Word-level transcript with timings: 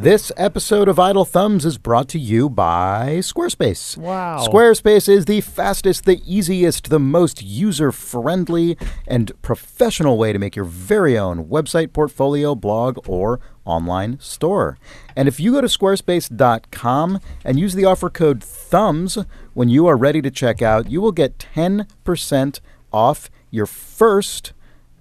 This 0.00 0.30
episode 0.36 0.86
of 0.86 1.00
Idle 1.00 1.24
Thumbs 1.24 1.64
is 1.64 1.76
brought 1.76 2.08
to 2.10 2.20
you 2.20 2.48
by 2.48 3.16
Squarespace. 3.18 3.96
Wow. 3.96 4.46
Squarespace 4.46 5.08
is 5.08 5.24
the 5.24 5.40
fastest, 5.40 6.04
the 6.04 6.22
easiest, 6.24 6.88
the 6.88 7.00
most 7.00 7.42
user 7.42 7.90
friendly, 7.90 8.78
and 9.08 9.32
professional 9.42 10.16
way 10.16 10.32
to 10.32 10.38
make 10.38 10.54
your 10.54 10.66
very 10.66 11.18
own 11.18 11.46
website, 11.46 11.92
portfolio, 11.92 12.54
blog, 12.54 13.08
or 13.08 13.40
online 13.64 14.20
store. 14.20 14.78
And 15.16 15.26
if 15.26 15.40
you 15.40 15.50
go 15.50 15.62
to 15.62 15.66
squarespace.com 15.66 17.20
and 17.44 17.58
use 17.58 17.74
the 17.74 17.84
offer 17.84 18.08
code 18.08 18.42
THUMBS 18.42 19.26
when 19.54 19.68
you 19.68 19.88
are 19.88 19.96
ready 19.96 20.22
to 20.22 20.30
check 20.30 20.62
out, 20.62 20.88
you 20.88 21.00
will 21.00 21.10
get 21.10 21.38
10% 21.38 22.60
off 22.92 23.30
your 23.50 23.66
first 23.66 24.52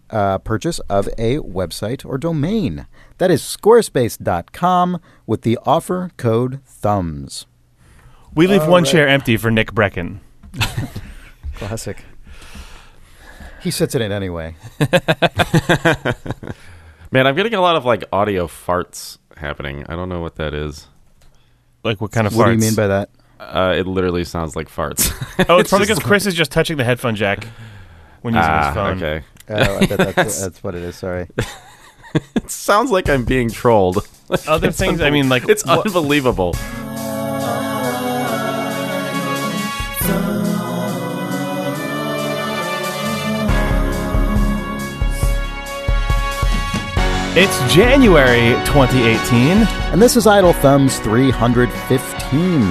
uh, 0.10 0.38
purchase 0.40 0.80
of 0.90 1.08
a 1.18 1.38
website 1.38 2.06
or 2.06 2.18
domain. 2.18 2.88
That 3.18 3.32
is 3.32 3.42
squarespace.com 3.42 5.02
with 5.26 5.42
the 5.42 5.58
offer 5.66 6.12
code 6.18 6.62
THUMBS. 6.66 7.46
We 8.36 8.46
leave 8.46 8.68
one 8.68 8.86
chair 8.86 9.08
empty 9.08 9.38
for 9.38 9.50
Nick 9.50 9.72
Breckon. 9.72 10.20
Classic. 11.56 12.04
He 13.62 13.72
sits 13.72 13.96
in 13.96 14.04
it 14.04 14.12
anyway. 14.12 14.56
Man, 17.12 17.26
I'm 17.26 17.36
getting 17.36 17.56
a 17.56 17.62
lot 17.62 17.76
of 17.76 17.86
like 17.86 18.04
audio 18.12 18.46
farts 18.46 19.18
happening. 19.36 19.84
I 19.90 19.96
don't 19.96 20.10
know 20.10 20.22
what 20.22 20.36
that 20.36 20.54
is. 20.54 20.88
Like 21.84 22.00
what 22.00 22.12
kind 22.12 22.28
of 22.28 22.34
farts? 22.34 22.38
What 22.38 22.46
do 22.46 22.52
you 22.52 22.60
mean 22.60 22.76
by 22.76 22.88
that? 22.88 23.10
Uh, 23.40 23.74
it 23.76 23.88
literally 23.88 24.24
sounds 24.24 24.56
like 24.56 24.70
farts. 24.70 25.12
Oh, 25.50 25.58
it's 25.58 25.70
probably 25.70 25.88
because 25.88 26.04
Chris 26.04 26.28
is 26.28 26.36
just 26.36 26.52
touching 26.52 26.78
the 26.78 26.84
headphone 26.84 27.16
jack 27.16 27.48
when 28.22 28.36
using 28.36 28.50
ah, 28.50 28.66
his 28.68 28.74
phone. 28.76 28.98
okay. 28.98 29.26
Oh, 29.50 29.78
I 29.78 29.86
bet 29.86 30.16
that's, 30.16 30.42
that's 30.42 30.64
what 30.64 30.76
it 30.76 30.84
is. 30.84 30.96
Sorry. 30.96 31.28
It 32.36 32.50
sounds 32.52 32.92
like 32.92 33.10
I'm 33.10 33.26
being 33.26 33.50
trolled. 33.50 34.08
Other 34.48 34.72
things, 34.82 35.02
I 35.02 35.10
mean, 35.10 35.30
like 35.30 35.48
It's 35.50 35.66
wha- 35.66 35.82
unbelievable. 35.86 36.54
it's 47.40 47.74
January 47.74 48.54
2018. 48.66 49.58
And 49.94 50.02
this 50.02 50.16
is 50.16 50.26
Idle 50.26 50.54
Thumbs 50.54 50.98
315. 51.00 52.62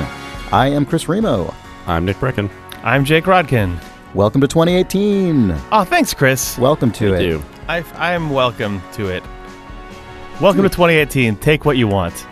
I 0.52 0.66
am 0.68 0.84
Chris 0.84 1.08
Remo. 1.08 1.54
I'm 1.86 2.04
Nick 2.04 2.16
Breckon. 2.16 2.50
I'm 2.82 3.04
Jake 3.04 3.24
Rodkin. 3.24 3.78
Welcome 4.14 4.40
to 4.40 4.48
2018. 4.48 5.54
Oh, 5.70 5.84
thanks, 5.84 6.12
Chris. 6.14 6.58
Welcome 6.58 6.90
to 6.92 7.12
Thank 7.12 7.22
it. 7.22 7.26
you. 7.28 7.42
I, 7.68 7.84
I 7.94 8.12
am 8.12 8.30
welcome 8.30 8.80
to 8.92 9.08
it. 9.08 9.22
Welcome 10.40 10.62
to 10.62 10.68
2018. 10.68 11.36
Take 11.36 11.64
what 11.64 11.76
you 11.76 11.88
want. 11.88 12.26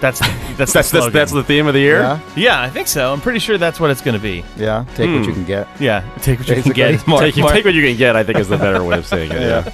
That's 0.00 0.18
that's 0.56 0.72
That's 0.72 0.90
the 0.90 1.00
that's, 1.00 1.12
that's 1.12 1.32
the 1.32 1.44
theme 1.44 1.66
of 1.66 1.74
the 1.74 1.80
year. 1.80 2.00
Yeah, 2.00 2.20
yeah, 2.36 2.62
I 2.62 2.70
think 2.70 2.88
so. 2.88 3.12
I'm 3.12 3.20
pretty 3.20 3.38
sure 3.38 3.56
that's 3.56 3.78
what 3.78 3.90
it's 3.90 4.00
going 4.00 4.14
to 4.16 4.20
be. 4.22 4.44
yeah. 4.56 4.84
Take 4.94 5.10
what 5.10 5.18
Hmm. 5.22 5.28
you 5.28 5.32
can 5.32 5.44
get. 5.44 5.68
Yeah, 5.80 6.00
take 6.20 6.38
what 6.40 6.48
you 6.48 6.54
Basically. 6.56 6.82
can 6.82 6.92
get. 6.96 7.06
More, 7.06 7.20
take, 7.20 7.36
you 7.36 7.42
more- 7.42 7.52
take 7.52 7.64
what 7.64 7.74
you 7.74 7.86
can 7.86 7.96
get. 7.96 8.16
I 8.16 8.24
think 8.24 8.38
is 8.38 8.48
the 8.48 8.58
better 8.58 8.82
way 8.82 8.98
of 8.98 9.06
saying 9.06 9.30
it. 9.32 9.72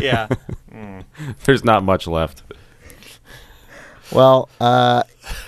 yeah. 0.00 0.28
yeah. 0.72 1.02
There's 1.44 1.64
not 1.64 1.84
much 1.84 2.06
left. 2.06 2.42
Well, 4.12 4.48
uh, 4.60 5.04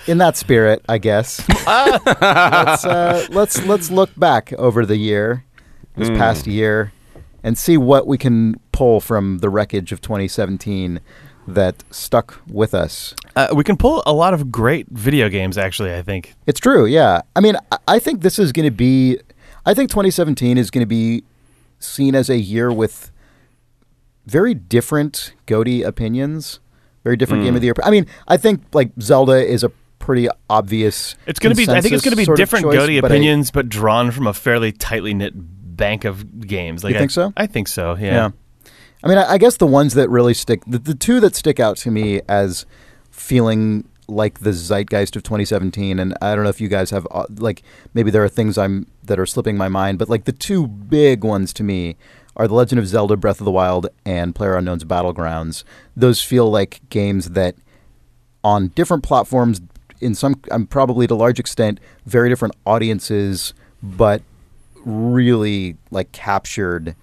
in 0.07 0.17
that 0.19 0.37
spirit, 0.37 0.83
I 0.89 0.97
guess. 0.97 1.47
let's, 1.67 2.85
uh, 2.85 3.27
let's 3.29 3.63
let's 3.65 3.91
look 3.91 4.09
back 4.17 4.53
over 4.53 4.85
the 4.85 4.97
year, 4.97 5.43
this 5.95 6.09
Mm. 6.09 6.17
past 6.17 6.47
year, 6.47 6.91
and 7.47 7.57
see 7.57 7.77
what 7.77 8.05
we 8.05 8.17
can 8.17 8.59
pull 8.73 8.99
from 8.99 9.37
the 9.37 9.49
wreckage 9.49 9.93
of 9.93 10.01
2017 10.01 10.99
that 11.47 11.81
stuck 11.91 12.41
with 12.45 12.73
us. 12.73 13.15
Uh, 13.37 13.47
we 13.55 13.63
can 13.63 13.77
pull 13.77 14.03
a 14.05 14.11
lot 14.11 14.33
of 14.33 14.51
great 14.51 14.85
video 14.89 15.29
games. 15.29 15.57
Actually, 15.57 15.95
I 15.95 16.01
think. 16.01 16.35
It's 16.45 16.59
true, 16.59 16.85
yeah. 16.85 17.21
I 17.37 17.39
mean, 17.39 17.55
I- 17.87 17.99
think 17.99 18.21
this 18.21 18.37
is 18.37 18.51
going 18.51 18.65
to 18.65 18.71
be. 18.71 19.17
I 19.65 19.73
think 19.73 19.89
2017 19.89 20.57
is 20.57 20.69
going 20.69 20.81
to 20.81 20.85
be 20.85 21.23
seen 21.79 22.15
as 22.15 22.29
a 22.29 22.37
year 22.37 22.69
with 22.69 23.11
very 24.25 24.53
different 24.53 25.33
GOTY 25.45 25.83
opinions, 25.83 26.59
very 27.05 27.15
different 27.15 27.45
game 27.45 27.55
of 27.55 27.61
the 27.61 27.67
year. 27.67 27.75
I 27.81 27.91
mean, 27.91 28.07
I 28.27 28.35
think 28.35 28.61
like 28.73 28.91
Zelda 28.99 29.37
is 29.45 29.63
a 29.63 29.69
pretty 29.99 30.27
obvious. 30.49 31.15
It's 31.25 31.39
going 31.39 31.55
to 31.55 31.57
be. 31.57 31.71
I 31.71 31.79
think 31.79 31.93
it's 31.93 32.03
going 32.03 32.11
to 32.11 32.17
be 32.17 32.25
consensus 32.25 32.25
sort 32.25 32.39
of 32.39 32.43
different 32.43 32.65
choice, 32.65 32.75
GOTY 32.75 32.99
but 32.99 33.09
I- 33.11 33.15
opinions, 33.15 33.51
but 33.51 33.69
drawn 33.69 34.11
from 34.11 34.27
a 34.27 34.33
fairly 34.33 34.73
tightly 34.73 35.13
knit 35.13 35.33
bank 35.77 36.05
of 36.05 36.41
games. 36.45 36.83
Like 36.83 36.93
You 36.93 36.99
think 36.99 37.11
I, 37.11 37.13
so? 37.13 37.33
I 37.37 37.45
think 37.47 37.67
so. 37.67 37.95
Yeah. 37.95 38.13
Yeah. 38.13 38.29
I 39.03 39.07
mean, 39.07 39.17
I, 39.17 39.33
I 39.33 39.37
guess 39.37 39.57
the 39.57 39.67
ones 39.67 39.93
that 39.93 40.09
really 40.09 40.33
stick, 40.33 40.63
the, 40.65 40.79
the 40.79 40.95
two 40.95 41.19
that 41.19 41.35
stick 41.35 41.59
out 41.59 41.77
to 41.77 41.91
me 41.91 42.21
as 42.27 42.65
feeling 43.11 43.87
like 44.07 44.39
the 44.39 44.51
zeitgeist 44.51 45.15
of 45.15 45.23
2017, 45.23 45.99
and 45.99 46.15
I 46.21 46.33
don't 46.33 46.43
know 46.43 46.49
if 46.49 46.61
you 46.61 46.67
guys 46.67 46.89
have, 46.91 47.05
uh, 47.11 47.25
like, 47.35 47.61
maybe 47.93 48.09
there 48.09 48.23
are 48.23 48.29
things 48.29 48.57
I'm 48.57 48.87
that 49.03 49.19
are 49.19 49.25
slipping 49.25 49.57
my 49.57 49.67
mind, 49.67 49.99
but 49.99 50.09
like 50.09 50.25
the 50.25 50.31
two 50.31 50.67
big 50.67 51.23
ones 51.23 51.53
to 51.53 51.63
me 51.63 51.97
are 52.35 52.47
The 52.47 52.53
Legend 52.53 52.79
of 52.79 52.87
Zelda 52.87 53.17
Breath 53.17 53.41
of 53.41 53.45
the 53.45 53.51
Wild 53.51 53.87
and 54.05 54.33
Player 54.33 54.55
Unknown's 54.55 54.83
Battlegrounds. 54.83 55.63
Those 55.95 56.21
feel 56.21 56.49
like 56.49 56.81
games 56.89 57.31
that 57.31 57.55
on 58.43 58.69
different 58.69 59.03
platforms, 59.03 59.59
in 59.99 60.15
some, 60.15 60.41
um, 60.51 60.67
probably 60.67 61.07
to 61.07 61.13
a 61.13 61.15
large 61.15 61.39
extent, 61.39 61.79
very 62.05 62.29
different 62.29 62.55
audiences, 62.65 63.53
but 63.83 64.21
really 64.87 65.75
like 65.91 66.11
captured 66.13 66.95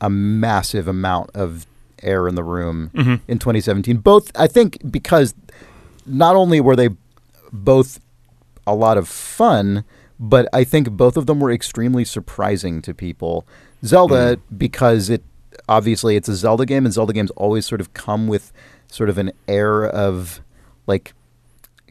a 0.00 0.08
massive 0.08 0.88
amount 0.88 1.30
of 1.34 1.66
air 2.02 2.26
in 2.28 2.34
the 2.34 2.44
room 2.44 2.90
Mhm. 2.94 3.20
in 3.28 3.38
2017. 3.38 3.98
Both, 3.98 4.30
I 4.34 4.46
think, 4.46 4.78
because 4.90 5.34
not 6.06 6.36
only 6.36 6.60
were 6.60 6.74
they 6.76 6.88
both 7.52 8.00
a 8.66 8.74
lot 8.74 8.96
of 8.96 9.08
fun, 9.08 9.84
but 10.20 10.48
I 10.52 10.64
think 10.64 10.90
both 10.92 11.16
of 11.16 11.26
them 11.26 11.40
were 11.40 11.50
extremely 11.52 12.04
surprising 12.04 12.80
to 12.82 12.94
people. 12.94 13.44
Zelda, 13.84 14.38
because 14.56 15.10
it 15.10 15.22
obviously 15.68 16.16
it's 16.16 16.28
a 16.28 16.36
Zelda 16.36 16.64
game, 16.64 16.84
and 16.86 16.94
Zelda 16.94 17.12
games 17.12 17.30
always 17.32 17.66
sort 17.66 17.80
of 17.80 17.92
come 17.94 18.26
with 18.26 18.52
sort 18.90 19.10
of 19.10 19.18
an 19.18 19.32
air 19.46 19.84
of 19.84 20.40
like 20.86 21.12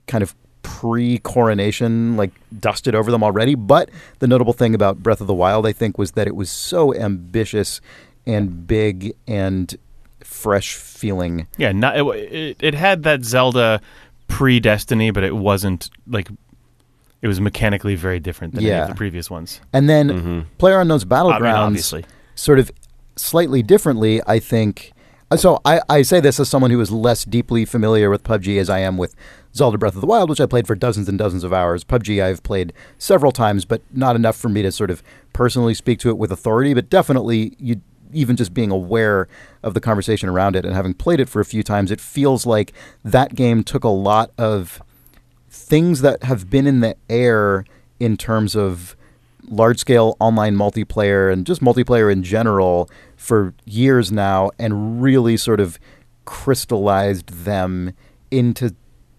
kind 0.07 0.23
of 0.23 0.33
pre-coronation, 0.67 2.17
like 2.17 2.31
dusted 2.59 2.93
over 2.95 3.11
them 3.11 3.23
already. 3.23 3.55
But 3.55 3.89
the 4.19 4.27
notable 4.27 4.53
thing 4.53 4.75
about 4.75 5.01
Breath 5.01 5.21
of 5.21 5.27
the 5.27 5.33
Wild, 5.33 5.65
I 5.65 5.71
think, 5.71 5.97
was 5.97 6.11
that 6.11 6.27
it 6.27 6.35
was 6.35 6.49
so 6.51 6.93
ambitious 6.93 7.81
and 8.25 8.67
big 8.67 9.13
and 9.27 9.75
fresh 10.23 10.75
feeling. 10.75 11.47
Yeah. 11.57 11.71
Not 11.71 11.97
it, 11.97 12.03
it. 12.33 12.57
It 12.59 12.73
had 12.73 13.03
that 13.03 13.23
Zelda 13.23 13.81
pre 14.27 14.59
Destiny, 14.59 15.11
but 15.11 15.23
it 15.23 15.35
wasn't 15.35 15.89
like. 16.07 16.29
It 17.21 17.27
was 17.27 17.41
mechanically 17.41 17.95
very 17.95 18.19
different 18.19 18.53
than 18.53 18.63
any 18.63 18.69
Yeah. 18.71 18.83
of 18.83 18.89
the 18.89 18.95
previous 18.95 19.29
ones. 19.31 19.59
And 19.73 19.89
then 19.89 20.09
Mhm. 20.09 20.45
Player 20.59 20.79
Unknown's 20.81 21.03
I 21.03 21.05
mean, 21.05 21.11
Battlegrounds, 21.33 21.55
obviously. 21.67 22.05
sort 22.35 22.59
of 22.59 22.69
slightly 23.15 23.63
differently, 23.63 24.21
I 24.27 24.37
think. 24.39 24.91
So 25.35 25.59
I, 25.65 25.81
I 25.89 26.03
say 26.03 26.21
this 26.21 26.39
as 26.39 26.47
someone 26.47 26.71
who 26.71 26.79
is 26.79 26.89
less 26.89 27.25
deeply 27.25 27.65
familiar 27.65 28.09
with 28.09 28.23
PUBG 28.23 28.57
as 28.61 28.69
I 28.69 28.79
am 28.79 28.95
with 28.97 29.13
Zelda 29.53 29.77
Breath 29.77 29.95
of 29.95 29.99
the 29.99 30.07
Wild, 30.07 30.29
which 30.29 30.39
I 30.39 30.45
played 30.45 30.65
for 30.65 30.75
dozens 30.75 31.09
and 31.09 31.17
dozens 31.17 31.43
of 31.43 31.51
hours. 31.51 31.83
PUBG 31.83 32.23
I've 32.23 32.43
played 32.43 32.71
several 32.97 33.33
times, 33.33 33.65
but 33.65 33.81
not 33.91 34.15
enough 34.15 34.37
for 34.37 34.47
me 34.47 34.61
to 34.61 34.71
sort 34.71 34.89
of 34.89 35.03
personally 35.33 35.73
speak 35.73 35.99
to 35.99 36.09
it 36.09 36.17
with 36.17 36.31
authority. 36.31 36.73
But 36.73 36.89
definitely, 36.89 37.57
you 37.59 37.81
even 38.13 38.37
just 38.37 38.53
being 38.53 38.71
aware 38.71 39.27
of 39.63 39.73
the 39.73 39.81
conversation 39.81 40.29
around 40.29 40.55
it 40.55 40.63
and 40.63 40.73
having 40.73 40.93
played 40.93 41.19
it 41.19 41.27
for 41.27 41.41
a 41.41 41.45
few 41.45 41.61
times, 41.61 41.91
it 41.91 41.99
feels 41.99 42.45
like 42.45 42.71
that 43.03 43.35
game 43.35 43.65
took 43.65 43.83
a 43.83 43.89
lot 43.89 44.31
of 44.37 44.81
things 45.49 45.99
that 45.99 46.23
have 46.23 46.49
been 46.49 46.65
in 46.65 46.79
the 46.79 46.95
air 47.09 47.65
in 47.99 48.15
terms 48.15 48.55
of 48.55 48.95
large 49.49 49.77
scale 49.77 50.15
online 50.21 50.55
multiplayer 50.55 51.31
and 51.31 51.45
just 51.45 51.61
multiplayer 51.61 52.11
in 52.11 52.23
general 52.23 52.89
for 53.17 53.53
years 53.65 54.11
now 54.11 54.51
and 54.57 55.01
really 55.01 55.35
sort 55.35 55.59
of 55.59 55.77
crystallized 56.25 57.27
them 57.29 57.91
into 58.31 58.73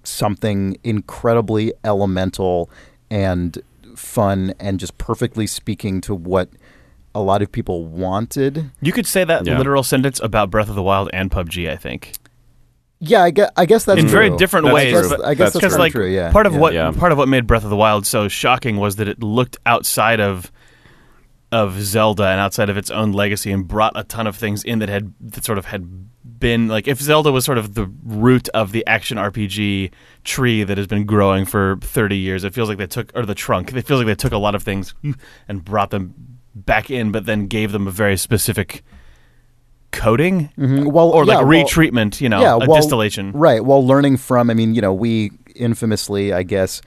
something 0.05 0.77
incredibly 0.85 1.73
elemental 1.85 2.71
and 3.11 3.59
fun 3.97 4.55
and 4.61 4.79
just 4.81 4.97
perfectly 4.99 5.47
speaking 5.47 6.01
to 6.01 6.15
what 6.15 6.49
a 7.15 7.21
lot 7.21 7.43
of 7.43 7.51
people 7.51 7.85
wanted. 7.85 8.71
You 8.81 8.93
could 8.93 9.07
say 9.07 9.25
that 9.25 9.45
Yeah. 9.47 9.59
literal 9.59 9.83
sentence 9.83 10.21
about 10.23 10.51
Breath 10.51 10.69
of 10.69 10.75
the 10.77 10.83
Wild 10.83 11.11
and 11.13 11.31
PUBG. 11.31 11.69
I 11.69 11.77
think. 11.77 12.13
Yeah, 13.01 13.23
I 13.23 13.31
guess, 13.31 13.51
I 13.57 13.67
guess 13.67 13.85
that's 13.85 13.99
in 14.01 14.07
true. 14.07 14.13
very 14.13 14.37
different 14.37 14.67
That's 14.67 14.75
ways. 14.75 14.93
true. 15.01 15.09
but- 15.09 15.25
I 15.25 15.35
guess 15.35 15.53
that's, 15.53 15.57
because 15.57 15.73
very 15.75 15.83
like 15.83 15.93
true. 15.93 16.07
Yeah, 16.07 16.31
part 16.33 16.47
of 16.47 16.53
yeah. 16.55 16.59
what 16.59 16.75
Yeah. 16.75 16.91
part 16.93 17.13
of 17.13 17.19
what 17.19 17.29
made 17.29 17.47
Breath 17.47 17.65
of 17.65 17.71
the 17.71 17.77
Wild 17.77 18.07
so 18.07 18.29
shocking 18.29 18.77
was 18.77 18.97
that 18.97 19.09
it 19.09 19.23
looked 19.23 19.57
outside 19.67 20.21
of 20.21 20.51
of 21.51 21.81
Zelda 21.81 22.25
and 22.27 22.41
outside 22.41 22.69
of 22.69 22.77
its 22.77 22.91
own 22.91 23.13
legacy 23.13 23.51
and 23.51 23.67
brought 23.67 23.93
a 23.97 24.05
ton 24.05 24.27
of 24.27 24.37
things 24.37 24.63
in 24.65 24.81
that 24.81 24.89
had 24.89 25.15
that 25.21 25.45
sort 25.45 25.57
of 25.59 25.65
had 25.67 26.07
been 26.39 26.69
like 26.69 26.87
if 26.87 27.01
Zelda 27.01 27.33
was 27.33 27.45
sort 27.45 27.57
of 27.59 27.75
the 27.75 27.91
root 28.05 28.49
of 28.51 28.73
the 28.73 28.87
action 28.87 29.17
RPG 29.19 29.91
tree 30.25 30.63
that 30.63 30.77
has 30.77 30.87
been 30.87 31.05
growing 31.07 31.45
for 31.47 31.79
30 31.81 32.17
years 32.19 32.45
it 32.45 32.53
feels 32.55 32.69
like 32.69 32.79
they 32.79 32.87
took 32.87 33.11
or 33.15 33.25
the 33.25 33.35
trunk 33.35 33.73
it 33.73 33.87
feels 33.87 33.99
like 34.01 34.07
they 34.07 34.15
took 34.15 34.33
a 34.33 34.39
lot 34.39 34.55
of 34.55 34.63
things 34.63 34.95
and 35.49 35.65
brought 35.65 35.91
them 35.91 36.15
back 36.55 36.91
in 36.91 37.11
but 37.13 37.25
then 37.25 37.47
gave 37.47 37.73
them 37.73 37.87
a 37.87 37.91
very 37.91 38.17
specific 38.17 38.85
coding 39.91 40.51
Mhm. 40.59 40.93
Well, 40.93 41.09
or 41.11 41.25
like 41.25 41.37
yeah, 41.39 41.43
well- 41.43 41.65
retreatment, 41.65 42.21
you 42.21 42.29
know, 42.29 42.41
yeah, 42.41 42.55
a 42.55 42.59
well, 42.59 42.77
distillation. 42.77 43.33
Right. 43.33 43.65
Well, 43.65 43.85
learning 43.87 44.19
from, 44.19 44.51
I 44.51 44.55
mean, 44.55 44.75
you 44.75 44.83
know, 44.83 44.93
we 44.93 45.33
infamously, 45.57 46.33
I 46.33 46.43
guess, 46.43 46.83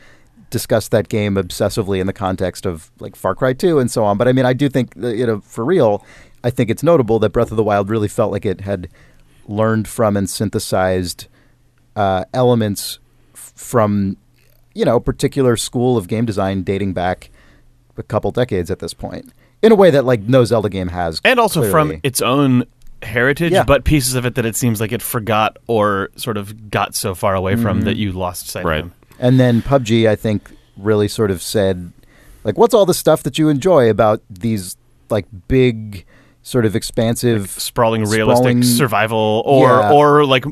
discussed 0.51 0.92
that 0.92 1.09
game 1.09 1.36
obsessively 1.36 2.00
in 2.00 2.06
the 2.07 2.13
context 2.13 2.65
of 2.68 2.92
like 3.00 3.15
Far 3.15 3.33
Cry 3.33 3.53
2 3.53 3.80
and 3.80 3.89
so 3.89 4.03
on. 4.03 4.18
But 4.18 4.27
I 4.27 4.33
mean, 4.33 4.45
I 4.45 4.53
do 4.53 4.69
think, 4.69 4.94
you 4.95 5.25
know, 5.25 5.39
for 5.42 5.65
real, 5.65 6.06
I 6.44 6.50
think 6.51 6.69
it's 6.69 6.83
notable 6.83 7.18
that 7.19 7.30
Breath 7.31 7.50
of 7.51 7.57
the 7.57 7.63
Wild 7.63 7.89
really 7.89 8.07
felt 8.07 8.31
like 8.31 8.45
it 8.45 8.62
had 8.62 8.88
learned 9.48 9.88
from 9.88 10.15
and 10.15 10.30
synthesized 10.30 11.27
uh, 11.95 12.25
elements 12.33 13.00
f- 13.33 13.51
from, 13.56 14.18
you 14.74 14.86
know, 14.86 14.98
a 14.98 15.01
particular 15.01 15.57
school 15.57 15.98
of 15.98 16.07
game 16.07 16.25
design 16.25 16.62
dating 16.63 16.94
back 16.94 17.30
a 17.98 18.03
couple 18.03 18.31
decades 18.31 18.71
at 18.71 18.80
this 18.80 18.94
point. 18.94 19.31
In 19.62 19.71
a 19.71 19.75
way 19.75 19.92
that 19.92 20.06
like 20.06 20.21
no 20.21 20.44
Zelda 20.45 20.69
game 20.69 20.88
has, 20.88 21.21
and 21.24 21.39
also 21.39 21.69
from 21.69 22.00
its 22.03 22.19
own 22.21 22.63
heritage, 23.03 23.51
Yeah. 23.51 23.63
but 23.63 23.83
pieces 23.83 24.15
of 24.15 24.25
it 24.25 24.36
that 24.36 24.45
it 24.45 24.56
seems 24.56 24.80
like 24.81 24.92
it 24.92 25.01
forgot 25.03 25.57
or 25.68 26.09
sort 26.15 26.38
of 26.38 26.71
got 26.71 26.95
so 26.95 27.13
far 27.13 27.36
away 27.36 27.53
Mm-hmm. 27.53 27.62
from 27.62 27.81
that 27.81 27.95
you 27.98 28.12
lost 28.12 28.48
sight 28.48 28.65
Right. 28.65 28.80
of 28.83 28.89
them. 28.89 28.94
And 29.21 29.39
then 29.39 29.62
PUBG, 29.62 30.09
I 30.09 30.15
think, 30.18 30.51
really 30.75 31.07
sort 31.07 31.31
of 31.31 31.41
said, 31.41 31.94
like, 32.44 32.57
what's 32.57 32.73
all 32.73 32.85
the 32.85 32.94
stuff 32.94 33.23
that 33.23 33.38
you 33.39 33.47
enjoy 33.47 33.89
about 33.89 34.21
these, 34.29 34.75
like, 35.09 35.27
big, 35.47 36.06
sort 36.44 36.65
of 36.65 36.75
expansive. 36.75 37.50
Sprawling, 37.51 38.03
realistic 38.06 38.38
Sprawling- 38.44 38.63
survival, 38.63 39.44
or 39.45 39.69
Yeah. 39.69 39.91
or 39.94 40.25
like 40.25 40.44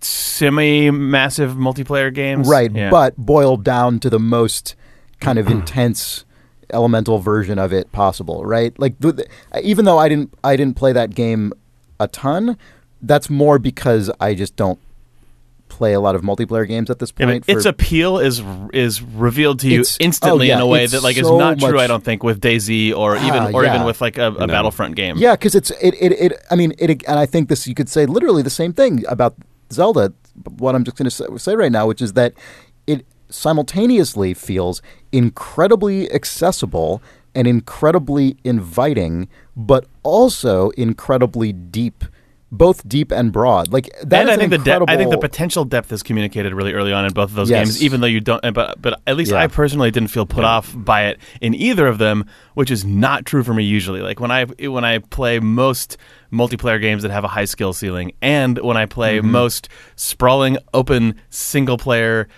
semi-massive 0.00 1.52
multiplayer 1.52 2.12
games, 2.12 2.48
right, 2.48 2.70
Yeah. 2.72 2.90
but 2.90 3.16
boiled 3.16 3.64
down 3.64 3.98
to 4.00 4.10
the 4.10 4.18
most 4.18 4.74
kind 5.20 5.38
of 5.38 5.46
intense 5.50 6.24
elemental 6.72 7.18
version 7.18 7.58
of 7.58 7.72
it 7.72 7.92
possible, 7.92 8.44
right? 8.44 8.78
Like, 8.78 8.94
the, 9.00 9.12
the- 9.12 9.26
even 9.62 9.84
though 9.84 9.98
I 9.98 10.08
didn't, 10.08 10.32
I 10.42 10.56
didn't 10.56 10.76
play 10.76 10.92
that 10.92 11.14
game 11.14 11.52
a 12.00 12.08
ton, 12.08 12.56
that's 13.02 13.28
more 13.28 13.58
because 13.58 14.10
I 14.20 14.34
just 14.34 14.56
don't 14.56 14.78
play 15.76 15.92
a 15.94 16.00
lot 16.00 16.14
of 16.14 16.22
multiplayer 16.22 16.66
games 16.68 16.90
at 16.90 16.98
this 16.98 17.12
Yeah, 17.18 17.26
point. 17.26 17.46
but 17.46 17.52
its 17.56 17.64
for- 17.64 17.70
appeal 17.70 18.18
is 18.18 18.42
is 18.72 19.02
revealed 19.02 19.58
to 19.60 19.68
you 19.68 19.84
instantly 20.00 20.46
oh, 20.46 20.48
yeah, 20.50 20.56
in 20.56 20.60
a 20.62 20.66
way 20.66 20.84
it's 20.84 20.92
that 20.92 21.02
like 21.02 21.16
so 21.16 21.22
is 21.22 21.30
not 21.38 21.58
true. 21.58 21.80
I 21.80 21.86
don't 21.86 22.04
think 22.04 22.22
with 22.22 22.40
DayZ 22.40 22.94
or 22.94 23.16
Ah, 23.16 23.26
even 23.26 23.54
or 23.54 23.64
yeah. 23.64 23.74
even 23.74 23.86
with 23.86 24.00
like 24.00 24.18
a, 24.18 24.28
a 24.28 24.46
No. 24.46 24.46
Battlefront 24.46 24.94
game. 24.96 25.16
Yeah, 25.16 25.34
because 25.34 25.54
it's 25.54 25.70
it, 25.82 25.94
it 26.00 26.12
it. 26.12 26.32
I 26.50 26.54
mean, 26.56 26.72
it 26.78 26.90
and 27.08 27.18
I 27.18 27.26
think 27.26 27.48
this 27.48 27.66
you 27.66 27.74
could 27.74 27.88
say 27.88 28.06
literally 28.06 28.42
the 28.42 28.50
same 28.50 28.72
thing 28.72 29.04
about 29.08 29.34
Zelda. 29.72 30.12
What 30.58 30.74
I'm 30.74 30.84
just 30.84 30.96
going 30.96 31.04
to 31.04 31.10
say, 31.10 31.26
say 31.36 31.54
right 31.56 31.72
now, 31.72 31.86
which 31.86 32.00
is 32.02 32.12
that 32.14 32.32
it 32.86 33.04
simultaneously 33.28 34.34
feels 34.34 34.80
incredibly 35.12 36.10
accessible 36.12 37.02
and 37.34 37.46
incredibly 37.46 38.36
inviting, 38.44 39.28
but 39.56 39.86
also 40.02 40.70
incredibly 40.70 41.52
deep, 41.52 42.04
both 42.54 42.86
deep 42.86 43.10
and 43.10 43.32
broad. 43.32 43.72
Like 43.72 43.88
that 44.04 44.20
and 44.20 44.30
I 44.30 44.36
think 44.36 44.52
an 44.52 44.60
the 44.60 44.64
depth, 44.64 44.84
I 44.86 44.96
think 44.98 45.10
the 45.10 45.16
potential 45.18 45.64
depth 45.64 45.90
is 45.90 46.02
communicated 46.02 46.52
really 46.54 46.74
early 46.74 46.92
on 46.92 47.06
in 47.06 47.12
both 47.12 47.30
of 47.30 47.34
those 47.34 47.48
Yes. 47.50 47.66
games, 47.66 47.82
even 47.82 48.02
though 48.02 48.06
you 48.06 48.20
don't. 48.20 48.42
But 48.54 48.80
but 48.80 49.00
at 49.06 49.16
least 49.16 49.32
Yeah. 49.32 49.38
I 49.38 49.46
personally 49.46 49.90
didn't 49.90 50.10
feel 50.10 50.26
put 50.26 50.44
off 50.44 50.72
by 50.76 51.06
it 51.06 51.18
in 51.40 51.54
either 51.54 51.86
of 51.86 51.96
them, 51.98 52.26
which 52.54 52.70
is 52.70 52.84
not 52.84 53.24
true 53.24 53.42
for 53.42 53.54
me 53.54 53.64
usually. 53.64 54.02
Like 54.02 54.20
when 54.20 54.30
I 54.30 54.44
when 54.44 54.84
I 54.84 54.98
play 54.98 55.40
most 55.40 55.96
multiplayer 56.30 56.80
games 56.80 57.02
that 57.02 57.10
have 57.10 57.24
a 57.24 57.28
high 57.28 57.46
skill 57.46 57.72
ceiling, 57.72 58.12
and 58.20 58.58
when 58.58 58.76
I 58.76 58.86
play 58.86 59.18
Mm-hmm. 59.18 59.30
most 59.30 59.68
sprawling 59.96 60.58
open 60.74 61.14
single 61.30 61.78
player. 61.78 62.28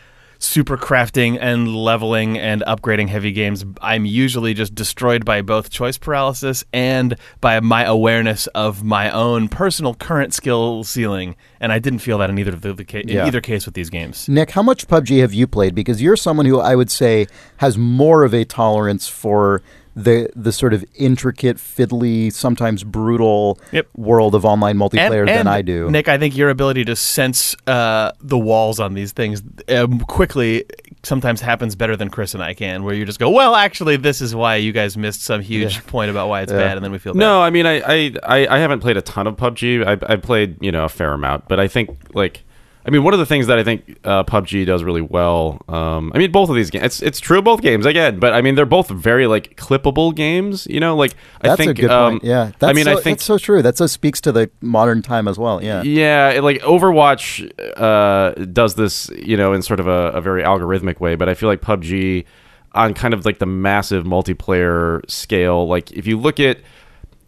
Super 0.45 0.77
crafting 0.77 1.39
and 1.41 1.75
leveling 1.75 2.39
and 2.39 2.63
upgrading 2.67 3.09
heavy 3.09 3.33
games. 3.33 3.65
I'm 3.81 4.05
usually 4.05 4.53
just 4.53 4.75
destroyed 4.75 5.25
by 5.25 5.41
both 5.41 5.71
choice 5.71 5.97
paralysis 5.97 6.65
and 6.73 7.17
by 7.41 7.59
my 7.61 7.85
awareness 7.85 8.47
of 8.49 8.85
my 8.85 9.11
own 9.11 9.49
personal 9.49 9.95
current 9.95 10.35
skill 10.35 10.85
ceiling. 10.85 11.35
And 11.61 11.73
I 11.73 11.79
didn't 11.79 12.01
feel 12.01 12.19
that 12.19 12.31
in 12.31 12.39
either 12.39 12.53
of 12.53 12.61
the, 12.61 12.75
the 12.75 12.85
ca- 12.85 13.01
in 13.01 13.09
either 13.27 13.41
case 13.41 13.65
with 13.65 13.75
these 13.75 13.89
games. 13.91 14.29
Nick, 14.29 14.51
how 14.51 14.63
much 14.63 14.87
PUBG 14.87 15.21
have 15.21 15.33
you 15.33 15.47
played? 15.47 15.75
Because 15.75 16.03
you're 16.03 16.17
someone 16.17 16.47
who 16.47 16.61
I 16.61 16.77
would 16.77 16.91
say 16.91 17.27
has 17.57 17.79
more 17.79 18.23
of 18.23 18.35
a 18.35 18.45
tolerance 18.45 19.09
for 19.09 19.63
the 19.97 20.29
the 20.35 20.51
sort 20.53 20.75
of 20.75 20.85
intricate, 20.97 21.57
fiddly, 21.57 22.33
sometimes 22.33 22.83
brutal 22.85 23.59
Yep. 23.73 23.89
world 23.97 24.35
of 24.35 24.45
online 24.45 24.77
multiplayer 24.77 25.27
than 25.27 25.47
I 25.47 25.63
do. 25.63 25.91
Nick, 25.91 26.09
I 26.09 26.19
think 26.19 26.37
your 26.37 26.51
ability 26.51 26.85
to 26.87 26.97
sense 26.97 27.55
uh, 27.67 28.11
the 28.21 28.39
walls 28.39 28.81
on 28.81 28.95
these 28.95 29.13
things 29.13 29.43
um, 29.69 30.01
quickly 30.01 30.65
sometimes 31.03 31.41
happens 31.41 31.77
better 31.77 31.97
than 31.97 32.09
Chris 32.11 32.35
and 32.35 32.43
I 32.43 32.55
can, 32.55 32.83
where 32.83 32.95
you 32.95 33.05
just 33.05 33.19
go, 33.19 33.29
well, 33.31 33.55
actually, 33.55 33.97
this 33.97 34.21
is 34.23 34.35
why 34.35 34.57
you 34.57 34.73
guys 34.73 34.97
missed 34.97 35.23
some 35.23 35.41
huge 35.43 35.75
Yeah. 35.77 35.81
point 35.87 36.11
about 36.11 36.29
why 36.29 36.41
it's 36.43 36.51
Yeah. 36.53 36.59
bad, 36.59 36.77
and 36.79 36.85
then 36.85 36.93
we 36.93 36.99
feel 36.99 37.13
bad. 37.13 37.19
No, 37.21 37.43
I 37.43 37.51
mean, 37.51 37.67
I, 37.67 37.81
I, 37.81 38.15
I, 38.23 38.47
I 38.57 38.59
haven't 38.59 38.81
played 38.81 38.97
a 38.97 39.03
ton 39.03 39.27
of 39.27 39.37
PUBG. 39.37 39.87
I, 39.87 40.13
I 40.13 40.17
played, 40.17 40.57
you 40.63 40.73
know, 40.73 40.85
a 40.85 40.89
fair 40.89 41.13
amount, 41.13 41.47
but 41.47 41.61
I 41.61 41.69
think 41.69 41.91
like, 42.15 42.43
I 42.87 42.91
mean, 42.91 43.03
one 43.03 43.15
of 43.15 43.19
the 43.19 43.27
things 43.27 43.47
that 43.47 43.59
I 43.59 43.65
think 43.65 43.99
uh, 44.05 44.25
PUBG 44.25 44.67
does 44.67 44.85
really 44.85 45.01
well. 45.01 45.63
Um, 45.69 46.13
I 46.15 46.19
mean, 46.19 46.31
both 46.31 46.51
of 46.51 46.57
these 46.57 46.69
games. 46.69 46.85
It's 46.85 47.03
it's 47.03 47.21
true 47.21 47.39
of 47.39 47.45
both 47.45 47.63
games 47.63 47.87
again, 47.87 48.19
but 48.19 48.35
I 48.35 48.43
mean, 48.43 48.57
they're 48.57 48.67
both 48.67 48.89
very 48.91 49.27
like 49.27 49.57
clippable 49.57 50.15
games. 50.15 50.67
You 50.69 50.81
know, 50.81 50.95
like 50.95 51.15
I 51.41 51.49
That's 51.49 51.59
think. 51.59 51.79
a 51.79 51.83
good 51.83 51.91
um, 51.91 52.13
point. 52.13 52.25
Yeah, 52.25 52.53
that's 52.59 52.71
I 52.71 52.73
mean, 52.75 52.85
so, 52.85 52.93
I 52.93 53.01
think 53.01 53.19
that's 53.19 53.25
so 53.25 53.39
true. 53.39 53.63
That 53.63 53.79
so 53.79 53.87
speaks 53.87 54.21
to 54.23 54.33
the 54.33 54.51
modern 54.61 55.01
time 55.01 55.29
as 55.29 55.39
well. 55.39 55.63
Yeah, 55.63 55.83
Yeah, 55.83 56.31
it, 56.31 56.43
like 56.43 56.61
Overwatch 56.61 57.51
uh, 57.77 58.33
does 58.45 58.75
this, 58.75 59.09
you 59.17 59.37
know, 59.37 59.55
in 59.55 59.63
sort 59.63 59.81
of 59.81 59.87
a, 59.87 60.11
a 60.11 60.21
very 60.21 60.43
algorithmic 60.43 61.01
way, 61.01 61.15
but 61.15 61.29
I 61.29 61.35
feel 61.35 61.49
like 61.49 61.63
PUBG 61.63 62.27
on 62.73 62.93
kind 62.93 63.15
of 63.15 63.25
like 63.25 63.39
the 63.39 63.47
massive 63.47 64.05
multiplayer 64.05 65.09
scale, 65.09 65.67
like 65.67 65.91
if 65.93 66.07
you 66.07 66.19
look 66.19 66.39
at 66.41 66.59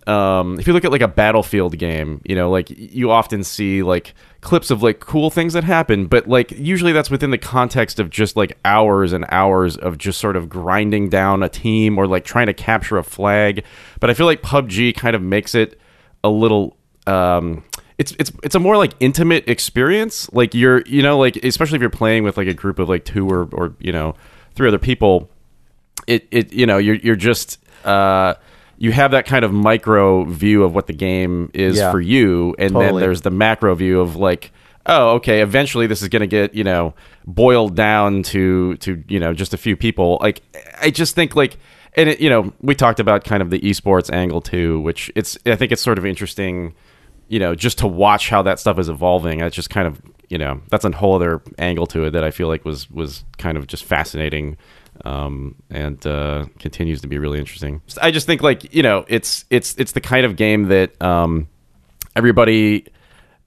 um, 0.06 0.59
if 0.61 0.67
you 0.67 0.73
look 0.73 0.85
at 0.85 0.93
like 0.93 1.00
a 1.00 1.09
battlefield 1.09 1.76
game, 1.79 2.20
you 2.25 2.37
know, 2.37 2.50
like 2.50 2.70
you 2.70 3.11
often 3.11 3.43
see 3.43 3.82
like 3.82 4.14
clips 4.47 4.71
of 4.71 4.81
like 4.81 5.01
cool 5.01 5.29
things 5.29 5.55
that 5.55 5.65
happen, 5.65 6.07
but 6.07 6.29
like 6.29 6.53
usually 6.53 6.93
that's 6.93 7.11
within 7.11 7.33
the 7.33 7.39
context 7.39 7.99
of 7.99 8.11
just 8.11 8.37
like 8.37 8.57
hours 8.65 9.13
and 9.13 9.27
hours 9.29 9.77
of 9.77 9.99
just 9.99 10.21
sort 10.21 10.37
of 10.37 10.49
grinding 10.49 11.09
down 11.09 11.43
a 11.43 11.49
team 11.49 11.99
or 11.99 12.07
like 12.07 12.25
trying 12.25 12.47
to 12.47 12.55
capture 12.55 12.97
a 12.97 13.03
flag. 13.03 13.65
But 13.99 14.09
I 14.09 14.15
feel 14.15 14.27
like 14.27 14.43
PUBG 14.43 14.95
kind 14.95 15.17
of 15.17 15.21
makes 15.21 15.57
it 15.57 15.81
a 16.23 16.29
little 16.29 16.77
um 17.09 17.65
it's 17.99 18.15
it's 18.21 18.31
it's 18.45 18.55
a 18.55 18.61
more 18.61 18.77
like 18.77 18.93
intimate 19.01 19.49
experience. 19.49 20.33
Like 20.33 20.55
you're 20.55 20.83
you 20.83 21.03
know 21.03 21.19
like 21.19 21.37
especially 21.39 21.77
if 21.77 21.81
you're 21.81 21.91
playing 21.91 22.23
with 22.23 22.37
like 22.37 22.47
a 22.47 22.55
group 22.55 22.79
of 22.79 22.89
like 22.89 23.05
two 23.05 23.29
or 23.29 23.49
or 23.51 23.75
you 23.81 23.91
know 23.91 24.15
three 24.55 24.69
other 24.69 24.79
people 24.79 25.29
it 26.07 26.29
it 26.31 26.53
you 26.53 26.67
know 26.67 26.79
you're 26.79 26.95
you're 26.95 27.17
just 27.17 27.59
uh 27.85 28.35
you 28.78 28.93
have 28.93 29.11
that 29.12 29.26
kind 29.26 29.44
of 29.44 29.52
micro 29.52 30.25
view 30.25 30.62
of 30.64 30.75
what 30.75 30.87
the 30.87 30.93
game 30.93 31.50
is 31.55 31.78
Yeah. 31.78 31.90
for 31.90 32.00
you 32.00 32.55
and 32.58 32.75
then 32.76 32.94
there's 33.00 33.23
the 33.23 33.31
macro 33.31 33.75
view 33.75 34.00
of 34.00 34.17
like 34.17 34.52
oh 34.87 35.11
okay 35.17 35.40
eventually 35.43 35.87
this 35.87 36.02
is 36.02 36.08
going 36.08 36.20
to 36.20 36.26
get 36.26 36.55
you 36.55 36.64
know 36.64 36.94
boiled 37.26 37.75
down 37.75 38.23
to 38.23 38.76
to 38.78 39.02
you 39.09 39.18
know 39.18 39.33
just 39.35 39.52
a 39.54 39.56
few 39.56 39.76
people. 39.76 40.18
Like 40.21 40.42
i 40.80 40.90
just 40.90 41.14
think 41.14 41.35
like 41.35 41.56
and 41.95 42.11
it, 42.11 42.21
you 42.21 42.28
know 42.30 42.52
we 42.61 42.75
talked 42.75 43.00
about 43.00 43.25
kind 43.25 43.42
of 43.42 43.50
the 43.50 43.59
esports 43.61 44.12
angle 44.12 44.40
too 44.42 44.80
which 44.80 45.11
it's 45.16 45.38
i 45.47 45.56
think 45.56 45.73
it's 45.73 45.83
sort 45.83 45.99
of 45.99 46.04
interesting 46.06 46.75
you 47.28 47.38
know 47.38 47.54
just 47.54 47.78
to 47.78 47.87
watch 47.87 48.28
how 48.28 48.42
that 48.42 48.61
stuff 48.61 48.78
is 48.78 48.88
evolving. 48.88 49.40
It's 49.40 49.56
just 49.56 49.71
kind 49.71 49.88
of 49.88 50.00
you 50.28 50.38
know 50.38 50.61
that's 50.71 50.85
a 50.85 50.90
whole 50.92 51.14
other 51.14 51.40
angle 51.59 51.87
to 51.87 52.04
it 52.04 52.11
that 52.11 52.23
i 52.25 52.30
feel 52.30 52.49
like 52.49 52.64
was 52.64 52.90
was 52.90 53.25
kind 53.38 53.56
of 53.56 53.66
just 53.66 53.85
fascinating 53.85 54.56
um, 55.05 55.55
and 55.71 56.05
uh, 56.07 56.47
continues 56.59 57.00
to 57.03 57.07
be 57.09 57.19
really 57.19 57.38
interesting. 57.38 57.83
I 58.00 58.11
just 58.11 58.26
think 58.26 58.43
like 58.43 58.75
you 58.75 58.83
know 58.83 59.05
it's 59.09 59.45
it's 59.50 59.75
it's 59.76 59.93
the 59.93 60.00
kind 60.00 60.25
of 60.26 60.37
game 60.37 60.65
that 60.69 61.00
um, 61.03 61.49
everybody 62.15 62.87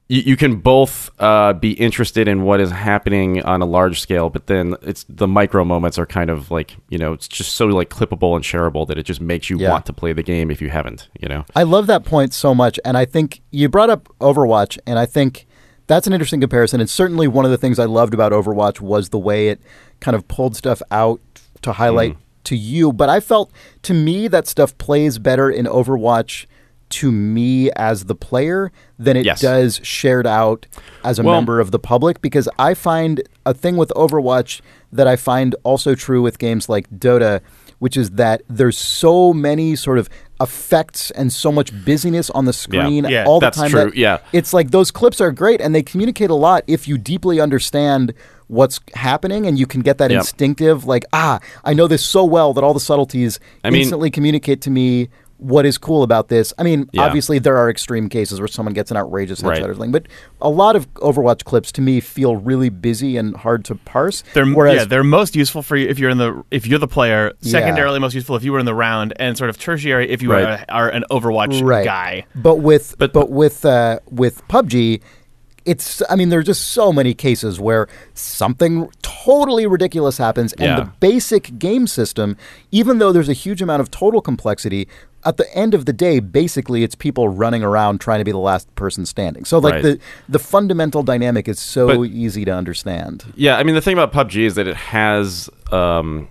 you, 0.08 0.22
you 0.22 0.38
can 0.38 0.56
both 0.58 1.12
uh, 1.20 1.54
be 1.54 1.72
interested 1.74 2.28
in 2.28 2.44
what 2.44 2.60
is 2.60 2.72
happening 2.72 3.44
on 3.44 3.62
a 3.62 3.66
large 3.66 4.02
scale, 4.02 4.30
but 4.30 4.48
then 4.48 4.76
it's 4.82 5.06
the 5.08 5.28
micro 5.28 5.64
moments 5.64 5.98
are 6.00 6.06
kind 6.06 6.30
of 6.30 6.50
like 6.52 6.76
you 6.90 6.98
know 6.98 7.14
it's 7.14 7.28
just 7.28 7.54
so 7.54 7.68
like 7.68 7.90
clippable 7.90 8.36
and 8.36 8.44
shareable 8.44 8.88
that 8.88 8.98
it 8.98 9.04
just 9.04 9.22
makes 9.22 9.50
you 9.50 9.58
Yeah. 9.60 9.72
want 9.72 9.86
to 9.86 9.94
play 9.94 10.14
the 10.14 10.24
game 10.24 10.52
if 10.52 10.62
you 10.62 10.70
haven't. 10.70 11.08
You 11.20 11.28
know. 11.30 11.46
I 11.56 11.64
love 11.64 11.88
that 11.88 12.04
point 12.06 12.34
so 12.34 12.54
much, 12.56 12.80
and 12.84 12.98
I 12.98 13.06
think 13.06 13.42
you 13.52 13.70
brought 13.70 13.90
up 13.90 14.10
Overwatch, 14.20 14.78
and 14.88 14.98
I 15.00 15.06
think 15.06 15.46
that's 15.88 16.06
an 16.08 16.14
interesting 16.14 16.40
comparison. 16.40 16.80
And 16.80 16.90
certainly, 16.90 17.28
one 17.28 17.46
of 17.46 17.52
the 17.52 17.58
things 17.58 17.80
I 17.80 17.86
loved 17.86 18.14
about 18.14 18.32
Overwatch 18.32 18.80
was 18.82 19.10
the 19.10 19.18
way 19.20 19.50
it 19.50 19.60
kind 20.00 20.16
of 20.16 20.28
pulled 20.28 20.56
stuff 20.56 20.82
out 20.92 21.20
to 21.62 21.74
highlight 21.74 22.12
Mm-hmm. 22.14 22.22
to 22.46 22.56
you. 22.56 22.94
But 22.94 23.10
I 23.10 23.20
felt, 23.20 23.52
to 23.84 23.94
me, 23.94 24.28
that 24.30 24.48
stuff 24.48 24.78
plays 24.78 25.18
better 25.20 25.50
in 25.50 25.66
Overwatch 25.66 26.46
to 26.90 27.12
me 27.12 27.70
as 27.76 28.06
the 28.06 28.16
player 28.16 28.72
than 28.98 29.16
it 29.16 29.24
Yes. 29.26 29.42
does 29.42 29.80
shared 29.84 30.26
out 30.26 30.66
as 31.04 31.20
a 31.20 31.24
Well- 31.24 31.36
member 31.36 31.60
of 31.60 31.70
the 31.72 31.78
public 31.78 32.20
because 32.22 32.50
I 32.58 32.74
find 32.74 33.22
a 33.46 33.54
thing 33.54 33.78
with 33.78 33.92
Overwatch 33.96 34.62
that 34.92 35.08
I 35.08 35.16
find 35.16 35.56
also 35.64 35.94
true 35.94 36.24
with 36.24 36.40
games 36.40 36.68
like 36.68 36.90
Dota, 36.90 37.42
which 37.78 37.96
is 37.96 38.12
that 38.12 38.42
there's 38.50 38.76
so 38.78 39.32
many 39.34 39.76
sort 39.76 40.00
of 40.00 40.10
effects 40.42 41.12
and 41.12 41.32
so 41.32 41.52
much 41.52 41.72
busyness 41.86 42.32
on 42.32 42.46
the 42.46 42.54
screen 42.54 43.06
Yeah, 43.08 43.26
all 43.28 43.40
the 43.40 43.48
that's 43.48 43.58
time. 43.58 43.70
true, 43.70 43.80
that 43.86 43.96
yeah. 43.96 44.18
It's 44.34 44.52
like 44.54 44.72
those 44.72 44.90
clips 44.90 45.22
are 45.22 45.32
great 45.32 45.62
and 45.62 45.76
they 45.76 45.84
communicate 45.84 46.32
a 46.32 46.36
lot 46.36 46.64
if 46.66 46.88
you 46.88 46.98
deeply 46.98 47.40
understand 47.40 48.14
what's 48.50 48.80
happening 48.96 49.46
and 49.48 49.58
you 49.58 49.66
can 49.66 49.82
get 49.82 49.98
that 50.00 50.12
Yep. 50.12 50.20
instinctive 50.20 50.84
like 50.86 51.06
ah 51.14 51.40
I 51.64 51.74
know 51.74 51.88
this 51.88 52.04
so 52.06 52.26
well 52.26 52.54
that 52.56 52.64
all 52.64 52.74
the 52.74 52.80
subtleties 52.80 53.40
I 53.64 53.70
mean- 53.70 53.82
instantly 53.82 54.10
communicate 54.12 54.60
to 54.62 54.70
me 54.70 55.08
what 55.42 55.66
is 55.66 55.78
cool 55.78 56.04
about 56.04 56.28
this. 56.28 56.52
I 56.60 56.64
mean, 56.64 56.90
Yeah. 56.92 57.04
obviously 57.04 57.40
there 57.40 57.56
are 57.56 57.70
extreme 57.70 58.10
cases 58.10 58.42
where 58.42 58.48
someone 58.50 58.74
gets 58.74 58.92
an 58.92 58.98
outrageous 58.98 59.40
headshot 59.40 59.48
Right. 59.48 59.70
or 59.70 59.74
something, 59.74 59.94
but 59.94 60.08
a 60.42 60.50
lot 60.50 60.76
of 60.76 60.94
Overwatch 60.96 61.46
clips 61.46 61.72
to 61.74 61.82
me 61.82 62.02
feel 62.02 62.36
really 62.36 62.68
busy 62.68 63.16
and 63.16 63.38
hard 63.38 63.64
to 63.66 63.76
parse. 63.76 64.22
They're 64.34 64.46
whereas 64.46 64.76
yeah, 64.76 64.84
they're 64.84 65.02
most 65.06 65.38
useful 65.38 65.62
for 65.62 65.78
you 65.78 65.88
if 65.88 65.98
you're 65.98 66.10
in 66.10 66.18
the 66.18 66.44
if 66.52 66.68
you're 66.68 66.78
the 66.78 66.90
player. 66.90 67.32
Yeah. 67.40 67.52
Secondarily, 67.52 68.00
most 68.00 68.16
useful 68.16 68.36
if 68.36 68.44
you 68.44 68.52
were 68.52 68.60
in 68.60 68.66
the 68.66 68.76
round, 68.76 69.14
and 69.18 69.38
sort 69.38 69.50
of 69.50 69.58
tertiary 69.58 70.10
if 70.10 70.22
you 70.22 70.30
Right. 70.34 70.44
are, 70.68 70.88
are 70.88 70.90
an 70.90 71.06
Overwatch 71.10 71.64
right. 71.64 71.86
guy. 71.86 72.26
But 72.36 72.56
with 72.58 72.96
But- 72.98 73.14
but, 73.14 73.30
with 73.32 73.64
uh, 73.64 74.00
with 74.12 74.46
PUBG, 74.50 75.00
it's 75.70 76.02
I 76.10 76.16
mean 76.16 76.30
there 76.30 76.40
are 76.40 76.44
just 76.54 76.68
so 76.70 76.92
many 76.92 77.14
cases 77.14 77.60
where 77.60 77.88
something 78.14 78.90
totally 79.02 79.66
ridiculous 79.68 80.18
happens, 80.18 80.54
and 80.54 80.64
Yeah. 80.64 80.80
the 80.82 80.90
basic 81.00 81.58
game 81.60 81.86
system, 81.88 82.38
even 82.72 83.00
though 83.00 83.12
there's 83.12 83.30
a 83.30 83.34
huge 83.46 83.62
amount 83.62 83.82
of 83.82 83.92
total 83.92 84.22
complexity. 84.22 84.88
At 85.26 85.36
the 85.36 85.54
end 85.54 85.74
of 85.74 85.84
the 85.86 85.92
day, 85.92 86.22
basically, 86.22 86.82
it's 86.86 86.96
people 86.96 87.28
running 87.28 87.62
around 87.62 88.00
trying 88.00 88.20
to 88.20 88.24
be 88.26 88.32
the 88.32 88.38
last 88.52 88.74
person 88.76 89.06
standing. 89.06 89.44
So, 89.44 89.60
like 89.60 89.74
Right. 89.74 89.84
the 89.84 90.00
the 90.30 90.40
fundamental 90.40 91.04
dynamic 91.04 91.48
is 91.50 91.60
so 91.60 91.88
But- 91.88 92.10
easy 92.10 92.46
to 92.46 92.54
understand. 92.54 93.26
Yeah, 93.36 93.58
I 93.58 93.64
mean 93.64 93.76
the 93.76 93.82
thing 93.82 93.94
about 94.00 94.14
PUBG 94.14 94.46
is 94.46 94.56
that 94.56 94.66
it 94.68 94.78
has, 94.78 95.50
um, 95.74 96.30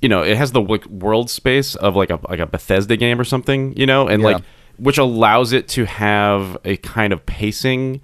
you 0.00 0.08
know, 0.08 0.22
it 0.22 0.36
has 0.38 0.52
the 0.52 0.62
world 0.62 1.28
space 1.30 1.74
of 1.74 1.94
like 1.96 2.10
a 2.10 2.18
like 2.30 2.40
a 2.40 2.46
Bethesda 2.46 2.96
game 2.96 3.20
or 3.20 3.24
something, 3.24 3.74
you 3.76 3.84
know, 3.86 4.08
and 4.08 4.22
Yeah. 4.22 4.28
like 4.30 4.42
which 4.78 4.96
allows 4.96 5.52
it 5.52 5.68
to 5.68 5.84
have 5.84 6.56
a 6.64 6.76
kind 6.78 7.12
of 7.12 7.26
pacing 7.26 8.00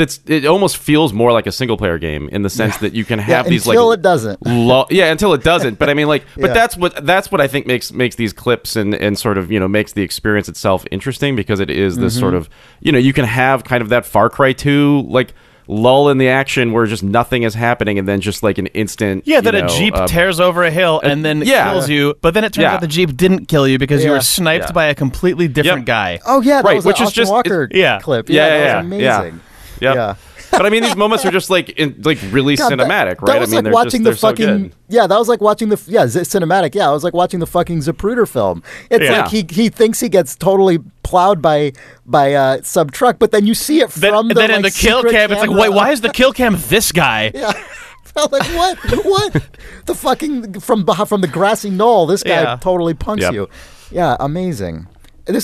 that's 0.00 0.20
it 0.26 0.44
almost 0.46 0.76
feels 0.78 1.12
more 1.12 1.30
like 1.32 1.46
a 1.46 1.52
single 1.52 1.76
player 1.76 1.98
game 1.98 2.28
in 2.30 2.42
the 2.42 2.50
sense 2.50 2.76
that 2.78 2.92
you 2.94 3.04
can 3.04 3.18
have 3.18 3.46
these 3.48 3.66
until 3.66 3.88
like 3.90 3.98
it 3.98 4.02
doesn't. 4.02 4.38
lo- 4.46 4.86
yeah 4.90 5.12
until 5.12 5.32
it 5.34 5.42
doesn't 5.44 5.78
but 5.78 5.88
i 5.90 5.94
mean 5.94 6.08
like 6.08 6.24
but 6.36 6.48
Yeah. 6.48 6.52
that's 6.54 6.76
what 6.76 7.04
that's 7.06 7.30
what 7.30 7.40
i 7.40 7.46
think 7.46 7.66
makes 7.66 7.92
makes 7.92 8.16
these 8.16 8.32
clips 8.32 8.76
and 8.76 8.94
and 8.94 9.18
sort 9.18 9.36
of 9.38 9.52
you 9.52 9.60
know 9.60 9.68
makes 9.68 9.92
the 9.92 10.02
experience 10.02 10.48
itself 10.48 10.84
interesting 10.90 11.36
because 11.36 11.60
it 11.60 11.70
is 11.70 11.96
this 11.96 12.14
Mm-hmm. 12.14 12.20
sort 12.20 12.34
of 12.34 12.48
you 12.80 12.90
know 12.92 12.98
you 12.98 13.12
can 13.12 13.24
have 13.26 13.62
kind 13.64 13.82
of 13.82 13.90
that 13.90 14.04
far 14.06 14.28
cry 14.30 14.52
2 14.52 15.02
like 15.08 15.34
lull 15.68 16.08
in 16.08 16.18
the 16.18 16.28
action 16.28 16.72
where 16.72 16.84
just 16.86 17.02
nothing 17.04 17.44
is 17.44 17.54
happening 17.54 17.96
and 17.98 18.08
then 18.08 18.20
just 18.20 18.42
like 18.42 18.58
an 18.58 18.66
instant 18.68 19.22
Yeah, 19.24 19.40
that 19.42 19.54
you 19.54 19.64
a 19.64 19.68
jeep 19.68 19.94
uh, 19.94 20.04
tears 20.08 20.40
over 20.40 20.64
a 20.64 20.70
hill 20.70 20.98
and 21.04 21.24
then 21.24 21.42
yeah. 21.46 21.70
kills 21.70 21.88
you, 21.88 22.16
but 22.22 22.34
then 22.34 22.42
it 22.42 22.52
turns 22.54 22.62
Yeah. 22.64 22.74
out 22.74 22.80
the 22.80 22.88
jeep 22.88 23.16
didn't 23.16 23.46
kill 23.46 23.68
you 23.68 23.78
because 23.78 24.02
you 24.04 24.10
were 24.10 24.20
sniped 24.20 24.64
Yeah. 24.70 24.72
by 24.72 24.86
a 24.86 24.96
completely 24.96 25.46
different 25.46 25.82
Yep. 25.82 25.86
guy. 25.86 26.18
Oh 26.26 26.40
yeah, 26.40 26.62
that 26.62 26.64
Right, 26.64 26.76
was 26.76 26.84
which 26.86 26.98
the 26.98 27.04
is 27.04 27.12
just- 27.12 27.30
Walker 27.30 27.68
yeah. 27.70 28.00
clip. 28.00 28.28
yeah 28.28 28.48
that 28.48 28.56
yeah, 28.58 28.64
was 28.64 29.00
yeah, 29.00 29.18
amazing. 29.20 29.40
Yeah. 29.80 29.94
Yeah. 29.94 30.14
but 30.50 30.66
I 30.66 30.70
mean, 30.70 30.82
these 30.82 30.96
moments 30.96 31.24
are 31.24 31.30
just 31.30 31.48
like 31.50 31.70
in, 31.70 32.00
like 32.02 32.18
really 32.30 32.56
God, 32.56 32.72
cinematic, 32.72 33.20
That, 33.20 33.22
right? 33.22 33.40
was 33.40 33.50
I 33.52 33.56
mean, 33.56 33.56
like 33.56 33.64
they're 33.64 33.72
watching 33.72 34.04
just, 34.04 34.20
the 34.20 34.26
so 34.26 34.28
fucking 34.30 34.62
good. 34.62 34.74
yeah. 34.88 35.06
That 35.06 35.18
was 35.18 35.28
like 35.28 35.40
watching 35.40 35.68
the 35.68 35.80
yeah 35.86 36.06
z- 36.06 36.20
cinematic. 36.20 36.74
Yeah, 36.74 36.88
I 36.88 36.92
was 36.92 37.04
like 37.04 37.14
watching 37.14 37.40
the 37.40 37.46
fucking 37.46 37.78
Zapruder 37.80 38.28
film. 38.28 38.62
It's 38.90 39.04
Yeah. 39.04 39.22
like 39.22 39.30
he 39.30 39.46
he 39.48 39.68
thinks 39.68 40.00
he 40.00 40.08
gets 40.08 40.34
totally 40.36 40.78
plowed 41.02 41.40
by 41.40 41.72
by 42.06 42.34
uh, 42.34 42.62
some 42.62 42.90
truck, 42.90 43.18
but 43.18 43.30
then 43.32 43.46
you 43.46 43.54
see 43.54 43.80
it 43.80 43.90
Then, 43.90 44.12
from 44.12 44.28
the 44.28 44.34
then 44.34 44.50
in 44.50 44.62
the 44.62 44.70
kill 44.70 45.02
cam, 45.04 45.30
it's 45.30 45.40
like, 45.40 45.48
camera. 45.50 45.62
wait, 45.62 45.68
why 45.72 45.90
is 45.92 46.00
the 46.00 46.10
kill 46.10 46.32
cam 46.32 46.56
this 46.68 46.92
guy? 46.92 47.30
Yeah. 47.40 47.52
I 48.16 48.26
was 48.26 48.32
like, 48.32 48.48
what? 48.56 49.04
What? 49.04 49.42
the 49.86 49.94
fucking 49.94 50.58
from 50.60 50.84
from 50.84 51.20
the 51.20 51.28
grassy 51.28 51.70
knoll. 51.70 52.06
This 52.06 52.24
guy 52.24 52.42
Yeah. 52.42 52.56
totally 52.56 52.92
punks 52.92 53.22
Yep. 53.22 53.32
you. 53.34 53.48
Yeah, 53.92 54.16
amazing. 54.18 54.88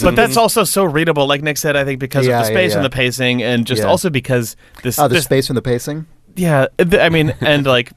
But 0.03 0.17
that's 0.17 0.37
also 0.37 0.65
so 0.65 0.85
readable, 0.85 1.27
like 1.27 1.43
Nick 1.43 1.57
said. 1.59 1.77
I 1.77 1.85
think 1.85 2.01
because 2.01 2.27
Yeah, 2.27 2.41
of 2.41 2.47
the 2.47 2.53
space 2.53 2.73
yeah. 2.73 2.77
and 2.79 2.85
the 2.85 2.91
pacing, 2.91 3.43
and 3.43 3.67
just 3.67 3.83
Yeah. 3.83 3.89
also 3.89 4.11
because 4.11 4.57
this. 4.83 4.99
oh, 4.99 5.09
the 5.09 5.15
this 5.15 5.25
space 5.25 5.49
and 5.51 5.57
the 5.57 5.63
pacing. 5.63 6.07
Yeah, 6.37 6.67
th- 6.79 6.95
I 7.01 7.09
mean, 7.09 7.35
and 7.41 7.67
like 7.67 7.93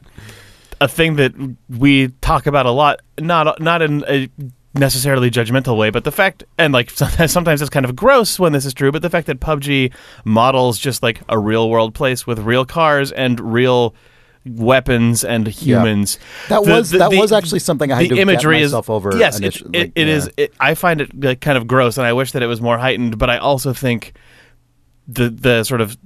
a 0.82 0.88
thing 0.88 1.16
that 1.18 1.34
we 1.70 2.08
talk 2.22 2.46
about 2.48 2.66
a 2.66 2.72
lot, 2.72 3.02
not 3.20 3.60
not 3.62 3.82
in 3.82 4.04
a 4.08 4.30
necessarily 4.76 5.30
judgmental 5.32 5.76
way, 5.78 5.90
but 5.90 6.04
the 6.04 6.12
fact, 6.12 6.44
and 6.58 6.74
like 6.74 6.90
sometimes 7.28 7.62
it's 7.62 7.70
kind 7.70 7.86
of 7.86 7.96
gross 7.96 8.40
when 8.40 8.54
this 8.54 8.66
is 8.66 8.74
true, 8.74 8.92
but 8.92 9.02
the 9.02 9.10
fact 9.10 9.28
that 9.28 9.40
PUBG 9.40 9.92
models 10.26 10.78
just 10.80 11.02
like 11.04 11.22
a 11.28 11.38
real 11.40 11.70
world 11.70 11.94
place 11.94 12.26
with 12.28 12.40
real 12.40 12.66
cars 12.66 13.12
and 13.12 13.40
real 13.40 13.94
weapons 14.46 15.24
and 15.24 15.48
humans. 15.48 16.18
That 16.48 16.64
The- 16.64 16.72
was 16.72 16.92
the- 16.92 16.98
that 17.00 17.12
the- 17.12 17.20
was 17.20 17.32
actually 17.32 17.60
something 17.60 17.92
I 17.92 17.96
had 18.04 18.06
the 18.12 18.16
to 18.16 18.22
imagery 18.22 18.62
is 18.62 18.72
myself 18.72 18.90
over. 18.90 19.16
Yes, 19.18 19.36
it, 19.38 19.42
initially. 19.44 19.70
it, 19.74 19.80
Like, 19.80 19.92
it 19.96 20.08
yeah. 20.08 20.14
is. 20.14 20.30
It, 20.38 20.54
I 20.60 20.74
find 20.76 21.02
it 21.02 21.20
like, 21.24 21.42
kind 21.42 21.58
of 21.58 21.68
gross, 21.68 21.98
and 21.98 22.06
I 22.08 22.14
wish 22.14 22.32
that 22.32 22.42
it 22.42 22.48
was 22.48 22.62
more 22.62 22.78
heightened. 22.78 23.18
But 23.18 23.30
I 23.30 23.38
also 23.38 23.74
think 23.74 24.14
the 25.08 25.30
the 25.30 25.64
sort 25.64 25.82
of 25.82 25.98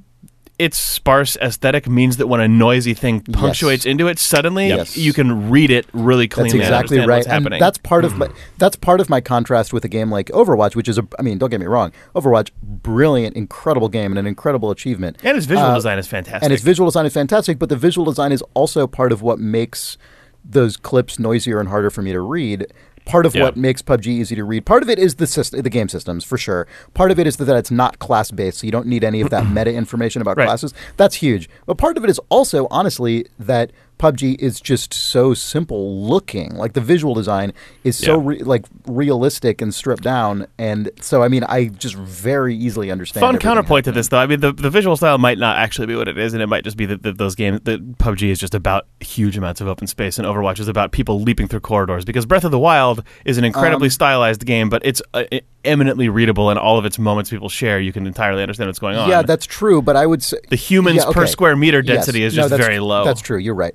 its 0.59 0.77
sparse 0.77 1.35
aesthetic 1.37 1.87
means 1.89 2.17
that 2.17 2.27
when 2.27 2.39
a 2.39 2.47
noisy 2.47 2.93
thing 2.93 3.21
punctuates 3.21 3.85
into 3.85 4.07
it, 4.07 4.19
suddenly 4.19 4.67
Yes. 4.67 4.95
you 4.95 5.11
can 5.11 5.49
read 5.49 5.71
it 5.71 5.85
really 5.93 6.27
cleanly. 6.27 6.59
That's 6.59 6.69
exactly 6.69 6.99
and 6.99 7.07
right. 7.07 7.15
What's 7.17 7.27
and 7.27 7.33
happening. 7.43 7.59
that's 7.59 7.77
part 7.79 8.05
of 8.05 8.15
my 8.17 8.29
that's 8.59 8.75
part 8.75 9.01
of 9.01 9.09
my 9.09 9.19
contrast 9.19 9.73
with 9.73 9.83
a 9.83 9.87
game 9.87 10.11
like 10.11 10.27
Overwatch, 10.27 10.75
which 10.75 10.87
is 10.87 10.97
a 10.99 11.07
I 11.17 11.23
mean, 11.23 11.37
don't 11.39 11.49
get 11.49 11.59
me 11.59 11.65
wrong, 11.65 11.91
Overwatch, 12.15 12.51
brilliant, 12.61 13.35
incredible 13.35 13.89
game 13.89 14.11
and 14.11 14.19
an 14.19 14.27
incredible 14.27 14.69
achievement. 14.69 15.17
and 15.23 15.35
its 15.37 15.47
visual 15.47 15.67
Uh, 15.69 15.75
design 15.75 15.97
is 15.97 16.07
fantastic. 16.07 16.43
And 16.43 16.53
its 16.53 16.61
visual 16.61 16.87
design 16.87 17.05
is 17.07 17.13
fantastic, 17.13 17.57
but 17.57 17.69
the 17.69 17.75
visual 17.75 18.05
design 18.05 18.31
is 18.31 18.43
also 18.53 18.85
part 18.85 19.11
of 19.11 19.21
what 19.23 19.39
makes 19.39 19.97
those 20.45 20.77
clips 20.77 21.17
noisier 21.17 21.59
and 21.59 21.69
harder 21.69 21.89
for 21.89 22.01
me 22.01 22.11
to 22.11 22.19
read. 22.19 22.67
Part 23.05 23.25
of 23.25 23.35
Yeah. 23.35 23.43
what 23.43 23.57
makes 23.57 23.81
PUBG 23.81 24.07
easy 24.07 24.35
to 24.35 24.43
read. 24.43 24.65
Part 24.65 24.81
of 24.83 24.89
it 24.89 24.97
is 24.99 25.15
the 25.15 25.27
system, 25.27 25.61
the 25.61 25.69
game 25.69 25.89
systems 25.89 26.23
for 26.23 26.37
sure. 26.37 26.67
Part 26.93 27.11
of 27.11 27.19
it 27.19 27.27
is 27.27 27.37
that 27.37 27.55
it's 27.55 27.71
not 27.71 27.99
class 27.99 28.31
based, 28.31 28.59
so 28.59 28.65
you 28.65 28.71
don't 28.71 28.87
need 28.87 29.03
any 29.03 29.21
of 29.21 29.29
that 29.29 29.49
meta 29.51 29.73
information 29.73 30.21
about 30.21 30.37
Right. 30.37 30.45
classes. 30.45 30.73
That's 30.97 31.15
huge. 31.15 31.49
But 31.65 31.77
part 31.77 31.97
of 31.97 32.03
it 32.03 32.09
is 32.09 32.19
also, 32.29 32.67
honestly, 32.71 33.25
that 33.39 33.71
PUBG 34.03 34.35
is 34.39 34.59
just 34.59 34.93
so 34.93 35.33
simple 35.33 36.03
looking. 36.05 36.55
Like 36.55 36.73
the 36.73 36.81
visual 36.81 37.13
design 37.13 37.53
is 37.83 37.97
so 37.97 38.19
Yeah. 38.19 38.27
re- 38.27 38.43
like 38.43 38.65
realistic 38.85 39.61
and 39.61 39.73
stripped 39.73 40.03
down, 40.03 40.47
and 40.57 40.89
so 41.01 41.23
I 41.23 41.27
mean, 41.29 41.43
I 41.45 41.65
just 41.67 41.95
very 41.95 42.55
easily 42.55 42.91
understand. 42.91 43.21
Fun 43.21 43.37
counterpoint 43.39 43.85
to 43.85 43.91
this, 43.91 44.09
though. 44.09 44.17
I 44.19 44.27
mean, 44.27 44.41
the, 44.41 44.51
the 44.51 44.69
visual 44.69 44.97
style 44.97 45.17
might 45.17 45.37
not 45.37 45.57
actually 45.57 45.87
be 45.87 45.95
what 45.95 46.07
it 46.07 46.17
is, 46.17 46.33
and 46.33 46.41
it 46.43 46.47
might 46.47 46.63
just 46.63 46.77
be 46.77 46.85
that, 46.87 47.03
that 47.03 47.17
those 47.17 47.35
games, 47.35 47.61
that 47.63 47.97
PUBG 47.97 48.29
is 48.29 48.39
just 48.39 48.53
about 48.53 48.87
huge 48.99 49.37
amounts 49.37 49.61
of 49.61 49.67
open 49.67 49.87
space, 49.87 50.17
and 50.19 50.27
Overwatch 50.27 50.59
is 50.59 50.67
about 50.67 50.91
people 50.91 51.21
leaping 51.21 51.47
through 51.47 51.61
corridors. 51.61 52.03
Because 52.05 52.25
Breath 52.25 52.43
of 52.43 52.51
the 52.51 52.59
Wild 52.59 53.03
is 53.25 53.37
an 53.37 53.43
Um, 53.43 53.47
incredibly 53.47 53.89
stylized 53.89 54.45
game, 54.45 54.69
but 54.69 54.81
it's 54.85 55.01
uh, 55.13 55.23
eminently 55.63 56.09
readable, 56.09 56.49
and 56.49 56.59
all 56.59 56.77
of 56.77 56.85
its 56.85 56.99
moments 56.99 57.29
people 57.29 57.47
share, 57.49 57.79
you 57.79 57.93
can 57.93 58.05
entirely 58.05 58.41
understand 58.41 58.67
what's 58.67 58.79
going 58.79 58.97
on. 58.97 59.09
Yeah, 59.09 59.21
that's 59.21 59.45
true, 59.45 59.81
but 59.81 59.95
I 59.95 60.05
would 60.05 60.21
say 60.21 60.37
the 60.49 60.55
humans 60.57 60.97
Yeah, 60.97 61.11
per 61.13 61.25
square 61.25 61.55
meter 61.55 61.79
Yes. 61.79 61.87
density 61.95 62.23
is 62.23 62.33
just 62.33 62.49
that's- 62.49 62.65
very 62.65 62.79
low. 62.79 63.05
That's 63.05 63.21
true. 63.21 63.37
You're 63.37 63.55
right. 63.55 63.73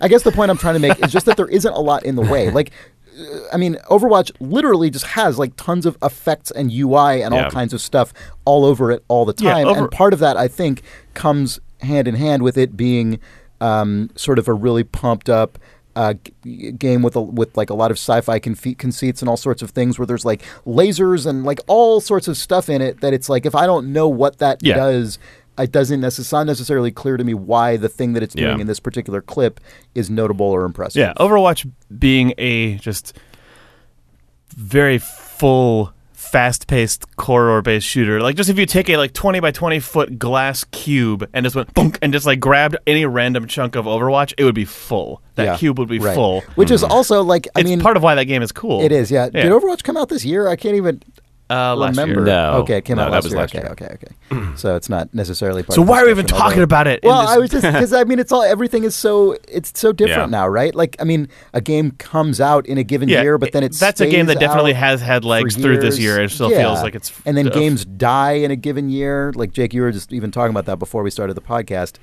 I 0.00 0.08
guess 0.08 0.22
the 0.22 0.32
point 0.32 0.50
I'm 0.50 0.58
trying 0.58 0.74
to 0.74 0.80
make 0.80 0.98
is 1.04 1.12
just 1.12 1.26
that 1.26 1.36
there 1.36 1.48
isn't 1.48 1.72
a 1.72 1.80
lot 1.80 2.04
in 2.04 2.16
the 2.16 2.22
way. 2.22 2.50
Like, 2.50 2.70
uh, 3.18 3.24
I 3.52 3.56
mean, 3.56 3.76
Overwatch 3.90 4.30
literally 4.40 4.90
just 4.90 5.04
has 5.06 5.38
like 5.38 5.54
tons 5.56 5.84
of 5.86 5.96
effects 6.02 6.50
and 6.50 6.72
UI 6.72 7.22
and 7.22 7.34
Yeah. 7.34 7.44
all 7.44 7.50
kinds 7.50 7.72
of 7.74 7.80
stuff 7.80 8.12
all 8.44 8.64
over 8.64 8.90
it 8.90 9.04
all 9.08 9.24
the 9.24 9.34
Yeah, 9.38 9.54
time. 9.54 9.66
over- 9.66 9.80
and 9.80 9.90
part 9.90 10.12
of 10.12 10.18
that, 10.20 10.36
I 10.36 10.48
think, 10.48 10.82
comes 11.14 11.60
hand 11.80 12.06
in 12.08 12.14
hand 12.14 12.42
with 12.42 12.56
it 12.58 12.76
being 12.76 13.18
um, 13.60 14.08
sort 14.16 14.38
of 14.38 14.48
a 14.48 14.54
really 14.54 14.84
pumped 14.84 15.28
up. 15.28 15.58
Uh, 15.96 16.14
g- 16.44 16.70
game 16.70 17.02
with 17.02 17.16
a, 17.16 17.20
with 17.20 17.54
like 17.56 17.68
a 17.68 17.74
lot 17.74 17.90
of 17.90 17.98
sci-fi 17.98 18.38
confe- 18.38 18.78
conceits 18.78 19.20
and 19.20 19.28
all 19.28 19.36
sorts 19.36 19.60
of 19.60 19.70
things 19.70 19.98
where 19.98 20.06
there's 20.06 20.24
like 20.24 20.40
lasers 20.64 21.26
and 21.26 21.44
like 21.44 21.58
all 21.66 22.00
sorts 22.00 22.28
of 22.28 22.36
stuff 22.36 22.70
in 22.70 22.80
it 22.80 23.00
that 23.00 23.12
it's 23.12 23.28
like 23.28 23.44
if 23.44 23.56
I 23.56 23.66
don't 23.66 23.92
know 23.92 24.06
what 24.08 24.38
that 24.38 24.62
Yeah. 24.62 24.76
does 24.76 25.18
it 25.62 25.72
doesn't 25.72 26.00
necess- 26.00 26.18
it's 26.20 26.32
not 26.32 26.46
necessarily 26.46 26.90
clear 26.90 27.16
to 27.16 27.24
me 27.24 27.34
why 27.34 27.76
the 27.76 27.88
thing 27.88 28.12
that 28.14 28.22
it's 28.22 28.34
doing 28.34 28.56
Yeah. 28.56 28.60
in 28.60 28.66
this 28.66 28.80
particular 28.80 29.20
clip 29.20 29.60
is 29.94 30.10
notable 30.10 30.46
or 30.46 30.64
impressive. 30.64 31.00
Yeah, 31.00 31.12
Overwatch 31.18 31.70
being 31.98 32.34
a 32.38 32.76
just 32.76 33.16
very 34.56 34.98
full, 34.98 35.92
fast-paced 36.12 37.16
corridor-based 37.16 37.86
shooter. 37.86 38.20
Like 38.20 38.36
just 38.36 38.50
if 38.50 38.58
you 38.58 38.66
take 38.66 38.88
a 38.88 38.96
like 38.96 39.12
twenty 39.12 39.40
by 39.40 39.50
twenty 39.50 39.80
foot 39.80 40.18
glass 40.18 40.64
cube 40.64 41.28
and 41.32 41.44
just 41.44 41.56
went 41.56 41.70
and 42.02 42.12
just 42.12 42.26
like 42.26 42.40
grabbed 42.40 42.76
any 42.86 43.04
random 43.06 43.46
chunk 43.46 43.74
of 43.76 43.84
Overwatch, 43.86 44.34
it 44.38 44.44
would 44.44 44.54
be 44.54 44.64
full. 44.64 45.22
That 45.36 45.44
Yeah. 45.44 45.56
cube 45.56 45.78
would 45.78 45.88
be 45.88 45.98
Right. 45.98 46.14
full. 46.14 46.42
Which 46.56 46.70
is 46.70 46.82
mm-hmm. 46.82 46.92
also 46.92 47.22
like 47.22 47.48
I 47.56 47.60
it's 47.60 47.68
mean 47.70 47.80
part 47.80 47.96
of 47.96 48.02
why 48.02 48.14
that 48.16 48.24
game 48.24 48.42
is 48.42 48.52
cool. 48.52 48.82
it 48.82 48.92
is, 48.92 49.10
yeah. 49.10 49.28
Yeah. 49.32 49.42
Did 49.44 49.52
Overwatch 49.52 49.82
come 49.82 49.96
out 49.96 50.08
this 50.08 50.24
year? 50.24 50.48
I 50.48 50.56
can't 50.56 50.74
even 50.76 51.02
Uh, 51.50 51.74
last 51.76 51.96
remember. 51.98 52.20
year. 52.20 52.24
No. 52.26 52.52
Okay, 52.60 52.76
it 52.78 52.84
came 52.84 52.96
No, 52.96 53.02
out 53.02 53.06
that 53.06 53.12
last 53.16 53.24
was 53.24 53.32
year. 53.32 53.40
last 53.40 53.54
okay, 53.54 53.64
year. 53.64 53.72
okay, 53.72 53.96
okay. 54.40 54.56
so 54.56 54.76
it's 54.76 54.88
not 54.88 55.12
necessarily 55.12 55.62
part 55.62 55.74
So 55.74 55.82
of 55.82 55.88
why 55.88 56.00
are 56.00 56.04
we 56.04 56.10
even 56.12 56.26
talking 56.26 56.62
about 56.62 56.86
it? 56.86 57.00
Well, 57.02 57.20
this- 57.22 57.30
I 57.30 57.38
was 57.38 57.50
just 57.50 57.62
because 57.72 57.92
I 57.92 58.04
mean 58.04 58.18
it's 58.18 58.30
all 58.32 58.42
everything 58.42 58.84
is 58.84 58.94
so 58.94 59.36
it's 59.48 59.72
so 59.78 59.92
different 59.92 60.30
Yeah. 60.30 60.38
now, 60.38 60.48
right? 60.48 60.74
Like 60.74 60.96
I 61.00 61.04
mean, 61.04 61.28
a 61.52 61.60
game 61.60 61.90
comes 61.92 62.40
out 62.40 62.66
in 62.66 62.78
a 62.78 62.84
given 62.84 63.08
yeah, 63.08 63.22
year, 63.22 63.36
but 63.38 63.52
then 63.52 63.64
it 63.64 63.72
that's 63.72 64.00
a 64.00 64.06
game 64.06 64.26
that 64.26 64.38
definitely 64.38 64.74
has 64.74 65.00
had 65.00 65.24
legs 65.24 65.56
through 65.56 65.78
this 65.80 65.98
years. 65.98 66.16
year. 66.16 66.24
It 66.24 66.30
still 66.30 66.50
Yeah. 66.50 66.58
feels 66.58 66.82
like 66.82 66.94
it's 66.94 67.12
and 67.26 67.36
then 67.36 67.48
uh, 67.48 67.50
games 67.50 67.84
die 67.84 68.32
in 68.32 68.50
a 68.50 68.56
given 68.56 68.88
year. 68.88 69.32
Like 69.34 69.52
Jake, 69.52 69.74
you 69.74 69.82
were 69.82 69.90
just 69.92 70.12
even 70.12 70.30
talking 70.30 70.50
about 70.50 70.66
that 70.66 70.78
before 70.78 71.02
we 71.02 71.10
started 71.10 71.34
the 71.34 71.40
podcast. 71.42 71.94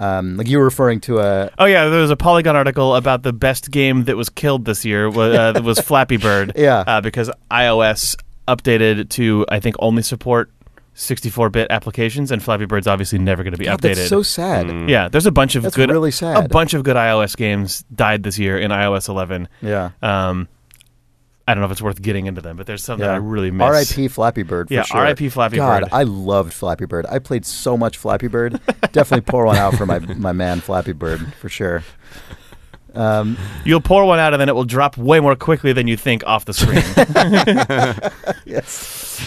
Um, 0.00 0.36
like 0.36 0.46
you 0.46 0.58
were 0.58 0.64
referring 0.64 1.00
to 1.02 1.18
a 1.18 1.50
Oh 1.58 1.64
yeah, 1.64 1.88
there 1.88 2.00
was 2.00 2.10
a 2.12 2.16
Polygon 2.16 2.54
article 2.54 2.94
about 2.94 3.24
the 3.24 3.32
best 3.32 3.72
game 3.72 4.04
that 4.04 4.16
was 4.16 4.28
killed 4.28 4.64
this 4.64 4.84
year 4.84 5.10
was, 5.10 5.34
uh, 5.36 5.60
was 5.64 5.80
Flappy 5.80 6.16
Bird. 6.16 6.52
Yeah. 6.56 6.84
uh, 6.86 7.00
because 7.00 7.30
iOS 7.50 8.14
updated 8.48 9.10
to 9.10 9.46
I 9.48 9.60
think 9.60 9.76
only 9.78 10.02
support 10.02 10.50
64-bit 10.96 11.68
applications, 11.70 12.32
and 12.32 12.42
Flappy 12.42 12.64
Bird's 12.66 12.88
obviously 12.88 13.20
never 13.20 13.44
going 13.44 13.52
to 13.52 13.58
be 13.58 13.66
God, 13.66 13.80
updated. 13.80 13.94
that's 13.96 14.08
so 14.08 14.22
sad. 14.24 14.66
Mm. 14.66 14.88
yeah, 14.88 15.06
there's 15.08 15.26
a 15.26 15.30
bunch 15.30 15.54
of 15.54 15.62
That's 15.62 15.76
good, 15.76 15.90
really 15.90 16.10
a 16.20 16.48
bunch 16.48 16.74
of 16.74 16.82
good 16.82 16.96
iOS 16.96 17.36
games 17.36 17.84
died 17.94 18.24
this 18.24 18.36
year 18.36 18.58
in 18.58 18.72
iOS 18.72 19.08
11. 19.08 19.48
Yeah. 19.62 19.90
Um, 20.02 20.48
I 21.46 21.54
don't 21.54 21.60
know 21.62 21.66
if 21.66 21.72
it's 21.72 21.80
worth 21.80 22.02
getting 22.02 22.26
into 22.26 22.40
them, 22.42 22.56
but 22.56 22.66
there's 22.66 22.82
some 22.82 22.98
that 22.98 23.06
Yeah. 23.06 23.12
I 23.12 23.16
really 23.16 23.50
miss. 23.52 23.64
R.I.P. 23.64 24.08
Flappy 24.08 24.42
Bird. 24.42 24.68
For 24.68 24.74
Yeah, 24.74 24.82
sure. 24.82 25.00
R.I.P. 25.00 25.28
Flappy 25.30 25.56
God, 25.56 25.82
Bird. 25.84 25.90
God, 25.90 25.96
I 25.96 26.02
loved 26.02 26.52
Flappy 26.52 26.84
Bird. 26.84 27.06
I 27.08 27.20
played 27.20 27.46
so 27.46 27.76
much 27.76 27.96
Flappy 27.96 28.26
Bird. 28.26 28.60
Definitely 28.92 29.20
pour 29.22 29.46
one 29.46 29.56
out 29.56 29.74
for 29.76 29.86
my 29.86 30.00
my 30.00 30.32
man 30.32 30.60
Flappy 30.60 30.92
Bird 30.92 31.32
for 31.34 31.48
sure. 31.48 31.84
Um, 32.98 33.36
You'll 33.64 33.80
pour 33.80 34.04
one 34.04 34.18
out 34.18 34.32
and 34.34 34.40
then 34.40 34.48
it 34.48 34.54
will 34.54 34.64
drop 34.64 34.96
way 34.96 35.20
more 35.20 35.36
quickly 35.36 35.72
than 35.72 35.86
you 35.86 35.96
think 35.96 36.22
off 36.26 36.44
the 36.46 36.52
screen. 36.52 36.82
yes. 38.44 39.24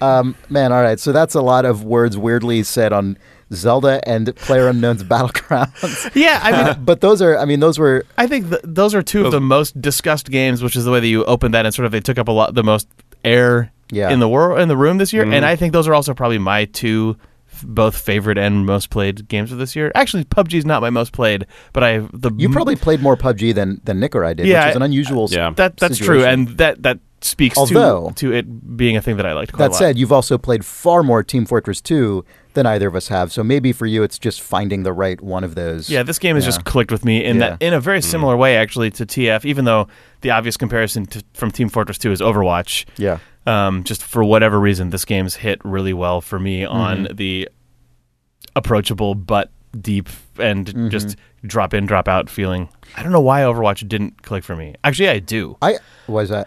Um, 0.00 0.34
man, 0.48 0.72
all 0.72 0.82
right. 0.82 0.98
So 0.98 1.12
that's 1.12 1.34
a 1.34 1.40
lot 1.40 1.64
of 1.64 1.84
words 1.84 2.18
weirdly 2.18 2.62
said 2.64 2.92
on 2.92 3.16
Zelda 3.52 4.00
and 4.08 4.34
Player 4.36 4.66
Unknown's 4.68 5.04
Battlegrounds. 5.04 6.10
yeah, 6.16 6.40
I 6.42 6.64
mean, 6.74 6.84
but 6.84 7.00
those 7.00 7.22
are, 7.22 7.38
I 7.38 7.44
mean, 7.44 7.60
those 7.60 7.78
were 7.78 8.04
I 8.18 8.26
think 8.26 8.48
th- 8.50 8.62
those 8.64 8.94
are 8.94 9.02
two 9.02 9.24
of 9.26 9.32
the 9.32 9.40
most 9.40 9.80
discussed 9.80 10.30
games, 10.30 10.62
which 10.62 10.74
is 10.74 10.84
the 10.84 10.90
way 10.90 11.00
that 11.00 11.06
you 11.06 11.24
open 11.26 11.52
that 11.52 11.64
and 11.66 11.74
sort 11.74 11.86
of 11.86 11.92
they 11.92 12.00
took 12.00 12.18
up 12.18 12.28
a 12.28 12.32
lot 12.32 12.54
the 12.54 12.64
most 12.64 12.88
air 13.24 13.70
Yeah. 13.92 14.10
in 14.10 14.18
the 14.20 14.28
world 14.28 14.58
in 14.58 14.68
the 14.68 14.76
room 14.76 14.98
this 14.98 15.12
year, 15.12 15.22
and 15.22 15.44
I 15.44 15.54
think 15.54 15.72
those 15.72 15.86
are 15.86 15.94
also 15.94 16.14
probably 16.14 16.38
my 16.38 16.64
two 16.64 17.16
both 17.62 17.96
favorite 17.96 18.38
and 18.38 18.66
most 18.66 18.90
played 18.90 19.28
games 19.28 19.52
of 19.52 19.58
this 19.58 19.74
year. 19.76 19.92
Actually, 19.94 20.24
PUBG 20.24 20.54
is 20.58 20.66
not 20.66 20.82
my 20.82 20.90
most 20.90 21.12
played, 21.12 21.46
but 21.72 21.82
I 21.84 21.98
the 22.12 22.30
You 22.36 22.48
probably 22.48 22.76
played 22.76 23.00
more 23.00 23.16
PUBG 23.16 23.54
than 23.54 23.80
than 23.84 24.00
Nick 24.00 24.14
or 24.14 24.24
I 24.24 24.34
did, 24.34 24.46
Yeah, 24.46 24.66
which 24.66 24.70
is 24.72 24.76
an 24.76 24.82
unusual. 24.82 25.24
s- 25.24 25.32
Yeah. 25.32 25.50
that 25.56 25.76
that's 25.76 25.98
true, 25.98 26.24
and 26.24 26.48
that 26.58 26.82
that 26.82 26.98
speaks 27.20 27.56
Although- 27.56 28.12
to 28.16 28.30
to 28.30 28.36
it 28.36 28.76
being 28.76 28.96
a 28.96 29.02
thing 29.02 29.16
that 29.16 29.26
I 29.26 29.32
liked 29.32 29.52
quite 29.52 29.66
a 29.66 29.68
that 29.68 29.72
lot. 29.72 29.78
said, 29.78 29.96
you've 29.98 30.10
also 30.12 30.36
played 30.38 30.64
far 30.64 31.02
more 31.04 31.22
Team 31.22 31.44
Fortress 31.46 31.80
2 31.80 32.24
than 32.54 32.66
either 32.66 32.88
of 32.88 32.94
us 32.96 33.08
have. 33.08 33.32
So 33.32 33.42
maybe 33.42 33.72
for 33.72 33.86
you, 33.86 34.02
it's 34.02 34.18
just 34.18 34.40
finding 34.40 34.82
the 34.82 34.92
right 34.92 35.20
one 35.20 35.44
of 35.44 35.54
those. 35.54 35.88
Yeah, 35.90 36.02
this 36.02 36.18
game 36.18 36.36
has 36.36 36.44
Yeah. 36.44 36.48
just 36.48 36.64
clicked 36.64 36.90
with 36.92 37.04
me 37.04 37.24
in 37.24 37.36
Yeah. 37.36 37.50
that 37.50 37.62
in 37.62 37.72
a 37.74 37.80
very 37.80 38.02
similar 38.02 38.36
way 38.36 38.56
actually 38.56 38.90
to 38.92 39.06
TF, 39.06 39.44
even 39.44 39.64
though 39.64 39.88
the 40.20 40.30
obvious 40.30 40.56
comparison 40.56 41.06
to, 41.06 41.22
from 41.34 41.50
Team 41.50 41.68
Fortress 41.68 41.98
2 41.98 42.12
is 42.12 42.20
Overwatch. 42.20 42.84
Yeah. 42.96 43.18
Um, 43.46 43.82
just 43.84 44.02
for 44.02 44.22
whatever 44.22 44.60
reason, 44.60 44.90
this 44.90 45.04
game's 45.04 45.36
hit 45.36 45.60
really 45.64 45.92
well 45.92 46.20
for 46.20 46.38
me 46.38 46.64
on 46.64 47.04
Mm-hmm. 47.04 47.16
the 47.16 47.48
approachable 48.54 49.14
but 49.14 49.50
deep 49.80 50.08
and 50.38 50.66
Mm-hmm. 50.66 50.88
just 50.90 51.16
drop 51.44 51.74
in, 51.74 51.86
drop 51.86 52.06
out 52.08 52.28
feeling. 52.30 52.68
I 52.96 53.02
don't 53.02 53.12
know 53.12 53.20
why 53.20 53.40
Overwatch 53.40 53.86
didn't 53.88 54.22
click 54.22 54.44
for 54.44 54.54
me. 54.54 54.74
Actually, 54.84 55.08
I 55.08 55.18
do. 55.18 55.56
I 55.62 55.78
was 56.06 56.28
that. 56.28 56.46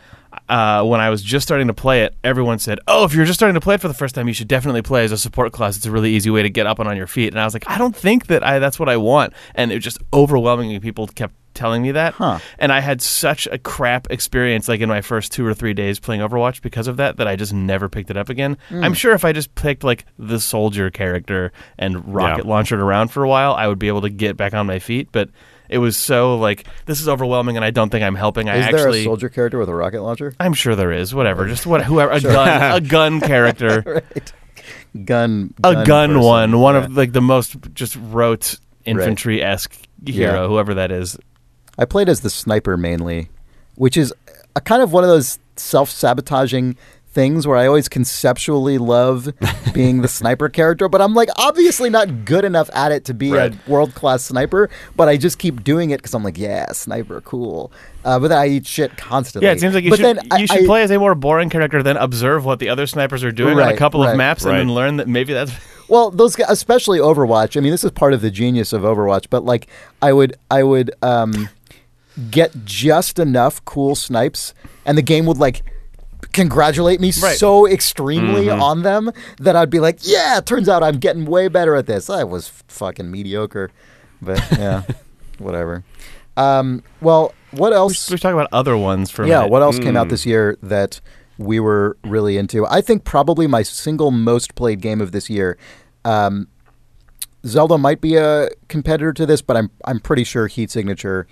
Uh, 0.49 0.83
when 0.83 0.99
I 1.01 1.09
was 1.09 1.21
just 1.21 1.45
starting 1.47 1.67
to 1.67 1.73
play 1.73 2.03
it, 2.03 2.15
everyone 2.23 2.59
said, 2.59 2.79
"Oh, 2.87 3.03
if 3.05 3.13
you're 3.13 3.25
just 3.25 3.39
starting 3.39 3.55
to 3.55 3.61
play 3.61 3.75
it 3.75 3.81
for 3.81 3.87
the 3.87 3.93
first 3.93 4.15
time, 4.15 4.27
you 4.27 4.33
should 4.33 4.47
definitely 4.47 4.81
play 4.81 5.03
as 5.03 5.11
a 5.11 5.17
support 5.17 5.51
class. 5.53 5.77
It's 5.77 5.85
a 5.85 5.91
really 5.91 6.11
easy 6.13 6.29
way 6.29 6.43
to 6.43 6.49
get 6.49 6.67
up 6.67 6.79
and 6.79 6.87
on 6.87 6.97
your 6.97 7.07
feet." 7.07 7.29
And 7.33 7.39
I 7.39 7.45
was 7.45 7.53
like, 7.53 7.69
"I 7.69 7.77
don't 7.77 7.95
think 7.95 8.27
that 8.27 8.43
I 8.43 8.59
that's 8.59 8.79
what 8.79 8.89
I 8.89 8.97
want." 8.97 9.33
And 9.55 9.71
it 9.71 9.75
was 9.75 9.83
just 9.83 9.99
overwhelmingly 10.13 10.79
people 10.79 11.07
kept 11.07 11.33
telling 11.53 11.81
me 11.81 11.91
that. 11.93 12.13
Huh. 12.15 12.39
And 12.59 12.73
I 12.73 12.81
had 12.81 13.01
such 13.01 13.47
a 13.49 13.57
crap 13.57 14.07
experience 14.11 14.67
like 14.67 14.81
in 14.81 14.89
my 14.89 14.99
first 14.99 15.31
2 15.31 15.45
or 15.45 15.53
3 15.53 15.73
days 15.73 15.99
playing 16.01 16.19
Overwatch 16.19 16.61
because 16.61 16.87
of 16.87 16.97
that 16.97 17.15
that 17.15 17.29
I 17.29 17.37
just 17.37 17.53
never 17.53 17.87
picked 17.87 18.09
it 18.11 18.17
up 18.17 18.27
again. 18.27 18.57
Hmm. 18.67 18.83
I'm 18.83 18.93
sure 18.93 19.13
if 19.13 19.23
I 19.23 19.31
just 19.31 19.55
picked 19.55 19.83
like 19.85 20.03
the 20.19 20.41
soldier 20.41 20.89
character 20.89 21.53
and 21.79 22.13
rocket 22.13 22.43
Yeah. 22.45 22.49
launched 22.51 22.73
it 22.73 22.79
around 22.79 23.07
for 23.07 23.23
a 23.23 23.29
while, 23.29 23.53
I 23.53 23.67
would 23.67 23.79
be 23.79 23.87
able 23.87 24.01
to 24.01 24.09
get 24.09 24.35
back 24.35 24.53
on 24.53 24.65
my 24.67 24.79
feet, 24.79 25.07
but 25.13 25.29
it 25.69 25.77
was 25.79 25.97
so 25.97 26.37
like 26.37 26.65
this 26.85 27.01
is 27.01 27.07
overwhelming 27.09 27.55
and 27.55 27.65
I 27.65 27.71
don't 27.71 27.89
think 27.89 28.03
I'm 28.03 28.15
helping. 28.15 28.49
I 28.49 28.57
Is 28.57 28.65
there 28.67 28.75
actually 28.75 29.01
a 29.01 29.03
soldier 29.05 29.29
character 29.29 29.57
with 29.59 29.69
a 29.69 29.73
rocket 29.75 30.01
launcher? 30.01 30.33
I'm 30.39 30.53
sure 30.53 30.75
there 30.75 30.91
is. 30.91 31.13
Whatever. 31.13 31.47
Just 31.47 31.65
what 31.65 31.83
whoever 31.83 32.11
a 32.11 32.19
gun 32.21 32.73
a 32.75 32.81
gun 32.81 33.19
character. 33.31 33.83
right. 33.85 34.33
Gun. 35.05 35.53
A 35.63 35.85
gun 35.85 36.09
person. 36.09 36.21
one. 36.21 36.59
One 36.59 36.75
Yeah. 36.75 36.85
of 36.85 36.95
like 36.97 37.11
the 37.11 37.21
most 37.21 37.55
just 37.73 37.97
rote 38.01 38.57
infantry 38.85 39.43
esque 39.43 39.75
hero, 40.05 40.41
Yeah. 40.43 40.47
whoever 40.47 40.73
that 40.75 40.91
is. 40.91 41.17
I 41.77 41.85
played 41.85 42.07
as 42.07 42.21
the 42.21 42.29
sniper 42.29 42.77
mainly, 42.77 43.29
which 43.75 43.97
is 43.97 44.13
a 44.55 44.61
kind 44.61 44.81
of 44.81 44.93
one 44.93 45.03
of 45.03 45.09
those 45.09 45.37
self 45.57 45.89
sabotaging 45.89 46.77
things 47.15 47.47
where 47.47 47.55
I 47.57 47.65
always 47.65 47.87
conceptually 47.89 48.77
love 48.77 49.29
being 49.73 50.01
the 50.01 50.07
sniper 50.07 50.49
character, 50.49 50.87
but 50.89 51.01
I'm 51.01 51.15
like 51.15 51.29
obviously 51.37 51.89
not 51.89 52.25
good 52.25 52.43
enough 52.45 52.69
at 52.73 52.91
it 52.91 53.05
to 53.05 53.13
be 53.15 53.31
Right. 53.31 53.53
a 53.55 53.71
world 53.71 53.95
class 53.95 54.23
sniper, 54.23 54.69
but 54.97 55.07
I 55.07 55.15
just 55.17 55.39
keep 55.39 55.63
doing 55.63 55.89
it 55.91 55.97
because 55.97 56.13
I'm 56.13 56.23
like, 56.23 56.37
yeah, 56.37 56.71
sniper, 56.73 57.21
cool. 57.21 57.71
Uh, 58.03 58.19
but 58.19 58.27
then 58.27 58.37
I 58.37 58.47
eat 58.47 58.67
shit 58.67 58.95
constantly. 58.97 59.47
Yeah, 59.47 59.53
it 59.53 59.61
seems 59.61 59.73
like 59.73 59.83
you 59.85 59.89
but 59.89 59.97
should 59.97 60.17
then 60.17 60.27
I- 60.29 60.37
you 60.39 60.47
should 60.47 60.63
I- 60.63 60.65
play 60.67 60.83
as 60.83 60.91
a 60.91 60.99
more 60.99 61.15
boring 61.15 61.49
character 61.49 61.81
then 61.81 61.97
observe 61.97 62.45
what 62.45 62.59
the 62.59 62.69
other 62.69 62.85
snipers 62.85 63.23
are 63.23 63.31
doing 63.31 63.57
on 63.59 63.67
a 63.69 63.77
couple 63.77 64.03
right, 64.03 64.11
of 64.11 64.17
maps 64.17 64.43
right. 64.43 64.59
and 64.59 64.69
then 64.69 64.75
learn 64.75 64.97
that 64.97 65.07
maybe 65.07 65.33
that's 65.33 65.51
Well, 65.87 66.09
those 66.11 66.35
guys, 66.35 66.49
especially 66.49 66.97
Overwatch. 66.99 67.55
I 67.55 67.59
mean, 67.61 67.71
this 67.71 67.83
is 67.83 67.91
part 67.91 68.13
of 68.13 68.21
the 68.21 68.31
genius 68.31 68.73
of 68.73 68.81
Overwatch. 68.81 69.27
But 69.29 69.45
like, 69.45 69.67
I 70.01 70.13
would, 70.13 70.35
I 70.49 70.63
would 70.63 70.89
um, 71.03 71.47
get 72.31 72.65
just 72.65 73.19
enough 73.19 73.63
cool 73.65 73.93
snipes, 73.95 74.55
and 74.83 74.97
the 74.97 75.03
game 75.03 75.27
would 75.27 75.37
like 75.37 75.61
congratulate 76.31 76.99
me 76.99 77.11
Right. 77.21 77.37
so 77.37 77.67
extremely 77.67 78.49
on 78.49 78.81
them 78.83 79.11
that 79.39 79.55
I'd 79.55 79.69
be 79.69 79.79
like, 79.79 79.99
"Yeah, 80.01 80.39
turns 80.43 80.67
out 80.69 80.83
I'm 80.83 80.97
getting 80.99 81.25
way 81.25 81.47
better 81.47 81.75
at 81.75 81.85
this." 81.87 82.09
I 82.09 82.23
was 82.23 82.47
fucking 82.67 83.09
mediocre, 83.09 83.71
but 84.21 84.43
yeah, 84.57 84.83
whatever. 85.37 85.83
Um, 86.37 86.83
well, 87.01 87.33
what 87.51 87.71
else? 87.73 88.09
we 88.09 88.17
should 88.17 88.21
talk 88.21 88.33
about 88.33 88.49
other 88.51 88.75
ones 88.75 89.09
for 89.11 89.25
yeah, 89.25 89.39
minute. 89.39 89.51
what 89.51 89.61
else 89.61 89.79
came 89.79 89.95
out 89.95 90.09
this 90.09 90.25
year 90.25 90.57
that 90.61 90.99
we 91.37 91.59
were 91.59 91.95
really 92.03 92.37
into? 92.37 92.65
I 92.67 92.81
think 92.81 93.03
probably 93.05 93.47
my 93.47 93.63
single 93.63 94.11
most 94.11 94.55
played 94.55 94.81
game 94.81 94.99
of 95.01 95.11
this 95.13 95.29
year. 95.29 95.57
Um, 96.03 96.47
Zelda 97.45 97.77
might 97.77 98.01
be 98.01 98.15
a 98.15 98.49
competitor 98.67 99.13
to 99.13 99.25
this, 99.25 99.41
but 99.41 99.55
I'm 99.55 99.69
I'm 99.85 99.99
pretty 99.99 100.23
sure 100.23 100.47
Heat 100.47 100.71
Signature 100.71 101.27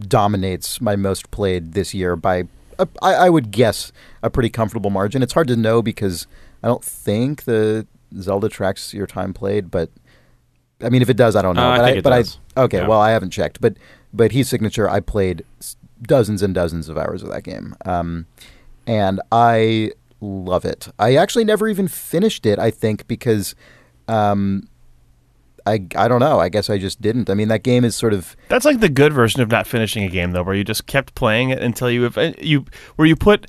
dominates 0.00 0.80
my 0.80 0.96
most 0.96 1.30
played 1.30 1.72
this 1.74 1.94
year 1.94 2.16
by 2.16 2.44
I, 3.02 3.14
I 3.14 3.28
would 3.30 3.50
guess 3.50 3.92
a 4.22 4.30
pretty 4.30 4.50
comfortable 4.50 4.90
margin. 4.90 5.22
It's 5.22 5.32
hard 5.32 5.48
to 5.48 5.56
know 5.56 5.82
because 5.82 6.26
I 6.62 6.68
don't 6.68 6.84
think 6.84 7.44
the 7.44 7.86
Zelda 8.20 8.48
tracks 8.48 8.92
your 8.94 9.06
time 9.06 9.32
played, 9.34 9.70
but 9.70 9.90
I 10.80 10.88
mean 10.88 11.02
if 11.02 11.08
it 11.10 11.16
does, 11.16 11.36
I 11.36 11.42
don't 11.42 11.56
know. 11.56 11.62
Uh, 11.62 11.70
I 11.72 11.78
but 11.78 11.84
think 11.86 11.96
it 11.98 12.04
but 12.04 12.10
does. 12.10 12.38
I 12.56 12.60
okay, 12.62 12.78
Yeah. 12.78 12.86
well 12.88 13.00
I 13.00 13.10
haven't 13.10 13.30
checked, 13.30 13.60
but 13.60 13.76
but 14.12 14.32
Heat 14.32 14.46
Signature 14.46 14.88
I 14.88 15.00
played 15.00 15.44
dozens 16.02 16.42
and 16.42 16.54
dozens 16.54 16.88
of 16.88 16.98
hours 16.98 17.22
of 17.22 17.30
that 17.30 17.42
game, 17.44 17.74
um, 17.84 18.26
and 18.86 19.20
I 19.30 19.92
love 20.20 20.64
it. 20.64 20.88
I 20.98 21.16
actually 21.16 21.44
never 21.44 21.68
even 21.68 21.88
finished 21.88 22.46
it. 22.46 22.58
I 22.58 22.70
think 22.70 23.06
because. 23.08 23.54
Um, 24.08 24.68
I, 25.64 25.74
I 25.94 26.08
don't 26.08 26.18
know. 26.18 26.40
I 26.40 26.48
guess 26.48 26.68
I 26.68 26.76
just 26.76 27.00
didn't. 27.00 27.30
I 27.30 27.34
mean, 27.34 27.46
that 27.46 27.62
game 27.62 27.84
is 27.84 27.94
sort 27.94 28.12
of 28.12 28.34
That's 28.48 28.64
like 28.64 28.80
the 28.80 28.88
good 28.88 29.12
version 29.12 29.40
of 29.42 29.48
not 29.48 29.64
finishing 29.68 30.02
a 30.02 30.08
game, 30.08 30.32
though, 30.32 30.42
where 30.42 30.56
you 30.56 30.64
just 30.64 30.88
kept 30.88 31.14
playing 31.14 31.50
it 31.50 31.60
until 31.62 31.88
you 31.88 32.10
you 32.40 32.64
where 32.96 33.06
you 33.06 33.14
put 33.14 33.46
I- 33.46 33.48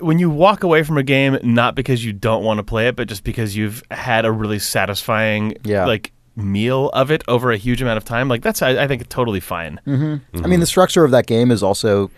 when 0.00 0.18
you 0.18 0.30
walk 0.30 0.62
away 0.62 0.82
from 0.82 0.96
a 0.98 1.02
game 1.02 1.38
not 1.42 1.74
because 1.74 2.04
you 2.04 2.12
don't 2.12 2.44
want 2.44 2.58
to 2.58 2.62
play 2.62 2.88
it, 2.88 2.96
but 2.96 3.08
just 3.08 3.24
because 3.24 3.56
you've 3.56 3.82
had 3.90 4.24
a 4.24 4.32
really 4.32 4.58
satisfying 4.58 5.54
Yeah. 5.64 5.86
like 5.86 6.12
meal 6.36 6.88
of 6.90 7.10
it 7.10 7.22
over 7.28 7.50
a 7.52 7.56
huge 7.56 7.82
amount 7.82 7.96
of 7.98 8.04
time. 8.04 8.28
Like 8.28 8.42
that's 8.42 8.62
I, 8.62 8.84
I 8.84 8.88
think 8.88 9.08
totally 9.08 9.40
fine. 9.40 9.80
I 9.86 10.46
mean, 10.46 10.60
the 10.60 10.66
structure 10.66 11.04
of 11.04 11.10
that 11.10 11.26
game 11.26 11.50
is 11.50 11.62
also. 11.62 12.10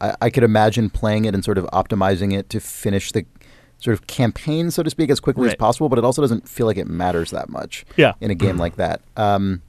I, 0.00 0.14
I 0.22 0.30
could 0.30 0.44
imagine 0.44 0.90
playing 0.90 1.24
it 1.24 1.34
and 1.34 1.44
sort 1.44 1.58
of 1.58 1.64
optimizing 1.72 2.32
it 2.32 2.48
to 2.50 2.60
finish 2.60 3.10
the 3.10 3.26
sort 3.80 3.94
of 3.94 4.06
campaign, 4.06 4.70
so 4.70 4.84
to 4.84 4.90
speak, 4.90 5.10
as 5.10 5.18
quickly 5.18 5.48
as 5.48 5.56
possible. 5.56 5.88
But 5.88 5.98
it 5.98 6.04
also 6.04 6.22
doesn't 6.22 6.48
feel 6.48 6.66
like 6.66 6.76
it 6.76 6.86
matters 6.86 7.32
that 7.32 7.48
much. 7.48 7.84
Yeah. 7.96 8.12
In 8.20 8.30
a 8.30 8.34
game 8.36 8.58
like 8.58 8.76
that. 8.76 9.00
Um, 9.16 9.60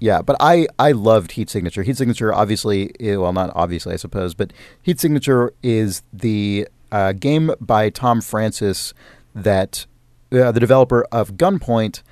yeah, 0.00 0.20
but 0.20 0.34
I 0.40 0.66
I 0.80 0.90
loved 0.90 1.30
Heat 1.32 1.48
Signature. 1.48 1.84
Heat 1.84 1.96
Signature, 1.96 2.34
obviously, 2.34 2.90
eh, 2.98 3.14
well, 3.14 3.32
not 3.32 3.52
obviously, 3.54 3.92
I 3.94 3.96
suppose, 3.98 4.34
but 4.34 4.52
Heat 4.82 4.98
Signature 4.98 5.54
is 5.62 6.02
the 6.12 6.66
uh, 6.92 7.12
game 7.12 7.50
by 7.60 7.90
Tom 7.90 8.20
Francis 8.20 8.94
that 9.34 9.86
uh, 10.30 10.52
the 10.52 10.60
developer 10.60 11.04
of 11.10 11.32
Gunpoint, 11.32 12.02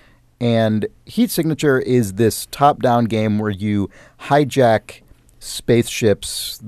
and 0.41 0.87
Heat 1.05 1.31
Signature 1.31 1.79
is 1.79 2.15
this 2.15 2.47
top-down 2.51 3.05
game 3.05 3.39
where 3.39 3.51
you 3.51 3.91
hijack 4.23 5.03
spaceships, 5.39 6.61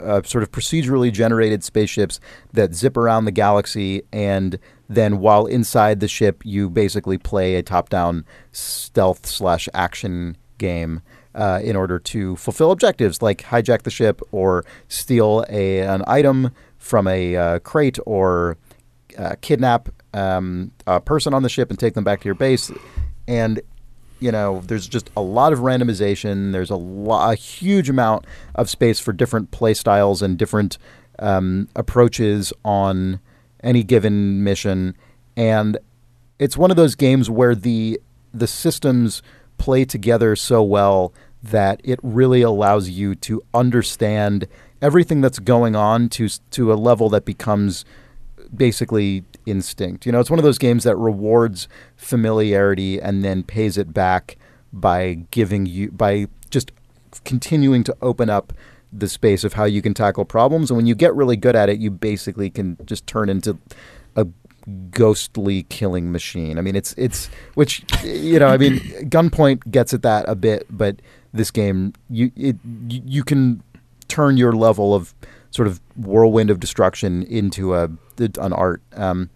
uh, 0.00 0.22
sort 0.22 0.42
of 0.42 0.50
procedurally 0.50 1.12
generated 1.12 1.62
spaceships 1.62 2.20
that 2.52 2.74
zip 2.74 2.96
around 2.96 3.24
the 3.24 3.32
galaxy, 3.32 4.02
and 4.12 4.58
then 4.88 5.18
while 5.18 5.46
inside 5.46 6.00
the 6.00 6.08
ship, 6.08 6.42
you 6.44 6.70
basically 6.70 7.18
play 7.18 7.56
a 7.56 7.62
top-down 7.62 8.24
stealth 8.52 9.26
slash 9.26 9.68
action 9.74 10.36
game 10.58 11.02
uh, 11.34 11.60
in 11.62 11.76
order 11.76 11.98
to 11.98 12.36
fulfill 12.36 12.70
objectives 12.70 13.22
like 13.22 13.42
hijack 13.42 13.82
the 13.82 13.90
ship 13.90 14.20
or 14.32 14.64
steal 14.88 15.44
a 15.48 15.80
an 15.80 16.02
item 16.06 16.50
from 16.80 17.06
a 17.06 17.36
uh, 17.36 17.58
crate 17.60 17.98
or 18.04 18.56
uh, 19.16 19.36
kidnap 19.40 19.88
um, 20.12 20.72
a 20.88 21.00
person 21.00 21.32
on 21.32 21.44
the 21.44 21.48
ship 21.48 21.70
and 21.70 21.78
take 21.78 21.94
them 21.94 22.02
back 22.02 22.20
to 22.20 22.24
your 22.24 22.34
base. 22.34 22.72
And 23.28 23.60
you 24.18 24.30
know, 24.30 24.60
there's 24.66 24.86
just 24.86 25.10
a 25.16 25.22
lot 25.22 25.52
of 25.52 25.60
randomization. 25.60 26.52
There's 26.52 26.68
a, 26.68 26.76
lo- 26.76 27.30
a 27.30 27.34
huge 27.34 27.88
amount 27.88 28.26
of 28.54 28.68
space 28.68 29.00
for 29.00 29.12
different 29.12 29.50
play 29.50 29.72
styles 29.72 30.20
and 30.20 30.36
different 30.36 30.76
um, 31.18 31.68
approaches 31.74 32.52
on 32.64 33.20
any 33.62 33.82
given 33.82 34.44
mission. 34.44 34.94
And 35.36 35.78
it's 36.38 36.56
one 36.56 36.70
of 36.70 36.76
those 36.76 36.94
games 36.94 37.30
where 37.30 37.54
the 37.54 38.00
the 38.32 38.46
systems 38.46 39.22
play 39.58 39.84
together 39.84 40.36
so 40.36 40.62
well 40.62 41.12
that 41.42 41.80
it 41.82 41.98
really 42.02 42.42
allows 42.42 42.88
you 42.90 43.14
to 43.14 43.42
understand 43.52 44.46
everything 44.82 45.20
that's 45.20 45.38
going 45.38 45.76
on 45.76 46.08
to 46.10 46.28
to 46.50 46.72
a 46.72 46.74
level 46.74 47.08
that 47.10 47.24
becomes 47.24 47.84
basically 48.54 49.24
instinct. 49.46 50.06
You 50.06 50.12
know, 50.12 50.20
it's 50.20 50.30
one 50.30 50.38
of 50.38 50.44
those 50.44 50.58
games 50.58 50.84
that 50.84 50.96
rewards 50.96 51.68
familiarity 51.96 53.00
and 53.00 53.24
then 53.24 53.42
pays 53.42 53.78
it 53.78 53.92
back 53.92 54.36
by 54.72 55.24
giving 55.30 55.66
you 55.66 55.90
by 55.90 56.26
just 56.50 56.72
continuing 57.24 57.84
to 57.84 57.96
open 58.02 58.30
up 58.30 58.52
the 58.92 59.08
space 59.08 59.44
of 59.44 59.52
how 59.54 59.64
you 59.64 59.82
can 59.82 59.94
tackle 59.94 60.24
problems. 60.24 60.70
And 60.70 60.76
when 60.76 60.86
you 60.86 60.94
get 60.94 61.14
really 61.14 61.36
good 61.36 61.54
at 61.54 61.68
it, 61.68 61.78
you 61.78 61.90
basically 61.90 62.50
can 62.50 62.76
just 62.84 63.06
turn 63.06 63.28
into 63.28 63.58
a 64.16 64.26
ghostly 64.90 65.64
killing 65.64 66.10
machine. 66.12 66.58
I 66.58 66.62
mean, 66.62 66.76
it's 66.76 66.94
it's 66.96 67.30
which 67.54 67.84
you 68.04 68.38
know, 68.38 68.48
I 68.48 68.56
mean, 68.56 68.78
Gunpoint 69.08 69.70
gets 69.70 69.94
at 69.94 70.02
that 70.02 70.28
a 70.28 70.34
bit, 70.34 70.66
but 70.70 71.00
this 71.32 71.50
game 71.50 71.92
you 72.08 72.32
it 72.36 72.56
you 72.88 73.02
you 73.04 73.24
can 73.24 73.62
turn 74.10 74.36
your 74.36 74.52
level 74.52 74.94
of 74.94 75.14
sort 75.50 75.66
of 75.66 75.80
whirlwind 75.96 76.50
of 76.50 76.60
destruction 76.60 77.22
into 77.24 77.74
a 77.74 77.90
an 78.18 78.52
art. 78.52 78.82
Um, 78.94 79.30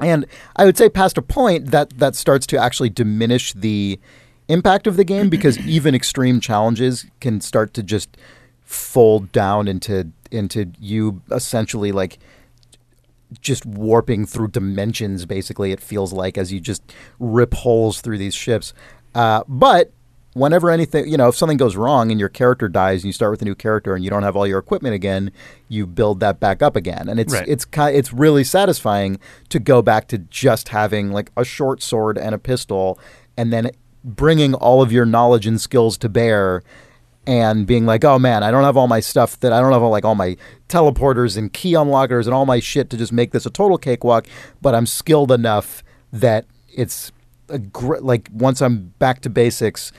and 0.00 0.26
I 0.56 0.64
would 0.64 0.76
say 0.76 0.88
past 0.88 1.16
a 1.16 1.22
point 1.22 1.70
that 1.70 1.98
that 1.98 2.16
starts 2.16 2.46
to 2.48 2.58
actually 2.58 2.90
diminish 2.90 3.52
the 3.52 4.00
impact 4.48 4.86
of 4.86 4.96
the 4.96 5.04
game 5.04 5.28
because 5.28 5.58
even 5.66 5.94
extreme 5.94 6.40
challenges 6.40 7.06
can 7.20 7.40
start 7.40 7.74
to 7.74 7.82
just 7.82 8.16
fold 8.62 9.30
down 9.30 9.68
into 9.68 10.10
into 10.30 10.72
you 10.80 11.22
essentially 11.30 11.92
like 11.92 12.18
just 13.40 13.64
warping 13.66 14.26
through 14.26 14.48
dimensions 14.48 15.26
basically 15.26 15.70
it 15.70 15.80
feels 15.80 16.12
like 16.12 16.38
as 16.38 16.52
you 16.52 16.60
just 16.60 16.82
rip 17.18 17.52
holes 17.54 18.00
through 18.00 18.18
these 18.18 18.34
ships 18.34 18.72
uh, 19.14 19.42
but 19.48 19.92
whenever 20.34 20.70
anything 20.70 21.08
you 21.08 21.16
know 21.16 21.28
if 21.28 21.36
something 21.36 21.56
goes 21.56 21.76
wrong 21.76 22.10
and 22.10 22.20
your 22.20 22.28
character 22.28 22.68
dies 22.68 23.02
and 23.02 23.06
you 23.06 23.12
start 23.12 23.30
with 23.30 23.40
a 23.40 23.44
new 23.44 23.54
character 23.54 23.94
and 23.94 24.04
you 24.04 24.10
don't 24.10 24.24
have 24.24 24.36
all 24.36 24.46
your 24.46 24.58
equipment 24.58 24.94
again 24.94 25.30
you 25.68 25.86
build 25.86 26.20
that 26.20 26.38
back 26.40 26.60
up 26.60 26.76
again 26.76 27.08
and 27.08 27.18
it's 27.20 27.32
Right. 27.32 27.48
it's 27.48 27.66
it's 27.74 28.12
really 28.12 28.44
satisfying 28.44 29.18
to 29.48 29.58
go 29.58 29.80
back 29.80 30.08
to 30.08 30.18
just 30.18 30.68
having 30.70 31.12
like 31.12 31.30
a 31.36 31.44
short 31.44 31.82
sword 31.82 32.18
and 32.18 32.34
a 32.34 32.38
pistol 32.38 32.98
and 33.36 33.52
then 33.52 33.70
bringing 34.04 34.54
all 34.54 34.82
of 34.82 34.92
your 34.92 35.06
knowledge 35.06 35.46
and 35.46 35.60
skills 35.60 35.96
to 35.98 36.08
bear 36.08 36.62
and 37.26 37.66
being 37.66 37.86
like, 37.86 38.04
oh 38.04 38.18
man, 38.18 38.42
I 38.42 38.50
don't 38.50 38.64
have 38.64 38.76
all 38.76 38.86
my 38.86 39.00
stuff 39.00 39.40
that 39.40 39.50
I 39.50 39.58
don't 39.60 39.72
have 39.72 39.82
all, 39.82 39.90
like 39.90 40.04
all 40.04 40.14
my 40.14 40.36
teleporters 40.68 41.38
and 41.38 41.50
key 41.50 41.72
unlockers 41.72 42.26
and 42.26 42.34
all 42.34 42.44
my 42.44 42.60
shit 42.60 42.90
to 42.90 42.98
just 42.98 43.12
make 43.12 43.30
this 43.30 43.46
a 43.46 43.50
total 43.50 43.78
cakewalk, 43.78 44.26
but 44.60 44.74
I'm 44.74 44.84
skilled 44.84 45.32
enough 45.32 45.82
that 46.12 46.44
it's 46.74 47.12
a 47.48 47.58
gr- 47.58 47.96
like 47.98 48.28
once 48.32 48.60
I'm 48.60 48.92
back 48.98 49.20
to 49.22 49.30
basics, 49.30 49.90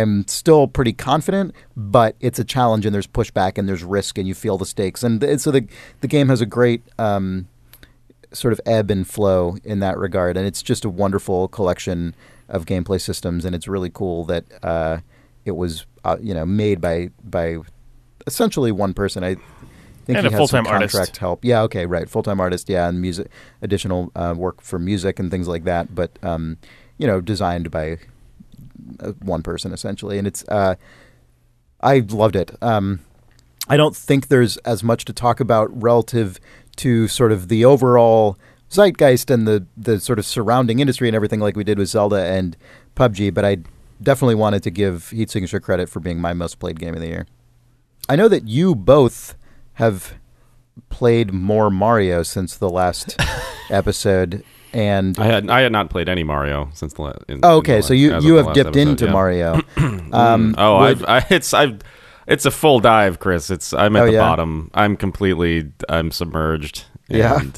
I'm 0.00 0.26
still 0.28 0.66
pretty 0.66 0.92
confident, 0.92 1.54
but 1.76 2.16
it's 2.20 2.38
a 2.38 2.44
challenge 2.44 2.84
and 2.86 2.94
there's 2.94 3.06
pushback 3.06 3.58
and 3.58 3.68
there's 3.68 3.84
risk 3.84 4.18
and 4.18 4.26
you 4.26 4.34
feel 4.34 4.58
the 4.58 4.66
stakes. 4.66 5.02
And 5.02 5.20
th- 5.20 5.40
so 5.40 5.50
the 5.50 5.66
the 6.00 6.08
game 6.08 6.28
has 6.28 6.40
a 6.40 6.46
great 6.46 6.82
um, 6.98 7.48
sort 8.32 8.52
of 8.52 8.60
ebb 8.66 8.90
and 8.90 9.06
flow 9.06 9.56
in 9.64 9.80
that 9.80 9.96
regard, 9.98 10.36
and 10.36 10.46
it's 10.46 10.62
just 10.62 10.84
a 10.84 10.90
wonderful 10.90 11.48
collection 11.48 12.14
of 12.48 12.66
gameplay 12.66 13.00
systems, 13.00 13.44
and 13.44 13.54
it's 13.54 13.68
really 13.68 13.90
cool 13.90 14.24
that 14.24 14.44
uh, 14.62 14.98
it 15.44 15.52
was 15.52 15.86
uh, 16.04 16.16
you 16.20 16.34
know 16.34 16.44
made 16.44 16.80
by 16.80 17.10
by 17.22 17.58
essentially 18.26 18.72
one 18.72 18.94
person. 18.94 19.22
I 19.24 19.36
think 20.06 20.18
And 20.18 20.26
he 20.26 20.34
a 20.34 20.36
full-time 20.36 20.66
artist. 20.66 20.94
contract 20.94 21.16
help. 21.18 21.44
Yeah, 21.44 21.62
okay, 21.62 21.86
right, 21.86 22.08
full 22.08 22.22
time 22.22 22.40
artist. 22.40 22.68
Yeah, 22.68 22.88
and 22.88 23.00
music, 23.00 23.28
additional 23.62 24.10
uh, 24.16 24.34
work 24.36 24.60
for 24.60 24.78
music 24.78 25.18
and 25.18 25.30
things 25.30 25.48
like 25.48 25.64
that. 25.64 25.94
But 25.94 26.10
um, 26.22 26.56
you 26.98 27.06
know, 27.06 27.20
designed 27.20 27.70
by 27.70 27.98
one 29.22 29.42
person 29.42 29.72
essentially, 29.72 30.18
and 30.18 30.26
it's 30.26 30.44
uh, 30.48 30.74
I 31.80 31.98
loved 31.98 32.36
it. 32.36 32.50
Um, 32.62 33.00
I 33.68 33.76
don't 33.76 33.96
think 33.96 34.28
there's 34.28 34.56
as 34.58 34.82
much 34.82 35.04
to 35.06 35.12
talk 35.12 35.40
about 35.40 35.70
relative 35.82 36.38
to 36.76 37.08
sort 37.08 37.32
of 37.32 37.48
the 37.48 37.64
overall 37.64 38.38
zeitgeist 38.70 39.30
and 39.30 39.46
the 39.46 39.66
the 39.76 40.00
sort 40.00 40.18
of 40.18 40.26
surrounding 40.26 40.80
industry 40.80 41.08
and 41.08 41.14
everything 41.14 41.40
like 41.40 41.56
we 41.56 41.64
did 41.64 41.78
with 41.78 41.88
Zelda 41.88 42.24
and 42.24 42.56
PUBG, 42.96 43.32
but 43.32 43.44
I 43.44 43.58
definitely 44.02 44.34
wanted 44.34 44.62
to 44.64 44.70
give 44.70 45.10
Heat 45.10 45.30
Signature 45.30 45.60
credit 45.60 45.88
for 45.88 46.00
being 46.00 46.20
my 46.20 46.32
most 46.32 46.58
played 46.58 46.78
game 46.78 46.94
of 46.94 47.00
the 47.00 47.08
year. 47.08 47.26
I 48.08 48.16
know 48.16 48.28
that 48.28 48.46
you 48.48 48.74
both 48.74 49.34
have 49.74 50.14
played 50.90 51.32
more 51.32 51.70
Mario 51.70 52.22
since 52.22 52.56
the 52.56 52.68
last 52.68 53.16
episode 53.70 54.44
and 54.74 55.18
I 55.18 55.24
had 55.26 55.48
I 55.50 55.60
had 55.60 55.72
not 55.72 55.88
played 55.88 56.08
any 56.08 56.24
Mario 56.24 56.68
since 56.74 56.92
the 56.94 57.02
last. 57.02 57.18
In, 57.28 57.40
Oh, 57.42 57.52
in 57.52 57.58
okay, 57.60 57.76
the 57.76 57.82
so 57.82 57.94
la- 57.94 57.98
you 58.00 58.20
you 58.20 58.34
have 58.34 58.52
dipped 58.52 58.68
episode, 58.76 58.88
into 58.88 59.04
yeah. 59.06 59.12
Mario. 59.12 59.60
Um, 60.12 60.54
oh, 60.58 60.78
would- 60.80 61.04
I've, 61.04 61.24
I, 61.30 61.34
it's 61.34 61.54
I've 61.54 61.80
it's 62.26 62.44
a 62.46 62.50
full 62.50 62.80
dive, 62.80 63.18
Chris. 63.20 63.50
It's 63.50 63.72
I'm 63.72 63.96
at 63.96 64.02
Oh, 64.02 64.06
the 64.06 64.12
yeah? 64.12 64.18
bottom. 64.20 64.70
I'm 64.74 64.96
completely 64.96 65.72
I'm 65.88 66.10
submerged. 66.10 66.84
Yeah. 67.08 67.40
And 67.40 67.54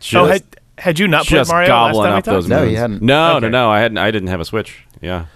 just, 0.00 0.14
oh, 0.14 0.26
had, 0.26 0.44
had 0.78 0.98
you 0.98 1.08
not 1.08 1.26
played 1.26 1.38
just 1.38 1.50
Mario 1.50 1.68
last 1.68 1.94
time 1.96 2.12
up 2.18 2.24
those 2.24 2.48
No, 2.48 2.62
you 2.62 2.76
hadn't. 2.76 3.02
No, 3.02 3.32
Okay. 3.36 3.40
no, 3.40 3.48
no. 3.48 3.70
I 3.70 3.80
hadn't. 3.80 3.98
I 3.98 4.10
didn't 4.10 4.28
have 4.28 4.40
a 4.40 4.44
Switch. 4.44 4.84
Yeah. 5.00 5.26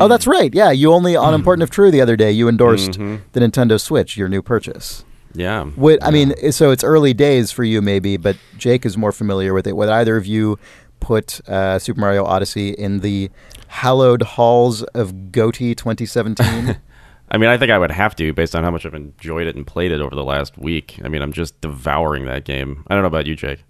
Oh, 0.00 0.08
that's 0.08 0.26
right. 0.26 0.52
Yeah, 0.54 0.70
you 0.70 0.90
only 0.92 1.14
on 1.14 1.34
Important 1.40 1.62
If 1.62 1.70
True 1.70 1.90
the 1.90 2.00
other 2.00 2.16
day 2.16 2.32
you 2.32 2.48
endorsed 2.48 2.92
Mhm. 2.92 3.20
the 3.32 3.40
Nintendo 3.40 3.78
Switch, 3.80 4.16
your 4.16 4.28
new 4.28 4.40
purchase. 4.42 5.04
Yeah. 5.34 5.70
Would 5.76 6.02
I 6.02 6.10
mean? 6.10 6.34
So 6.52 6.70
it's 6.70 6.82
early 6.84 7.12
days 7.14 7.50
for 7.52 7.64
you, 7.64 7.80
maybe, 7.82 8.16
but 8.16 8.36
Jake 8.56 8.84
is 8.86 8.96
more 8.96 9.12
familiar 9.12 9.52
with 9.54 9.66
it. 9.66 9.76
Would 9.76 9.88
either 9.88 10.16
of 10.16 10.26
you 10.26 10.58
put 11.00 11.40
uh, 11.48 11.78
Super 11.78 12.00
Mario 12.00 12.24
Odyssey 12.24 12.70
in 12.70 13.00
the 13.00 13.30
hallowed 13.68 14.22
halls 14.22 14.82
of 14.94 15.30
GOTY 15.32 15.74
2017? 15.76 16.76
I 17.30 17.36
mean, 17.36 17.50
I 17.50 17.58
think 17.58 17.70
I 17.70 17.76
would 17.78 17.90
have 17.90 18.16
to, 18.16 18.32
based 18.32 18.56
on 18.56 18.64
how 18.64 18.70
much 18.70 18.86
I've 18.86 18.94
enjoyed 18.94 19.46
it 19.46 19.54
and 19.54 19.66
played 19.66 19.92
it 19.92 20.00
over 20.00 20.14
the 20.14 20.24
last 20.24 20.56
week. 20.56 20.98
I 21.04 21.08
mean, 21.08 21.20
I'm 21.20 21.32
just 21.32 21.60
devouring 21.60 22.24
that 22.24 22.44
game. 22.44 22.84
I 22.88 22.94
don't 22.94 23.02
know 23.02 23.08
about 23.08 23.26
you, 23.26 23.36
Jake. 23.36 23.64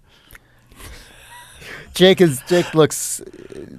Jake 1.93 2.21
is 2.21 2.41
Jake 2.47 2.73
looks 2.73 3.21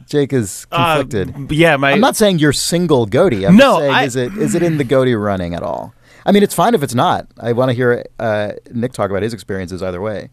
Jake 0.07 0.33
is 0.33 0.67
Uh, 0.71 0.99
conflicted. 1.03 1.51
yeah, 1.53 1.77
my 1.77 1.93
I'm 1.93 2.01
not 2.01 2.17
saying 2.17 2.39
you're 2.41 2.53
single 2.53 3.07
GOTY. 3.07 3.47
I'm 3.47 3.57
No, 3.57 3.79
saying 3.79 3.91
I- 3.95 4.05
is 4.05 4.17
it 4.17 4.37
is 4.37 4.55
it 4.55 4.63
in 4.63 4.77
the 4.79 4.85
GOTY 4.85 5.15
running 5.15 5.55
at 5.55 5.63
all? 5.63 5.95
I 6.31 6.33
mean, 6.33 6.45
it's 6.45 6.55
fine 6.55 6.75
if 6.77 6.83
it's 6.85 6.95
not. 6.95 7.27
I 7.41 7.51
want 7.55 7.71
to 7.71 7.75
hear 7.75 8.05
uh, 8.21 8.53
Nick 8.71 8.93
talk 8.93 9.11
about 9.11 9.25
his 9.25 9.35
experiences 9.35 9.83
either 9.83 10.01
way. 10.01 10.29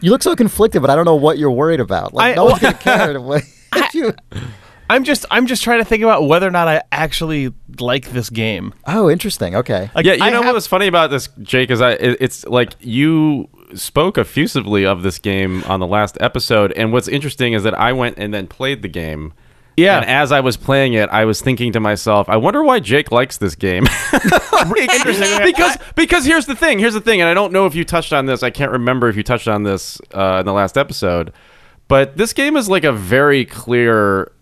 You 0.00 0.12
look 0.12 0.22
so 0.22 0.36
conflicted, 0.36 0.80
but 0.80 0.90
I 0.90 0.94
don't 0.94 1.06
know 1.06 1.16
what 1.16 1.36
you're 1.36 1.50
worried 1.50 1.80
about. 1.80 2.14
Like, 2.14 2.32
I- 2.32 2.34
no 2.36 2.44
one's 2.44 2.60
gonna 2.60 2.74
care. 2.78 3.20
What- 3.20 3.42
you- 3.94 4.14
I'm 4.88 5.02
just 5.02 5.26
I'm 5.28 5.46
just 5.46 5.64
trying 5.64 5.80
to 5.80 5.84
think 5.84 6.04
about 6.04 6.28
whether 6.28 6.46
or 6.46 6.52
not 6.52 6.68
I 6.68 6.82
actually 6.92 7.52
like 7.80 8.10
this 8.12 8.30
game. 8.30 8.74
oh, 8.86 9.10
interesting. 9.10 9.56
Okay. 9.56 9.90
Like, 9.92 10.06
yeah, 10.06 10.14
you 10.14 10.22
I 10.22 10.30
know 10.30 10.36
have- 10.36 10.46
what 10.46 10.54
was 10.54 10.68
funny 10.68 10.86
about 10.86 11.10
this, 11.10 11.28
Jake, 11.42 11.70
is 11.70 11.80
I 11.80 11.92
it, 11.94 12.16
it's 12.20 12.44
like 12.46 12.76
you 12.78 13.48
spoke 13.74 14.18
effusively 14.18 14.86
of 14.86 15.02
this 15.02 15.18
game 15.18 15.64
on 15.64 15.80
the 15.80 15.86
last 15.86 16.16
episode, 16.20 16.70
and 16.72 16.92
what's 16.92 17.08
interesting 17.08 17.52
is 17.54 17.64
that 17.64 17.76
I 17.78 17.92
went 17.92 18.18
and 18.18 18.32
then 18.32 18.46
played 18.46 18.82
the 18.82 18.88
game. 18.88 19.32
Yeah. 19.76 20.00
And 20.00 20.10
as 20.10 20.32
I 20.32 20.40
was 20.40 20.56
playing 20.56 20.92
it, 20.94 21.08
I 21.10 21.24
was 21.24 21.40
thinking 21.40 21.72
to 21.72 21.80
myself, 21.80 22.28
I 22.28 22.36
wonder 22.36 22.62
why 22.62 22.80
Jake 22.80 23.10
likes 23.10 23.38
this 23.38 23.54
game. 23.54 23.86
Like, 24.52 24.90
Interesting. 24.90 25.38
because 25.44 25.78
because 25.94 26.26
here's 26.26 26.44
the 26.44 26.54
thing. 26.54 26.78
Here's 26.78 26.92
the 26.92 27.00
thing, 27.00 27.22
and 27.22 27.30
I 27.30 27.34
don't 27.34 27.50
know 27.50 27.64
if 27.64 27.74
you 27.74 27.82
touched 27.82 28.12
on 28.12 28.26
this. 28.26 28.42
I 28.42 28.50
can't 28.50 28.70
remember 28.70 29.08
if 29.08 29.16
you 29.16 29.22
touched 29.22 29.48
on 29.48 29.62
this 29.62 29.98
uh, 30.14 30.38
in 30.40 30.46
the 30.46 30.52
last 30.52 30.76
episode, 30.76 31.32
but 31.88 32.18
this 32.18 32.34
game 32.34 32.58
is 32.58 32.68
like 32.68 32.84
a 32.84 32.92
very 32.92 33.46
clear 33.46 34.32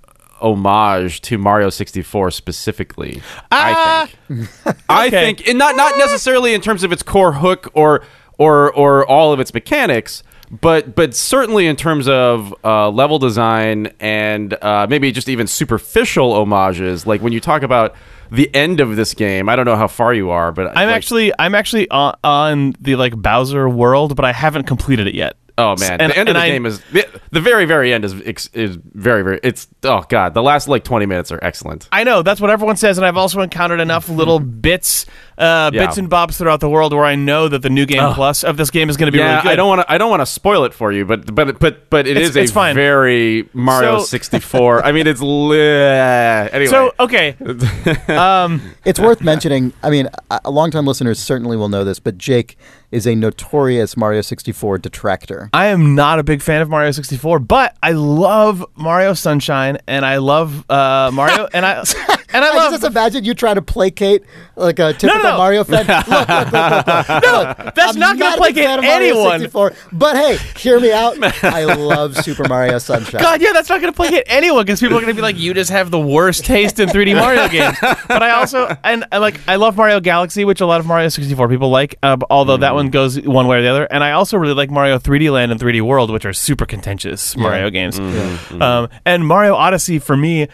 homage 0.40 1.20
to 1.22 1.38
Mario 1.38 1.70
64 1.70 2.32
specifically. 2.32 3.22
I 3.52 4.08
think. 4.28 4.48
I 4.88 5.10
think, 5.10 5.48
and 5.48 5.56
not 5.56 5.76
not 5.76 5.96
necessarily 5.98 6.52
in 6.54 6.60
terms 6.60 6.82
of 6.82 6.90
its 6.90 7.04
core 7.04 7.34
hook 7.34 7.70
or 7.74 8.04
or 8.38 8.72
or 8.72 9.06
all 9.06 9.32
of 9.32 9.40
its 9.40 9.54
mechanics, 9.54 10.22
but 10.50 10.94
but 10.94 11.14
certainly 11.14 11.66
in 11.66 11.76
terms 11.76 12.08
of 12.08 12.54
uh, 12.64 12.88
level 12.90 13.18
design 13.18 13.92
and 14.00 14.54
uh, 14.62 14.86
maybe 14.88 15.12
just 15.12 15.28
even 15.28 15.46
superficial 15.46 16.34
homages. 16.34 17.06
Like 17.06 17.20
when 17.22 17.32
you 17.32 17.40
talk 17.40 17.62
about 17.62 17.94
the 18.30 18.54
end 18.54 18.80
of 18.80 18.96
this 18.96 19.14
game, 19.14 19.48
I 19.48 19.56
don't 19.56 19.64
know 19.66 19.76
how 19.76 19.88
far 19.88 20.12
you 20.14 20.30
are, 20.30 20.52
but 20.52 20.68
I'm 20.68 20.86
like- 20.88 20.96
actually 20.96 21.32
I'm 21.38 21.54
actually 21.54 21.88
on, 21.90 22.16
on 22.24 22.74
the 22.80 22.96
like 22.96 23.14
Bowser 23.16 23.68
world, 23.68 24.16
but 24.16 24.24
I 24.24 24.32
haven't 24.32 24.64
completed 24.64 25.06
it 25.06 25.14
yet. 25.14 25.36
Oh 25.56 25.74
man, 25.76 26.00
And- 26.00 26.12
the 26.12 26.18
end 26.18 26.28
of 26.28 26.36
the 26.36 26.40
I- 26.40 26.48
game 26.50 26.66
is 26.66 26.80
the, 26.92 27.04
the 27.32 27.40
very 27.40 27.64
very 27.64 27.92
end 27.92 28.04
is 28.04 28.14
is 28.52 28.78
very 28.94 29.22
very. 29.24 29.40
It's 29.42 29.66
oh 29.82 30.04
god, 30.08 30.32
the 30.34 30.42
last 30.42 30.68
like 30.68 30.84
20 30.84 31.04
minutes 31.06 31.32
are 31.32 31.40
excellent. 31.42 31.88
I 31.90 32.04
know 32.04 32.22
that's 32.22 32.40
what 32.40 32.50
everyone 32.50 32.76
says, 32.76 32.96
and 32.96 33.04
I've 33.04 33.16
also 33.16 33.40
encountered 33.40 33.80
enough 33.80 34.08
little 34.08 34.38
bits, 34.38 35.04
uh, 35.38 35.70
Yeah. 35.72 35.86
bits 35.86 35.98
and 35.98 36.08
bobs 36.10 36.36
throughout 36.38 36.60
the 36.60 36.68
world 36.68 36.92
where 36.92 37.04
I 37.04 37.14
know 37.14 37.48
that 37.48 37.62
the 37.62 37.70
new 37.70 37.86
game 37.86 38.12
plus 38.14 38.42
of 38.44 38.56
this 38.56 38.70
game 38.70 38.90
is 38.90 38.96
going 38.96 39.06
to 39.06 39.12
be 39.12 39.18
yeah, 39.18 39.30
really 39.36 39.42
good. 39.42 39.52
I 39.52 39.56
don't 39.56 39.68
want 39.68 39.80
to. 39.82 39.92
I 39.92 39.98
don't 39.98 40.10
want 40.10 40.20
to 40.22 40.26
spoil 40.26 40.64
it 40.64 40.74
for 40.74 40.92
you, 40.92 41.04
but 41.04 41.34
but 41.34 41.58
but 41.58 41.88
but 41.90 42.06
it 42.06 42.16
It's- 42.16 42.30
is 42.30 42.36
a 42.36 42.46
fine. 42.52 42.74
very 42.74 43.48
Mario 43.52 43.98
So- 43.98 44.04
64. 44.04 44.84
I 44.84 44.92
mean, 44.92 45.06
it's 45.06 45.20
li- 45.20 45.58
anyway. 45.60 46.66
So 46.66 46.92
okay, 47.00 47.36
um, 48.08 48.60
It's 48.84 48.98
worth 49.00 49.20
mentioning. 49.22 49.72
I 49.82 49.90
mean, 49.90 50.08
a 50.30 50.40
a 50.44 50.50
longtime 50.50 50.86
listeners 50.86 51.18
certainly 51.18 51.56
will 51.56 51.68
know 51.68 51.84
this, 51.84 51.98
but 52.00 52.16
Jake 52.18 52.56
is 52.90 53.06
a 53.06 53.14
notorious 53.14 53.96
Mario 53.96 54.22
64 54.22 54.78
detractor. 54.78 55.50
I 55.52 55.66
am 55.66 55.94
not 55.94 56.18
a 56.18 56.22
big 56.22 56.40
fan 56.40 56.62
of 56.62 56.70
Mario 56.70 56.90
64, 56.90 57.38
but 57.40 57.76
I 57.82 57.92
love 57.92 58.64
Mario 58.76 59.12
Sunshine 59.12 59.76
and 59.86 60.06
I 60.06 60.16
love 60.16 60.64
uh, 60.70 61.10
Mario 61.12 61.46
and 61.52 61.66
I 61.66 61.84
And 62.32 62.44
I 62.44 62.52
I 62.52 62.56
love- 62.56 62.72
just 62.72 62.84
imagine 62.84 63.24
you 63.24 63.34
trying 63.34 63.54
to 63.56 63.62
placate 63.62 64.24
like 64.56 64.78
a 64.78 64.92
typical 64.92 65.22
no. 65.22 65.36
Mario 65.38 65.64
fan. 65.64 65.86
Look, 65.88 66.08
look, 66.08 66.28
look, 66.28 66.52
look, 66.52 66.86
look. 66.86 67.22
No, 67.22 67.54
that's 67.74 67.94
I'm 67.94 67.98
not 67.98 68.18
going 68.18 68.32
to 68.32 68.38
placate 68.38 68.64
fan 68.64 68.78
of 68.78 68.84
Mario 68.84 69.28
anyone. 69.30 69.72
but 69.92 70.16
hey, 70.16 70.36
hear 70.58 70.80
me 70.80 70.92
out. 70.92 71.16
I 71.44 71.64
love 71.64 72.16
Super 72.16 72.46
Mario 72.48 72.78
Sunshine. 72.78 73.20
God, 73.20 73.40
yeah, 73.40 73.52
that's 73.52 73.68
not 73.68 73.80
going 73.80 73.92
to 73.92 73.96
placate 73.96 74.24
anyone 74.26 74.64
because 74.64 74.80
people 74.80 74.96
are 74.96 75.00
going 75.00 75.12
to 75.12 75.16
be 75.16 75.22
like, 75.22 75.38
"You 75.38 75.54
just 75.54 75.70
have 75.70 75.90
the 75.90 76.00
worst 76.00 76.44
taste 76.44 76.78
in 76.80 76.88
3D 76.88 77.14
Mario 77.14 77.48
games." 77.48 77.76
But 78.08 78.22
I 78.22 78.30
also 78.30 78.74
and 78.84 79.04
I 79.12 79.18
like 79.18 79.40
I 79.48 79.56
love 79.56 79.76
Mario 79.76 80.00
Galaxy, 80.00 80.44
which 80.44 80.60
a 80.60 80.66
lot 80.66 80.80
of 80.80 80.86
Mario 80.86 81.08
64 81.08 81.48
people 81.48 81.70
like, 81.70 81.96
uh, 82.02 82.16
although 82.30 82.56
that 82.56 82.74
one 82.74 82.90
goes 82.90 83.20
one 83.20 83.46
way 83.46 83.58
or 83.58 83.62
the 83.62 83.68
other. 83.68 83.84
And 83.84 84.02
I 84.02 84.12
also 84.12 84.36
really 84.38 84.54
like 84.54 84.70
Mario 84.70 84.98
3D 84.98 85.30
Land 85.30 85.52
and 85.52 85.60
3D 85.60 85.82
World, 85.82 86.10
which 86.10 86.24
are 86.24 86.32
super 86.32 86.64
contentious 86.66 87.36
Mario 87.36 87.70
games. 87.70 87.98
Um, 87.98 88.88
and 89.04 89.26
Mario 89.26 89.54
Odyssey 89.54 89.98
for 89.98 90.16
me. 90.16 90.48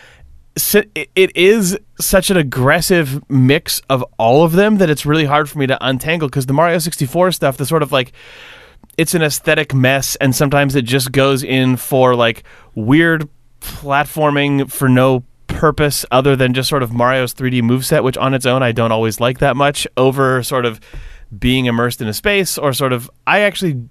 It 0.57 1.37
is 1.37 1.77
such 2.01 2.31
an 2.31 2.37
aggressive 2.37 3.29
mix 3.29 3.81
of 3.91 4.05
all 4.19 4.45
of 4.45 4.53
them 4.53 4.79
that 4.79 4.89
it's 4.89 5.05
really 5.05 5.25
hard 5.25 5.51
for 5.51 5.59
me 5.59 5.67
to 5.67 5.79
untangle 5.85 6.29
because 6.29 6.47
the 6.47 6.53
Mario 6.53 6.79
64 6.79 7.33
stuff, 7.33 7.57
the 7.57 7.67
sort 7.67 7.83
of 7.83 7.91
like 7.91 8.13
it's 8.97 9.15
an 9.15 9.23
aesthetic 9.23 9.75
mess 9.75 10.17
and 10.17 10.35
sometimes 10.35 10.75
it 10.75 10.83
just 10.83 11.13
goes 11.13 11.43
in 11.43 11.77
for 11.77 12.15
like 12.15 12.45
weird 12.75 13.29
platforming 13.61 14.71
for 14.71 14.89
no 14.89 15.25
purpose 15.47 16.05
other 16.11 16.37
than 16.37 16.53
just 16.55 16.69
sort 16.69 16.83
of 16.83 16.93
Mario's 16.93 17.35
3D 17.35 17.63
moveset 17.63 18.03
which 18.05 18.17
on 18.17 18.35
its 18.35 18.47
own 18.47 18.63
I 18.63 18.73
don't 18.73 18.93
always 18.93 19.21
like 19.21 19.39
that 19.39 19.57
much 19.57 19.87
over 19.97 20.43
sort 20.43 20.67
of 20.67 20.81
being 21.37 21.67
immersed 21.67 22.01
in 22.01 22.09
a 22.09 22.13
space 22.13 22.59
or 22.59 22.73
sort 22.73 22.93
of 22.93 23.11
I 23.27 23.41
actually 23.41 23.89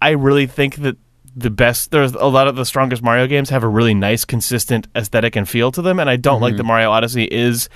I 0.00 0.10
really 0.10 0.46
think 0.46 0.76
that 0.76 0.96
the 1.38 1.50
best 1.50 1.90
there's 1.92 2.14
a 2.14 2.26
lot 2.26 2.48
of 2.48 2.56
the 2.56 2.64
strongest 2.64 3.02
Mario 3.02 3.26
games 3.26 3.50
have 3.50 3.62
a 3.62 3.68
really 3.68 3.94
nice 3.94 4.24
consistent 4.24 4.88
aesthetic 4.96 5.36
and 5.36 5.48
feel 5.48 5.70
to 5.72 5.80
them 5.82 6.00
and 6.00 6.10
I 6.10 6.16
don't 6.16 6.40
like 6.40 6.56
that 6.56 6.62
mm-hmm. 6.62 6.68
Mario 6.68 6.90
Odyssey 6.90 7.24
is 7.24 7.68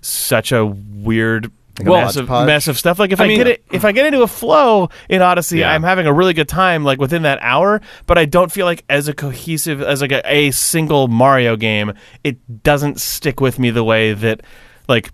such 0.00 0.50
a 0.52 0.66
weird 0.66 1.50
Like 1.78 1.86
a 1.86 1.90
mess 1.90 2.16
of, 2.16 2.26
hodgepodge? 2.28 2.46
mess 2.46 2.68
of 2.68 2.78
stuff 2.78 2.98
like 2.98 3.12
if 3.12 3.20
I 3.20 3.24
I, 3.24 3.28
mean- 3.28 3.38
get 3.38 3.46
it 3.46 3.64
if 3.72 3.84
I 3.84 3.92
get 3.92 4.06
into 4.06 4.22
a 4.22 4.26
flow 4.26 4.88
in 5.08 5.22
Odyssey 5.22 5.58
Yeah. 5.60 5.72
I'm 5.72 5.82
having 5.82 6.06
a 6.06 6.12
really 6.12 6.34
good 6.34 6.48
time 6.48 6.82
like 6.82 6.98
within 6.98 7.22
that 7.22 7.38
hour 7.40 7.80
but 8.06 8.18
I 8.18 8.24
don't 8.24 8.50
feel 8.50 8.66
like 8.66 8.84
as 8.90 9.06
a 9.06 9.14
cohesive 9.14 9.80
as 9.80 10.00
like 10.00 10.12
a, 10.12 10.22
a 10.30 10.50
single 10.50 11.06
Mario 11.08 11.56
game 11.56 11.92
it 12.24 12.62
doesn't 12.64 13.00
stick 13.00 13.40
with 13.40 13.58
me 13.60 13.70
the 13.70 13.84
way 13.84 14.12
that 14.12 14.42
like 14.88 15.12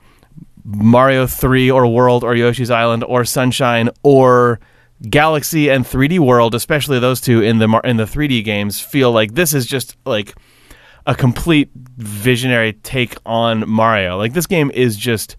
Mario 0.65 1.27
3 1.27 1.71
or 1.71 1.87
World 1.87 2.23
or 2.25 2.35
Yoshi's 2.35 2.71
Island 2.71 3.05
or 3.05 3.25
Sunshine 3.25 3.91
or 4.03 4.61
Galaxy 5.09 5.71
and 5.71 5.85
3D 5.85 6.19
World, 6.19 6.55
especially 6.55 6.99
those 6.99 7.21
two 7.21 7.41
in 7.43 7.59
the 7.59 7.81
in 7.85 7.97
the 7.97 8.05
3D 8.05 8.45
games, 8.45 8.81
feel 8.81 9.13
like 9.13 9.35
this 9.35 9.55
is 9.55 9.67
just 9.67 9.97
like 10.05 10.35
a 11.07 11.15
complete 11.15 11.71
visionary 11.97 12.75
take 12.75 13.17
on 13.25 13.69
Mario. 13.69 14.19
Like 14.19 14.35
this 14.35 14.47
game 14.47 14.71
is 14.73 14.97
just 14.97 15.37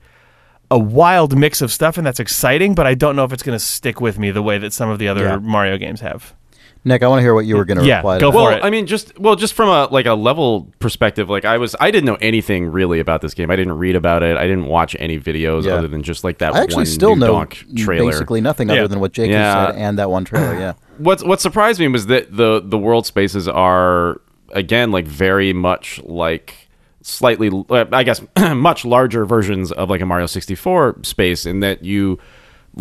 a 0.72 0.80
wild 0.80 1.38
mix 1.38 1.62
of 1.62 1.72
stuff, 1.72 1.98
and 1.98 2.08
that's 2.08 2.20
exciting. 2.20 2.74
But 2.74 2.88
I 2.88 2.96
don't 2.96 3.16
know 3.16 3.24
if 3.24 3.34
it's 3.34 3.44
going 3.44 3.58
to 3.58 3.64
stick 3.64 4.02
with 4.02 4.18
me 4.18 4.32
the 4.32 4.42
way 4.42 4.58
that 4.58 4.74
some 4.74 4.90
of 4.90 4.98
the 5.00 5.08
other 5.08 5.24
Yeah. 5.24 5.38
Mario 5.38 5.78
games 5.78 6.02
have. 6.02 6.34
Nick, 6.84 7.04
I 7.04 7.08
want 7.08 7.20
to 7.20 7.22
hear 7.22 7.36
what 7.36 7.46
you 7.46 7.58
were 7.58 7.66
going 7.66 7.78
to 7.78 7.86
Yeah, 7.86 7.98
reply. 7.98 8.18
go 8.20 8.28
to 8.28 8.32
for 8.32 8.44
well, 8.44 8.50
it. 8.58 8.64
I 8.64 8.72
mean, 8.72 8.88
just 8.88 9.18
well, 9.20 9.36
just 9.36 9.54
from 9.54 9.70
a 9.70 9.86
like 9.92 10.08
a 10.08 10.14
level 10.16 10.72
perspective, 10.80 11.30
like 11.30 11.46
I 11.46 11.58
was, 11.60 11.76
I 11.80 11.92
didn't 11.92 12.06
know 12.06 12.18
anything 12.22 12.68
really 12.72 13.00
about 13.00 13.22
this 13.22 13.36
game. 13.36 13.52
I 13.52 13.56
didn't 13.56 13.78
read 13.78 13.96
about 13.96 14.24
it. 14.24 14.36
I 14.36 14.48
didn't 14.48 14.66
watch 14.66 14.96
any 15.00 15.20
videos 15.20 15.66
Yeah. 15.66 15.74
other 15.76 15.88
than 15.88 16.02
just 16.02 16.24
like 16.24 16.40
that. 16.40 16.56
I 16.56 16.62
actually 16.64 16.78
one 16.78 16.86
still 16.88 17.16
new 17.16 17.28
know 17.28 17.46
trailer. 17.78 18.10
basically 18.12 18.42
nothing 18.42 18.70
Yeah. 18.70 18.76
other 18.80 18.88
than 18.88 19.00
what 19.00 19.12
Jake 19.12 19.30
Yeah. 19.30 19.68
said 19.68 19.76
and 19.76 20.00
that 20.00 20.10
one 20.10 20.26
trailer. 20.26 20.56
Yeah. 20.58 20.74
What's 20.98 21.24
what 21.24 21.40
surprised 21.40 21.80
me 21.80 21.88
was 21.88 22.08
that 22.08 22.36
the 22.36 22.62
the 22.66 22.78
world 22.80 23.06
spaces 23.06 23.48
are 23.48 24.20
again 24.52 24.92
like 24.92 25.06
very 25.06 25.54
much 25.54 26.02
like 26.04 26.68
slightly 27.04 27.50
uh, 27.70 27.86
I 27.92 28.04
guess 28.04 28.22
much 28.56 28.86
larger 28.86 29.24
versions 29.26 29.72
of 29.72 29.90
like 29.92 30.02
a 30.02 30.06
Mario 30.08 30.26
64 30.26 30.98
space 31.04 31.46
in 31.46 31.60
that 31.62 31.84
you 31.84 32.18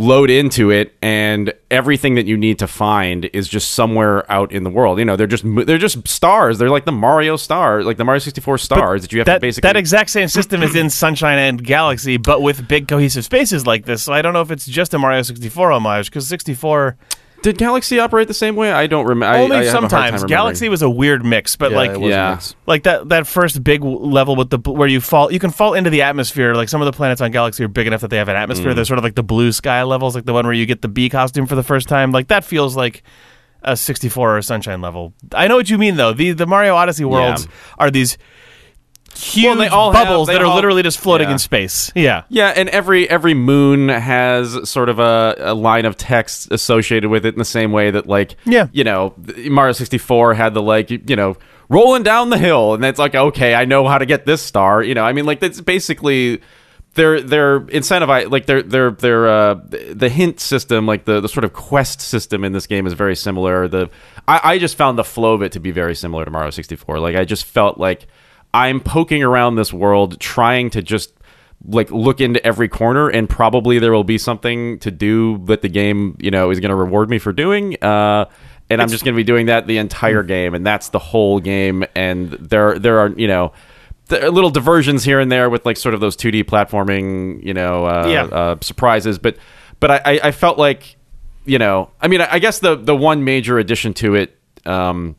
load 0.00 0.30
into 0.30 0.70
it 0.70 0.94
and 1.02 1.52
everything 1.70 2.14
that 2.14 2.24
you 2.24 2.34
need 2.34 2.58
to 2.58 2.66
find 2.66 3.26
is 3.34 3.46
just 3.46 3.72
somewhere 3.72 4.30
out 4.32 4.50
in 4.50 4.62
the 4.64 4.70
world. 4.70 4.98
You 4.98 5.04
know, 5.04 5.14
they're 5.14 5.26
just 5.26 5.44
they're 5.44 5.76
just 5.76 6.08
stars. 6.08 6.56
They're 6.56 6.70
like 6.70 6.86
the 6.86 6.92
Mario 6.92 7.36
stars, 7.36 7.84
like 7.84 7.98
the 7.98 8.04
Mario 8.04 8.18
64 8.18 8.56
stars 8.58 9.02
that 9.02 9.12
you 9.12 9.18
have 9.18 9.26
that 9.26 9.34
to 9.34 9.40
basically 9.40 9.68
that 9.68 9.76
exact 9.76 10.08
same 10.08 10.28
system 10.28 10.62
is 10.62 10.74
in 10.74 10.88
Sunshine 10.90 11.38
and 11.38 11.62
Galaxy, 11.62 12.16
but 12.16 12.40
with 12.40 12.66
big 12.66 12.88
cohesive 12.88 13.26
spaces 13.26 13.66
like 13.66 13.84
this. 13.84 14.02
So 14.04 14.14
I 14.14 14.22
don't 14.22 14.32
know 14.32 14.40
if 14.40 14.50
it's 14.50 14.64
just 14.64 14.94
a 14.94 14.98
Mario 14.98 15.20
64 15.20 15.70
homage 15.70 16.06
because 16.06 16.26
64 16.26 16.96
Did 17.42 17.57
Galaxy 17.57 17.98
operate 17.98 18.29
the 18.29 18.35
same 18.35 18.55
way? 18.55 18.70
I 18.70 18.87
don't 18.87 19.07
remember. 19.07 19.38
only 19.38 19.57
I, 19.57 19.61
I 19.61 19.64
have 19.64 19.74
a 19.74 19.79
hard 19.81 19.90
time 19.90 20.11
sometimes. 20.12 20.24
Galaxy 20.24 20.68
was 20.68 20.83
a 20.83 20.90
weird 20.90 21.24
mix, 21.24 21.57
but 21.57 21.70
Yeah, 21.70 21.76
like 21.79 21.90
it 21.92 21.98
was 22.00 22.11
a 22.11 22.14
Yeah. 22.14 22.40
like 22.66 22.83
that 22.83 23.09
that 23.09 23.26
first 23.26 23.64
big 23.64 23.83
level 23.83 24.37
with 24.37 24.50
the 24.50 24.59
where 24.70 24.88
you 24.88 25.00
fall 25.00 25.33
you 25.33 25.38
can 25.38 25.50
fall 25.50 25.72
into 25.74 25.88
the 25.90 26.03
atmosphere 26.03 26.55
like 26.55 26.68
some 26.68 26.83
of 26.83 26.87
the 26.87 26.92
planets 26.92 27.20
on 27.20 27.31
galaxy 27.31 27.64
are 27.64 27.68
big 27.68 27.87
enough 27.87 28.03
that 28.03 28.09
they 28.11 28.18
have 28.18 28.29
an 28.29 28.37
Mm. 28.37 28.74
They're 28.74 28.85
sort 28.85 28.98
of 28.98 29.05
like 29.05 29.14
the 29.14 29.22
blue 29.22 29.53
sky 29.53 29.83
levels 29.85 30.14
like 30.14 30.24
the 30.26 30.33
one 30.33 30.44
where 30.44 30.53
you 30.55 30.66
get 30.66 30.83
the 30.83 30.88
bee 30.88 31.09
costume 31.09 31.46
for 31.46 31.55
the 31.55 31.62
first 31.62 31.88
time 31.88 32.12
like 32.12 32.29
that 32.29 32.44
feels 32.44 32.76
like 32.76 33.03
a 33.62 33.76
64 33.76 34.35
or 34.35 34.38
a 34.38 34.42
sunshine 34.42 34.81
level 34.81 35.12
i 35.35 35.46
know 35.46 35.57
what 35.57 35.68
you 35.68 35.76
mean 35.79 35.96
though 35.96 36.12
the 36.14 36.33
the 36.33 36.46
mario 36.46 36.74
odyssey 36.74 37.05
worlds 37.05 37.46
are 37.79 37.90
these 37.90 38.16
huge 39.16 39.44
Well, 39.46 39.57
they 39.57 39.68
all 39.68 39.92
have- 39.92 40.07
bubbles 40.07 40.29
they 40.29 40.35
that 40.35 40.42
are 40.42 40.46
all- 40.46 40.55
literally 40.55 40.83
just 40.83 40.99
floating 40.99 41.29
yeah. 41.29 41.33
in 41.33 41.38
space 41.38 41.90
yeah 41.94 42.23
Yeah, 42.29 42.49
and 42.49 42.68
every 42.68 43.09
every 43.11 43.35
moon 43.35 43.88
has 43.88 44.68
sort 44.68 44.88
of 44.88 44.99
a, 44.99 45.35
a 45.38 45.55
line 45.55 45.85
of 45.85 45.96
text 45.96 46.51
associated 46.53 47.11
with 47.11 47.27
it 47.27 47.35
in 47.35 47.38
the 47.38 47.44
same 47.44 47.73
way 47.73 47.90
that 47.90 48.07
like 48.07 48.37
Yeah. 48.44 48.68
you 48.73 48.85
know 48.85 49.14
Mario 49.49 49.73
sixty 49.73 49.99
four 49.99 50.35
had 50.35 50.55
the 50.55 50.62
like 50.62 50.90
you 50.90 51.16
know 51.16 51.37
rolling 51.68 52.03
down 52.03 52.31
the 52.31 52.38
hill 52.38 52.75
and 52.75 52.85
it's 52.85 52.99
like 52.99 53.14
okay 53.14 53.55
I 53.55 53.64
know 53.64 53.87
how 53.87 53.99
to 53.99 54.07
get 54.07 54.27
this 54.27 54.42
star 54.42 54.83
you 54.83 54.94
know 54.94 55.05
I 55.05 55.12
mean 55.12 55.25
like 55.27 55.40
that's 55.40 55.61
basically 55.61 56.40
they're 56.94 57.20
they're 57.20 57.61
incentivized 57.61 58.31
like 58.33 58.46
their 58.46 58.62
their 58.62 58.90
their 58.90 59.29
uh 59.29 59.55
the 59.92 60.09
hint 60.09 60.40
system 60.40 60.87
like 60.87 61.05
the 61.05 61.20
the 61.20 61.29
sort 61.29 61.44
of 61.44 61.53
quest 61.53 62.01
system 62.01 62.42
in 62.42 62.53
this 62.53 62.66
game 62.66 62.87
is 62.87 62.94
very 62.94 63.14
similar 63.14 63.68
the 63.68 63.88
I, 64.27 64.40
I 64.55 64.59
just 64.59 64.77
found 64.77 64.99
the 64.99 65.05
flow 65.05 65.35
of 65.35 65.42
it 65.42 65.53
to 65.53 65.61
be 65.61 65.70
very 65.70 65.94
similar 65.94 66.25
to 66.25 66.31
Mario 66.31 66.51
sixty 66.51 66.75
four 66.77 66.99
like 66.99 67.14
I 67.16 67.25
just 67.25 67.44
felt 67.44 67.79
like 67.79 68.07
I'm 68.52 68.80
poking 68.80 69.22
around 69.22 69.56
this 69.56 69.72
world 69.72 70.18
trying 70.20 70.70
to 70.70 70.82
just 70.82 71.12
like 71.66 71.90
look 71.90 72.20
into 72.20 72.44
every 72.44 72.68
corner 72.68 73.08
and 73.08 73.28
probably 73.28 73.78
there 73.78 73.92
will 73.92 74.04
be 74.04 74.16
something 74.16 74.78
to 74.78 74.90
do 74.90 75.38
that 75.44 75.60
the 75.60 75.68
game 75.68 76.16
you 76.18 76.30
know 76.30 76.50
is 76.50 76.58
going 76.58 76.70
to 76.70 76.74
reward 76.74 77.10
me 77.10 77.18
for 77.18 77.34
doing 77.34 77.76
uh 77.84 78.24
and 78.70 78.80
i'm 78.80 78.88
just 78.88 79.04
going 79.04 79.14
to 79.14 79.16
be 79.18 79.24
doing 79.24 79.44
that 79.46 79.66
the 79.66 79.76
entire 79.76 80.22
game 80.22 80.54
and 80.54 80.64
that's 80.64 80.88
the 80.88 80.98
whole 80.98 81.38
game 81.38 81.84
and 81.94 82.30
there 82.30 82.78
there 82.78 82.98
are 83.00 83.08
you 83.10 83.28
know 83.28 83.52
there 84.08 84.24
are 84.24 84.30
little 84.30 84.48
diversions 84.48 85.04
here 85.04 85.20
and 85.20 85.30
there 85.30 85.50
with 85.50 85.66
like 85.66 85.76
sort 85.76 85.94
of 85.94 86.00
those 86.00 86.16
2d 86.16 86.44
platforming 86.44 87.44
you 87.44 87.52
know 87.52 87.84
uh, 87.84 88.06
Yeah. 88.08 88.22
uh 88.24 88.56
surprises 88.62 89.18
but 89.18 89.36
but 89.80 89.90
I, 89.90 90.00
I 90.14 90.20
i 90.28 90.30
felt 90.32 90.56
like 90.56 90.96
you 91.44 91.58
know 91.58 91.90
i 92.00 92.08
mean 92.08 92.22
i 92.22 92.28
I 92.36 92.38
guess 92.38 92.60
the 92.60 92.74
the 92.74 92.96
one 92.96 93.22
major 93.22 93.58
addition 93.58 93.92
to 93.94 94.14
it 94.14 94.34
um 94.64 95.14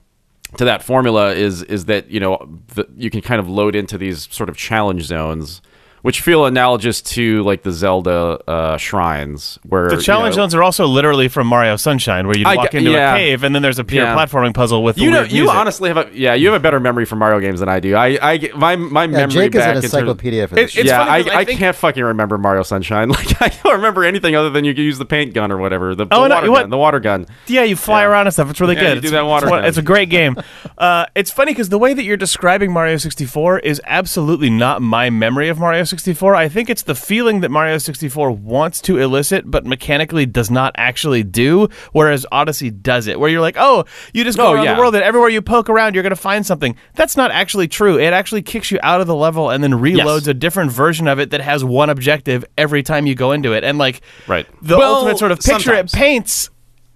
to 0.58 0.66
that 0.66 0.84
formula 0.84 1.34
is 1.34 1.64
is 1.64 1.86
that 1.86 2.10
you 2.10 2.20
know 2.20 2.60
the, 2.76 2.88
you 2.96 3.10
can 3.10 3.22
kind 3.22 3.40
of 3.40 3.50
load 3.50 3.76
into 3.76 3.98
these 3.98 4.28
sort 4.34 4.50
of 4.50 4.58
challenge 4.58 5.04
zones 5.04 5.62
which 6.02 6.22
feel 6.22 6.46
analogous 6.46 7.02
to 7.02 7.44
like 7.44 7.64
the 7.64 7.72
Zelda 7.72 8.40
uh, 8.48 8.78
shrines 8.78 9.60
where 9.64 9.90
the 9.90 10.02
challenge 10.02 10.36
you 10.36 10.38
know, 10.38 10.44
zones 10.44 10.56
are 10.56 10.64
also 10.64 10.86
literally 10.88 11.28
from 11.28 11.48
mario 11.48 11.76
sunshine 11.76 12.28
where 12.28 12.38
you 12.38 12.46
I 12.46 12.56
walk 12.56 12.72
g- 12.72 12.80
into 12.80 12.92
yeah. 12.92 13.14
a 13.16 13.18
cave 13.18 13.44
and 13.44 13.54
then 13.54 13.62
there's 13.62 13.80
a 13.80 13.84
pure 13.84 14.04
Yeah. 14.04 14.16
platforming 14.16 14.54
puzzle 14.54 14.84
with 14.84 14.96
the 14.96 15.04
you 15.04 15.12
know 15.12 15.20
weird 15.22 15.32
you 15.32 15.42
music. 15.44 15.56
honestly 15.58 15.90
have 15.90 15.98
a 15.98 16.10
yeah 16.14 16.34
you 16.34 16.48
have 16.52 16.56
a 16.60 16.64
better 16.64 16.80
memory 16.80 17.06
for 17.06 17.16
Mario 17.16 17.40
games 17.40 17.60
than 17.60 17.70
I 17.70 17.80
do 17.80 17.96
I 17.96 18.18
I 18.22 18.38
get- 18.38 18.56
my 18.58 18.76
my 18.76 19.04
Yeah, 19.04 19.08
memory 19.08 19.34
Jake 19.34 19.56
is 19.56 19.62
an 19.64 19.68
in 19.70 19.74
terms- 19.76 19.86
encyclopedia 19.86 20.48
for 20.48 20.56
It- 20.58 20.64
this. 20.64 20.78
it's 20.78 20.88
yeah, 20.88 21.06
funny 21.06 21.24
'cause 21.24 21.34
I, 21.34 21.38
I 21.38 21.40
I, 21.42 21.46
can't 21.46 21.76
fucking 21.76 22.04
remember 22.04 22.38
Mario 22.38 22.64
Sunshine. 22.64 23.10
Like 23.22 23.42
I 23.42 23.50
don't 23.64 23.74
remember 23.76 24.04
anything 24.04 24.36
other 24.36 24.50
than 24.50 24.66
you 24.66 24.74
can 24.74 24.84
use 24.84 24.98
the 24.98 25.06
paint 25.06 25.34
gun 25.34 25.52
or 25.52 25.58
whatever. 25.58 25.94
The, 25.96 26.06
the 26.06 26.16
Oh, 26.16 26.28
no, 26.28 26.36
water 26.36 26.52
what- 26.52 26.62
gun. 26.62 26.70
The 26.70 26.78
water 26.78 27.00
gun. 27.00 27.28
Yeah, 27.48 27.64
you 27.64 27.76
fly 27.76 28.02
Yeah. 28.02 28.08
around 28.10 28.28
and 28.28 28.34
stuff. 28.34 28.50
It's 28.50 28.60
really 28.62 28.76
Yeah, 28.76 28.82
good. 28.82 28.96
you 28.96 29.02
do 29.02 29.08
it's, 29.08 29.12
that 29.14 29.26
water 29.26 29.46
it's, 29.48 29.52
gun. 29.56 29.66
it's 29.66 29.78
a 29.78 29.82
great 29.82 30.10
game. 30.10 30.36
Uh, 30.78 31.06
it's 31.16 31.30
funny 31.32 31.52
because 31.52 31.70
the 31.70 31.78
way 31.78 31.94
that 31.94 32.04
you're 32.04 32.18
describing 32.18 32.72
Mario 32.72 32.98
64 32.98 33.60
is 33.60 33.80
absolutely 33.86 34.50
not 34.50 34.82
my 34.82 35.10
memory 35.10 35.50
of 35.50 35.60
Mario 35.60 35.84
64. 35.92 36.34
I 36.34 36.50
think 36.50 36.70
it's 36.72 36.82
the 36.82 36.96
feeling 36.96 37.42
that 37.42 37.52
Mario 37.52 37.78
64 37.78 38.32
wants 38.32 38.82
to 38.82 38.98
elicit, 38.98 39.44
but 39.52 39.66
mechanically 39.66 40.26
does 40.26 40.50
not 40.50 40.74
actually 40.78 41.22
do. 41.24 41.68
Whereas 41.92 42.26
Odyssey 42.32 42.72
does 42.72 43.06
it, 43.06 43.20
where 43.20 43.30
you're 43.30 43.42
like, 43.42 43.58
oh, 43.60 43.86
you 44.14 44.24
just 44.24 44.38
go 44.40 44.48
Oh, 44.48 44.54
around 44.54 44.64
yeah. 44.66 44.74
the 44.74 44.80
world 44.80 44.96
and 44.96 45.04
everywhere 45.04 45.30
you 45.30 45.42
poke 45.44 45.70
around, 45.70 45.94
you're 45.94 46.02
going 46.02 46.10
to 46.10 46.16
find 46.16 46.44
something. 46.46 46.76
That's 46.96 47.16
not 47.16 47.30
actually 47.30 47.68
true. 47.68 48.00
It 48.00 48.14
actually 48.14 48.42
kicks 48.42 48.72
you 48.72 48.80
out 48.82 49.02
of 49.02 49.06
the 49.08 49.16
level 49.16 49.52
and 49.52 49.64
then 49.64 49.74
reloads 49.74 50.22
Yes. 50.22 50.28
a 50.28 50.34
different 50.34 50.72
version 50.72 51.08
of 51.08 51.20
it 51.20 51.30
that 51.30 51.42
has 51.42 51.64
one 51.64 51.90
objective 51.92 52.44
every 52.58 52.82
time 52.82 53.06
you 53.06 53.14
go 53.14 53.32
into 53.32 53.54
it. 53.54 53.64
And 53.64 53.78
like, 53.78 54.02
Right. 54.28 54.48
the 54.62 54.78
Well, 54.78 54.96
ultimate 54.96 55.20
sort 55.20 55.32
of 55.32 55.40
picture 55.40 55.60
sometimes. 55.60 55.94
it 55.94 55.98
paints. 55.98 56.50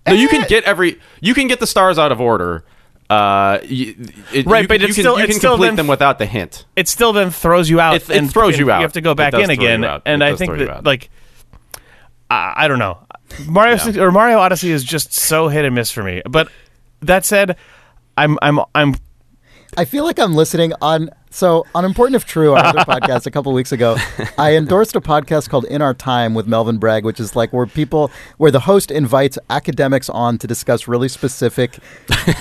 No, 0.08 0.13
you 0.13 0.27
can 0.27 0.41
eh. 0.43 0.47
get 0.47 0.63
every. 0.65 0.99
You 1.19 1.34
can 1.34 1.47
get 1.47 1.60
the 1.60 1.67
stars 1.67 1.97
out 1.99 2.12
of 2.12 2.21
order. 2.21 2.63
Uh, 3.09 3.59
y- 3.61 3.95
it, 4.33 4.45
Right, 4.47 4.63
you, 4.63 4.67
but 4.67 4.79
you 4.81 4.87
it's 4.87 4.95
can, 4.95 5.03
still- 5.03 5.17
you 5.17 5.23
it's 5.25 5.33
can 5.33 5.39
still 5.39 5.51
complete 5.53 5.67
then- 5.67 5.75
them 5.75 5.87
without 5.87 6.17
the 6.17 6.25
hint. 6.25 6.65
it 6.75 6.87
still 6.87 7.13
then 7.13 7.29
throws 7.29 7.69
you 7.69 7.79
out. 7.79 7.95
It- 7.95 8.09
it 8.09 8.17
and 8.17 8.31
throws 8.31 8.53
and 8.55 8.59
you 8.61 8.71
out. 8.71 8.79
You 8.79 8.83
have 8.83 8.93
to 8.93 9.01
go 9.01 9.13
back 9.13 9.33
in 9.35 9.49
again, 9.51 9.83
and 10.05 10.23
I 10.23 10.35
think 10.35 10.57
that 10.57 10.83
like 10.83 11.09
I, 12.29 12.53
I 12.57 12.67
don't 12.67 12.79
know, 12.79 12.97
Mario 13.47 13.77
60 13.77 13.99
or 13.99 14.11
Mario 14.11 14.39
Odyssey 14.39 14.71
is 14.71 14.83
just 14.83 15.13
so 15.13 15.47
hit 15.49 15.65
and 15.65 15.75
miss 15.75 15.91
for 15.91 16.01
me. 16.03 16.21
But 16.27 16.49
that 17.01 17.25
said, 17.25 17.57
I'm 18.17 18.39
I'm 18.41 18.59
I'm 18.73 18.95
I 19.77 19.85
feel 19.85 20.03
like 20.03 20.17
I'm 20.19 20.33
listening 20.33 20.73
on 20.81 21.09
So 21.35 21.65
on 21.75 21.83
Important 21.83 22.15
If 22.15 22.23
True, 22.23 22.53
our 22.53 22.63
other 22.63 22.79
podcast 22.85 23.25
a 23.25 23.31
couple 23.31 23.51
weeks 23.51 23.73
ago, 23.73 23.97
I 24.37 24.55
endorsed 24.55 24.95
a 24.95 25.01
podcast 25.01 25.49
called 25.49 25.65
In 25.65 25.81
Our 25.81 25.93
Time 25.93 26.33
with 26.33 26.47
Melvin 26.47 26.77
Bragg, 26.77 27.03
which 27.03 27.19
is 27.19 27.35
like 27.35 27.51
where 27.51 27.65
people, 27.65 28.09
where 28.37 28.51
the 28.51 28.61
host 28.61 28.89
invites 28.89 29.37
academics 29.49 30.07
on 30.09 30.37
to 30.37 30.47
discuss 30.47 30.87
really 30.87 31.09
specific, 31.09 31.77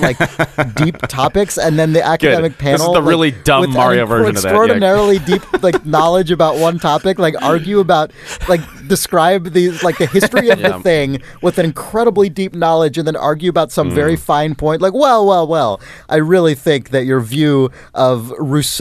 like 0.00 0.16
deep 0.76 0.96
topics, 1.08 1.58
and 1.58 1.76
then 1.76 1.92
the 1.92 2.04
academic 2.06 2.52
This 2.56 2.74
is 2.74 2.80
panel, 2.80 2.92
the 2.94 3.00
like, 3.00 3.08
really 3.08 3.30
dumb 3.32 3.72
Mario 3.72 4.06
version 4.06 4.36
of 4.36 4.42
that, 4.42 4.48
yeah. 4.48 4.50
extraordinarily 4.54 5.18
deep 5.18 5.42
like 5.64 5.84
knowledge 5.94 6.30
about 6.30 6.58
one 6.58 6.78
topic, 6.78 7.18
like 7.18 7.34
argue 7.42 7.80
about, 7.80 8.12
like 8.48 8.60
describe 8.86 9.50
the 9.54 9.72
like 9.82 9.98
the 9.98 10.06
history 10.06 10.50
of 10.50 10.60
Yeah. 10.60 10.68
the 10.68 10.78
thing 10.84 11.20
with 11.42 11.58
an 11.58 11.64
incredibly 11.64 12.28
deep 12.28 12.54
knowledge, 12.54 12.96
and 12.96 13.08
then 13.08 13.16
argue 13.16 13.50
about 13.50 13.72
some 13.72 13.90
Mm. 13.90 13.94
very 13.94 14.14
fine 14.14 14.54
point. 14.54 14.80
Like, 14.80 14.94
well, 14.94 15.26
well, 15.26 15.48
well, 15.48 15.80
I 16.08 16.16
really 16.16 16.54
think 16.54 16.90
that 16.90 17.06
your 17.06 17.18
view 17.20 17.72
of 17.92 18.32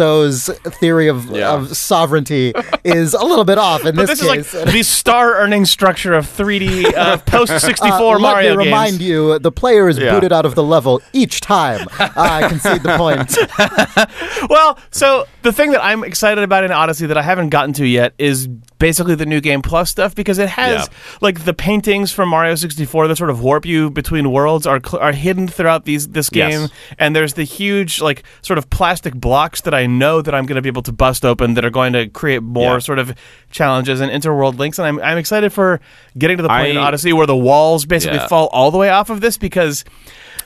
Rousseau's 0.08 0.48
theory 0.80 1.08
of, 1.08 1.26
Yeah. 1.30 1.54
of 1.54 1.76
sovereignty 1.76 2.54
is 2.84 3.13
a 3.13 3.24
little 3.24 3.46
bit 3.46 3.58
off 3.58 3.86
in 3.86 3.96
But 3.96 4.08
this, 4.08 4.20
this, 4.20 4.30
case. 4.30 4.54
is 4.54 4.66
like 4.66 4.74
the 4.74 4.84
star 4.84 5.36
earning 5.36 5.66
structure 5.66 6.13
of 6.13 6.26
3D 6.26 6.94
uh, 6.96 7.18
post 7.26 7.60
64 7.62 8.16
Uh, 8.16 8.20
Mario 8.20 8.50
let 8.52 8.58
me 8.58 8.63
games. 8.66 8.74
remind 8.74 9.02
you, 9.02 9.39
the 9.39 9.52
player 9.52 9.88
is 9.89 9.98
Yeah. 9.98 10.13
booted 10.13 10.32
out 10.34 10.46
of 10.46 10.56
the 10.56 10.63
level 10.63 11.02
each 11.13 11.39
time. 11.42 11.88
Uh, 12.00 12.10
I 12.16 12.48
concede 12.50 12.84
the 12.84 12.98
point. 12.98 13.38
Well, 14.50 14.78
so 14.92 15.26
the 15.42 15.54
thing 15.54 15.72
that 15.72 15.84
I'm 15.84 16.04
excited 16.04 16.44
about 16.44 16.63
in 16.63 16.72
Odyssey 16.72 17.06
that 17.08 17.18
I 17.18 17.22
haven't 17.22 17.50
gotten 17.50 17.74
to 17.74 17.86
yet 17.86 18.13
is 18.18 18.48
basically 18.88 19.15
the 19.15 19.26
new 19.26 19.39
game 19.39 19.62
plus 19.62 19.89
stuff 19.89 20.13
because 20.13 20.38
it 20.39 20.50
has 20.50 20.88
Yeah. 20.89 20.93
like 21.22 21.46
the 21.46 21.54
paintings 21.54 22.12
from 22.12 22.28
Mario 22.28 22.56
64 22.56 23.08
that 23.08 23.15
sort 23.17 23.30
of 23.30 23.39
warp 23.41 23.65
you 23.65 23.89
between 23.89 24.30
worlds 24.30 24.67
are 24.67 24.82
cl- 24.86 25.02
are 25.02 25.13
hidden 25.13 25.48
throughout 25.48 25.86
these 25.86 26.10
this 26.10 26.30
Yes. 26.34 26.52
game 26.52 26.67
and 27.00 27.15
there's 27.15 27.36
the 27.36 27.46
huge 27.46 28.02
like 28.02 28.24
sort 28.41 28.58
of 28.58 28.69
plastic 28.69 29.13
blocks 29.13 29.62
that 29.62 29.74
I 29.74 29.86
know 29.86 30.22
that 30.22 30.36
I'm 30.36 30.46
going 30.46 30.58
to 30.58 30.62
be 30.62 30.67
able 30.67 30.82
to 30.84 30.91
bust 30.91 31.24
open 31.24 31.54
that 31.54 31.63
are 31.63 31.69
going 31.69 31.93
to 31.93 32.08
create 32.10 32.43
more 32.43 32.74
Yeah. 32.74 32.80
sort 32.89 33.00
of 33.00 33.13
challenges 33.52 34.02
and 34.02 34.12
interworld 34.12 34.58
links 34.60 34.78
and 34.80 34.86
I'm 34.86 35.00
I'm 35.00 35.17
excited 35.17 35.54
for 35.54 35.80
getting 36.17 36.36
to 36.38 36.43
the 36.43 36.50
point 36.50 36.72
in 36.72 36.78
Odyssey 36.78 37.13
where 37.13 37.26
the 37.28 37.38
walls 37.38 37.86
basically 37.86 38.17
Yeah. 38.17 38.28
fall 38.28 38.48
all 38.52 38.69
the 38.69 38.78
way 38.78 38.89
off 38.89 39.10
of 39.10 39.22
this 39.22 39.38
because 39.38 39.86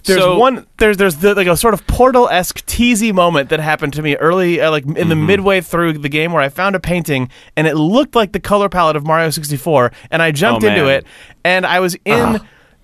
there's 0.08 0.22
So- 0.22 0.38
one 0.38 0.66
there's 0.78 0.98
there's 0.98 1.18
the, 1.18 1.36
like 1.36 1.48
a 1.48 1.56
sort 1.56 1.74
of 1.74 1.86
portal 1.88 2.28
esque 2.30 2.66
teasy 2.66 3.14
moment 3.14 3.50
that 3.50 3.60
happened 3.60 3.94
to 3.94 4.02
me 4.02 4.16
early, 4.16 4.60
uh, 4.60 4.72
like 4.72 4.84
in 4.86 4.94
the 5.10 5.16
Mm-hmm. 5.16 5.26
midway 5.28 5.62
through 5.62 6.00
the 6.00 6.10
game, 6.10 6.32
where 6.34 6.42
I 6.42 6.50
found 6.50 6.76
a 6.76 6.80
painting 6.80 7.30
and 7.56 7.68
it 7.68 7.76
looked 7.76 8.16
like 8.16 8.32
the 8.32 8.40
color 8.40 8.70
palette 8.70 8.96
of 8.96 9.06
Mario 9.06 9.30
64, 9.30 9.92
and 10.12 10.22
I 10.24 10.32
jumped 10.32 10.64
Oh, 10.64 10.68
into 10.68 10.88
it, 10.88 11.06
and 11.46 11.66
I 11.66 11.80
was 11.80 11.96
in. 12.06 12.40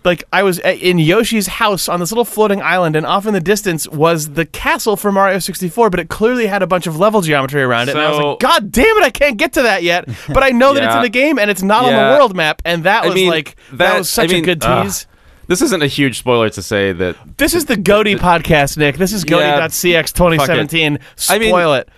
Like 0.05 0.25
I 0.33 0.43
was 0.43 0.59
in 0.59 0.97
Yoshi's 0.97 1.47
house 1.47 1.87
on 1.87 2.01
this 2.01 2.11
little 2.11 2.25
floating 2.25 2.61
island, 2.61 2.97
and 2.97 3.05
off 3.05 3.25
in 3.25 3.33
the 3.33 3.39
distance 3.39 3.87
was 3.87 4.31
the 4.31 4.45
castle 4.45 4.97
for 4.97 5.13
Mario 5.13 5.39
64, 5.39 5.89
but 5.89 5.97
it 5.97 6.09
clearly 6.09 6.45
had 6.45 6.61
a 6.61 6.67
bunch 6.67 6.87
of 6.87 6.97
level 6.99 7.21
geometry 7.21 7.61
around 7.63 7.87
it. 7.87 7.91
and 7.95 8.01
I 8.01 8.09
was 8.09 8.19
like, 8.19 8.39
"God 8.39 8.69
damn 8.69 8.97
it, 8.97 9.03
I 9.03 9.09
can't 9.11 9.37
get 9.37 9.53
to 9.53 9.61
that 9.61 9.81
yet!" 9.81 10.09
But 10.27 10.43
I 10.43 10.49
know 10.61 10.73
that 10.73 10.83
it's 10.83 10.93
in 10.95 11.03
the 11.03 11.07
game, 11.07 11.39
and 11.39 11.49
it's 11.49 11.63
not 11.63 11.85
on 11.85 11.93
the 11.93 12.17
world 12.17 12.35
map, 12.35 12.61
and 12.65 12.83
that 12.83 13.03
I 13.03 13.07
was 13.07 13.15
mean, 13.15 13.29
like 13.29 13.55
that, 13.69 13.77
that- 13.77 13.97
was 13.99 14.09
such 14.09 14.31
I 14.31 14.33
mean, 14.33 14.43
a 14.43 14.45
good 14.45 14.61
tease. 14.61 15.07
This 15.47 15.61
isn't 15.61 15.83
a 15.83 15.87
huge 15.87 16.17
spoiler 16.19 16.49
to 16.49 16.61
say 16.61 16.91
that 16.93 17.15
This 17.37 17.53
is 17.53 17.65
the 17.65 17.75
GOTY 17.77 18.15
podcast, 18.15 18.77
Nick. 18.77 18.97
This 18.97 19.11
is 19.13 19.23
Yeah, 19.27 19.59
GOTY.cx 19.59 20.13
2017. 20.13 20.99
I 21.29 21.37
mean- 21.39 21.49
Spoil 21.49 21.73
it. 21.75 21.89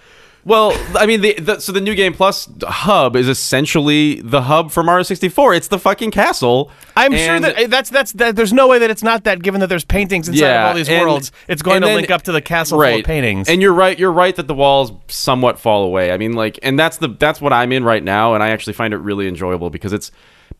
Well, 0.47 0.79
I 0.95 1.07
mean, 1.07 1.21
the, 1.21 1.33
the 1.39 1.59
so 1.59 1.71
the 1.71 1.81
new 1.81 1.95
game 1.95 2.13
plus 2.13 2.47
hub 2.61 3.15
is 3.15 3.27
essentially 3.27 4.21
the 4.21 4.43
hub 4.43 4.69
for 4.69 4.83
Mario 4.83 5.01
64. 5.01 5.55
It's 5.55 5.69
the 5.69 5.79
fucking 5.79 6.11
castle. 6.11 6.69
I'm 6.95 7.13
sure 7.13 7.35
And- 7.37 7.43
that 7.45 7.57
eh, 7.57 7.65
that's 7.65 7.89
that's 7.89 8.11
that. 8.13 8.35
There's 8.35 8.53
no 8.53 8.67
way 8.67 8.77
that 8.77 8.91
it's 8.91 9.01
not 9.01 9.23
that, 9.23 9.41
given 9.41 9.59
that 9.61 9.67
there's 9.69 9.83
paintings 9.85 10.29
inside 10.29 10.45
of 10.45 10.65
all 10.67 10.73
these 10.75 10.87
and- 10.87 11.01
worlds. 11.01 11.31
It's 11.47 11.63
going 11.63 11.77
and 11.77 11.83
to 11.85 11.87
then- 11.87 11.95
link 11.95 12.11
up 12.11 12.21
to 12.23 12.31
the 12.31 12.41
castle 12.43 12.79
full 12.79 12.99
of 12.99 13.05
paintings. 13.05 13.49
And 13.49 13.59
you're 13.59 13.73
right. 13.73 13.97
You're 13.97 14.11
right 14.11 14.35
that 14.35 14.45
the 14.47 14.53
walls 14.53 14.91
somewhat 15.07 15.57
fall 15.59 15.83
away. 15.83 16.11
I 16.11 16.17
mean, 16.17 16.33
like, 16.33 16.59
and 16.61 16.77
that's 16.77 16.97
the 16.97 17.07
that's 17.07 17.41
what 17.41 17.51
I'm 17.51 17.71
in 17.71 17.83
right 17.83 18.03
now, 18.03 18.35
and 18.35 18.43
I 18.43 18.49
actually 18.49 18.73
find 18.73 18.93
it 18.93 18.97
really 18.97 19.27
enjoyable 19.27 19.71
because 19.71 19.93
it's, 19.93 20.11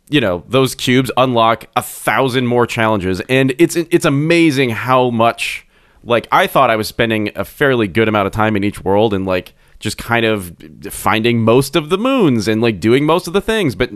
you 0.10 0.22
know, 0.22 0.44
those 0.48 0.76
cubes 0.76 1.12
unlock 1.18 1.66
a 1.76 1.82
thousand 1.82 2.48
more 2.48 2.68
challenges, 2.68 3.22
and 3.30 3.54
it's 3.58 3.76
it's 3.76 4.06
amazing 4.06 4.72
how 4.72 5.10
much. 5.10 5.66
Like, 6.04 6.28
I 6.32 6.46
thought 6.46 6.70
I 6.70 6.76
was 6.76 6.88
spending 6.88 7.32
a 7.36 7.44
fairly 7.44 7.88
good 7.88 8.08
amount 8.08 8.28
of 8.28 8.32
time 8.34 8.56
in 8.56 8.64
each 8.64 8.84
world, 8.84 9.14
and 9.14 9.26
like 9.26 9.54
just 9.80 9.98
kind 9.98 10.24
of 10.26 10.56
finding 10.92 11.42
most 11.42 11.76
of 11.76 11.90
the 11.90 11.98
moons 11.98 12.48
and 12.48 12.62
like 12.62 12.80
doing 12.80 13.06
most 13.06 13.26
of 13.28 13.34
the 13.34 13.42
things, 13.42 13.74
but 13.76 13.92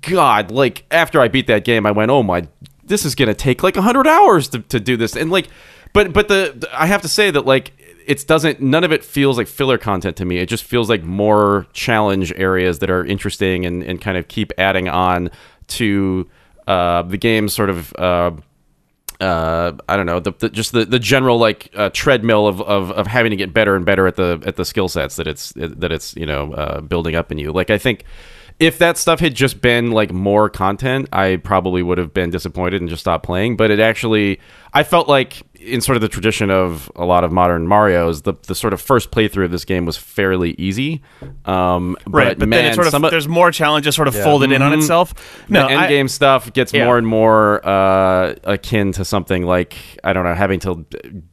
God, 0.00 0.50
like 0.50 0.84
after 0.90 1.20
I 1.20 1.28
beat 1.28 1.46
that 1.46 1.64
game, 1.64 1.86
I 1.86 1.92
went, 1.92 2.10
"Oh 2.10 2.22
my, 2.22 2.48
this 2.84 3.04
is 3.04 3.14
gonna 3.14 3.34
take 3.34 3.62
like 3.62 3.76
hundred 3.76 4.06
hours 4.06 4.48
to, 4.48 4.58
to 4.60 4.80
do 4.80 4.96
this." 4.96 5.14
And 5.16 5.30
like, 5.30 5.46
but 5.92 6.12
but 6.12 6.28
the- 6.28 6.68
I 6.72 6.86
have 6.86 7.02
to 7.02 7.08
say 7.08 7.30
that 7.30 7.46
like 7.46 7.72
it 8.06 8.26
doesn't. 8.26 8.60
None 8.60 8.84
of 8.84 8.92
it 8.92 9.04
feels 9.04 9.36
like 9.38 9.46
filler 9.46 9.78
content 9.78 10.16
to 10.16 10.24
me. 10.24 10.38
It 10.38 10.48
just 10.48 10.64
feels 10.64 10.88
like 10.88 11.02
more 11.02 11.66
challenge 11.72 12.32
areas 12.36 12.78
that 12.80 12.90
are 12.90 13.04
interesting 13.04 13.66
and 13.66 13.82
and 13.82 14.00
kind 14.00 14.16
of 14.16 14.28
keep 14.28 14.52
adding 14.58 14.88
on 14.88 15.30
to 15.68 16.28
uh, 16.66 17.02
the 17.02 17.18
game's 17.18 17.52
sort 17.52 17.70
of. 17.70 17.94
Uh, 17.94 18.32
uh, 19.18 19.72
I 19.88 19.96
don't 19.96 20.04
know, 20.04 20.20
the, 20.20 20.32
the 20.32 20.50
just 20.50 20.72
the, 20.72 20.84
the 20.84 20.98
general 20.98 21.38
like 21.38 21.70
uh, 21.74 21.88
treadmill 21.88 22.46
of, 22.46 22.60
of, 22.60 22.90
of 22.90 23.06
having 23.06 23.30
to 23.30 23.36
get 23.36 23.54
better 23.54 23.74
and 23.74 23.86
better 23.86 24.06
at 24.06 24.16
the 24.16 24.42
at 24.44 24.56
the 24.56 24.64
skill 24.66 24.88
sets 24.88 25.16
that 25.16 25.26
it's 25.26 25.54
that 25.56 25.90
it's 25.90 26.14
you 26.16 26.26
know 26.26 26.52
uh, 26.52 26.80
building 26.82 27.14
up 27.14 27.32
in 27.32 27.38
you. 27.38 27.50
Like 27.50 27.70
I 27.70 27.78
think 27.78 28.04
if 28.58 28.78
that 28.78 28.96
stuff 28.96 29.20
had 29.20 29.34
just 29.34 29.60
been 29.60 29.90
like 29.90 30.12
more 30.12 30.48
content, 30.48 31.08
I 31.12 31.36
probably 31.36 31.82
would 31.82 31.98
have 31.98 32.14
been 32.14 32.30
disappointed 32.30 32.80
and 32.80 32.88
just 32.88 33.00
stopped 33.00 33.24
playing. 33.24 33.56
But 33.56 33.70
it 33.70 33.80
actually, 33.80 34.40
I 34.72 34.82
felt 34.82 35.08
like 35.08 35.42
in 35.66 35.80
sort 35.80 35.96
of 35.96 36.02
the 36.02 36.08
tradition 36.08 36.50
of 36.50 36.90
a 36.96 37.04
lot 37.04 37.24
of 37.24 37.32
modern 37.32 37.66
Mario's, 37.66 38.22
the 38.22 38.34
the 38.46 38.54
sort 38.54 38.72
of 38.72 38.80
first 38.80 39.10
playthrough 39.10 39.44
of 39.46 39.50
this 39.50 39.64
game 39.64 39.84
was 39.86 39.96
fairly 39.96 40.52
easy. 40.58 41.02
Um, 41.44 41.96
right, 42.06 42.38
but, 42.38 42.48
man, 42.48 42.62
then 42.64 42.72
it 42.72 42.74
sort 42.74 42.86
of 42.86 42.94
of- 42.94 43.10
there's 43.10 43.28
more 43.28 43.50
challenges 43.50 43.94
sort 43.94 44.08
of 44.08 44.14
folded 44.14 44.52
in 44.52 44.62
on 44.62 44.72
Mhm. 44.72 44.78
itself. 44.78 45.14
No, 45.48 45.66
the 45.66 45.72
end 45.72 45.80
I- 45.82 45.88
game 45.88 46.08
stuff 46.08 46.52
gets 46.52 46.72
Yeah. 46.72 46.84
more 46.84 46.98
and 46.98 47.06
more 47.06 47.60
uh, 47.66 48.34
akin 48.44 48.92
to 48.92 49.04
something 49.04 49.44
like 49.44 49.76
I 50.04 50.12
don't 50.12 50.24
know, 50.24 50.34
having 50.34 50.60
to 50.60 50.84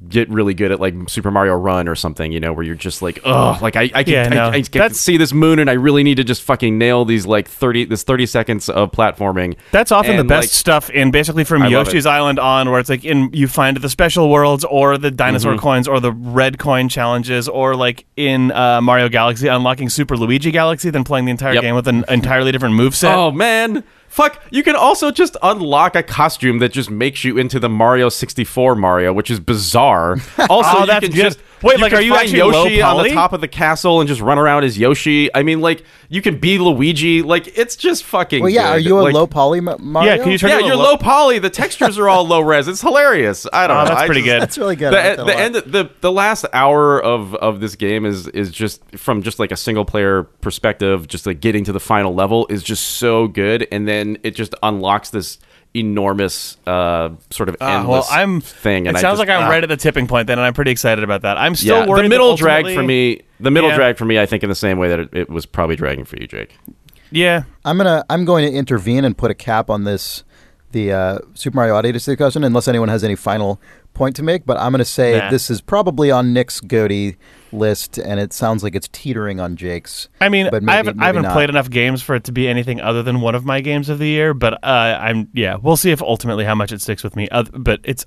get 0.09 0.29
really 0.29 0.53
good 0.53 0.71
at 0.71 0.79
like 0.79 0.93
Super 1.07 1.31
Mario 1.31 1.53
Run 1.55 1.87
or 1.87 1.95
something, 1.95 2.31
you 2.31 2.39
know, 2.39 2.53
where 2.53 2.63
you're 2.65 2.75
just 2.75 3.01
like, 3.01 3.19
oh, 3.25 3.57
like 3.61 3.75
I, 3.75 3.89
I 3.93 4.03
can, 4.03 4.13
Yeah, 4.13 4.27
no. 4.29 4.43
I, 4.49 4.55
I 4.57 4.61
can 4.61 4.93
see 4.93 5.17
this 5.17 5.33
moon, 5.33 5.59
and 5.59 5.69
I 5.69 5.73
really 5.73 6.03
need 6.03 6.15
to 6.17 6.23
just 6.23 6.41
fucking 6.41 6.77
nail 6.77 7.05
these 7.05 7.25
like 7.25 7.47
thirty, 7.47 7.85
this 7.85 8.03
thirty 8.03 8.25
seconds 8.25 8.69
of 8.69 8.91
platforming. 8.91 9.55
That's 9.71 9.91
often 9.91 10.17
the 10.17 10.23
best 10.23 10.43
like, 10.47 10.49
stuff 10.51 10.89
in 10.89 11.11
basically 11.11 11.43
from 11.43 11.61
I 11.63 11.67
Yoshi's. 11.67 12.05
Island 12.05 12.39
on, 12.39 12.69
where 12.69 12.79
it's 12.79 12.89
like 12.89 13.03
in 13.05 13.29
you 13.33 13.47
find 13.47 13.77
the 13.77 13.89
special 13.89 14.22
worlds 14.27 14.63
or 14.65 14.97
the 14.97 15.11
dinosaur 15.11 15.53
Mm-hmm. 15.53 15.59
coins 15.61 15.87
or 15.87 15.99
the 15.99 16.11
red 16.11 16.57
coin 16.59 16.89
challenges, 16.89 17.47
or 17.47 17.75
like 17.75 18.05
in 18.15 18.51
uh, 18.51 18.81
Mario 18.81 19.09
Galaxy 19.09 19.47
unlocking 19.47 19.89
Super 19.89 20.15
Luigi 20.17 20.51
Galaxy, 20.51 20.89
then 20.89 21.03
playing 21.03 21.25
the 21.25 21.31
entire 21.31 21.53
Yep. 21.53 21.61
game 21.61 21.75
with 21.75 21.87
an 21.87 22.03
entirely 22.09 22.51
different 22.51 22.75
moveset. 22.75 23.13
Oh 23.15 23.31
man. 23.31 23.83
Fuck, 24.13 24.43
you 24.51 24.61
can 24.61 24.75
also 24.75 25.09
just 25.09 25.35
unlock 25.41 25.95
a 25.95 26.03
costume 26.03 26.59
that 26.59 26.71
just 26.71 26.91
makes 26.91 27.23
you 27.23 27.39
into 27.39 27.59
the 27.59 27.67
Mario 27.67 28.09
64 28.09 28.75
Mario, 28.75 29.11
which 29.11 29.31
is 29.31 29.39
bizarre. 29.39 30.17
Also, 30.49 30.69
Oh, 30.77 30.79
you 30.81 30.85
that's 30.85 31.05
can 31.07 31.15
good. 31.15 31.23
just 31.23 31.39
Wait, 31.63 31.79
like, 31.79 31.93
are 31.93 32.01
you 32.01 32.13
actually 32.13 32.39
Yoshi 32.39 32.81
on 32.81 33.01
the 33.01 33.09
top 33.11 33.31
of 33.31 33.39
the 33.39 33.47
castle 33.47 34.01
and 34.01 34.07
just 34.09 34.19
run 34.19 34.37
around 34.37 34.65
as 34.65 34.77
Yoshi? 34.77 35.33
I 35.33 35.43
mean, 35.43 35.61
like 35.61 35.83
you 36.09 36.21
can 36.21 36.37
be 36.37 36.57
Luigi. 36.59 37.21
Like 37.21 37.57
it's 37.57 37.77
just 37.77 38.03
fucking. 38.03 38.41
Well, 38.43 38.51
yeah, 38.51 38.63
good. 38.63 38.69
are 38.75 38.79
you 38.79 38.99
a 38.99 39.03
Like, 39.03 39.13
low 39.13 39.25
poly 39.25 39.61
Ma- 39.61 39.77
Mario? 39.79 40.11
Yeah, 40.11 40.21
can 40.21 40.31
you 40.33 40.37
turn? 40.37 40.49
Yeah, 40.49 40.59
you're 40.59 40.75
low- 40.75 40.91
low 40.91 40.97
poly. 40.97 41.39
The 41.39 41.49
textures 41.49 41.97
are 41.97 42.09
all 42.09 42.27
low 42.33 42.41
res. 42.41 42.67
It's 42.67 42.81
hilarious. 42.81 43.47
I 43.53 43.67
don't 43.67 43.77
Oh, 43.77 43.83
know. 43.83 43.89
that's 43.91 44.01
I 44.01 44.05
pretty 44.07 44.21
just- 44.23 44.29
good. 44.33 44.41
That's 44.41 44.57
really 44.57 44.75
good. 44.75 44.93
I 44.93 45.07
like 45.07 45.15
The, 45.17 45.23
that 45.23 45.31
a 45.31 45.35
the 45.37 45.39
end, 45.39 45.55
the 45.71 45.89
the 46.01 46.11
last 46.11 46.45
hour 46.51 47.01
of 47.01 47.33
of 47.35 47.61
this 47.61 47.75
game 47.77 48.05
is 48.05 48.27
is 48.27 48.51
just 48.51 48.81
from 48.97 49.21
just 49.23 49.39
like 49.39 49.53
a 49.53 49.57
single 49.57 49.85
player 49.85 50.23
perspective, 50.41 51.07
just 51.07 51.25
like 51.25 51.39
getting 51.39 51.63
to 51.63 51.71
the 51.71 51.79
final 51.79 52.13
level 52.13 52.45
is 52.49 52.61
just 52.61 52.83
so 52.97 53.27
good, 53.29 53.65
and 53.71 53.87
then 53.87 54.02
it 54.23 54.31
just 54.31 54.53
unlocks 54.63 55.09
this 55.09 55.39
enormous 55.75 56.57
uh 56.67 57.09
sort 57.31 57.49
of 57.49 57.55
Ah, 57.59 57.79
endless 57.79 58.07
well, 58.09 58.19
I'm 58.19 58.41
thing. 58.41 58.85
It 58.85 58.89
And 58.89 58.97
I 58.97 59.01
sounds 59.01 59.19
just- 59.19 59.27
like 59.27 59.35
I'm 59.35 59.47
ah. 59.47 59.49
right 59.49 59.63
at 59.63 59.69
the 59.69 59.77
tipping 59.77 60.07
point 60.07 60.27
then, 60.27 60.37
and 60.37 60.45
I'm 60.45 60.53
pretty 60.53 60.71
excited 60.71 61.03
about 61.03 61.21
that. 61.23 61.37
I'm 61.37 61.55
still 61.55 61.79
yeah, 61.79 61.87
worried. 61.87 62.05
the 62.05 62.09
middle 62.09 62.35
dragged 62.35 62.67
ultimately- 62.67 62.75
for 62.75 62.87
me. 62.87 63.21
The 63.39 63.51
middle 63.51 63.69
Yeah. 63.69 63.75
dragged 63.75 63.97
for 63.97 64.05
me. 64.05 64.19
I 64.19 64.25
think 64.25 64.43
in 64.43 64.49
the 64.49 64.55
same 64.55 64.77
way 64.77 64.87
that 64.89 64.99
it, 64.99 65.09
it 65.13 65.29
was 65.29 65.45
probably 65.45 65.75
dragging 65.75 66.05
for 66.05 66.15
you, 66.17 66.27
Jake. 66.27 66.57
Yeah, 67.11 67.43
I'm 67.65 67.77
gonna 67.77 68.05
I'm 68.09 68.23
going 68.25 68.49
to 68.51 68.57
intervene 68.57 69.03
and 69.05 69.17
put 69.17 69.31
a 69.31 69.35
cap 69.35 69.69
on 69.69 69.83
this 69.83 70.23
the 70.71 70.91
uh, 70.91 71.17
Super 71.33 71.55
Mario 71.57 71.75
Odyssey 71.75 72.11
discussion 72.11 72.43
unless 72.43 72.67
anyone 72.67 72.89
has 72.89 73.03
any 73.03 73.15
final 73.15 73.59
point 73.93 74.15
to 74.15 74.23
make. 74.23 74.45
But 74.45 74.57
I'm 74.57 74.71
gonna 74.71 74.85
say 74.85 75.17
Nah. 75.19 75.29
this 75.29 75.49
is 75.51 75.59
probably 75.61 76.09
on 76.11 76.33
Nick's 76.33 76.59
GOTY 76.61 77.15
list, 77.53 77.97
and 77.97 78.19
it 78.19 78.33
sounds 78.33 78.63
like 78.63 78.75
it's 78.75 78.89
teetering 78.91 79.39
on 79.39 79.55
Jake's. 79.55 80.09
I 80.19 80.27
mean, 80.29 80.49
But 80.51 80.63
maybe- 80.63 80.73
I 80.73 80.75
haven't 80.77 80.99
I 81.01 81.05
haven't 81.07 81.31
played 81.31 81.49
enough 81.49 81.69
games 81.69 82.01
for 82.01 82.15
it 82.15 82.23
to 82.25 82.31
be 82.31 82.47
anything 82.47 82.81
other 82.81 83.01
than 83.03 83.21
one 83.21 83.35
of 83.35 83.45
my 83.45 83.61
games 83.61 83.87
of 83.89 83.99
the 83.99 84.07
year. 84.07 84.33
But 84.33 84.55
uh, 84.63 84.97
I'm 84.99 85.29
yeah, 85.33 85.55
we'll 85.61 85.77
see 85.77 85.91
if 85.91 86.01
ultimately 86.01 86.43
how 86.45 86.55
much 86.55 86.71
it 86.71 86.81
sticks 86.81 87.03
with 87.03 87.15
me. 87.15 87.27
Oth- 87.31 87.51
but 87.53 87.79
it's 87.83 88.03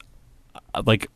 uh, 0.75 0.83
like 0.85 1.09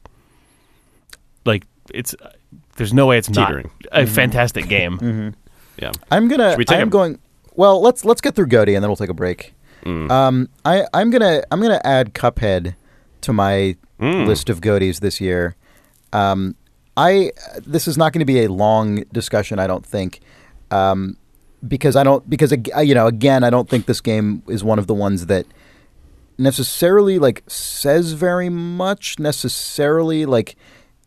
like 1.45 1.64
it's 1.93 2.14
uh, 2.14 2.31
there's 2.76 2.93
no 2.95 3.07
way 3.07 3.18
it's 3.18 3.28
Teetering. 3.28 3.70
not 3.93 4.03
a 4.03 4.07
fantastic 4.07 4.68
game. 4.68 5.35
Yeah. 5.78 5.93
I'm 6.11 6.28
gonna 6.28 6.57
we 6.59 6.66
take 6.66 6.78
I'm 6.78 6.89
a- 6.89 6.91
going. 6.91 7.18
Well, 7.55 7.81
let's 7.81 8.05
let's 8.05 8.20
get 8.20 8.35
through 8.35 8.49
GOTY 8.49 8.74
and 8.74 8.85
then 8.85 8.91
we'll 8.91 8.97
take 8.97 9.09
a 9.09 9.14
break. 9.14 9.55
Mm. 9.87 10.11
Um, 10.11 10.49
I 10.66 10.85
I'm 10.93 11.09
gonna 11.09 11.43
I'm 11.51 11.62
gonna 11.62 11.81
add 11.85 12.12
Cuphead 12.12 12.74
to 13.22 13.33
my 13.33 13.76
Mm. 13.99 14.26
list 14.26 14.51
of 14.51 14.61
GOTYs 14.61 15.01
this 15.01 15.18
year. 15.22 15.57
Um, 16.12 16.55
I 16.97 17.32
this 17.66 17.86
is 17.88 17.97
not 17.97 18.12
going 18.12 18.20
to 18.20 18.24
be 18.26 18.45
a 18.45 18.49
long 18.49 19.05
discussion. 19.12 19.59
I 19.59 19.66
don't 19.66 19.86
think, 19.86 20.20
um, 20.70 21.16
because 21.66 21.97
I 21.97 22.03
don't 22.05 22.28
because 22.28 22.53
you 22.82 22.95
know 22.95 23.07
again 23.07 23.45
I 23.45 23.51
don't 23.51 23.68
think 23.68 23.86
this 23.86 24.01
game 24.01 24.43
is 24.49 24.62
one 24.64 24.78
of 24.78 24.86
the 24.86 24.95
ones 24.95 25.26
that 25.26 25.47
necessarily 26.38 27.18
like 27.18 27.43
says 27.47 28.12
very 28.12 28.49
much 28.49 29.18
necessarily 29.18 30.24
like 30.24 30.57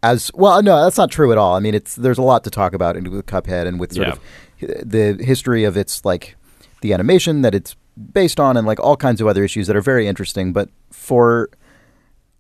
as 0.04 0.30
well 0.36 0.62
no 0.62 0.84
that's 0.84 0.98
not 0.98 1.10
true 1.10 1.32
at 1.32 1.38
all 1.40 1.56
i 1.56 1.60
mean 1.60 1.74
it's 1.74 1.96
there's 1.96 2.20
a 2.20 2.22
lot 2.22 2.44
to 2.44 2.52
talk 2.52 2.74
about 2.74 2.96
in- 2.96 3.10
with 3.10 3.26
cuphead 3.26 3.66
and 3.66 3.80
with 3.80 3.94
sort 3.94 4.08
Yeah. 4.10 4.14
of 4.14 4.90
the 4.90 5.18
history 5.24 5.64
of 5.64 5.76
its 5.76 6.06
like 6.06 6.36
the 6.82 6.94
animation 6.94 7.42
that 7.42 7.56
it's 7.56 7.76
based 8.14 8.40
on 8.40 8.58
and 8.58 8.68
like 8.68 8.80
all 8.80 8.96
kinds 8.96 9.22
of 9.22 9.28
other 9.28 9.44
issues 9.44 9.66
that 9.68 9.76
are 9.76 9.82
very 9.82 10.08
interesting 10.08 10.54
but 10.54 10.70
for 10.92 11.50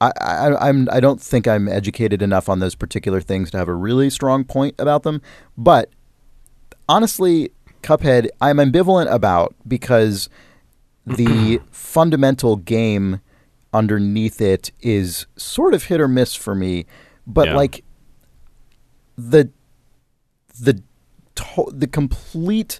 I, 0.08 0.12
I, 0.49 0.70
I'm 0.70 0.88
I 0.91 0.99
don't 0.99 1.22
think 1.22 1.47
I'm 1.47 1.68
educated 1.68 2.22
enough 2.22 2.49
on 2.49 2.60
those 2.60 2.76
particular 2.76 3.22
things 3.22 3.51
to 3.51 3.58
have 3.58 3.68
a 3.68 3.74
really 3.74 4.10
strong 4.10 4.43
point 4.43 4.76
about 4.80 5.04
them. 5.04 5.22
But 5.58 5.89
honestly, 6.89 7.51
Cuphead, 7.82 8.30
I'm 8.41 8.58
ambivalent 8.58 9.12
about 9.12 9.56
because 9.68 10.30
the 11.06 11.60
fundamental 11.72 12.56
game 12.56 13.22
underneath 13.74 14.39
it 14.41 14.72
is 14.82 15.26
sort 15.36 15.74
of 15.74 15.86
hit 15.86 15.99
or 15.99 16.08
miss 16.08 16.36
for 16.36 16.56
me. 16.56 16.86
But 17.26 17.47
Yeah. 17.49 17.56
like 17.56 17.84
the 19.18 19.49
the 20.60 20.82
to- 21.36 21.72
the 21.74 21.88
complete 21.88 22.80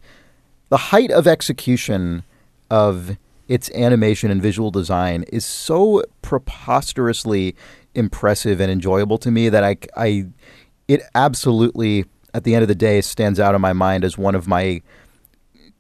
the 0.70 0.78
height 0.78 1.12
of 1.12 1.28
execution 1.28 2.24
of 2.70 3.18
its 3.48 3.70
animation 3.72 4.32
and 4.32 4.42
visual 4.42 4.72
design 4.72 5.24
is 5.24 5.46
so 5.46 6.04
preposterously 6.22 7.56
impressive 7.96 8.60
and 8.60 8.72
enjoyable 8.72 9.18
to 9.20 9.32
me 9.32 9.50
that 9.50 9.64
I, 9.64 9.78
I 9.96 10.28
it 10.88 11.02
absolutely 11.14 12.06
at 12.34 12.44
the 12.44 12.56
end 12.56 12.64
of 12.64 12.68
the 12.68 12.76
day 12.76 13.02
stands 13.02 13.40
out 13.40 13.56
in 13.56 13.62
my 13.62 13.74
mind 13.74 14.04
as 14.04 14.18
one 14.18 14.36
of 14.36 14.48
my 14.48 14.82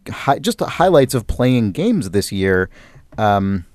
hi- 0.10 0.40
just 0.40 0.60
the 0.60 0.66
highlights 0.66 1.14
of 1.14 1.28
playing 1.28 1.72
games 1.72 2.12
this 2.12 2.32
year. 2.32 2.70
Um, 3.18 3.66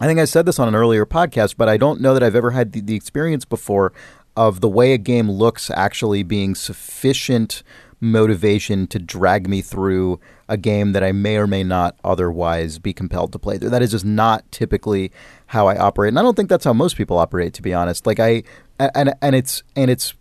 I 0.00 0.06
think 0.06 0.18
I 0.18 0.24
said 0.24 0.46
this 0.46 0.58
on 0.58 0.66
an 0.66 0.74
earlier 0.74 1.06
podcast, 1.06 1.54
but 1.56 1.68
I 1.68 1.76
don't 1.76 2.00
know 2.00 2.14
that 2.14 2.22
I've 2.22 2.34
ever 2.34 2.50
had 2.50 2.72
the, 2.72 2.80
the 2.80 2.96
experience 2.96 3.44
before 3.44 3.92
of 4.36 4.60
the 4.60 4.68
way 4.68 4.92
a 4.92 4.98
game 4.98 5.30
looks 5.30 5.70
actually 5.70 6.22
being 6.22 6.54
sufficient 6.54 7.62
motivation 8.04 8.86
to 8.88 8.98
drag 8.98 9.48
me 9.48 9.60
through 9.62 10.20
a 10.48 10.56
game 10.56 10.92
that 10.92 11.02
I 11.02 11.12
may 11.12 11.36
or 11.36 11.46
may 11.46 11.64
not 11.64 11.96
otherwise 12.04 12.78
be 12.78 12.92
compelled 12.92 13.32
to 13.32 13.38
play 13.38 13.56
through. 13.58 13.70
That 13.70 13.82
is 13.82 13.92
just 13.92 14.04
not 14.04 14.50
typically 14.52 15.10
how 15.46 15.66
I 15.68 15.76
operate, 15.76 16.08
and 16.10 16.18
I 16.18 16.22
don't 16.22 16.36
think 16.36 16.48
that's 16.48 16.64
how 16.64 16.72
most 16.72 16.96
people 16.96 17.18
operate. 17.18 17.54
To 17.54 17.62
be 17.62 17.72
honest, 17.74 18.06
like 18.06 18.20
I 18.20 18.42
and 18.78 19.14
and 19.22 19.34
it's 19.34 19.62
and 19.74 19.90
it's 19.90 20.14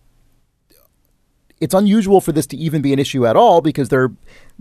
it's 1.59 1.73
unusual 1.73 2.19
for 2.21 2.31
this 2.31 2.47
to 2.47 2.57
even 2.57 2.81
be 2.81 2.93
an 2.93 2.99
issue 2.99 3.25
at 3.25 3.35
all 3.35 3.61
because 3.61 3.89
there 3.89 4.11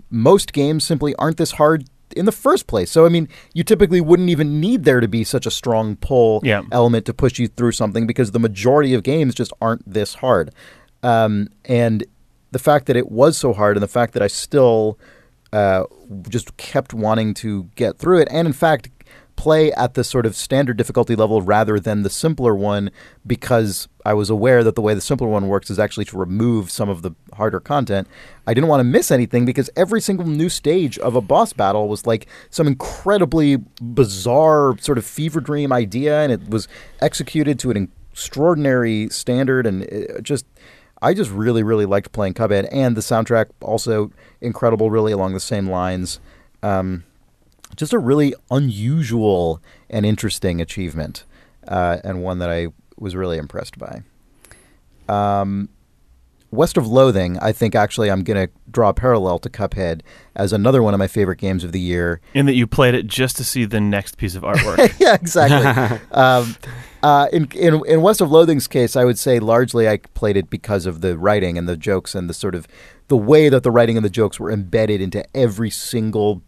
most 0.09 0.53
games 0.53 0.83
simply 0.83 1.15
aren't 1.15 1.37
this 1.37 1.51
hard 1.53 1.85
in 2.15 2.25
the 2.25 2.31
first 2.31 2.67
place. 2.67 2.91
So 2.91 3.05
I 3.05 3.09
mean, 3.09 3.27
you 3.53 3.63
typically 3.63 4.01
wouldn't 4.01 4.29
even 4.29 4.59
need 4.59 4.83
there 4.83 4.99
to 4.99 5.07
be 5.07 5.23
such 5.23 5.45
a 5.45 5.51
strong 5.51 5.95
pull 5.95 6.41
Yeah. 6.43 6.61
element 6.71 7.05
to 7.07 7.13
push 7.13 7.39
you 7.39 7.47
through 7.47 7.71
something 7.71 8.05
because 8.05 8.31
the 8.31 8.39
majority 8.39 8.93
of 8.93 9.03
games 9.03 9.33
just 9.33 9.51
aren't 9.61 9.91
this 9.91 10.15
hard. 10.15 10.53
Um, 11.01 11.49
and 11.65 12.05
the 12.53 12.59
fact 12.59 12.85
that 12.85 12.95
it 12.95 13.11
was 13.11 13.37
so 13.37 13.51
hard 13.51 13.75
and 13.75 13.83
the 13.83 13.87
fact 13.87 14.13
that 14.13 14.23
I 14.23 14.27
still 14.27 14.97
uh, 15.51 15.83
just 16.29 16.55
kept 16.57 16.93
wanting 16.93 17.33
to 17.35 17.63
get 17.75 17.97
through 17.97 18.19
it, 18.19 18.27
and 18.31 18.47
in 18.47 18.53
fact, 18.53 18.89
play 19.35 19.71
at 19.73 19.95
the 19.95 20.03
sort 20.03 20.25
of 20.25 20.35
standard 20.35 20.77
difficulty 20.77 21.15
level 21.15 21.41
rather 21.41 21.79
than 21.79 22.03
the 22.03 22.09
simpler 22.09 22.55
one 22.55 22.91
because 23.25 23.87
I 24.05 24.13
was 24.13 24.29
aware 24.29 24.63
that 24.63 24.75
the 24.75 24.81
way 24.81 24.93
the 24.93 25.01
simpler 25.01 25.27
one 25.27 25.47
works 25.47 25.71
is 25.71 25.79
actually 25.79 26.05
to 26.05 26.17
remove 26.17 26.69
some 26.69 26.87
of 26.87 27.01
the 27.01 27.15
harder 27.33 27.59
content. 27.59 28.07
I 28.45 28.53
didn't 28.53 28.69
want 28.69 28.81
to 28.81 28.85
miss 28.85 29.11
anything 29.11 29.43
because 29.43 29.69
every 29.75 30.01
single 30.01 30.27
new 30.27 30.49
stage 30.49 30.99
of 30.99 31.15
a 31.15 31.21
boss 31.21 31.51
battle 31.51 31.87
was 31.87 32.05
like 32.05 32.27
some 32.51 32.67
incredibly 32.67 33.57
bizarre 33.81 34.77
sort 34.79 34.97
of 34.97 35.05
fever 35.05 35.41
dream 35.41 35.73
idea 35.73 36.21
and 36.21 36.31
it 36.31 36.49
was 36.49 36.67
executed 37.01 37.57
to 37.59 37.71
an 37.71 37.91
extraordinary 38.11 39.09
standard 39.09 39.65
and 39.65 39.83
it 39.83 40.21
just 40.21 40.45
I 41.03 41.13
just 41.13 41.29
really, 41.31 41.63
really 41.63 41.85
liked 41.85 42.13
playing 42.13 42.33
Cuphead, 42.33 42.67
and 42.71 42.95
the 42.95 43.01
soundtrack 43.01 43.47
also 43.61 44.11
incredible, 44.39 44.89
really 44.89 45.11
along 45.11 45.33
the 45.33 45.39
same 45.39 45.69
lines. 45.69 46.19
Um, 46.63 47.03
just 47.75 47.91
a 47.91 47.99
really 47.99 48.33
unusual 48.49 49.61
and 49.89 50.05
interesting 50.05 50.61
achievement, 50.61 51.25
uh, 51.67 51.97
and 52.03 52.23
one 52.23 52.39
that 52.39 52.49
I 52.49 52.67
was 52.97 53.15
really 53.15 53.37
impressed 53.37 53.77
by. 53.77 54.03
Um, 55.09 55.67
West 56.51 56.77
of 56.77 56.87
Loathing, 56.87 57.37
I 57.39 57.51
think 57.51 57.75
actually 57.75 58.09
I'm 58.09 58.23
going 58.23 58.47
to 58.47 58.53
draw 58.71 58.89
a 58.89 58.93
parallel 58.93 59.39
to 59.39 59.49
Cuphead 59.49 60.01
as 60.35 60.53
another 60.53 60.83
one 60.83 60.93
of 60.93 60.99
my 60.99 61.07
favorite 61.07 61.39
games 61.39 61.63
of 61.63 61.71
the 61.71 61.79
year. 61.79 62.21
In 62.33 62.45
that 62.45 62.53
you 62.53 62.67
played 62.67 62.93
it 62.93 63.07
just 63.07 63.35
to 63.37 63.43
see 63.43 63.65
the 63.65 63.81
next 63.81 64.17
piece 64.17 64.35
of 64.35 64.43
artwork. 64.43 64.95
yeah, 64.99 65.15
exactly. 65.15 65.99
um, 66.11 66.55
uh, 67.03 67.27
in, 67.33 67.49
in 67.53 67.85
in 67.85 68.01
West 68.01 68.21
of 68.21 68.31
Loathing's 68.31 68.67
case, 68.67 68.95
I 68.95 69.03
would 69.03 69.19
say 69.19 69.39
largely 69.39 69.89
I 69.89 69.97
played 69.97 70.37
it 70.37 70.49
because 70.49 70.85
of 70.85 71.01
the 71.01 71.17
writing 71.17 71.57
and 71.57 71.67
the 71.67 71.75
jokes 71.75 72.15
and 72.15 72.29
the 72.29 72.33
sort 72.33 72.55
of 72.55 72.65
the 73.09 73.17
way 73.17 73.49
that 73.49 73.63
the 73.63 73.71
writing 73.71 73.97
and 73.97 74.05
the 74.05 74.09
jokes 74.09 74.39
were 74.39 74.49
embedded 74.49 75.01
into 75.01 75.23
every 75.35 75.69
single 75.69 76.41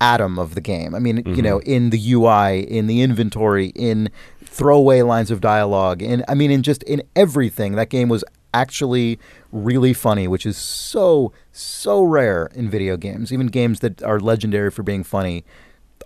atom 0.00 0.38
of 0.38 0.54
the 0.54 0.62
game. 0.62 0.94
I 0.94 0.98
mean, 0.98 1.22
you 1.26 1.42
know, 1.42 1.58
in 1.60 1.90
the 1.90 2.12
UI, 2.12 2.60
in 2.60 2.86
the 2.86 3.02
inventory, 3.02 3.66
in 3.76 4.08
throwaway 4.42 5.02
lines 5.02 5.30
of 5.30 5.42
dialogue, 5.42 6.00
in 6.02 6.24
I 6.26 6.34
mean, 6.34 6.50
in 6.50 6.62
just 6.62 6.82
in 6.84 7.02
everything. 7.14 7.74
That 7.74 7.90
game 7.90 8.08
was 8.08 8.24
actually 8.54 9.18
really 9.52 9.92
funny, 9.92 10.26
which 10.26 10.46
is 10.46 10.56
so 10.56 11.32
so 11.52 12.02
rare 12.02 12.50
in 12.54 12.70
video 12.70 12.96
games. 12.96 13.30
Even 13.30 13.48
games 13.48 13.80
that 13.80 14.02
are 14.02 14.18
legendary 14.20 14.70
for 14.70 14.82
being 14.82 15.04
funny 15.04 15.44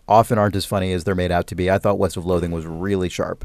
often 0.08 0.38
aren't 0.38 0.56
as 0.56 0.64
funny 0.64 0.92
as 0.92 1.04
they're 1.04 1.14
made 1.14 1.32
out 1.32 1.46
to 1.48 1.54
be. 1.54 1.70
I 1.70 1.78
thought 1.78 1.98
West 1.98 2.16
of 2.16 2.26
Loathing 2.26 2.50
was 2.50 2.66
really 2.66 3.08
sharp. 3.08 3.44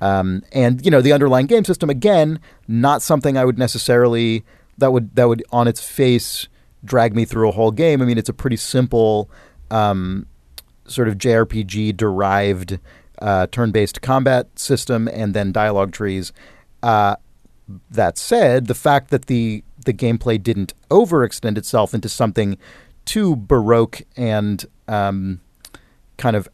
Um, 0.00 0.42
and 0.52 0.84
you 0.84 0.90
know 0.90 1.00
the 1.00 1.12
underlying 1.12 1.46
game 1.46 1.64
system 1.64 1.90
again, 1.90 2.40
not 2.68 3.02
something 3.02 3.36
I 3.36 3.44
would 3.44 3.58
necessarily 3.58 4.44
that 4.78 4.92
would 4.92 5.14
that 5.16 5.28
would 5.28 5.42
on 5.50 5.66
its 5.66 5.80
face 5.82 6.48
drag 6.84 7.14
me 7.14 7.24
through 7.24 7.48
a 7.48 7.52
whole 7.52 7.72
game. 7.72 8.00
I 8.00 8.04
mean, 8.04 8.18
it's 8.18 8.28
a 8.28 8.34
pretty 8.34 8.56
simple 8.56 9.28
um, 9.70 10.26
sort 10.86 11.08
of 11.08 11.18
JRPG 11.18 11.96
derived 11.96 12.78
uh, 13.20 13.48
turn-based 13.48 14.00
combat 14.00 14.46
system 14.58 15.08
and 15.08 15.34
then 15.34 15.50
dialogue 15.50 15.92
trees. 15.92 16.32
Uh, 16.82 17.16
that 17.90 18.16
said, 18.16 18.66
the 18.66 18.74
fact 18.74 19.10
that 19.10 19.26
the 19.26 19.62
the 19.84 19.92
gameplay 19.92 20.42
didn't 20.42 20.74
overextend 20.90 21.58
itself 21.58 21.94
into 21.94 22.08
something 22.08 22.58
too 23.04 23.36
baroque 23.36 24.02
and 24.16 24.66
um, 24.86 25.40
kind 26.18 26.36
of 26.36 26.48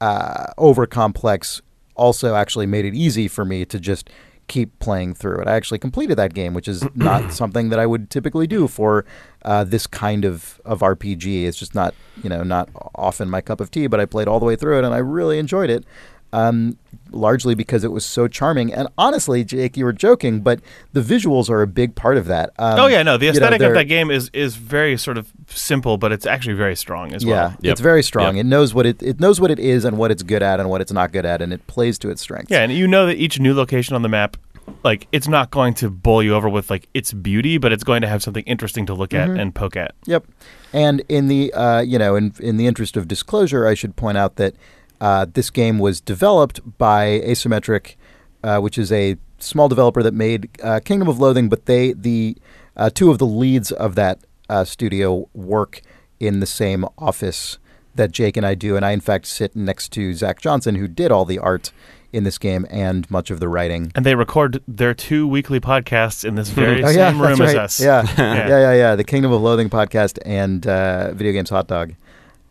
uh, 0.00 0.52
over 0.56 0.86
complex 0.86 1.60
also 1.96 2.36
actually 2.36 2.66
made 2.66 2.84
it 2.84 2.94
easy 2.94 3.26
for 3.26 3.44
me 3.44 3.64
to 3.64 3.80
just 3.80 4.08
keep 4.46 4.78
playing 4.78 5.14
through 5.14 5.40
it. 5.40 5.48
I 5.48 5.56
actually 5.56 5.78
completed 5.78 6.16
that 6.16 6.32
game, 6.32 6.54
which 6.54 6.68
is 6.68 6.84
not 6.94 7.32
something 7.32 7.68
that 7.70 7.78
I 7.78 7.86
would 7.86 8.10
typically 8.10 8.46
do 8.46 8.68
for 8.68 9.04
uh, 9.44 9.64
this 9.64 9.86
kind 9.86 10.24
of, 10.24 10.60
of 10.64 10.80
RPG. 10.80 11.44
It's 11.44 11.58
just 11.58 11.74
not 11.74 11.94
you 12.22 12.30
know 12.30 12.42
not 12.42 12.68
often 12.94 13.28
my 13.28 13.40
cup 13.40 13.60
of 13.60 13.70
tea, 13.70 13.86
but 13.86 14.00
I 14.00 14.06
played 14.06 14.28
all 14.28 14.40
the 14.40 14.46
way 14.46 14.56
through 14.56 14.78
it 14.78 14.84
and 14.84 14.94
I 14.94 14.98
really 14.98 15.38
enjoyed 15.38 15.70
it. 15.70 15.84
Um, 16.32 16.78
largely 17.10 17.54
because 17.54 17.84
it 17.84 17.92
was 17.92 18.04
so 18.04 18.28
charming, 18.28 18.72
and 18.72 18.88
honestly, 18.98 19.44
Jake, 19.44 19.76
you 19.76 19.84
were 19.84 19.92
joking, 19.92 20.40
but 20.40 20.60
the 20.92 21.00
visuals 21.00 21.48
are 21.50 21.62
a 21.62 21.66
big 21.66 21.94
part 21.94 22.16
of 22.16 22.26
that. 22.26 22.50
Um, 22.58 22.80
oh 22.80 22.86
yeah, 22.86 23.02
no, 23.02 23.16
the 23.16 23.26
you 23.26 23.32
know, 23.32 23.36
aesthetic 23.36 23.60
of 23.62 23.74
that 23.74 23.84
game 23.84 24.10
is 24.10 24.30
is 24.32 24.56
very 24.56 24.96
sort 24.96 25.18
of 25.18 25.32
simple, 25.46 25.96
but 25.98 26.12
it's 26.12 26.26
actually 26.26 26.54
very 26.54 26.76
strong 26.76 27.12
as 27.14 27.24
Yeah, 27.24 27.30
well. 27.32 27.56
Yep. 27.60 27.72
it's 27.72 27.80
very 27.80 28.02
strong. 28.02 28.36
Yep. 28.36 28.44
It 28.44 28.48
knows 28.48 28.74
what 28.74 28.86
it 28.86 29.02
it 29.02 29.20
knows 29.20 29.40
what 29.40 29.50
it 29.50 29.58
is 29.58 29.84
and 29.84 29.98
what 29.98 30.10
it's 30.10 30.22
good 30.22 30.42
at 30.42 30.60
and 30.60 30.68
what 30.68 30.80
it's 30.80 30.92
not 30.92 31.12
good 31.12 31.24
at, 31.26 31.40
and 31.42 31.52
it 31.52 31.66
plays 31.66 31.98
to 32.00 32.10
its 32.10 32.22
strengths. 32.22 32.50
Yeah, 32.50 32.60
and 32.62 32.72
you 32.72 32.86
know 32.86 33.06
that 33.06 33.16
each 33.16 33.38
new 33.40 33.54
location 33.54 33.94
on 33.94 34.02
the 34.02 34.08
map, 34.08 34.36
like 34.84 35.06
it's 35.12 35.28
not 35.28 35.50
going 35.50 35.74
to 35.74 35.90
bowl 35.90 36.22
you 36.22 36.34
over 36.34 36.48
with 36.48 36.70
like 36.70 36.88
its 36.94 37.12
beauty, 37.12 37.58
but 37.58 37.72
it's 37.72 37.84
going 37.84 38.02
to 38.02 38.08
have 38.08 38.22
something 38.22 38.44
interesting 38.44 38.86
to 38.86 38.94
look 38.94 39.14
at 39.14 39.28
and 39.30 39.54
poke 39.54 39.76
at. 39.76 39.94
Yep. 40.06 40.26
And 40.72 41.02
in 41.08 41.28
the 41.28 41.52
uh, 41.54 41.80
you 41.80 41.98
know 41.98 42.14
in 42.16 42.32
in 42.40 42.56
the 42.58 42.66
interest 42.66 42.96
of 42.96 43.08
disclosure, 43.08 43.66
I 43.66 43.74
should 43.74 43.96
point 43.96 44.18
out 44.18 44.36
that 44.36 44.54
uh, 45.00 45.26
this 45.32 45.50
game 45.50 45.78
was 45.78 46.00
developed 46.00 46.78
by 46.78 47.20
Asymmetric, 47.24 47.94
uh, 48.42 48.58
which 48.58 48.78
is 48.78 48.90
a 48.92 49.16
small 49.38 49.68
developer 49.68 50.02
that 50.02 50.14
made 50.14 50.48
uh, 50.62 50.80
Kingdom 50.84 51.08
of 51.08 51.18
Loathing. 51.18 51.48
But 51.48 51.66
they 51.66 51.92
the 51.92 52.36
uh, 52.76 52.90
two 52.90 53.10
of 53.10 53.18
the 53.18 53.26
leads 53.26 53.72
of 53.72 53.94
that 53.94 54.20
uh, 54.48 54.64
studio 54.64 55.28
work 55.34 55.82
in 56.20 56.40
the 56.40 56.46
same 56.46 56.84
office 56.98 57.58
that 57.94 58.12
Jake 58.12 58.36
and 58.36 58.46
I 58.46 58.54
do, 58.54 58.76
and 58.76 58.84
I 58.84 58.92
in 58.92 59.00
fact 59.00 59.26
sit 59.26 59.54
next 59.56 59.90
to 59.92 60.14
Zach 60.14 60.40
Johnson, 60.40 60.76
who 60.76 60.88
did 60.88 61.10
all 61.12 61.24
the 61.24 61.38
art 61.38 61.72
in 62.12 62.24
this 62.24 62.38
game 62.38 62.66
and 62.70 63.10
much 63.10 63.30
of 63.30 63.38
the 63.38 63.48
writing. 63.48 63.92
And 63.94 64.06
they 64.06 64.14
record 64.14 64.62
their 64.66 64.94
two 64.94 65.28
weekly 65.28 65.60
podcasts 65.60 66.24
in 66.24 66.36
this 66.36 66.48
very 66.62 66.82
Oh 66.82 66.88
yeah, 66.88 67.10
same 67.10 67.20
room 67.20 67.38
that's 67.38 67.50
as 67.50 67.56
us. 67.56 67.80
Yeah. 67.80 68.06
Yeah. 68.18 68.48
yeah, 68.48 68.58
yeah, 68.58 68.72
yeah. 68.72 68.96
The 68.96 69.04
Kingdom 69.04 69.32
of 69.32 69.42
Loathing 69.42 69.68
podcast 69.68 70.18
and 70.24 70.66
uh, 70.66 71.12
Video 71.12 71.32
Games 71.32 71.50
Hot 71.50 71.68
Dog 71.68 71.94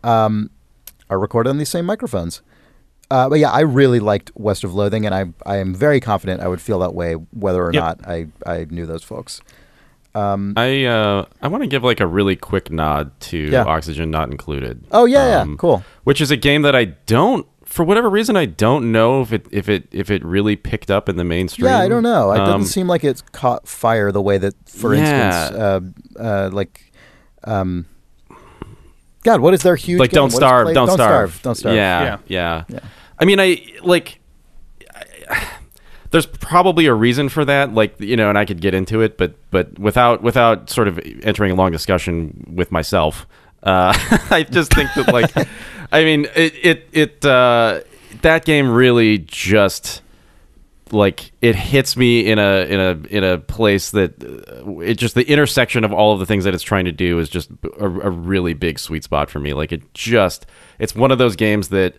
um, 0.04 0.50
are 1.10 1.18
recorded 1.18 1.50
on 1.50 1.58
these 1.58 1.68
same 1.68 1.84
microphones. 1.86 2.42
Uh, 3.10 3.28
but 3.28 3.38
yeah, 3.38 3.50
I 3.50 3.60
really 3.60 4.00
liked 4.00 4.30
West 4.34 4.64
of 4.64 4.74
Loathing, 4.74 5.06
and 5.06 5.14
I 5.14 5.26
I 5.46 5.56
am 5.56 5.74
very 5.74 6.00
confident 6.00 6.40
I 6.42 6.48
would 6.48 6.60
feel 6.60 6.78
that 6.80 6.94
way 6.94 7.14
whether 7.14 7.64
or 7.64 7.72
Yep. 7.72 7.82
not 7.82 8.00
I 8.08 8.26
I 8.46 8.66
knew 8.68 8.84
those 8.86 9.02
folks. 9.02 9.40
Um, 10.14 10.54
I 10.56 10.84
uh, 10.84 11.26
I 11.40 11.48
want 11.48 11.62
to 11.62 11.68
give 11.68 11.84
like 11.84 12.00
a 12.00 12.06
really 12.06 12.34
quick 12.36 12.70
nod 12.70 13.18
to 13.20 13.38
Yeah. 13.38 13.64
Oxygen 13.64 14.10
Not 14.10 14.30
Included. 14.30 14.84
oh 14.90 15.04
yeah, 15.04 15.40
Um, 15.40 15.50
yeah, 15.50 15.56
cool. 15.58 15.82
Which 16.04 16.20
is 16.20 16.30
a 16.30 16.36
game 16.36 16.62
that 16.62 16.74
I 16.74 16.86
don't, 17.06 17.46
for 17.64 17.84
whatever 17.84 18.08
reason, 18.10 18.36
I 18.36 18.46
don't 18.46 18.90
know 18.90 19.20
if 19.22 19.32
it 19.32 19.46
if 19.50 19.68
it 19.68 19.86
if 19.92 20.10
it 20.10 20.24
really 20.24 20.56
picked 20.56 20.90
up 20.90 21.08
in 21.08 21.16
the 21.16 21.24
mainstream. 21.24 21.66
Yeah, 21.70 21.78
I 21.78 21.88
don't 21.88 22.02
know. 22.02 22.32
It 22.32 22.40
Um, 22.40 22.46
doesn't 22.46 22.66
seem 22.72 22.88
like 22.88 23.04
it's 23.04 23.22
caught 23.32 23.68
fire 23.68 24.10
the 24.10 24.22
way 24.22 24.38
that, 24.38 24.54
for 24.68 24.94
Yeah. 24.94 25.00
instance, 25.46 25.58
uh, 26.18 26.20
uh, 26.20 26.50
like, 26.52 26.92
um, 27.44 27.86
God, 29.28 29.40
what 29.40 29.52
is 29.54 29.62
their 29.62 29.76
huge 29.76 30.00
like 30.00 30.10
game? 30.10 30.16
don't 30.16 30.22
What 30.24 30.32
is 30.32 30.36
starve, 30.36 30.64
played- 30.66 30.74
don't, 30.74 30.90
starve, 30.90 31.42
don't 31.42 31.54
starve. 31.54 31.74
Yeah, 31.76 32.02
Yeah. 32.02 32.18
yeah, 32.26 32.64
Yeah. 32.68 32.78
I 33.18 33.24
mean, 33.24 33.38
I 33.40 33.62
like. 33.82 34.20
I- 35.30 35.46
there's 36.10 36.24
probably 36.24 36.86
a 36.86 36.94
reason 36.94 37.28
for 37.28 37.44
that, 37.44 37.74
like 37.74 38.00
you 38.00 38.16
know, 38.16 38.30
and 38.30 38.38
I 38.38 38.44
could 38.46 38.60
get 38.62 38.72
into 38.74 39.00
it, 39.02 39.18
but 39.18 39.34
but 39.50 39.78
without 39.78 40.22
without 40.22 40.70
sort 40.70 40.88
of 40.88 40.98
entering 41.22 41.52
a 41.52 41.54
long 41.54 41.70
discussion 41.70 42.52
with 42.54 42.72
myself, 42.72 43.26
uh, 43.62 43.92
I 44.30 44.46
just 44.50 44.72
think 44.72 44.88
that 44.94 45.12
like, 45.12 45.30
I 45.92 46.04
mean, 46.04 46.26
it 46.34 46.54
it 46.62 46.88
it 46.92 47.24
uh, 47.26 47.80
that 48.22 48.46
game 48.46 48.70
really 48.70 49.18
just 49.18 50.00
like 50.92 51.32
it 51.40 51.54
hits 51.54 51.96
me 51.96 52.26
in 52.26 52.38
a 52.38 52.64
in 52.66 52.80
a 52.80 53.16
in 53.16 53.24
a 53.24 53.38
place 53.38 53.90
that 53.90 54.22
uh, 54.22 54.78
it 54.80 54.94
just 54.94 55.14
the 55.14 55.28
intersection 55.28 55.84
of 55.84 55.92
all 55.92 56.12
of 56.12 56.20
the 56.20 56.26
things 56.26 56.44
that 56.44 56.54
it's 56.54 56.62
trying 56.62 56.84
to 56.86 56.92
do 56.92 57.18
is 57.18 57.28
just 57.28 57.50
a, 57.78 57.84
a 57.84 58.10
really 58.10 58.54
big 58.54 58.78
sweet 58.78 59.04
spot 59.04 59.30
for 59.30 59.38
me. 59.38 59.54
Like 59.54 59.72
it 59.72 59.94
just 59.94 60.46
it's 60.78 60.94
one 60.94 61.10
of 61.10 61.18
those 61.18 61.36
games 61.36 61.68
that 61.68 61.94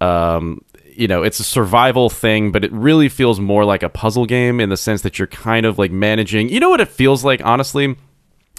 um 0.00 0.64
you 0.92 1.08
know 1.08 1.22
it's 1.22 1.40
a 1.40 1.44
survival 1.44 2.08
thing 2.08 2.52
but 2.52 2.64
it 2.64 2.72
really 2.72 3.08
feels 3.08 3.40
more 3.40 3.64
like 3.64 3.82
a 3.82 3.88
puzzle 3.88 4.26
game 4.26 4.60
in 4.60 4.68
the 4.68 4.76
sense 4.76 5.02
that 5.02 5.18
you're 5.18 5.26
kind 5.28 5.66
of 5.66 5.78
like 5.78 5.90
managing 5.90 6.48
you 6.48 6.60
know 6.60 6.70
what 6.70 6.80
it 6.80 6.88
feels 6.88 7.24
like 7.24 7.44
honestly? 7.44 7.96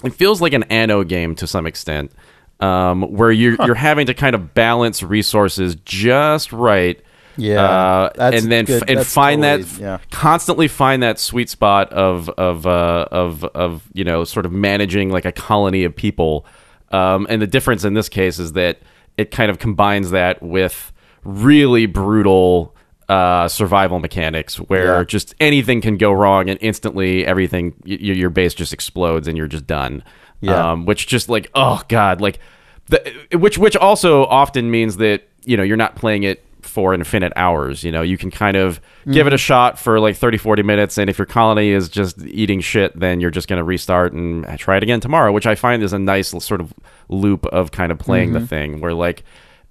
It 0.02 0.14
feels 0.14 0.40
like 0.40 0.54
an 0.54 0.62
Anno 0.64 1.04
game 1.04 1.34
to 1.36 1.46
some 1.46 1.66
extent 1.66 2.12
um, 2.60 3.02
where 3.02 3.32
you're 3.32 3.56
you're 3.64 3.74
having 3.74 4.06
to 4.06 4.14
kind 4.14 4.34
of 4.34 4.54
balance 4.54 5.02
resources 5.02 5.76
just 5.84 6.52
right 6.52 7.02
Yeah, 7.36 7.62
uh, 7.62 8.10
and 8.18 8.50
then 8.52 8.70
f- 8.70 8.82
and 8.88 9.06
find 9.06 9.42
totally- 9.42 9.62
that 9.64 9.80
yeah. 9.80 9.98
constantly 10.10 10.68
find 10.68 11.02
that 11.02 11.18
sweet 11.18 11.48
spot 11.48 11.92
of 11.92 12.28
of 12.30 12.66
uh, 12.66 13.06
of 13.10 13.44
of 13.44 13.82
you 13.94 14.04
know 14.04 14.24
sort 14.24 14.46
of 14.46 14.52
managing 14.52 15.10
like 15.10 15.24
a 15.24 15.32
colony 15.32 15.84
of 15.84 15.94
people 15.94 16.44
um, 16.90 17.26
and 17.30 17.40
the 17.40 17.46
difference 17.46 17.84
in 17.84 17.94
this 17.94 18.08
case 18.08 18.38
is 18.38 18.52
that 18.54 18.78
it 19.16 19.30
kind 19.30 19.50
of 19.50 19.58
combines 19.58 20.10
that 20.10 20.42
with 20.42 20.92
really 21.24 21.86
brutal 21.86 22.74
uh, 23.08 23.48
survival 23.48 23.98
mechanics 23.98 24.56
where 24.56 24.98
Yeah. 24.98 25.04
just 25.04 25.34
anything 25.40 25.80
can 25.80 25.96
go 25.96 26.12
wrong 26.12 26.48
and 26.48 26.58
instantly 26.62 27.26
everything 27.26 27.74
y- 27.84 27.92
your 28.00 28.30
base 28.30 28.54
just 28.54 28.72
explodes 28.72 29.26
and 29.28 29.36
you're 29.36 29.46
just 29.48 29.66
done 29.66 30.02
Yeah. 30.40 30.72
um, 30.72 30.84
which 30.86 31.06
just 31.06 31.28
like 31.28 31.50
oh 31.54 31.82
god 31.88 32.20
like 32.20 32.38
the, 32.86 33.12
which 33.38 33.56
which 33.58 33.76
also 33.76 34.24
often 34.26 34.70
means 34.70 34.96
that 34.98 35.28
you 35.44 35.56
know 35.56 35.62
you're 35.62 35.76
not 35.76 35.96
playing 35.96 36.22
it 36.24 36.44
for 36.70 36.94
infinite 36.94 37.32
hours 37.36 37.84
you 37.84 37.92
know? 37.92 38.02
You 38.02 38.16
can 38.16 38.30
kind 38.30 38.56
of 38.56 38.80
give 39.06 39.26
it 39.26 39.32
a 39.32 39.36
mm-hmm. 39.36 39.40
shot 39.40 39.78
for 39.78 40.00
like 40.00 40.16
30 40.16 40.38
40 40.38 40.62
minutes 40.62 40.98
and 40.98 41.10
if 41.10 41.18
your 41.18 41.26
colony 41.26 41.70
is 41.70 41.88
just 41.88 42.20
eating 42.22 42.60
shit 42.60 42.98
then 42.98 43.20
you're 43.20 43.30
just 43.30 43.48
going 43.48 43.58
to 43.58 43.64
restart 43.64 44.12
and 44.12 44.46
try 44.58 44.76
it 44.76 44.82
again 44.82 45.00
tomorrow 45.00 45.32
which 45.32 45.46
i 45.46 45.54
find 45.54 45.82
is 45.82 45.92
a 45.92 45.98
nice 45.98 46.28
sort 46.42 46.60
of 46.60 46.72
loop 47.08 47.46
of 47.46 47.72
kind 47.72 47.90
of 47.92 47.98
playing 47.98 48.32
the 48.32 48.38
mm-hmm. 48.38 48.46
thing 48.46 48.80
where 48.80 48.94
like 48.94 49.24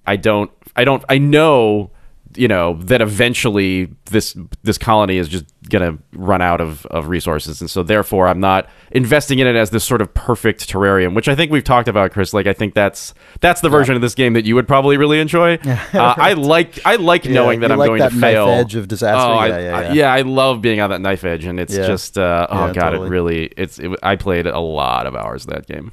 i 0.06 0.16
don't 0.16 0.50
i 0.76 0.84
don't 0.84 1.04
i 1.08 1.18
know 1.18 1.90
you 2.36 2.46
know 2.48 2.74
that 2.74 3.00
eventually 3.00 3.88
this 4.06 4.36
this 4.62 4.78
colony 4.78 5.16
is 5.16 5.28
just 5.28 5.44
gonna 5.68 5.98
run 6.12 6.40
out 6.40 6.60
of, 6.60 6.84
of 6.86 7.08
resources 7.08 7.60
and 7.60 7.68
so 7.70 7.82
therefore 7.82 8.26
i'm 8.28 8.40
not 8.40 8.68
investing 8.92 9.38
in 9.40 9.46
it 9.46 9.56
as 9.56 9.70
this 9.70 9.84
sort 9.84 10.00
of 10.00 10.12
perfect 10.14 10.68
terrarium 10.68 11.14
which 11.14 11.28
i 11.28 11.34
think 11.34 11.50
we've 11.52 11.64
talked 11.64 11.88
about 11.88 12.12
chris 12.12 12.32
like 12.32 12.46
i 12.46 12.52
think 12.52 12.74
that's 12.74 13.14
that's 13.40 13.60
the 13.60 13.68
version 13.68 13.94
of 13.94 14.00
this 14.00 14.14
game 14.14 14.32
that 14.32 14.44
you 14.44 14.54
would 14.54 14.66
probably 14.68 14.96
really 14.96 15.18
enjoy 15.20 15.54
uh, 15.64 15.78
i 15.94 16.32
like 16.34 16.78
i 16.86 16.96
like 16.96 17.24
knowing 17.24 17.60
that 17.60 17.70
i'm 17.72 17.78
like 17.78 17.88
going 17.88 18.00
that 18.00 18.10
to 18.12 18.20
fail 18.20 18.46
knife 18.46 18.60
edge 18.60 18.74
of 18.76 18.86
disaster? 18.88 19.28
oh, 19.30 19.34
I, 19.34 19.46
Yeah, 19.48 19.58
yeah, 19.58 19.76
I- 19.90 19.92
yeah. 19.92 20.12
I 20.12 20.20
love 20.22 20.60
being 20.62 20.80
on 20.80 20.90
that 20.90 21.00
knife 21.00 21.24
edge 21.24 21.44
and 21.44 21.58
it's 21.60 21.76
Yeah. 21.76 21.86
just 21.86 22.16
uh, 22.18 22.46
oh 22.50 22.66
Yeah, 22.68 22.72
god 22.72 22.90
totally. 22.90 23.06
it 23.06 23.10
really 23.10 23.44
it's 23.56 23.78
it, 23.78 23.90
i 24.02 24.16
played 24.16 24.46
a 24.46 24.60
lot 24.60 25.06
of 25.06 25.14
hours 25.14 25.44
of 25.46 25.52
that 25.52 25.66
game 25.66 25.92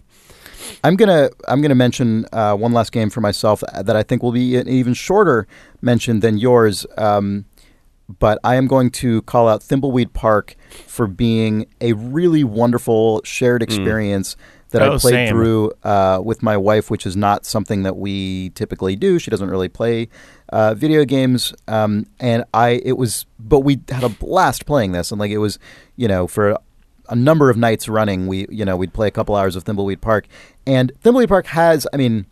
I'm 0.84 0.96
gonna 0.96 1.30
I'm 1.48 1.62
gonna 1.62 1.76
mention 1.76 2.26
uh, 2.34 2.56
one 2.56 2.74
last 2.74 2.92
game 2.92 3.10
for 3.10 3.22
myself 3.22 3.64
that 3.74 3.96
I 3.96 4.04
think 4.04 4.24
will 4.24 4.32
be 4.32 4.56
an 4.56 4.68
even 4.68 4.94
shorter 4.94 5.48
mention 5.82 6.20
than 6.22 6.38
yours. 6.38 6.86
Um, 6.98 7.46
but 8.20 8.40
I 8.44 8.56
am 8.56 8.68
going 8.68 8.90
to 8.92 9.22
call 9.24 9.50
out 9.50 9.62
Thimbleweed 9.62 10.14
Park 10.14 10.56
for 10.86 11.08
being 11.08 11.66
a 11.82 11.92
really 11.94 12.44
wonderful 12.44 13.22
shared 13.26 13.62
experience 13.62 14.38
that 14.70 14.82
I 14.82 14.88
Oh, 14.88 14.98
played 15.00 15.14
same. 15.14 15.30
through 15.30 15.72
uh, 15.84 16.22
with 16.24 16.42
my 16.42 16.56
wife, 16.56 16.90
which 16.90 17.06
is 17.06 17.18
not 17.18 17.46
something 17.46 17.84
that 17.84 17.98
we 17.98 18.50
typically 18.52 18.96
do. 18.96 19.20
She 19.20 19.30
doesn't 19.30 19.50
really 19.50 19.68
play 19.70 20.08
uh, 20.50 20.74
video 20.74 21.04
games, 21.06 21.54
um, 21.68 22.06
and 22.20 22.46
I 22.54 22.82
it 22.86 22.98
was, 22.98 23.26
but 23.40 23.62
we 23.62 23.80
had 23.90 24.04
a 24.04 24.10
blast 24.10 24.66
playing 24.66 24.94
this, 24.94 25.12
and 25.12 25.20
like 25.20 25.32
it 25.32 25.38
was, 25.40 25.60
you 25.98 26.08
know, 26.08 26.28
for 26.28 26.58
a 27.10 27.16
number 27.16 27.50
of 27.50 27.56
nights 27.58 27.88
running, 27.90 28.28
we 28.28 28.46
you 28.50 28.64
know 28.66 28.76
we'd 28.78 28.94
play 28.94 29.08
a 29.08 29.12
couple 29.12 29.36
hours 29.36 29.56
of 29.58 29.64
Thimbleweed 29.66 30.00
Park, 30.02 30.28
and 30.68 30.92
Thimbleweed 31.02 31.30
Park 31.30 31.48
has, 31.48 31.88
I 31.94 31.98
mean, 31.98 32.28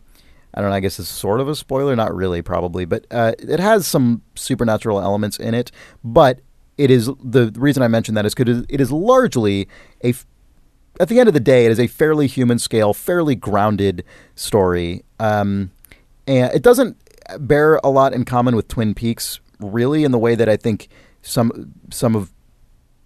I 0.53 0.61
don't 0.61 0.69
know, 0.69 0.75
I 0.75 0.79
guess 0.81 0.99
it's 0.99 1.09
sort 1.09 1.39
of 1.39 1.47
a 1.47 1.55
spoiler, 1.55 1.95
not 1.95 2.13
really, 2.13 2.41
probably, 2.41 2.85
but 2.85 3.07
uh, 3.09 3.31
it 3.39 3.59
has 3.59 3.87
some 3.87 4.21
supernatural 4.35 5.01
elements 5.01 5.37
in 5.37 5.53
it. 5.53 5.71
But 6.03 6.41
it 6.77 6.91
is 6.91 7.09
the 7.23 7.51
reason 7.55 7.81
I 7.81 7.87
mention 7.87 8.13
that 8.15 8.25
is 8.25 8.35
because 8.35 8.65
it 8.69 8.81
is 8.81 8.91
largely 8.91 9.67
a, 10.03 10.13
At 10.99 11.09
the 11.09 11.19
end 11.19 11.27
of 11.27 11.33
the 11.33 11.39
day, 11.39 11.65
it 11.65 11.71
is 11.71 11.79
a 11.79 11.87
fairly 11.87 12.27
human 12.27 12.59
scale, 12.59 12.93
fairly 12.93 13.35
grounded 13.35 14.03
story, 14.35 15.03
um, 15.19 15.71
and 16.27 16.53
it 16.53 16.61
doesn't 16.61 16.97
bear 17.39 17.79
a 17.83 17.89
lot 17.89 18.13
in 18.13 18.25
common 18.25 18.55
with 18.55 18.67
Twin 18.67 18.93
Peaks, 18.93 19.39
really, 19.59 20.03
in 20.03 20.11
the 20.11 20.19
way 20.19 20.35
that 20.35 20.49
I 20.49 20.57
think 20.57 20.89
some 21.21 21.73
some 21.91 22.15
of 22.15 22.31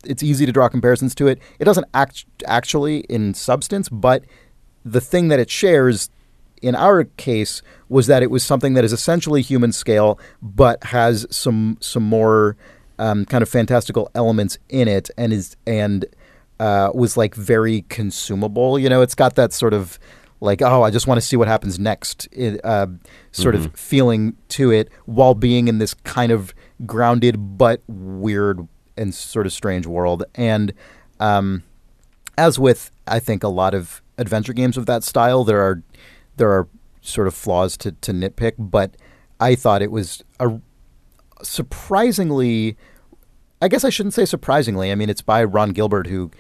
it's 0.06 0.24
easy 0.24 0.46
to 0.46 0.52
draw 0.52 0.70
comparisons 0.70 1.14
to 1.16 1.28
it. 1.28 1.40
It 1.60 1.66
doesn't 1.66 1.88
act 1.94 2.26
actually 2.46 3.00
in 3.10 3.34
substance, 3.34 3.90
but 3.90 4.24
the 4.86 5.02
thing 5.02 5.28
that 5.30 5.40
it 5.40 5.50
shares 5.50 6.10
in 6.62 6.76
our 6.76 7.06
case 7.06 7.62
was 7.88 8.08
that 8.08 8.22
it 8.22 8.30
was 8.30 8.44
something 8.44 8.74
that 8.74 8.84
is 8.84 8.94
essentially 8.94 9.42
human 9.42 9.72
scale, 9.72 10.20
but 10.42 10.84
has 10.86 11.26
some 11.30 11.78
some 11.80 12.04
more 12.04 12.56
um, 12.98 13.26
kind 13.26 13.42
of 13.42 13.50
fantastical 13.50 14.10
elements 14.16 14.58
in 14.70 14.88
it, 14.88 15.10
and 15.18 15.34
is 15.34 15.56
and 15.66 16.06
uh, 16.60 16.92
was 16.94 17.18
like 17.18 17.36
very 17.36 17.84
consumable. 17.90 18.78
You 18.78 18.90
know, 18.90 19.02
it's 19.02 19.16
got 19.16 19.36
that 19.36 19.54
sort 19.54 19.74
of 19.74 20.00
like 20.42 20.62
oh, 20.62 20.84
I 20.84 20.92
just 20.92 21.08
want 21.08 21.20
to 21.20 21.26
see 21.26 21.36
what 21.36 21.48
happens 21.48 21.80
next, 21.80 22.28
uh, 22.64 22.88
sort 23.32 23.56
of 23.56 23.74
feeling 23.76 24.36
to 24.50 24.72
it, 24.72 24.90
while 25.06 25.34
being 25.34 25.68
in 25.68 25.80
this 25.80 25.94
kind 25.94 26.32
of 26.32 26.54
grounded 26.86 27.58
but 27.58 27.82
weird 27.88 28.68
and 28.98 29.14
sort 29.14 29.46
of 29.46 29.54
strange 29.54 29.86
world. 29.86 30.24
And 30.36 30.74
um, 31.20 31.64
as 32.38 32.60
with 32.60 32.92
I 33.10 33.20
think 33.20 33.44
a 33.44 33.48
lot 33.48 33.74
of 33.74 34.02
adventure 34.18 34.54
games 34.54 34.78
of 34.78 34.86
that 34.86 35.04
style, 35.04 35.44
there 35.44 35.62
are 35.62 35.84
there 36.38 36.52
are 36.52 36.68
sort 37.02 37.28
of 37.28 37.34
flaws 37.34 37.78
to, 37.78 37.92
to 37.94 38.12
nitpick, 38.12 38.54
but 38.58 38.96
I 39.40 39.56
thought 39.56 39.82
it 39.82 39.92
was 39.92 40.24
a 40.40 40.60
surprisingly 41.42 42.78
I 43.62 43.68
guess 43.68 43.84
I 43.84 43.90
shouldn't 43.90 44.14
say 44.14 44.26
surprisingly. 44.26 44.92
I 44.92 44.96
mean, 44.96 45.10
it's 45.10 45.22
by 45.22 45.44
Ron 45.44 45.72
Gilbert, 45.72 46.08
who 46.08 46.32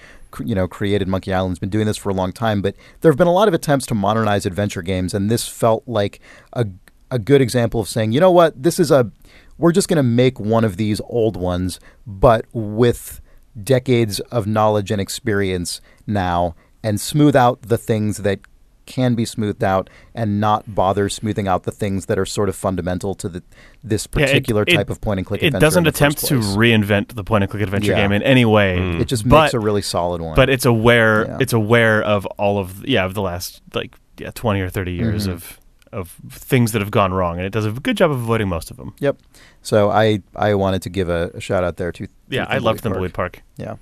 you 0.43 0.55
know 0.55 0.67
created 0.67 1.07
Monkey 1.07 1.33
Island. 1.33 1.51
Has 1.51 1.59
been 1.59 1.69
doing 1.69 1.85
this 1.85 1.97
for 1.97 2.09
a 2.09 2.13
long 2.13 2.31
time, 2.31 2.61
but 2.61 2.75
there 3.01 3.11
have 3.11 3.17
been 3.17 3.27
a 3.27 3.33
lot 3.33 3.47
of 3.47 3.53
attempts 3.53 3.85
to 3.87 3.95
modernize 3.95 4.45
adventure 4.45 4.81
games, 4.81 5.13
and 5.13 5.29
this 5.29 5.47
felt 5.47 5.83
like 5.85 6.19
a 6.53 6.67
a 7.11 7.19
good 7.19 7.41
example 7.41 7.81
of 7.81 7.89
saying, 7.89 8.11
you 8.11 8.19
know 8.19 8.31
what, 8.31 8.61
this 8.61 8.79
is 8.79 8.91
a 8.91 9.11
we're 9.57 9.71
just 9.73 9.89
going 9.89 9.97
to 9.97 10.03
make 10.03 10.39
one 10.39 10.63
of 10.63 10.77
these 10.77 11.01
old 11.05 11.35
ones, 11.35 11.79
but 12.07 12.45
with 12.53 13.19
decades 13.63 14.19
of 14.31 14.47
knowledge 14.47 14.91
and 14.91 15.01
experience 15.01 15.81
now, 16.07 16.55
and 16.83 16.99
smooth 16.99 17.35
out 17.35 17.61
the 17.63 17.77
things 17.77 18.17
that 18.17 18.39
can 18.85 19.13
be 19.13 19.23
smoothed 19.23 19.63
out 19.63 19.87
and 20.15 20.41
not 20.41 20.73
bother 20.73 21.09
smoothing 21.09 21.47
out 21.47 21.61
the 21.61 21.71
things 21.71 22.07
that 22.07 22.17
are 22.17 22.25
sort 22.25 22.49
of 22.49 22.55
fundamental 22.55 23.13
to 23.13 23.29
the, 23.29 23.43
this 23.83 24.07
Yeah, 24.15 24.23
it- 24.23 24.27
particular 24.29 24.63
it- 24.65 24.73
type 24.75 24.89
of 24.89 24.99
point 24.99 25.19
and 25.19 25.27
click 25.27 25.43
adventure. 25.43 25.57
It 25.57 25.59
doesn't 25.61 25.85
attempt 25.87 26.25
to 26.25 26.35
reinvent 26.39 27.09
the 27.13 27.23
point 27.23 27.43
and 27.43 27.51
click 27.51 27.61
adventure 27.61 27.91
Yeah. 27.91 27.97
game 28.01 28.11
in 28.13 28.23
any 28.23 28.45
way. 28.45 28.79
It 28.99 29.05
just 29.07 29.29
but, 29.29 29.43
makes 29.43 29.53
a 29.53 29.59
really 29.59 29.83
solid 29.83 30.21
one. 30.21 30.35
but 30.35 30.49
it's 30.49 30.65
aware 30.65 31.25
Yeah. 31.27 31.37
it's 31.39 31.53
aware 31.53 32.01
of 32.01 32.25
all 32.37 32.57
of 32.57 32.83
yeah 32.87 33.05
of 33.05 33.13
the 33.13 33.21
last 33.21 33.61
like 33.75 33.95
yeah 34.17 34.31
20 34.33 34.59
or 34.59 34.69
30 34.69 34.93
years 34.93 35.27
Mhm. 35.27 35.33
of 35.33 35.59
of 35.91 36.15
things 36.31 36.71
that 36.71 36.81
have 36.81 36.91
gone 36.91 37.13
wrong 37.13 37.37
and 37.37 37.45
it 37.45 37.51
does 37.51 37.65
a 37.67 37.71
good 37.71 37.97
job 37.97 38.09
of 38.09 38.17
avoiding 38.17 38.47
most 38.49 38.71
of 38.71 38.77
them. 38.77 38.93
Yep. 38.99 39.17
So 39.61 39.89
I 39.91 40.21
I 40.35 40.53
wanted 40.55 40.81
to 40.83 40.89
give 40.89 41.09
a, 41.09 41.31
a 41.33 41.41
shout 41.41 41.63
out 41.63 41.77
there 41.77 41.91
to. 41.91 42.07
to 42.07 42.13
Yeah, 42.29 42.45
I 42.47 42.57
loved 42.59 42.83
Thimbleweed 42.83 43.13
Park. 43.13 43.41
Yeah. 43.57 43.75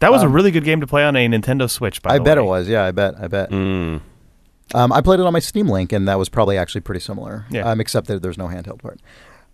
That 0.00 0.10
was 0.12 0.22
a 0.22 0.26
Um, 0.26 0.32
really 0.32 0.50
good 0.50 0.64
game 0.64 0.80
to 0.80 0.86
play 0.86 1.04
on 1.04 1.16
a 1.16 1.26
Nintendo 1.28 1.70
Switch 1.70 2.02
by 2.02 2.14
I 2.14 2.18
the 2.18 2.24
bet 2.24 2.36
way. 2.36 2.42
it 2.42 2.46
was. 2.46 2.68
Yeah, 2.68 2.84
I 2.84 2.90
bet. 2.90 3.14
I 3.18 3.28
bet. 3.28 3.50
Mm. 3.50 4.00
Um, 4.74 4.92
I 4.92 5.00
played 5.00 5.20
it 5.20 5.26
on 5.26 5.32
my 5.32 5.38
Steam 5.38 5.68
Link, 5.68 5.92
and 5.92 6.08
that 6.08 6.18
was 6.18 6.28
probably 6.28 6.58
actually 6.58 6.80
pretty 6.82 7.00
similar. 7.00 7.46
Yeah. 7.50 7.62
Um, 7.70 7.80
except 7.80 8.08
that 8.08 8.20
there's 8.22 8.36
no 8.36 8.48
handheld 8.48 8.80
part. 8.82 8.98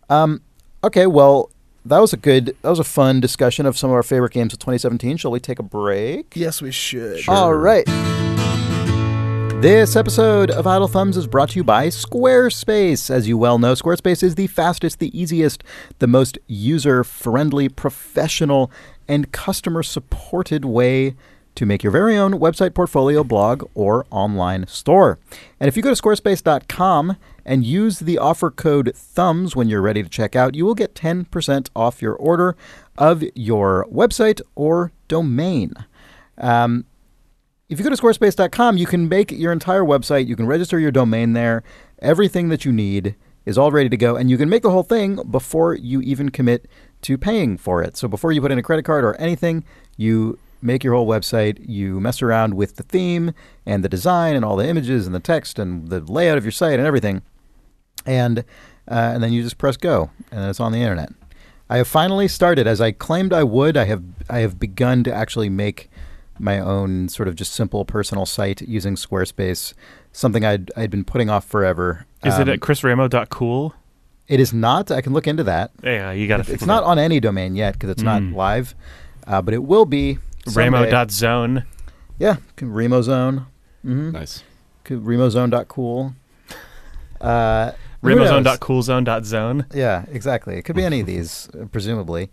Um, 0.09 0.41
okay, 0.83 1.07
well, 1.07 1.51
that 1.85 1.99
was 1.99 2.13
a 2.13 2.17
good, 2.17 2.57
that 2.63 2.71
was 2.71 2.79
a 2.79 2.85
fun 2.85 3.21
discussion 3.21 3.67
of 3.67 3.77
some 3.77 3.91
of 3.91 3.95
our 3.97 4.03
favorite 4.03 4.33
games 4.33 4.53
of 4.53 4.59
2017. 4.61 5.19
Shall 5.19 5.31
we 5.31 5.41
take 5.41 5.59
a 5.59 5.63
break? 5.65 6.33
Yes, 6.35 6.63
we 6.63 6.71
should. 6.73 7.29
All 7.29 7.55
right. 7.55 7.85
This 9.61 9.95
episode 9.95 10.51
of 10.51 10.67
Idle 10.67 10.89
Thumbs 10.89 11.19
is 11.19 11.27
brought 11.27 11.51
to 11.51 11.57
you 11.57 11.65
by 11.65 11.89
Squarespace. 11.89 13.11
As 13.11 13.29
you 13.29 13.37
well 13.37 13.59
know, 13.59 13.75
Squarespace 13.75 14.23
is 14.23 14.35
the 14.35 14.47
fastest, 14.47 15.01
the 15.01 15.19
easiest, 15.19 15.63
the 15.99 16.07
most 16.07 16.39
user 16.47 17.05
friendly, 17.05 17.69
professional, 17.69 18.71
and 19.07 19.31
customer 19.33 19.83
supported 19.83 20.65
way 20.65 21.15
to 21.57 21.67
make 21.67 21.83
your 21.83 21.93
very 21.93 22.17
own 22.17 22.41
website, 22.41 22.73
portfolio, 22.73 23.23
blog, 23.23 23.69
or 23.75 24.07
online 24.11 24.67
store. 24.67 25.19
And 25.61 25.69
if 25.69 25.77
you 25.77 25.83
go 25.83 25.95
to 25.95 26.03
squarespace.com 26.03 27.19
and 27.45 27.63
use 27.63 27.99
the 27.99 28.17
offer 28.17 28.51
code 28.51 28.95
THUMBS 28.95 29.55
when 29.55 29.69
you're 29.69 29.83
ready 29.83 30.03
to 30.03 30.09
check 30.09 30.35
out, 30.35 30.55
you 30.55 30.65
will 30.65 30.75
get 30.75 30.95
10% 30.95 31.69
off 31.77 32.01
your 32.01 32.15
order 32.15 32.57
of 32.97 33.23
your 33.35 33.87
website 33.93 34.41
or 34.55 34.91
domain. 35.07 35.75
Um, 36.39 36.87
if 37.71 37.79
you 37.79 37.85
go 37.85 37.91
to 37.91 37.97
squarespace.com, 37.97 38.77
you 38.79 38.87
can 38.87 39.09
make 39.09 39.31
your 39.31 39.53
entire 39.53 39.83
website, 39.83 40.27
you 40.27 40.35
can 40.35 40.47
register 40.47 40.81
your 40.81 40.91
domain 40.91 41.35
there. 41.35 41.62
Everything 42.01 42.49
that 42.49 42.64
you 42.64 42.73
need 42.73 43.14
is 43.47 43.57
all 43.57 43.71
ready 43.71 43.89
to 43.89 43.97
go, 43.97 44.16
and 44.16 44.29
you 44.29 44.37
can 44.37 44.49
make 44.49 44.62
the 44.62 44.73
whole 44.73 44.83
thing 44.83 45.23
before 45.31 45.77
you 45.77 46.01
even 46.01 46.31
commit 46.31 46.68
to 47.03 47.16
paying 47.16 47.57
for 47.57 47.81
it. 47.81 47.97
So 47.97 48.09
before 48.09 48.33
you 48.33 48.41
put 48.41 48.51
in 48.51 48.59
a 48.59 48.62
credit 48.62 48.85
card 48.85 49.05
or 49.05 49.14
anything, 49.14 49.64
you 49.97 50.37
make 50.61 50.83
your 50.83 50.95
whole 50.95 51.07
website, 51.07 51.64
you 51.66 52.01
mess 52.01 52.21
around 52.21 52.55
with 52.55 52.75
the 52.75 52.83
theme 52.83 53.33
and 53.64 53.85
the 53.85 53.89
design 53.89 54.35
and 54.35 54.45
all 54.45 54.57
the 54.57 54.66
images 54.66 55.07
and 55.07 55.14
the 55.14 55.21
text 55.21 55.57
and 55.59 55.89
the 55.89 56.01
layout 56.01 56.37
of 56.37 56.45
your 56.45 56.53
site 56.53 56.79
and 56.79 56.87
everything. 56.87 57.23
And 58.05 58.41
uh, 58.89 59.12
and 59.14 59.23
then 59.23 59.33
you 59.33 59.43
just 59.43 59.59
press 59.59 59.77
go 59.77 60.11
and 60.33 60.51
it's 60.51 60.59
on 60.59 60.73
the 60.73 60.81
internet. 60.81 61.11
I 61.68 61.77
have 61.77 61.87
finally 61.87 62.27
started 62.27 62.66
as 62.66 62.81
I 62.81 62.91
claimed 62.91 63.33
I 63.33 63.45
would. 63.45 63.77
I 63.77 63.85
have 63.85 64.03
I 64.29 64.41
have 64.41 64.59
begun 64.59 65.05
to 65.05 65.14
actually 65.14 65.49
make 65.49 65.89
my 66.41 66.59
own 66.59 67.09
sort 67.09 67.28
of 67.28 67.34
just 67.36 67.53
simple 67.53 67.84
personal 67.84 68.26
site 68.26 68.62
using 68.62 68.95
Squarespace, 68.97 69.74
something 70.12 70.45
I'd 70.45 70.70
I'd 70.76 70.91
been 70.91 71.05
putting 71.05 71.28
off 71.30 71.45
forever. 71.45 72.07
Is 72.24 72.38
it 72.38 72.43
Um, 72.49 72.55
at 72.55 72.61
chrisremo.cool? 72.61 73.74
It 74.28 74.41
is 74.41 74.53
not. 74.53 74.91
I 74.91 75.01
can 75.01 75.12
look 75.12 75.26
into 75.26 75.43
that. 75.45 75.70
Yeah, 75.82 76.12
you 76.12 76.26
got 76.28 76.45
to. 76.45 76.53
It's 76.53 76.64
not 76.66 76.84
on 76.84 76.99
any 76.99 77.18
domain 77.20 77.57
yet 77.57 77.74
because 77.74 77.91
it's 77.91 78.03
not 78.03 78.22
Mm. 78.22 78.34
live, 78.34 78.74
uh, 79.26 79.43
but 79.43 79.55
it 79.55 79.62
will 79.64 79.86
be. 79.86 80.18
someday. 80.47 80.70
Remo.zone. 80.70 81.64
Yeah, 82.18 82.36
c- 82.59 82.64
Remo 82.66 83.03
Zone. 83.03 83.47
Mm-hmm. 83.84 84.11
Nice. 84.12 84.43
RemoZone.cool. 84.84 86.14
Uh, 87.20 87.72
who 88.03 88.09
knows? 88.16 88.59
Yeah, 89.74 90.05
exactly. 90.11 90.57
It 90.57 90.62
could 90.62 90.76
be 90.76 90.84
any 90.84 91.01
of 91.01 91.07
these, 91.14 91.49
uh, 91.61 91.66
presumably. 91.66 92.30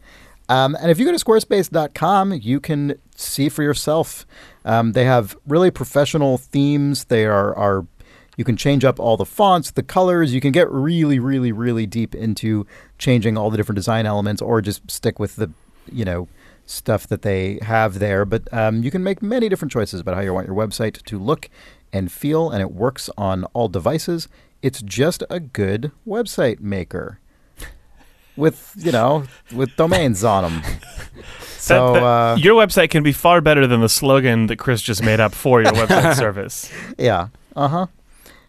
Um, 0.49 0.77
and 0.79 0.89
if 0.89 0.99
you 0.99 1.05
go 1.05 1.11
to 1.11 1.23
squarespace.com, 1.23 2.33
you 2.41 2.59
can 2.59 2.99
see 3.15 3.49
for 3.49 3.63
yourself. 3.63 4.25
Um, 4.63 4.93
they 4.93 5.05
have 5.05 5.35
really 5.45 5.71
professional 5.71 6.37
themes. 6.37 7.05
They 7.05 7.25
are, 7.25 7.55
are 7.55 7.85
you 8.37 8.45
can 8.45 8.55
change 8.55 8.85
up 8.85 8.99
all 8.99 9.17
the 9.17 9.25
fonts, 9.25 9.71
the 9.71 9.83
colors. 9.83 10.33
You 10.33 10.41
can 10.41 10.51
get 10.51 10.71
really, 10.71 11.19
really, 11.19 11.51
really 11.51 11.85
deep 11.85 12.15
into 12.15 12.65
changing 12.97 13.37
all 13.37 13.49
the 13.49 13.57
different 13.57 13.77
design 13.77 14.05
elements, 14.05 14.41
or 14.41 14.61
just 14.61 14.89
stick 14.89 15.19
with 15.19 15.35
the, 15.35 15.51
you 15.91 16.05
know, 16.05 16.27
stuff 16.65 17.07
that 17.07 17.23
they 17.23 17.59
have 17.63 17.99
there. 17.99 18.25
But 18.25 18.51
um, 18.53 18.83
you 18.83 18.91
can 18.91 19.03
make 19.03 19.21
many 19.21 19.49
different 19.49 19.71
choices 19.71 19.99
about 19.99 20.15
how 20.15 20.21
you 20.21 20.33
want 20.33 20.47
your 20.47 20.55
website 20.55 21.01
to 21.03 21.19
look 21.19 21.49
and 21.91 22.11
feel, 22.11 22.51
and 22.51 22.61
it 22.61 22.71
works 22.71 23.09
on 23.17 23.43
all 23.45 23.69
devices. 23.69 24.27
It's 24.61 24.81
just 24.81 25.23
a 25.29 25.39
good 25.39 25.91
website 26.05 26.59
maker 26.59 27.19
with 28.37 28.73
you 28.77 28.91
know 28.91 29.23
with 29.53 29.75
domains 29.75 30.23
on 30.23 30.43
them. 30.43 30.61
So 31.57 31.93
That- 31.93 31.99
that- 31.99 32.05
uh, 32.05 32.35
your 32.39 32.55
website 32.55 32.89
can 32.91 33.03
be 33.03 33.11
far 33.11 33.41
better 33.41 33.67
than 33.67 33.81
the 33.81 33.89
slogan 33.89 34.47
that 34.47 34.57
Chris 34.57 34.81
just 34.81 35.03
made 35.03 35.19
up 35.19 35.33
for 35.35 35.61
your 35.61 35.73
website 35.73 36.15
service. 36.25 36.71
yeah, 36.97 37.27
uh-huh. 37.55 37.87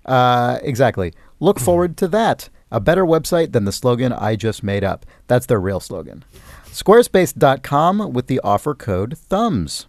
uh 0.05 0.59
exactly. 0.63 1.13
Look 1.41 1.59
forward 1.59 1.97
to 1.99 2.09
that. 2.09 2.49
A 2.71 2.81
better 2.81 3.05
website 3.07 3.53
than 3.53 3.65
the 3.65 3.73
slogan 3.73 4.13
I 4.13 4.37
just 4.37 4.63
made 4.63 4.85
up. 4.85 5.07
That's 5.27 5.47
their 5.47 5.59
real 5.61 5.81
slogan. 5.81 6.23
Squarespace.com 6.67 8.13
with 8.13 8.27
the 8.27 8.41
offer 8.45 8.75
code 8.75 9.17
thumbs. 9.17 9.87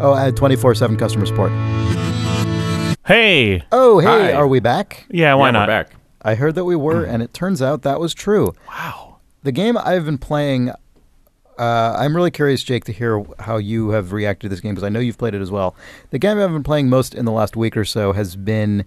Oh, 0.00 0.14
and 0.14 0.36
24/7 0.36 0.96
customer 0.98 1.26
support. 1.26 1.52
Hey, 3.06 3.62
Oh, 3.72 3.98
hey, 4.00 4.06
Hi. 4.06 4.32
are 4.32 4.46
we 4.46 4.60
back? 4.60 5.06
yeah, 5.10 5.34
why 5.34 5.48
Yeah, 5.48 5.50
not? 5.52 5.68
We're 5.68 5.84
back. 5.84 5.90
I 6.28 6.34
heard 6.34 6.54
that 6.56 6.64
we 6.66 6.76
were, 6.76 7.04
and 7.04 7.22
it 7.22 7.32
turns 7.32 7.62
out 7.62 7.82
that 7.82 7.98
was 7.98 8.12
true. 8.12 8.52
Wow. 8.68 9.16
The 9.44 9.52
game 9.52 9.78
I've 9.78 10.04
been 10.04 10.18
playing, 10.18 10.68
uh, 11.58 11.96
I'm 11.98 12.14
really 12.14 12.30
curious, 12.30 12.62
Jake, 12.62 12.84
to 12.84 12.92
hear 12.92 13.24
how 13.38 13.56
you 13.56 13.90
have 13.90 14.12
reacted 14.12 14.42
to 14.42 14.48
this 14.50 14.60
game 14.60 14.74
because 14.74 14.84
I 14.84 14.90
know 14.90 15.00
you've 15.00 15.16
played 15.16 15.34
it 15.34 15.40
as 15.40 15.50
well. 15.50 15.74
The 16.10 16.18
game 16.18 16.38
I've 16.38 16.52
been 16.52 16.62
playing 16.62 16.90
most 16.90 17.14
in 17.14 17.24
the 17.24 17.32
last 17.32 17.56
week 17.56 17.78
or 17.78 17.86
so 17.86 18.12
has 18.12 18.36
been 18.36 18.84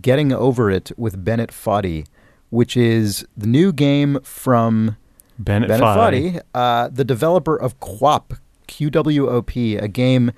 Getting 0.00 0.32
Over 0.32 0.70
It 0.70 0.92
with 0.96 1.24
Bennett 1.24 1.50
Foddy, 1.50 2.06
which 2.50 2.76
is 2.76 3.26
the 3.36 3.48
new 3.48 3.72
game 3.72 4.20
from 4.22 4.96
Bennett, 5.36 5.70
Bennett 5.70 5.82
Foddy. 5.84 6.40
Uh, 6.54 6.90
the 6.92 7.04
developer 7.04 7.56
of 7.56 7.80
QWOP, 7.80 8.38
QWOP, 8.68 9.82
a 9.82 9.88
game 9.88 10.30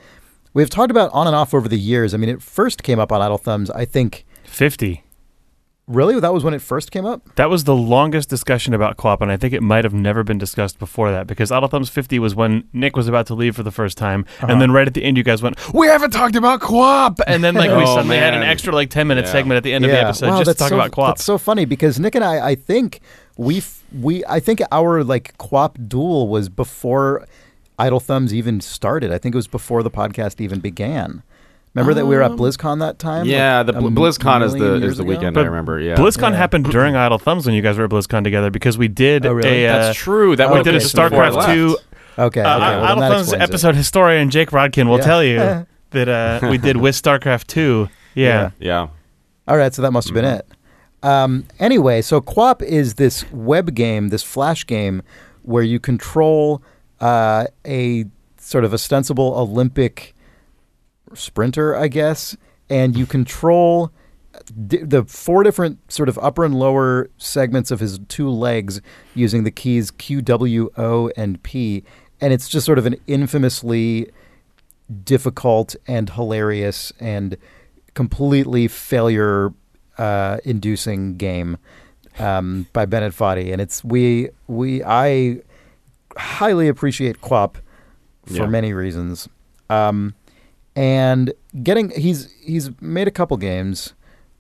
we've 0.55 0.71
talked 0.71 0.91
about 0.91 1.13
on 1.13 1.27
and 1.27 1.37
off 1.37 1.53
over 1.53 1.69
the 1.69 1.79
years. 1.79 2.15
I 2.15 2.17
mean, 2.17 2.31
it 2.31 2.41
first 2.41 2.83
came 2.83 2.99
up 2.99 3.13
on 3.13 3.21
Idle 3.21 3.37
Thumbs, 3.37 3.69
I 3.71 3.85
think. 3.85 4.25
50. 4.45 5.03
Really? 5.89 6.19
That 6.19 6.35
was 6.35 6.43
when 6.43 6.53
it 6.53 6.61
first 6.63 6.91
came 6.91 7.07
up? 7.07 7.23
That 7.37 7.49
was 7.49 7.63
the 7.63 7.75
longest 7.77 8.29
discussion 8.29 8.75
about 8.75 8.97
QWOP, 8.97 9.21
and 9.21 9.31
I 9.31 9.37
think 9.37 9.55
it 9.55 9.63
might 9.63 9.85
have 9.85 9.95
never 9.95 10.25
been 10.25 10.37
discussed 10.37 10.81
before 10.81 11.13
that 11.13 11.29
because 11.29 11.53
Idle 11.53 11.69
Thumbs 11.69 11.89
50 11.89 12.19
was 12.19 12.35
when 12.35 12.65
Nick 12.73 12.97
was 12.97 13.07
about 13.07 13.27
to 13.29 13.35
leave 13.35 13.55
for 13.55 13.63
the 13.63 13.71
first 13.71 13.97
time, 13.97 14.25
Uh-huh. 14.41 14.49
and 14.51 14.61
then 14.61 14.73
right 14.73 14.89
at 14.89 14.95
the 14.95 15.05
end, 15.05 15.17
you 15.17 15.23
guys 15.23 15.43
went, 15.43 15.57
"We 15.73 15.87
haven't 15.87 16.11
talked 16.11 16.35
about 16.35 16.61
QWOP," 16.61 17.21
and 17.29 17.45
then 17.45 17.55
like 17.55 17.71
we 17.71 17.77
Oh, 17.85 17.95
suddenly 17.95 18.17
had 18.17 18.35
an 18.35 18.43
extra 18.43 18.73
like 18.75 18.91
10 18.91 19.07
minute 19.07 19.27
Yeah. 19.27 19.33
segment 19.33 19.59
at 19.59 19.63
the 19.63 19.73
end 19.73 19.85
of 19.85 19.93
the 19.93 20.01
episode 20.01 20.29
Wow, 20.31 20.39
just 20.43 20.51
to 20.51 20.57
talk 20.59 20.71
so, 20.71 20.75
about 20.75 20.91
QWOP. 20.91 21.07
That's 21.07 21.25
so 21.25 21.39
funny 21.39 21.65
because 21.65 22.01
Nick 22.01 22.17
and 22.17 22.25
I, 22.25 22.49
I 22.49 22.55
think 22.57 23.01
we 23.37 23.59
f- 23.59 23.85
we 23.97 24.25
I 24.27 24.41
think 24.41 24.61
our 24.73 25.05
like 25.05 25.39
QWOP 25.39 25.89
duel 25.89 26.27
was 26.27 26.49
before 26.49 27.27
Idle 27.79 28.01
Thumbs 28.01 28.35
even 28.35 28.61
started. 28.61 29.13
I 29.13 29.19
think 29.19 29.37
it 29.37 29.39
was 29.39 29.47
before 29.47 29.85
the 29.85 29.91
podcast 29.93 30.41
even 30.41 30.59
began. 30.59 31.23
Remember 31.77 31.95
that 31.95 32.07
we 32.07 32.17
were 32.17 32.23
at 32.23 32.33
BlizzCon 32.33 32.81
that 32.81 32.99
time? 32.99 33.27
Yeah, 33.27 33.59
like, 33.59 33.67
the 33.67 33.73
Bl- 33.75 33.89
BlizzCon 33.89 34.43
is 34.45 34.53
the 34.55 34.75
is 34.77 34.97
the 34.97 35.03
ago? 35.03 35.11
weekend 35.11 35.35
But 35.35 35.43
I 35.45 35.49
remember. 35.49 35.79
Yeah, 35.79 35.95
BlizzCon 35.97 36.31
Yeah. 36.31 36.37
happened 36.37 36.65
during 36.71 36.97
Idle 36.97 37.19
Thumbs 37.19 37.45
when 37.47 37.55
you 37.55 37.63
guys 37.63 37.77
were 37.79 37.85
at 37.85 37.91
BlizzCon 37.91 38.25
together 38.25 38.51
because 38.51 38.79
we 38.79 38.89
did 38.89 39.27
Oh, 39.27 39.33
really? 39.35 39.65
a 39.65 39.69
uh, 39.69 39.79
that's 39.83 39.99
true. 39.99 40.35
That 40.37 40.49
Oh, 40.49 40.53
we 40.53 40.59
would 40.61 40.65
did 40.65 40.75
a 40.75 40.77
okay, 40.79 40.87
before 41.09 41.23
I 41.23 41.29
StarCraft 41.31 41.35
left. 41.37 41.49
2 41.53 41.79
Okay, 42.19 42.41
okay. 42.41 42.41
uh, 42.41 42.59
well, 42.59 42.71
then 42.71 42.83
Idle 42.85 43.01
that 43.01 43.09
Thumbs 43.11 43.21
explains 43.29 43.33
it. 43.43 43.53
episode 43.53 43.75
historian 43.75 44.31
Jake 44.31 44.51
Rodkin 44.51 44.89
will 44.89 44.97
Yeah. 44.99 45.05
tell 45.05 45.23
you 45.23 45.67
that 45.91 46.09
uh, 46.09 46.49
we 46.51 46.57
did 46.59 46.79
with 46.79 46.95
StarCraft 46.95 47.47
2. 47.49 47.89
Yeah. 48.15 48.25
Yeah. 48.25 48.51
Yeah, 48.59 48.87
All 49.47 49.59
right, 49.59 49.73
so 49.75 49.83
that 49.83 49.91
must 49.93 50.09
have 50.09 50.15
been 50.15 50.25
it. 50.25 50.47
Um, 51.03 51.45
anyway, 51.61 52.01
so 52.01 52.21
QWOP 52.23 52.63
is 52.63 52.95
this 52.95 53.31
web 53.31 53.75
game, 53.75 54.09
this 54.09 54.23
flash 54.23 54.67
game, 54.67 55.03
where 55.43 55.63
you 55.63 55.79
control 55.79 56.63
uh, 57.01 57.45
a 57.67 58.07
sort 58.39 58.65
of 58.65 58.73
ostensible 58.73 59.35
Olympic 59.37 60.15
sprinter, 61.19 61.75
I 61.77 61.89
guess, 61.89 62.37
and 62.71 62.97
you 62.97 63.07
control 63.07 63.91
d- 64.67 64.79
the 64.83 65.05
four 65.05 65.43
different 65.43 65.91
sort 65.93 66.09
of 66.09 66.19
upper 66.19 66.45
and 66.45 66.55
lower 66.55 67.09
segments 67.17 67.71
of 67.71 67.81
his 67.81 67.99
two 68.09 68.29
legs 68.31 68.81
using 69.15 69.45
the 69.45 69.51
keys 69.51 69.91
Q, 69.91 70.21
W, 70.23 70.71
O, 70.77 71.11
and 71.17 71.43
P. 71.43 71.85
And 72.21 72.33
it's 72.33 72.49
just 72.49 72.65
sort 72.67 72.79
of 72.79 72.87
an 72.87 72.97
infamously 73.07 74.11
difficult 75.05 75.75
and 75.87 76.11
hilarious 76.11 76.93
and 77.01 77.37
completely 77.95 78.69
failure 78.69 79.53
uh, 79.99 80.39
inducing 80.45 81.17
game 81.17 81.57
um, 82.19 82.67
by 82.73 82.87
Bennett 82.87 83.13
Foddy. 83.13 83.53
And 83.53 83.61
it's 83.61 83.83
we 83.85 84.31
we 84.47 84.83
I 84.85 85.41
highly 86.17 86.69
appreciate 86.69 87.21
QWOP 87.21 87.57
for 88.27 88.33
Yeah. 88.35 88.47
many 88.47 88.73
reasons. 88.73 89.29
Um, 89.69 90.15
and 90.77 91.33
getting 91.63 91.91
he's 91.91 92.31
he's 92.45 92.71
made 92.81 93.09
a 93.09 93.11
couple 93.11 93.37
games 93.39 93.95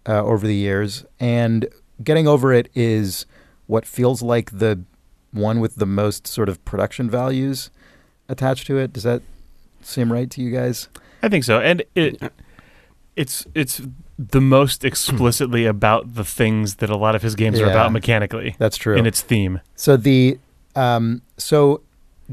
uh, 0.06 0.22
over 0.22 0.46
the 0.46 0.54
years, 0.54 1.04
and 1.18 1.66
getting 2.04 2.28
over 2.28 2.52
it 2.52 2.68
is 2.74 3.26
what 3.66 3.86
feels 3.86 4.22
like 4.22 4.58
the 4.58 4.82
one 5.32 5.58
with 5.58 5.76
the 5.76 5.86
most 5.86 6.26
sort 6.26 6.48
of 6.48 6.64
production 6.64 7.10
values 7.10 7.70
attached 8.28 8.66
to 8.66 8.78
it. 8.78 8.92
Does 8.92 9.02
that 9.02 9.22
seem 9.80 10.12
right 10.12 10.30
to 10.30 10.42
you 10.42 10.50
guys? 10.50 10.88
I 11.22 11.28
think 11.28 11.44
so, 11.44 11.58
and 11.60 11.82
it 11.94 12.20
it's 13.16 13.46
it's 13.54 13.80
the 14.18 14.40
most 14.40 14.84
explicitly 14.84 15.66
about 15.66 16.14
the 16.14 16.24
things 16.24 16.76
that 16.76 16.90
a 16.90 16.96
lot 16.96 17.14
of 17.14 17.22
his 17.22 17.34
games 17.34 17.60
are 17.60 17.70
about 17.70 17.92
mechanically 17.92 18.56
That's 18.58 18.76
true. 18.76 18.96
in 18.96 19.06
its 19.06 19.20
theme. 19.20 19.60
So 19.74 19.96
the 19.96 20.38
um, 20.74 21.22
so 21.36 21.82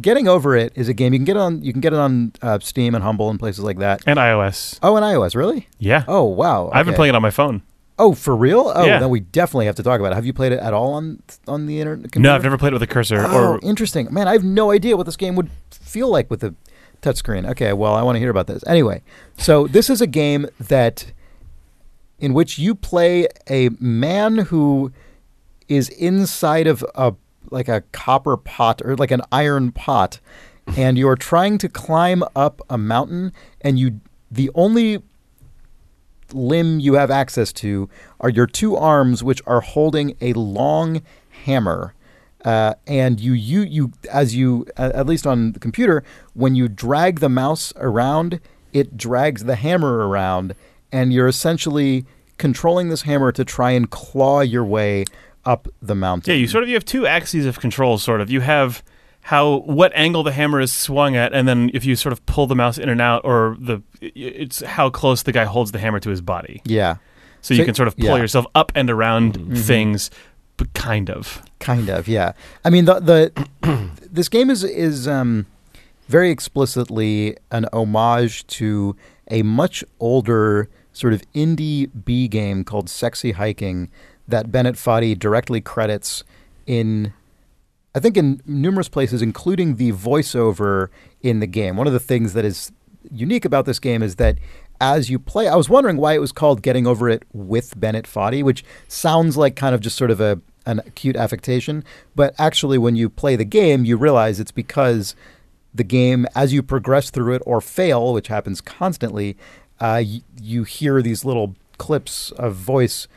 getting 0.02 0.28
over 0.28 0.56
it 0.56 0.74
is 0.76 0.90
a 0.90 0.94
game 0.94 1.14
you 1.14 1.20
can 1.20 1.26
get 1.26 1.38
on 1.38 1.62
you 1.62 1.72
can 1.72 1.82
get 1.82 1.94
it 1.94 2.00
on 2.00 2.32
uh, 2.42 2.60
Steam 2.60 2.96
and 2.96 3.04
Humble 3.04 3.30
and 3.30 3.40
places 3.40 3.64
like 3.64 3.80
that. 3.80 4.02
And 4.06 4.18
iOS. 4.20 4.80
Oh, 4.82 4.96
and 4.96 5.06
iOS, 5.06 5.36
really? 5.36 5.68
Yeah. 5.80 6.04
Oh, 6.08 6.24
wow. 6.24 6.70
I've 6.74 6.86
been 6.86 6.96
playing 6.96 7.14
it 7.14 7.16
on 7.16 7.22
my 7.22 7.30
phone. 7.32 7.62
Oh, 8.00 8.14
for 8.14 8.36
real? 8.36 8.72
Oh, 8.76 8.86
Yeah. 8.86 8.98
then 9.00 9.10
we 9.10 9.20
definitely 9.20 9.68
have 9.68 9.76
to 9.76 9.84
talk 9.84 10.00
about 10.00 10.12
it. 10.12 10.16
Have 10.16 10.26
you 10.26 10.34
played 10.34 10.52
it 10.52 10.60
at 10.60 10.74
all 10.74 10.94
on 10.94 11.22
on 11.48 11.68
the 11.68 11.80
internet? 11.80 12.16
No, 12.16 12.34
I've 12.34 12.44
never 12.44 12.58
played 12.58 12.74
it 12.74 12.74
with 12.74 12.84
a 12.84 12.88
cursor. 12.88 13.24
Oh, 13.26 13.54
or 13.54 13.60
interesting. 13.62 14.08
Man, 14.12 14.28
I 14.28 14.34
have 14.34 14.44
no 14.44 14.72
idea 14.72 14.98
what 14.98 15.06
this 15.06 15.16
game 15.18 15.36
would 15.36 15.50
feel 15.72 16.10
like 16.10 16.30
with 16.32 16.44
a 16.44 16.56
touchscreen. 17.04 17.48
Okay, 17.52 17.72
well, 17.74 17.94
I 17.94 18.02
want 18.02 18.16
to 18.16 18.20
hear 18.20 18.32
about 18.32 18.48
this. 18.48 18.64
Anyway, 18.66 19.04
so 19.38 19.68
this 19.68 19.90
is 19.90 20.02
a 20.02 20.08
game 20.08 20.48
that 20.60 21.12
in 22.20 22.34
which 22.34 22.58
you 22.58 22.74
play 22.74 23.28
a 23.50 23.70
man 23.80 24.38
who 24.40 24.92
is 25.68 25.90
inside 25.90 26.66
of 26.68 26.84
a 26.96 27.14
like 27.50 27.68
a 27.68 27.82
copper 27.92 28.38
pot 28.38 28.82
or 28.84 28.96
like 28.96 29.12
an 29.12 29.22
iron 29.32 29.72
pot 29.72 30.20
and 30.78 30.98
you're 30.98 31.16
trying 31.16 31.58
to 31.58 31.70
climb 31.70 32.24
up 32.36 32.62
a 32.70 32.78
mountain 32.78 33.34
and 33.62 33.78
you 33.78 34.00
the 34.32 34.50
only 34.56 35.02
limb 36.34 36.80
you 36.80 36.96
have 36.96 37.12
access 37.12 37.54
to 37.54 37.90
are 38.20 38.30
your 38.30 38.48
two 38.48 38.76
arms, 38.76 39.24
which 39.24 39.42
are 39.46 39.62
holding 39.62 40.18
a 40.22 40.34
long 40.34 41.02
hammer. 41.46 41.94
Uh, 42.44 42.74
and 42.88 43.20
you, 43.20 43.34
you, 43.34 43.62
you, 43.62 43.92
as 44.12 44.36
you, 44.36 44.66
at 44.76 45.06
least 45.06 45.26
on 45.26 45.54
the 45.54 45.60
computer, 45.60 46.04
when 46.34 46.56
you 46.56 46.68
drag 46.68 47.20
the 47.20 47.30
mouse 47.30 47.72
around, 47.78 48.40
it 48.74 48.98
drags 48.98 49.46
the 49.46 49.56
hammer 49.56 50.08
around, 50.08 50.56
and 50.92 51.14
you're 51.14 51.28
essentially 51.28 52.06
controlling 52.38 52.90
this 52.90 53.04
hammer 53.04 53.32
to 53.32 53.46
try 53.46 53.72
and 53.72 53.90
claw 53.92 54.42
your 54.42 54.66
way 54.66 55.06
up 55.46 55.68
the 55.82 55.96
mountain. 55.96 56.32
Yeah, 56.32 56.38
you 56.38 56.48
sort 56.48 56.64
of 56.64 56.70
you 56.70 56.76
have 56.76 56.86
two 56.86 57.06
axes 57.06 57.46
of 57.46 57.60
control. 57.60 57.98
Sort 57.98 58.22
of, 58.22 58.30
you 58.30 58.42
have 58.42 58.84
how 59.22 59.58
what 59.60 59.92
angle 59.96 60.24
the 60.24 60.32
hammer 60.32 60.60
is 60.60 60.72
swung 60.72 61.16
at, 61.16 61.34
and 61.34 61.48
then 61.48 61.72
if 61.74 61.86
you 61.86 61.96
sort 61.96 62.14
of 62.14 62.26
pull 62.26 62.48
the 62.48 62.56
mouse 62.56 62.78
in 62.78 62.90
and 62.90 63.02
out, 63.02 63.22
or 63.24 63.58
the 63.60 63.82
it's 64.02 64.62
how 64.62 64.90
close 64.90 65.24
the 65.24 65.32
guy 65.32 65.46
holds 65.46 65.72
the 65.72 65.80
hammer 65.80 66.00
to 66.00 66.10
his 66.10 66.22
body. 66.22 66.62
yeah, 66.66 66.98
So 67.42 67.54
you 67.54 67.66
can 67.66 67.74
sort 67.74 67.88
of 67.88 67.96
pull 67.98 68.08
yeah. 68.08 68.18
yourself 68.18 68.46
up 68.54 68.72
and 68.76 68.90
around 68.90 69.58
things, 69.58 70.12
but 70.58 70.74
kind 70.74 71.10
of. 71.10 71.42
Kind 71.60 71.90
of, 71.90 72.08
yeah. 72.08 72.34
I 72.66 72.70
mean, 72.70 72.86
the 72.86 73.00
the 73.00 73.90
this 74.12 74.28
game 74.28 74.50
is 74.50 74.64
is 74.64 75.08
um, 75.08 75.46
very 76.08 76.30
explicitly 76.30 77.38
an 77.52 77.66
homage 77.72 78.46
to 78.48 78.96
a 79.32 79.42
much 79.44 79.84
older 80.00 80.70
sort 80.92 81.14
of 81.14 81.24
indie 81.32 81.90
B 82.06 82.28
game 82.28 82.64
called 82.64 82.90
Sexy 82.90 83.32
Hiking 83.32 83.90
that 84.28 84.52
Bennett 84.52 84.76
Foddy 84.76 85.18
directly 85.18 85.62
credits 85.62 86.24
in. 86.66 87.14
I 87.96 88.00
think 88.00 88.18
in 88.18 88.42
numerous 88.48 88.90
places, 88.90 89.22
including 89.22 89.76
the 89.76 89.92
voiceover 89.92 90.88
in 91.22 91.42
the 91.42 91.48
game. 91.48 91.78
One 91.78 91.86
of 91.86 91.94
the 91.94 92.00
things 92.00 92.34
that 92.34 92.44
is 92.44 92.72
unique 93.12 93.46
about 93.46 93.66
this 93.66 93.78
game 93.78 94.02
is 94.02 94.16
that 94.16 94.38
as 94.82 95.12
you 95.12 95.20
play, 95.20 95.48
I 95.48 95.56
was 95.56 95.70
wondering 95.70 95.98
why 95.98 96.14
it 96.14 96.20
was 96.20 96.32
called 96.32 96.64
Getting 96.64 96.88
Over 96.88 97.08
It 97.08 97.24
with 97.34 97.80
Bennett 97.80 98.06
Foddy, 98.06 98.42
which 98.42 98.66
sounds 98.88 99.38
like 99.38 99.56
kind 99.56 99.76
of 99.76 99.82
just 99.82 99.96
sort 99.96 100.10
of 100.10 100.20
a 100.20 100.42
an 100.66 100.80
acute 100.80 101.16
affectation, 101.16 101.84
but 102.16 102.34
actually 102.40 102.78
when 102.78 102.96
you 102.96 103.10
play 103.10 103.36
the 103.36 103.46
game, 103.46 103.86
you 103.86 103.98
realize 103.98 104.40
it's 104.40 104.52
because 104.52 105.16
the 105.74 105.84
game, 105.84 106.26
as 106.36 106.54
you 106.54 106.64
progress 106.64 107.10
through 107.10 107.34
it 107.36 107.42
or 107.46 107.60
fail, 107.60 108.14
which 108.14 108.28
happens 108.28 108.62
constantly, 108.62 109.36
uh, 109.80 110.02
you 110.42 110.64
hear 110.64 111.02
these 111.02 111.26
little 111.26 111.56
clips 111.78 112.32
of 112.32 112.56
voice 112.56 113.08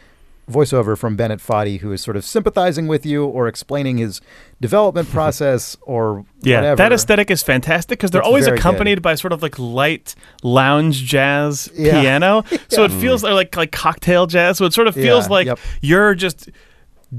voiceover 0.50 0.96
from 0.96 1.16
Bennett 1.16 1.40
Foddy, 1.40 1.80
who 1.80 1.92
is 1.92 2.00
sort 2.00 2.16
of 2.16 2.24
sympathizing 2.24 2.86
with 2.86 3.04
you 3.04 3.24
or 3.24 3.48
explaining 3.48 3.98
his 3.98 4.20
development 4.60 5.08
mm-hmm. 5.08 5.16
process 5.16 5.76
or 5.82 6.24
Yeah, 6.42 6.58
whatever. 6.58 6.76
that 6.76 6.92
aesthetic 6.92 7.30
is 7.30 7.42
fantastic 7.42 7.98
because 7.98 8.10
they're 8.10 8.20
It's 8.20 8.26
always 8.26 8.46
accompanied 8.46 9.02
by 9.02 9.16
sort 9.16 9.32
of 9.32 9.42
like 9.42 9.58
light 9.58 10.14
lounge 10.42 11.04
jazz 11.04 11.68
Yeah. 11.74 12.00
piano. 12.00 12.44
So 12.68 12.84
it 12.84 12.92
feels 12.92 13.22
like 13.22 13.56
like 13.56 13.72
cocktail 13.72 14.26
jazz. 14.26 14.58
So 14.58 14.64
it 14.66 14.72
sort 14.72 14.86
of 14.88 14.94
feels 14.94 15.26
Yeah, 15.26 15.32
like 15.32 15.46
yep. 15.46 15.58
you're 15.80 16.14
just 16.14 16.48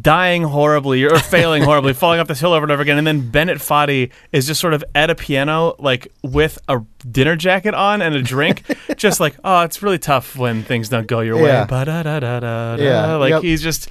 dying 0.02 0.44
horribly 0.44 1.04
or 1.06 1.18
failing 1.18 1.64
horribly, 1.64 1.94
falling 1.94 2.20
off 2.20 2.28
this 2.28 2.40
hill 2.40 2.54
over 2.54 2.66
and 2.66 2.72
over 2.72 2.82
again. 2.82 2.98
And 2.98 3.08
then 3.08 3.30
Bennett 3.30 3.60
Foddy 3.60 4.12
is 4.34 4.46
just 4.46 4.60
sort 4.60 4.74
of 4.74 4.84
at 4.94 5.10
a 5.10 5.16
piano, 5.16 5.76
like 5.80 6.12
with 6.24 6.60
a 6.68 6.82
dinner 7.10 7.36
jacket 7.36 7.74
on 7.74 8.02
and 8.02 8.14
a 8.14 8.22
drink, 8.22 8.64
just 8.98 9.20
like, 9.20 9.36
oh, 9.44 9.62
it's 9.64 9.82
really 9.82 9.98
tough 10.00 10.36
when 10.36 10.64
things 10.64 10.90
don't 10.90 11.08
go 11.08 11.22
your 11.22 11.38
Yeah. 11.38 11.62
way. 11.62 11.68
Ba-da-da-da-da-da. 11.70 12.76
Yeah, 12.84 13.16
Like 13.16 13.30
yep. 13.32 13.44
he's 13.44 13.62
just 13.62 13.90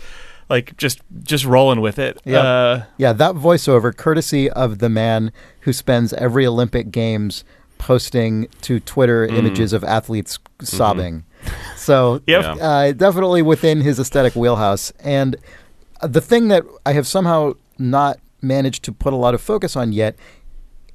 like 0.49 0.77
just 0.77 1.01
just 1.25 1.45
rolling 1.45 1.81
with 1.81 1.99
it. 1.99 2.21
Yep. 2.25 2.45
Uh, 2.45 2.81
Yeah, 2.99 3.13
that 3.15 3.35
voiceover, 3.35 3.97
courtesy 3.97 4.49
of 4.51 4.79
the 4.79 4.89
man 4.89 5.33
who 5.61 5.73
spends 5.73 6.13
every 6.13 6.47
Olympic 6.47 6.91
Games 6.93 7.43
posting 7.79 8.49
to 8.63 8.81
Twitter 8.81 9.25
images 9.27 9.73
of 9.73 9.83
athletes 9.85 10.39
sobbing. 10.63 11.25
So, 11.77 12.21
Yep. 12.27 12.57
uh, 12.61 12.93
definitely 12.93 13.43
within 13.43 13.81
his 13.83 13.99
aesthetic 13.99 14.35
wheelhouse. 14.35 14.93
And 15.01 15.37
the 16.03 16.21
thing 16.21 16.49
that 16.49 16.65
I 16.85 16.93
have 16.93 17.07
somehow 17.07 17.55
not 17.79 18.19
managed 18.43 18.85
to 18.85 18.93
put 18.93 19.13
a 19.13 19.17
lot 19.17 19.35
of 19.35 19.41
focus 19.41 19.77
on 19.77 19.93
yet, 19.93 20.17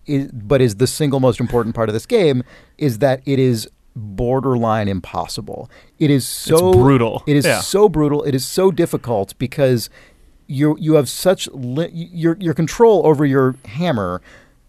is, 0.06 0.32
but 0.32 0.62
is 0.62 0.76
the 0.76 0.88
single 0.88 1.20
most 1.20 1.39
important 1.39 1.76
part 1.76 1.89
of 1.89 1.93
this 1.93 2.06
game, 2.06 2.43
is 2.78 2.99
that 2.99 3.22
it 3.26 3.39
is 3.39 3.70
borderline 3.95 4.88
impossible. 4.88 5.70
It 5.99 6.10
is 6.10 6.28
so 6.28 6.74
brutal. 6.74 7.24
It 7.28 7.36
is 7.36 7.45
Yeah. 7.45 7.60
so 7.62 7.89
brutal. 7.89 8.24
It 8.24 8.34
is 8.36 8.45
so 8.45 8.72
difficult 8.72 9.38
because 9.38 9.89
you 10.47 10.76
you 10.80 10.95
have 10.95 11.08
such 11.10 11.47
li- 11.54 11.89
your 11.93 12.38
your 12.39 12.54
control 12.54 13.06
over 13.06 13.26
your 13.26 13.56
hammer, 13.66 14.22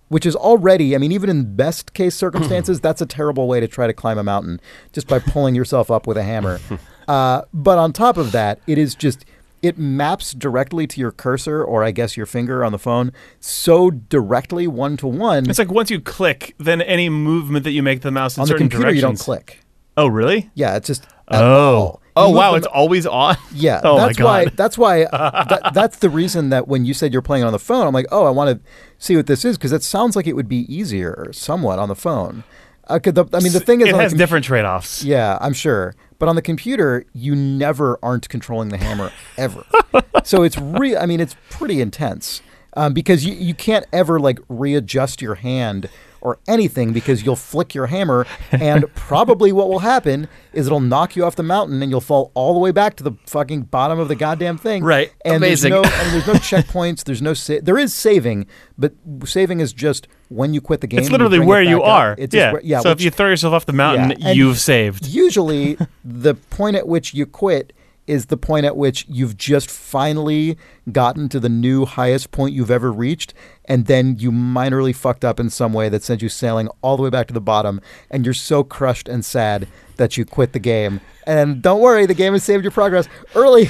which 0.08 0.26
is 0.26 0.34
already. 0.36 0.94
I 0.94 0.98
mean, 0.98 1.12
even 1.12 1.30
in 1.30 1.54
best 1.56 1.94
case 1.94 2.14
circumstances, 2.14 2.80
that's 2.86 3.00
a 3.00 3.06
terrible 3.06 3.46
way 3.48 3.60
to 3.60 3.68
try 3.68 3.86
to 3.86 3.92
climb 3.92 4.18
a 4.18 4.22
mountain 4.24 4.60
just 4.92 5.06
by 5.08 5.18
pulling 5.18 5.54
yourself 5.54 5.90
up 5.90 6.06
with 6.06 6.16
a 6.16 6.22
hammer. 6.22 6.60
Uh, 7.08 7.42
but 7.52 7.78
on 7.78 7.92
top 7.92 8.16
of 8.16 8.30
that, 8.30 8.60
it 8.68 8.78
is 8.78 8.94
just. 8.94 9.24
It 9.62 9.78
maps 9.78 10.32
directly 10.32 10.86
to 10.88 11.00
your 11.00 11.12
cursor, 11.12 11.62
or 11.62 11.84
I 11.84 11.92
guess 11.92 12.16
your 12.16 12.26
finger 12.26 12.64
on 12.64 12.72
the 12.72 12.78
phone, 12.78 13.12
so 13.38 13.90
directly 13.90 14.66
one 14.66 14.96
to 14.98 15.06
one. 15.06 15.48
It's 15.48 15.58
like 15.58 15.70
once 15.70 15.90
you 15.90 16.00
click, 16.00 16.54
then 16.58 16.82
any 16.82 17.08
movement 17.08 17.64
that 17.64 17.70
you 17.70 17.82
make 17.82 18.02
the 18.02 18.10
mouse 18.10 18.36
in 18.36 18.40
On 18.40 18.46
the 18.46 18.52
certain 18.52 18.68
computer, 18.68 18.92
you 18.92 19.00
don't 19.00 19.18
click. 19.18 19.60
Oh, 19.96 20.08
really? 20.08 20.50
Yeah, 20.54 20.76
it's 20.76 20.88
just 20.88 21.06
Oh. 21.28 21.98
Oh, 22.14 22.28
wow! 22.28 22.56
It's 22.56 22.66
always 22.66 23.06
on. 23.06 23.36
Yeah, 23.54 23.80
Oh 23.84 23.96
that's 23.96 24.20
why. 24.20 24.44
That's 24.46 24.76
why. 24.76 25.04
that, 25.12 25.70
that's 25.72 25.98
the 25.98 26.10
reason 26.10 26.50
that 26.50 26.68
when 26.68 26.84
you 26.84 26.92
said 26.92 27.12
you're 27.12 27.22
playing 27.22 27.44
on 27.44 27.52
the 27.52 27.58
phone, 27.58 27.86
I'm 27.86 27.94
like, 27.94 28.06
oh, 28.12 28.26
I 28.26 28.30
want 28.30 28.50
to 28.50 28.70
see 28.98 29.16
what 29.16 29.26
this 29.26 29.44
is 29.44 29.56
because 29.56 29.72
it 29.72 29.82
sounds 29.82 30.14
like 30.14 30.26
it 30.26 30.34
would 30.34 30.48
be 30.48 30.74
easier 30.74 31.28
somewhat 31.32 31.78
on 31.78 31.88
the 31.88 31.94
phone. 31.94 32.44
Uh, 32.88 32.98
the, 32.98 33.26
I 33.32 33.40
mean, 33.40 33.52
the 33.52 33.60
thing 33.60 33.80
is, 33.80 33.88
it 33.88 33.94
has 33.94 34.12
com- 34.12 34.18
different 34.18 34.44
trade-offs. 34.44 35.04
Yeah, 35.04 35.38
I'm 35.40 35.54
sure. 35.54 35.94
But 36.22 36.28
on 36.28 36.36
the 36.36 36.42
computer, 36.42 37.04
you 37.12 37.34
never 37.34 37.98
aren't 38.00 38.28
controlling 38.28 38.68
the 38.68 38.76
hammer 38.76 39.10
ever. 39.36 39.66
so 40.22 40.44
it's 40.44 40.56
real. 40.56 40.96
I 40.96 41.04
mean, 41.04 41.18
it's 41.18 41.34
pretty 41.50 41.80
intense 41.80 42.42
um, 42.74 42.92
because 42.94 43.24
you, 43.24 43.34
you 43.34 43.54
can't 43.54 43.86
ever 43.92 44.20
like 44.20 44.38
readjust 44.48 45.20
your 45.20 45.34
hand 45.34 45.88
or 46.20 46.38
anything 46.46 46.92
because 46.92 47.24
you'll 47.24 47.34
flick 47.34 47.74
your 47.74 47.86
hammer 47.86 48.24
and 48.52 48.84
probably 48.94 49.50
what 49.50 49.68
will 49.68 49.80
happen 49.80 50.28
is 50.52 50.66
it'll 50.66 50.78
knock 50.78 51.16
you 51.16 51.24
off 51.24 51.34
the 51.34 51.42
mountain 51.42 51.82
and 51.82 51.90
you'll 51.90 52.00
fall 52.00 52.30
all 52.34 52.52
the 52.52 52.60
way 52.60 52.70
back 52.70 52.94
to 52.94 53.02
the 53.02 53.10
fucking 53.26 53.62
bottom 53.62 53.98
of 53.98 54.06
the 54.06 54.14
goddamn 54.14 54.56
thing. 54.56 54.84
Right. 54.84 55.12
And 55.24 55.38
Amazing. 55.38 55.72
there's 55.72 55.82
no 55.82 55.90
and 55.92 56.12
there's 56.12 56.26
no 56.28 56.34
checkpoints. 56.34 57.02
There's 57.02 57.20
no 57.20 57.34
sa- 57.34 57.58
there 57.60 57.78
is 57.78 57.92
saving, 57.92 58.46
but 58.78 58.92
saving 59.24 59.58
is 59.58 59.72
just 59.72 60.06
when 60.34 60.54
you 60.54 60.60
quit 60.60 60.80
the 60.80 60.86
game. 60.86 61.00
It's 61.00 61.08
you 61.08 61.12
literally 61.12 61.38
it 61.38 61.44
where 61.46 61.62
you 61.62 61.78
back 61.78 61.84
up. 61.86 61.92
are. 61.92 62.14
It's 62.18 62.34
yeah. 62.34 62.54
yeah. 62.62 62.80
So 62.80 62.90
which- 62.90 63.00
if 63.00 63.04
you 63.04 63.10
throw 63.10 63.28
yourself 63.28 63.54
off 63.54 63.66
the 63.66 63.72
mountain, 63.72 64.14
Yeah, 64.18 64.32
you've 64.32 64.58
saved. 64.58 65.06
usually 65.06 65.76
the 66.04 66.34
point 66.34 66.76
at 66.76 66.86
which 66.88 67.14
you 67.14 67.26
quit 67.26 67.72
is 68.08 68.26
the 68.26 68.36
point 68.36 68.66
at 68.66 68.76
which 68.76 69.06
you've 69.08 69.36
just 69.36 69.70
finally 69.70 70.58
gotten 70.90 71.28
to 71.28 71.38
the 71.38 71.48
new 71.48 71.84
highest 71.84 72.32
point 72.32 72.52
you've 72.52 72.70
ever 72.70 72.90
reached 72.92 73.32
and 73.66 73.86
then 73.86 74.16
you 74.18 74.32
minorly 74.32 74.94
fucked 74.94 75.24
up 75.24 75.38
in 75.38 75.48
some 75.48 75.72
way 75.72 75.88
that 75.88 76.02
sent 76.02 76.20
you 76.20 76.28
sailing 76.28 76.68
all 76.82 76.96
the 76.96 77.02
way 77.04 77.10
back 77.10 77.28
to 77.28 77.32
the 77.32 77.40
bottom 77.40 77.80
and 78.10 78.24
you're 78.24 78.34
so 78.34 78.64
crushed 78.64 79.06
and 79.08 79.24
sad 79.24 79.68
that 79.98 80.16
you 80.16 80.24
quit 80.24 80.52
the 80.52 80.58
game 80.58 81.00
and 81.28 81.62
don't 81.62 81.80
worry 81.80 82.04
the 82.04 82.12
game 82.12 82.32
has 82.32 82.42
saved 82.42 82.64
your 82.64 82.72
progress 82.72 83.06
early 83.36 83.68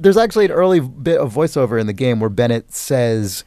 there's 0.00 0.16
actually 0.16 0.46
an 0.46 0.50
early 0.50 0.80
bit 0.80 1.18
of 1.20 1.32
voiceover 1.32 1.80
in 1.80 1.86
the 1.86 1.92
game 1.92 2.18
where 2.18 2.28
Bennett 2.30 2.74
says 2.74 3.44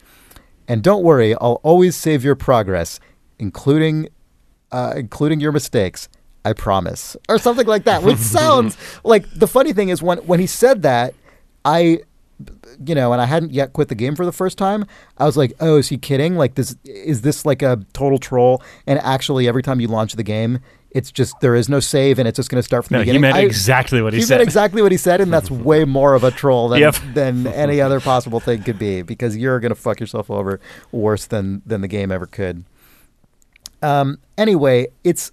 and 0.68 0.82
don't 0.82 1.02
worry 1.02 1.34
I'll 1.34 1.60
always 1.62 1.96
save 1.96 2.24
your 2.24 2.34
progress 2.34 3.00
including 3.38 4.08
uh, 4.72 4.94
including 4.96 5.40
your 5.40 5.52
mistakes. 5.52 6.08
I 6.46 6.52
promise, 6.52 7.16
or 7.26 7.38
something 7.38 7.66
like 7.66 7.84
that, 7.84 8.02
which 8.02 8.18
sounds 8.36 8.76
like 9.02 9.24
the 9.30 9.46
funny 9.46 9.72
thing 9.72 9.88
is 9.88 10.02
when 10.02 10.18
when 10.26 10.40
he 10.40 10.46
said 10.46 10.82
that, 10.82 11.14
I, 11.64 12.00
you 12.84 12.94
know, 12.94 13.14
and 13.14 13.22
I 13.22 13.24
hadn't 13.24 13.52
yet 13.52 13.72
quit 13.72 13.88
the 13.88 13.94
game 13.94 14.14
for 14.14 14.26
the 14.26 14.32
first 14.32 14.58
time. 14.58 14.84
I 15.16 15.24
was 15.24 15.38
like, 15.38 15.54
oh, 15.60 15.78
is 15.78 15.88
he 15.88 15.96
kidding? 15.96 16.36
Like 16.36 16.54
this 16.56 16.76
is 16.84 17.22
this 17.22 17.46
like 17.46 17.62
a 17.62 17.80
total 17.94 18.18
troll? 18.18 18.62
And 18.86 18.98
actually, 18.98 19.48
every 19.48 19.62
time 19.62 19.80
you 19.80 19.88
launch 19.88 20.14
the 20.14 20.22
game, 20.22 20.58
it's 20.94 21.10
just 21.12 21.38
there 21.40 21.54
is 21.54 21.68
no 21.68 21.80
save, 21.80 22.18
and 22.18 22.26
it's 22.26 22.36
just 22.36 22.48
going 22.48 22.58
to 22.60 22.62
start 22.62 22.84
from 22.86 22.94
No, 22.94 22.98
the 23.00 23.04
he 23.04 23.10
beginning. 23.10 23.20
meant 23.22 23.36
I- 23.36 23.40
exactly 23.42 24.00
what 24.00 24.12
he, 24.14 24.20
he 24.20 24.24
said. 24.24 24.36
meant 24.36 24.44
exactly 24.48 24.80
what 24.80 24.92
he 24.92 24.96
said, 24.98 25.20
and 25.20 25.30
that's 25.32 25.50
way 25.50 25.84
more 25.84 26.14
of 26.14 26.24
a 26.24 26.30
troll 26.30 26.68
than, 26.68 26.80
Yep. 26.80 26.96
than 27.14 27.46
any 27.48 27.80
other 27.80 28.00
possible 28.00 28.40
thing 28.40 28.62
could 28.62 28.78
be 28.78 29.02
because 29.02 29.36
you're 29.36 29.60
going 29.60 29.70
to 29.70 29.80
fuck 29.80 30.00
yourself 30.00 30.30
over 30.30 30.60
worse 30.92 31.26
than 31.26 31.60
than 31.66 31.80
the 31.82 31.88
game 31.88 32.10
ever 32.12 32.26
could. 32.26 32.64
Um, 33.82 34.18
anyway, 34.38 34.86
it's 35.02 35.30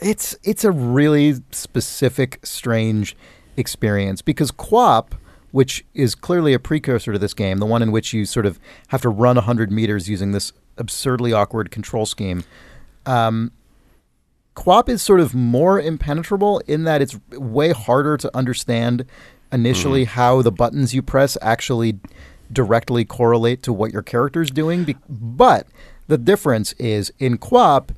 it's 0.00 0.36
it's 0.44 0.64
a 0.64 0.70
really 0.70 1.34
specific, 1.50 2.38
strange 2.44 3.16
experience 3.56 4.22
because 4.22 4.50
QWOP, 4.52 5.12
which 5.50 5.84
is 5.94 6.14
clearly 6.14 6.52
a 6.52 6.58
precursor 6.58 7.12
to 7.12 7.18
this 7.18 7.34
game, 7.34 7.58
the 7.58 7.66
one 7.66 7.82
in 7.82 7.90
which 7.92 8.12
you 8.12 8.24
sort 8.26 8.46
of 8.46 8.60
have 8.88 9.02
to 9.02 9.08
run 9.08 9.36
hundred 9.36 9.72
meters 9.72 10.08
using 10.08 10.32
this 10.32 10.52
absurdly 10.76 11.32
awkward 11.32 11.70
control 11.70 12.04
scheme. 12.06 12.44
Um, 13.06 13.52
QWOP 14.56 14.88
is 14.88 15.02
sort 15.02 15.20
of 15.20 15.34
more 15.34 15.78
impenetrable 15.78 16.60
in 16.66 16.84
that 16.84 17.02
it's 17.02 17.18
way 17.32 17.72
harder 17.72 18.16
to 18.16 18.36
understand 18.36 19.04
initially 19.52 20.04
mm. 20.04 20.08
how 20.08 20.42
the 20.42 20.50
buttons 20.50 20.94
you 20.94 21.02
press 21.02 21.36
actually 21.42 21.98
directly 22.52 23.04
correlate 23.04 23.62
to 23.62 23.72
what 23.72 23.92
your 23.92 24.02
character's 24.02 24.50
doing. 24.50 24.96
But 25.08 25.66
the 26.08 26.18
difference 26.18 26.72
is 26.74 27.12
in 27.18 27.38
QWOP, 27.38 27.90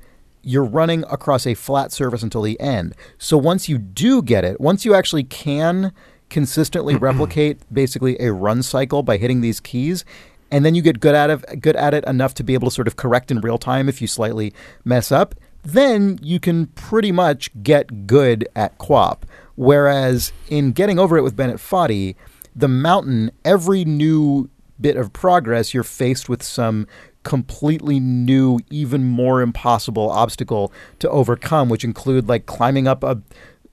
you're 0.42 0.64
running 0.64 1.04
across 1.10 1.46
a 1.46 1.54
flat 1.54 1.92
surface 1.92 2.22
until 2.22 2.42
the 2.42 2.58
end. 2.60 2.94
So 3.18 3.36
once 3.36 3.68
you 3.68 3.78
do 3.78 4.22
get 4.22 4.44
it, 4.44 4.60
once 4.60 4.84
you 4.84 4.94
actually 4.94 5.24
can 5.24 5.92
consistently 6.28 6.96
replicate 7.08 7.60
basically 7.72 8.18
a 8.20 8.32
run 8.32 8.62
cycle 8.62 9.02
by 9.02 9.16
hitting 9.16 9.40
these 9.40 9.60
keys, 9.60 10.04
and 10.50 10.64
then 10.64 10.74
you 10.74 10.82
get 10.82 11.00
good 11.00 11.14
at 11.14 11.30
it, 11.30 11.60
good 11.60 11.76
at 11.76 11.92
it 11.92 12.04
enough 12.04 12.34
to 12.34 12.42
be 12.42 12.54
able 12.54 12.68
to 12.68 12.74
sort 12.74 12.88
of 12.88 12.96
correct 12.96 13.30
in 13.30 13.40
real 13.40 13.58
time 13.58 13.88
if 13.88 14.00
you 14.00 14.06
slightly 14.06 14.52
mess 14.84 15.12
up, 15.12 15.34
then 15.62 16.18
you 16.22 16.40
can 16.40 16.66
pretty 16.68 17.12
much 17.12 17.50
get 17.62 18.06
good 18.06 18.48
at 18.54 18.78
QWOP. 18.78 19.18
Whereas 19.56 20.32
in 20.48 20.72
getting 20.72 20.98
over 20.98 21.18
it 21.18 21.22
with 21.22 21.36
Bennett 21.36 21.58
Foddy, 21.58 22.14
the 22.54 22.68
mountain, 22.68 23.30
every 23.44 23.84
new 23.84 24.48
bit 24.80 24.96
of 24.96 25.12
progress, 25.12 25.74
you're 25.74 25.82
faced 25.82 26.28
with 26.28 26.42
some 26.42 26.86
completely 27.24 28.00
new, 28.00 28.58
even 28.70 29.04
more 29.04 29.42
impossible 29.42 30.10
obstacle 30.10 30.72
to 31.00 31.10
overcome, 31.10 31.68
which 31.68 31.84
include 31.84 32.28
like 32.28 32.46
climbing 32.46 32.86
up 32.86 33.02
a 33.02 33.20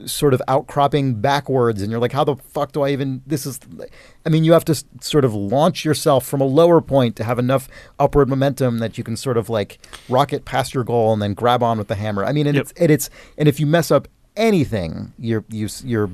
sort 0.06 0.34
of 0.34 0.42
outcropping 0.50 1.16
backwards 1.22 1.82
and 1.82 1.90
you're 1.90 2.02
like 2.02 2.12
how 2.12 2.24
the 2.26 2.36
fuck 2.36 2.74
do 2.74 2.82
i 2.82 2.90
even 2.90 3.22
this 3.26 3.46
is 3.46 3.60
i 4.26 4.30
mean 4.30 4.44
you 4.44 4.52
have 4.52 4.66
to 4.66 4.72
s- 4.74 4.84
sort 5.00 5.24
of 5.24 5.34
launch 5.34 5.86
yourself 5.86 6.26
from 6.26 6.42
a 6.42 6.46
lower 6.46 6.82
point 6.82 7.16
to 7.16 7.24
have 7.24 7.40
enough 7.40 7.70
upward 7.98 8.28
momentum 8.28 8.80
that 8.80 8.98
you 8.98 9.06
can 9.06 9.16
sort 9.16 9.38
of 9.38 9.50
like 9.50 9.78
rocket 10.10 10.44
past 10.44 10.74
your 10.74 10.84
goal 10.84 11.14
and 11.14 11.22
then 11.22 11.34
grab 11.34 11.64
on 11.64 11.78
with 11.78 11.88
the 11.88 11.96
hammer 11.96 12.26
i 12.26 12.34
mean 12.34 12.46
and 12.46 12.56
Yep. 12.58 12.62
it's 12.64 12.72
and 12.82 12.92
it's 12.92 13.10
and 13.38 13.48
if 13.48 13.58
you 13.60 13.66
mess 13.66 13.90
up 13.90 14.10
anything 14.36 15.14
you're 15.18 15.46
you, 15.50 15.70
you're 15.86 16.10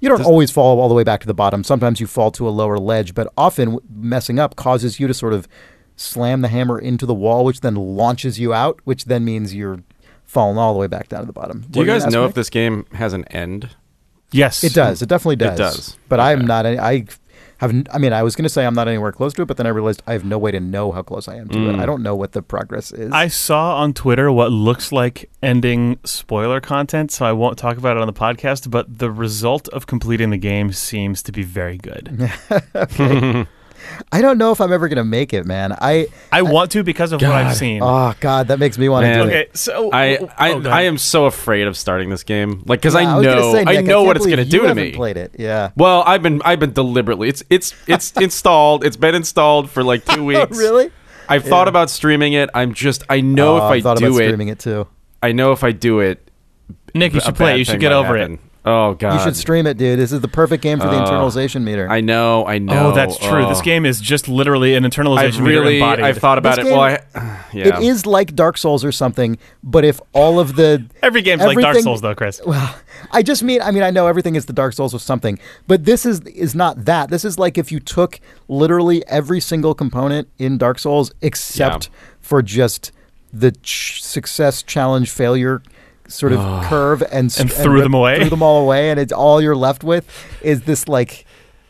you 0.00 0.08
don't 0.08 0.24
always 0.24 0.50
fall 0.50 0.80
all 0.80 0.88
the 0.88 0.94
way 0.96 1.04
back 1.04 1.20
to 1.20 1.28
the 1.28 1.32
bottom. 1.34 1.62
Sometimes 1.62 2.00
you 2.00 2.08
fall 2.08 2.32
to 2.32 2.48
a 2.48 2.50
lower 2.50 2.76
ledge, 2.76 3.14
but 3.14 3.32
often 3.36 3.66
w- 3.74 3.88
messing 3.94 4.40
up 4.40 4.56
causes 4.56 4.98
you 4.98 5.06
to 5.06 5.14
sort 5.14 5.32
of 5.32 5.46
slam 5.94 6.40
the 6.40 6.48
hammer 6.48 6.76
into 6.76 7.06
the 7.06 7.14
wall, 7.14 7.44
which 7.44 7.60
then 7.60 7.76
launches 7.76 8.36
you 8.40 8.52
out, 8.52 8.80
which 8.82 9.04
then 9.04 9.24
means 9.24 9.54
you're 9.54 9.84
falling 10.32 10.56
all 10.56 10.72
the 10.72 10.78
way 10.78 10.86
back 10.86 11.08
down 11.08 11.20
to 11.20 11.26
the 11.26 11.32
bottom. 11.32 11.60
Do 11.60 11.78
you 11.80 11.86
What 11.86 11.92
were 11.92 12.00
guys 12.00 12.10
know 12.10 12.24
ask 12.24 12.30
if 12.30 12.34
this 12.34 12.48
game 12.48 12.86
has 12.94 13.12
an 13.12 13.24
end? 13.26 13.68
Yes, 14.32 14.64
It 14.64 14.72
does. 14.72 15.02
It 15.02 15.10
definitely 15.10 15.36
does. 15.36 15.54
It 15.54 15.58
does. 15.62 15.98
But 16.08 16.20
I'm 16.20 16.46
not. 16.46 16.64
any- 16.64 16.78
I 16.78 17.04
have. 17.58 17.70
I 17.92 17.98
mean, 17.98 18.14
I 18.14 18.22
was 18.22 18.34
going 18.34 18.44
to 18.44 18.48
say 18.48 18.64
I'm 18.64 18.74
not 18.74 18.88
anywhere 18.88 19.12
close 19.12 19.34
to 19.34 19.42
it, 19.42 19.44
but 19.44 19.58
then 19.58 19.66
I 19.66 19.68
realized 19.68 20.02
I 20.06 20.14
have 20.14 20.24
no 20.24 20.38
way 20.38 20.50
to 20.50 20.58
know 20.58 20.90
how 20.90 21.02
close 21.02 21.28
I 21.28 21.36
am 21.36 21.50
to 21.50 21.68
it. 21.68 21.76
Mm. 21.76 21.80
I 21.80 21.84
don't 21.84 22.02
know 22.02 22.16
what 22.16 22.32
the 22.32 22.40
progress 22.40 22.92
is. 22.92 23.12
I 23.12 23.28
saw 23.28 23.76
on 23.76 23.92
Twitter 23.92 24.32
what 24.32 24.50
looks 24.50 24.90
like 24.90 25.30
ending 25.42 25.98
spoiler 26.02 26.62
content, 26.62 27.12
so 27.12 27.26
I 27.26 27.32
won't 27.32 27.58
talk 27.58 27.76
about 27.76 27.98
it 27.98 28.00
on 28.00 28.06
the 28.06 28.14
podcast. 28.14 28.70
But 28.70 28.98
the 28.98 29.10
result 29.10 29.68
of 29.68 29.86
completing 29.86 30.30
the 30.30 30.38
game 30.38 30.72
seems 30.72 31.22
to 31.24 31.30
be 31.30 31.42
very 31.42 31.76
good. 31.76 32.32
I 34.10 34.20
don't 34.20 34.38
know 34.38 34.52
if 34.52 34.60
I'm 34.60 34.72
ever 34.72 34.88
going 34.88 34.96
to 34.98 35.04
make 35.04 35.32
it, 35.32 35.46
man. 35.46 35.72
I. 35.80 36.08
I 36.30 36.42
want 36.42 36.70
to 36.72 36.82
because 36.82 37.12
of 37.12 37.20
what 37.20 37.30
I've 37.30 37.56
seen. 37.56 37.80
Oh 37.82 38.14
God, 38.20 38.48
that 38.48 38.58
makes 38.58 38.78
me 38.78 38.88
want 38.88 39.04
to 39.04 39.08
Man. 39.10 39.26
do 39.26 39.32
it. 39.32 39.36
okay, 39.48 39.50
so 39.54 39.90
I 39.92 40.16
oh, 40.18 40.30
I, 40.38 40.50
oh, 40.50 40.54
go 40.54 40.58
ahead. 40.60 40.72
I 40.72 40.82
am 40.82 40.98
so 40.98 41.26
afraid 41.26 41.66
of 41.66 41.76
starting 41.76 42.08
this 42.10 42.22
game, 42.22 42.62
like 42.66 42.80
because 42.80 42.94
Yeah, 42.94 43.00
I 43.14 43.16
was 43.18 43.26
gonna 43.26 43.40
know 43.40 43.58
I 43.70 43.80
know 43.82 43.94
can't 43.98 44.06
what 44.06 44.16
it's 44.16 44.26
gonna 44.26 44.42
you 44.42 44.50
do 44.50 44.60
to 44.60 44.68
haven't 44.68 44.82
me. 44.84 44.92
Played 44.92 45.16
it, 45.18 45.34
yeah. 45.38 45.70
Well, 45.76 46.02
I've 46.06 46.22
been 46.22 46.40
I've 46.42 46.60
been 46.60 46.72
deliberately. 46.72 47.28
It's 47.28 47.42
it's 47.50 47.74
it's 47.86 48.12
installed. 48.20 48.84
It's 48.84 48.96
been 48.96 49.14
installed 49.14 49.70
for 49.70 49.82
like 49.84 50.04
two 50.04 50.20
oh, 50.22 50.24
weeks. 50.24 50.56
really? 50.56 50.90
I've 51.28 51.44
thought 51.44 51.68
about 51.68 51.88
streaming 51.90 52.32
it. 52.34 52.50
I'm 52.54 52.74
just 52.74 53.04
I 53.10 53.20
know 53.20 53.54
Oh, 53.54 53.56
if 53.58 53.62
I 53.72 53.80
thought 53.80 53.98
do 53.98 54.06
about 54.06 54.20
it, 54.20 54.24
streaming 54.24 54.48
it 54.48 54.58
too. 54.58 54.86
I 55.22 55.32
know 55.32 55.52
if 55.52 55.62
I 55.64 55.72
do 55.72 56.00
it, 56.00 56.30
Nick, 56.94 57.14
you 57.14 57.20
should 57.20 57.36
play. 57.36 57.56
You 57.58 57.64
should 57.64 57.80
get 57.80 57.92
over 57.92 58.16
happen. 58.18 58.34
it. 58.34 58.40
Oh 58.64 58.94
god, 58.94 59.14
You 59.14 59.24
should 59.24 59.36
stream 59.36 59.66
it, 59.66 59.76
dude. 59.76 59.98
This 59.98 60.12
is 60.12 60.20
the 60.20 60.28
perfect 60.28 60.62
game 60.62 60.78
for 60.78 60.86
the 60.86 61.02
Oh. 61.02 61.04
internalization 61.04 61.62
meter. 61.64 61.90
I 61.90 62.00
know, 62.00 62.44
I 62.44 62.54
oh, 62.54 62.58
know. 62.58 62.86
Oh, 62.90 62.94
that's 62.94 63.18
true. 63.18 63.44
This 63.48 63.58
Oh. 63.58 63.62
game 63.62 63.84
is 63.84 64.00
just 64.00 64.28
literally 64.28 64.76
an 64.76 64.84
internalization 64.84 65.18
I've 65.18 65.40
meter 65.40 65.60
really 65.60 65.74
embodied. 65.80 66.04
I've 66.04 66.18
thought 66.18 66.38
about 66.38 66.56
This 66.56 66.66
it. 66.68 66.70
Well, 66.70 66.80
I 66.80 66.98
yeah. 67.52 67.78
It 67.78 67.82
is 67.82 68.06
like 68.06 68.36
Dark 68.36 68.56
Souls 68.56 68.84
or 68.84 68.92
something, 68.92 69.36
but 69.64 69.84
if 69.84 70.00
all 70.12 70.38
of 70.38 70.54
the 70.54 70.84
Every 71.02 71.22
game's 71.22 71.42
like 71.42 71.58
Dark 71.58 71.78
Souls, 71.78 72.02
though, 72.02 72.14
Chris. 72.14 72.40
well, 72.46 72.76
I 73.10 73.22
just 73.24 73.42
mean 73.42 73.60
I 73.62 73.72
mean 73.72 73.82
I 73.82 73.90
know 73.90 74.06
everything 74.06 74.36
is 74.36 74.46
the 74.46 74.52
Dark 74.52 74.74
Souls 74.74 74.92
with 74.92 75.02
something, 75.02 75.40
but 75.66 75.84
this 75.84 76.06
is 76.06 76.20
is 76.20 76.54
not 76.54 76.84
that. 76.84 77.10
This 77.10 77.24
is 77.24 77.40
like 77.40 77.58
if 77.58 77.72
you 77.72 77.80
took 77.80 78.20
literally 78.46 79.04
every 79.08 79.40
single 79.40 79.74
component 79.74 80.28
in 80.38 80.56
Dark 80.56 80.78
Souls 80.78 81.10
except 81.20 81.90
for 82.20 82.42
just 82.42 82.92
the 83.32 83.50
ch- 83.50 84.02
success, 84.04 84.62
challenge, 84.62 85.10
failure 85.10 85.62
sort 86.12 86.32
of 86.32 86.64
curve 86.64 87.02
and 87.10 87.34
And 87.38 87.50
threw 87.52 87.74
rip- 87.74 87.82
them 87.84 87.94
away? 87.94 88.20
threw 88.20 88.30
them 88.30 88.42
all 88.42 88.62
away, 88.62 88.90
and 88.90 89.00
it's 89.00 89.12
all 89.12 89.40
you're 89.42 89.56
left 89.56 89.82
with 89.84 90.06
is 90.42 90.62
this 90.62 90.86
like 90.88 91.24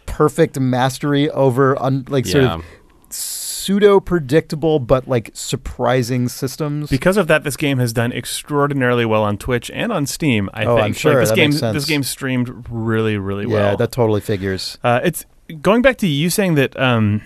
perfect 0.06 0.58
mastery 0.60 1.30
over 1.30 1.80
un, 1.82 2.04
like 2.08 2.26
sort 2.26 2.44
Yeah. 2.44 2.54
of 2.54 2.64
pseudo 3.10 4.00
predictable 4.00 4.78
but 4.80 5.06
like 5.06 5.30
surprising 5.34 6.28
systems. 6.28 6.90
Because 6.90 7.16
of 7.16 7.28
that, 7.28 7.44
this 7.44 7.56
game 7.56 7.78
has 7.78 7.92
done 7.92 8.12
extraordinarily 8.12 9.04
well 9.04 9.22
on 9.22 9.38
Twitch 9.38 9.70
and 9.72 9.92
on 9.92 10.06
Steam. 10.06 10.50
I 10.52 10.64
Oh, 10.64 10.74
think. 10.76 10.84
I'm 10.86 10.92
sure. 10.94 11.12
Like, 11.12 11.20
this 11.20 11.28
That 11.30 11.36
game, 11.36 11.74
this 11.74 11.84
game 11.86 12.02
streamed 12.02 12.66
really, 12.70 13.16
really 13.18 13.46
well. 13.46 13.70
yeah, 13.70 13.76
that 13.76 13.92
totally 13.92 14.20
figures. 14.20 14.78
Uh, 14.82 15.00
it's 15.04 15.24
going 15.60 15.82
back 15.82 15.98
to 15.98 16.06
you 16.08 16.30
saying 16.30 16.54
that 16.56 16.78
um, 16.80 17.20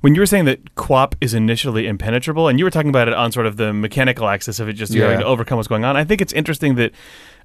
when 0.00 0.14
you 0.14 0.20
were 0.20 0.26
saying 0.26 0.44
that 0.46 0.74
QWOP 0.74 1.14
is 1.20 1.34
initially 1.34 1.86
impenetrable, 1.86 2.48
and 2.48 2.58
you 2.58 2.64
were 2.64 2.70
talking 2.70 2.90
about 2.90 3.08
it 3.08 3.14
on 3.14 3.32
sort 3.32 3.46
of 3.46 3.56
the 3.56 3.72
mechanical 3.72 4.28
axis 4.28 4.60
of 4.60 4.68
it, 4.68 4.74
just 4.74 4.92
Yeah. 4.92 5.04
having 5.04 5.20
to 5.20 5.26
overcome 5.26 5.56
what's 5.56 5.68
going 5.68 5.84
on. 5.84 5.96
I 5.96 6.04
think 6.04 6.20
it's 6.20 6.32
interesting 6.32 6.74
that 6.76 6.92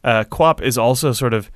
uh, 0.04 0.24
QWOP 0.26 0.62
is 0.62 0.78
also 0.78 1.14
sort 1.14 1.34
of 1.34 1.50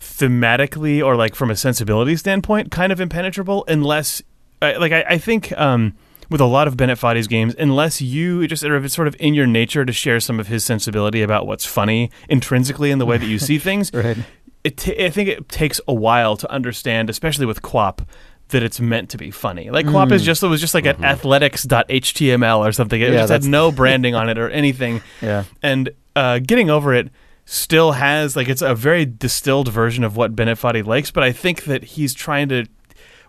thematically 0.00 1.04
or 1.04 1.16
like 1.16 1.34
from 1.34 1.50
a 1.50 1.56
sensibility 1.56 2.16
standpoint 2.16 2.70
kind 2.70 2.92
of 2.92 3.00
impenetrable, 3.00 3.64
unless 3.68 4.22
uh, 4.62 4.72
like 4.78 4.92
I, 4.92 5.04
I 5.10 5.18
think. 5.18 5.52
Um, 5.58 5.94
with 6.30 6.42
a 6.42 6.44
lot 6.44 6.68
of 6.68 6.76
Bennett 6.76 6.98
Foddy's 6.98 7.26
games, 7.26 7.54
unless 7.58 8.02
you 8.02 8.46
just 8.46 8.62
it's 8.62 8.94
sort 8.94 9.08
of 9.08 9.16
in 9.18 9.32
your 9.32 9.46
nature 9.46 9.86
to 9.86 9.92
share 9.94 10.20
some 10.20 10.38
of 10.38 10.46
his 10.46 10.62
sensibility 10.62 11.22
about 11.22 11.46
what's 11.46 11.64
funny 11.64 12.10
intrinsically 12.28 12.90
in 12.90 12.98
the 12.98 13.06
way 13.06 13.16
that 13.16 13.24
you 13.24 13.38
see 13.38 13.58
things, 13.68 13.90
Right. 13.94 14.18
it 14.62 14.76
t- 14.76 15.02
I 15.02 15.08
think 15.08 15.30
it 15.30 15.48
takes 15.48 15.80
a 15.88 15.94
while 15.94 16.36
to 16.36 16.50
understand, 16.50 17.08
especially 17.08 17.46
with 17.46 17.62
QWOP, 17.62 18.06
that 18.48 18.62
it's 18.62 18.80
meant 18.80 19.10
to 19.10 19.18
be 19.18 19.30
funny. 19.30 19.70
Like 19.70 19.86
QWOP 19.86 20.12
is 20.12 20.24
just 20.24 20.42
it 20.42 20.48
was 20.48 20.60
just 20.60 20.74
like 20.74 20.86
an 20.86 21.04
athletics.html 21.04 22.58
or 22.66 22.72
something. 22.72 23.00
It 23.00 23.04
Mm-hmm. 23.04 23.12
Yeah, 23.14 23.20
just 23.22 23.32
had 23.32 23.44
no 23.44 23.72
branding 23.72 24.14
on 24.14 24.28
it 24.28 24.38
or 24.38 24.48
anything. 24.50 25.02
Yeah. 25.22 25.44
And 25.62 25.90
uh, 26.14 26.38
getting 26.38 26.70
over 26.70 26.94
it 26.94 27.10
still 27.44 27.92
has 27.92 28.36
like 28.36 28.48
it's 28.48 28.62
a 28.62 28.74
very 28.74 29.06
distilled 29.06 29.68
version 29.68 30.04
of 30.04 30.16
what 30.16 30.36
Bennett 30.36 30.58
Foddy 30.58 30.82
likes, 30.84 31.10
but 31.10 31.22
I 31.24 31.32
think 31.32 31.64
that 31.64 31.82
he's 31.82 32.14
trying 32.14 32.48
to 32.50 32.66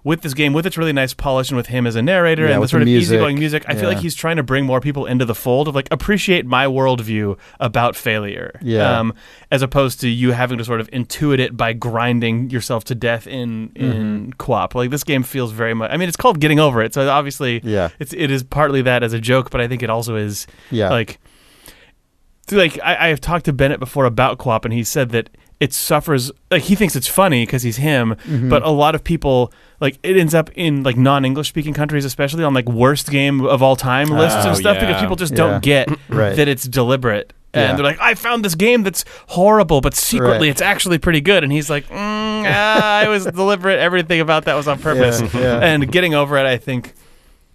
with 0.04 0.22
this 0.22 0.34
game, 0.34 0.54
with 0.54 0.66
its 0.66 0.78
really 0.78 0.93
nice 0.93 1.14
polish 1.14 1.50
and 1.50 1.58
with 1.58 1.68
him 1.68 1.86
as 1.86 1.95
a 1.95 2.02
narrator 2.02 2.47
Yeah, 2.47 2.54
and 2.56 2.64
the 2.64 2.68
sort 2.68 2.80
the 2.80 2.84
of 2.84 2.95
music. 2.95 3.14
easygoing 3.16 3.38
music, 3.39 3.64
I 3.68 3.76
feel 3.76 3.89
like 3.89 3.97
he's 4.00 4.16
trying 4.16 4.38
to 4.38 4.43
bring 4.43 4.66
more 4.66 4.80
people 4.80 5.06
into 5.06 5.26
the 5.26 5.36
fold 5.36 5.68
of 5.68 5.76
like 5.76 5.88
appreciate 5.91 6.45
my 6.45 6.66
worldview 6.66 7.38
about 7.60 7.95
failure. 7.95 8.58
Yeah. 8.62 9.00
Um, 9.00 9.14
as 9.52 9.62
opposed 9.62 10.00
to 10.02 10.08
you 10.10 10.32
having 10.32 10.58
to 10.58 10.64
sort 10.66 10.80
of 10.80 10.89
intuit 10.91 11.39
it 11.39 11.58
by 11.58 11.74
grinding 11.74 12.50
yourself 12.50 12.84
to 12.86 12.95
death 12.95 13.28
in 13.28 13.72
in 13.76 13.89
Mm-hmm. 13.89 14.30
QWOP. 14.41 14.76
Like 14.76 14.89
this 14.89 15.04
game 15.04 15.24
feels 15.24 15.52
very 15.52 15.74
much. 15.74 15.91
I 15.91 15.97
mean, 15.97 16.08
it's 16.08 16.18
called 16.18 16.39
Getting 16.39 16.60
Over 16.60 16.82
It, 16.82 16.93
so 16.93 17.10
obviously, 17.10 17.62
Yeah. 17.64 17.89
it's 18.00 18.14
it 18.14 18.32
is 18.32 18.43
partly 18.43 18.82
that 18.84 19.04
as 19.04 19.14
a 19.14 19.20
joke, 19.20 19.50
but 19.50 19.60
I 19.62 19.68
think 19.68 19.84
it 19.84 19.89
also 19.89 20.16
is 20.16 20.47
Yeah. 20.72 20.89
like 20.89 21.20
like 22.52 22.80
I, 22.84 23.06
I 23.06 23.08
have 23.10 23.22
talked 23.22 23.45
to 23.45 23.54
Bennett 23.54 23.80
before 23.80 24.06
about 24.06 24.38
QWOP, 24.39 24.66
and 24.66 24.74
he 24.74 24.84
said 24.84 25.10
that 25.10 25.30
it 25.60 25.74
suffers 25.74 26.32
like 26.49 26.64
he 26.64 26.76
thinks 26.76 26.95
it's 26.95 27.07
funny 27.07 27.45
because 27.45 27.64
he's 27.64 27.78
him, 27.78 28.16
Mm-hmm. 28.26 28.49
but 28.49 28.64
a 28.64 28.70
lot 28.70 28.95
of 28.95 29.03
people 29.03 29.51
like 29.82 29.97
it 30.03 30.16
ends 30.18 30.34
up 30.34 30.49
in 30.55 30.84
like 30.84 30.95
non-English 30.97 31.49
speaking 31.49 31.74
countries, 31.74 32.05
especially 32.05 32.43
on 32.43 32.53
like 32.53 32.68
worst 32.70 33.10
game 33.10 33.41
of 33.45 33.62
all 33.62 33.76
time 33.76 34.07
lists 34.10 34.45
Oh, 34.45 34.49
and 34.49 34.57
stuff, 34.57 34.80
because 34.80 35.01
people 35.01 35.16
just 35.18 35.32
Yeah. 35.34 35.38
don't 35.38 35.62
get 35.64 35.89
Right. 36.10 36.36
that 36.36 36.47
it's 36.47 36.64
deliberate. 36.66 37.34
And 37.53 37.64
Yeah. 37.72 37.76
they're 37.76 37.84
like, 37.86 37.99
I 37.99 38.14
found 38.14 38.45
this 38.45 38.53
game 38.55 38.84
that's 38.84 39.03
horrible, 39.28 39.82
but 39.82 39.95
secretly 39.95 40.47
Right. 40.47 40.51
it's 40.51 40.62
actually 40.62 40.97
pretty 40.99 41.20
good. 41.22 41.43
And 41.43 41.51
he's 41.51 41.70
like, 41.70 41.88
mm, 41.89 41.93
ah, 42.45 42.97
I 42.99 43.07
was 43.10 43.26
deliberate. 43.41 43.80
Everything 43.80 44.20
about 44.22 44.45
that 44.45 44.53
was 44.53 44.68
on 44.68 44.78
purpose. 44.80 45.20
Yeah, 45.34 45.39
yeah. 45.41 45.60
And 45.60 45.91
getting 45.91 46.14
over 46.14 46.38
it, 46.38 46.45
I 46.45 46.57
think 46.57 46.93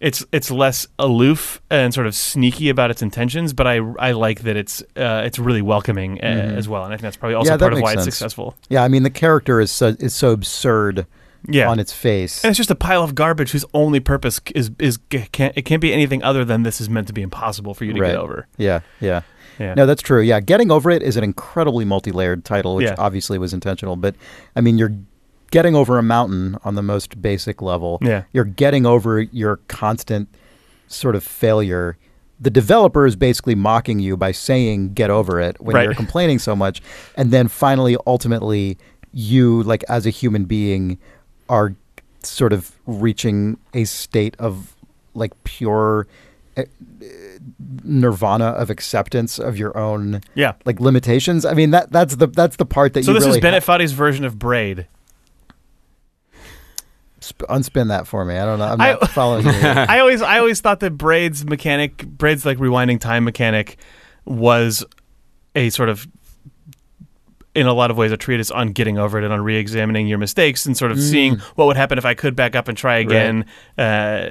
it's 0.01 0.25
it's 0.33 0.51
less 0.51 0.87
aloof 0.99 1.63
and 1.71 1.95
sort 1.95 2.07
of 2.07 2.15
sneaky 2.15 2.69
about 2.69 2.91
its 2.91 3.01
intentions. 3.03 3.53
But 3.53 3.67
I 3.67 3.77
I 3.99 4.13
like 4.13 4.41
that 4.43 4.57
it's 4.57 4.83
uh, 4.97 5.23
it's 5.25 5.39
really 5.39 5.63
welcoming 5.63 6.19
uh, 6.21 6.27
as 6.27 6.69
well. 6.69 6.85
And 6.85 6.93
I 6.93 6.97
think 6.97 7.03
that's 7.03 7.17
probably 7.17 7.35
also 7.37 7.51
Mm-hmm. 7.51 7.53
Yeah, 7.53 7.57
that 7.57 7.65
part 7.65 7.73
of 7.75 7.83
why 7.83 7.93
it's 7.95 8.05
successful. 8.05 8.57
Yeah, 8.69 8.83
I 8.85 8.89
mean 8.89 9.03
the 9.03 9.11
character 9.11 9.61
is 9.61 9.71
so 9.71 9.95
is 9.99 10.15
so 10.15 10.33
absurd 10.33 11.07
Yeah. 11.49 11.69
on 11.71 11.79
its 11.79 11.93
face. 11.93 12.43
and 12.45 12.51
it's 12.51 12.57
just 12.59 12.71
a 12.71 12.75
pile 12.75 13.03
of 13.05 13.15
garbage 13.15 13.53
whose 13.53 13.65
only 13.75 14.01
purpose 14.01 14.41
is 14.55 14.71
is 14.79 14.99
can't 15.11 15.53
it 15.57 15.63
can't 15.63 15.81
be 15.83 15.93
anything 15.93 16.23
other 16.23 16.45
than 16.45 16.63
this 16.65 16.81
is 16.81 16.89
meant 16.91 17.07
to 17.09 17.13
be 17.13 17.23
impossible 17.23 17.75
for 17.75 17.85
you 17.85 17.93
to 17.93 18.01
Right. 18.01 18.09
get 18.13 18.17
over. 18.17 18.47
Yeah, 18.59 18.81
yeah. 19.01 19.23
Yeah. 19.61 19.75
No, 19.75 19.87
that's 19.87 20.03
true. 20.03 20.21
Yeah, 20.21 20.41
getting 20.41 20.73
over 20.73 20.91
it 20.91 21.01
is 21.01 21.17
an 21.17 21.23
incredibly 21.23 21.85
multi-layered 21.85 22.45
title, 22.45 22.75
which 22.75 22.87
Yeah. 22.87 22.97
obviously 22.99 23.39
was 23.39 23.55
intentional. 23.55 23.95
But 23.95 24.17
I 24.57 24.61
mean, 24.61 24.79
you're 24.79 24.93
getting 25.51 25.75
over 25.75 25.99
a 25.99 26.03
mountain 26.03 26.57
on 26.65 26.75
the 26.75 26.83
most 26.83 27.21
basic 27.23 27.63
level. 27.63 27.99
Yeah. 28.03 28.25
you're 28.33 28.45
getting 28.45 28.87
over 28.87 29.21
your 29.21 29.57
constant 29.69 30.29
sort 30.89 31.15
of 31.17 31.23
failure. 31.25 31.97
The 32.41 32.51
developer 32.51 33.07
is 33.07 33.17
basically 33.17 33.55
mocking 33.55 34.01
you 34.01 34.17
by 34.17 34.33
saying 34.33 34.95
"get 34.95 35.09
over 35.11 35.41
it" 35.41 35.57
when 35.61 35.75
Right. 35.77 35.85
you're 35.85 35.95
complaining 36.05 36.39
so 36.39 36.55
much, 36.57 36.83
and 37.17 37.31
then 37.31 37.49
finally, 37.49 37.97
ultimately, 38.07 38.77
you 39.13 39.63
like 39.63 39.85
as 39.89 40.05
a 40.07 40.11
human 40.11 40.45
being 40.45 40.99
are 41.49 41.75
sort 42.23 42.53
of 42.53 42.73
reaching 42.87 43.57
a 43.73 43.85
state 43.85 44.35
of 44.39 44.75
like 45.15 45.33
pure 45.45 46.07
eh, 46.57 46.65
nirvana 47.85 48.47
of 48.47 48.71
acceptance 48.71 49.39
of 49.39 49.57
your 49.57 49.77
own 49.77 50.21
Yeah. 50.35 50.53
like 50.65 50.81
limitations. 50.81 51.45
I 51.45 51.55
mean 51.55 51.71
that 51.71 51.93
that's 51.93 52.17
the 52.17 52.27
that's 52.27 52.57
the 52.57 52.67
part 52.67 52.95
that 52.95 53.05
So 53.05 53.13
you 53.13 53.19
this 53.19 53.27
really 53.27 53.39
is 53.39 53.43
Bennett 53.43 53.63
Foddy's 53.63 53.93
version 53.93 54.25
of 54.25 54.39
Braid. 54.39 54.87
Sp- 57.25 57.49
unspin 57.49 57.89
that 57.89 58.07
for 58.07 58.25
me. 58.25 58.37
I 58.37 58.45
don't 58.45 58.59
know. 58.59 58.67
I'm 58.67 58.81
I- 58.81 58.97
following 59.07 59.47
you. 59.47 59.53
I 59.63 59.99
always 60.01 60.23
I 60.23 60.39
always 60.39 60.61
thought 60.61 60.81
that 60.81 60.93
Braid's 60.93 61.45
mechanic, 61.45 62.07
Braid's 62.07 62.45
like 62.47 62.59
rewinding 62.59 63.01
time 63.01 63.25
mechanic, 63.25 63.77
was 64.25 64.85
a 65.55 65.71
sort 65.71 65.89
of 65.89 66.07
in 67.55 67.67
a 67.67 67.73
lot 67.73 67.91
of 67.91 67.97
ways 67.97 68.11
a 68.11 68.17
treatise 68.17 68.51
on 68.51 68.73
getting 68.73 68.99
over 68.99 69.17
it 69.17 69.23
and 69.25 69.33
on 69.33 69.41
re-examining 69.41 70.09
your 70.09 70.19
mistakes 70.19 70.67
and 70.67 70.77
sort 70.77 70.91
of 70.91 71.01
seeing 71.01 71.37
what 71.55 71.67
would 71.67 71.77
happen 71.77 71.99
if 71.99 72.05
I 72.05 72.13
could 72.15 72.35
back 72.35 72.57
up 72.57 72.67
and 72.67 72.77
try 72.77 72.97
again. 72.97 73.47
Uh, 73.79 74.31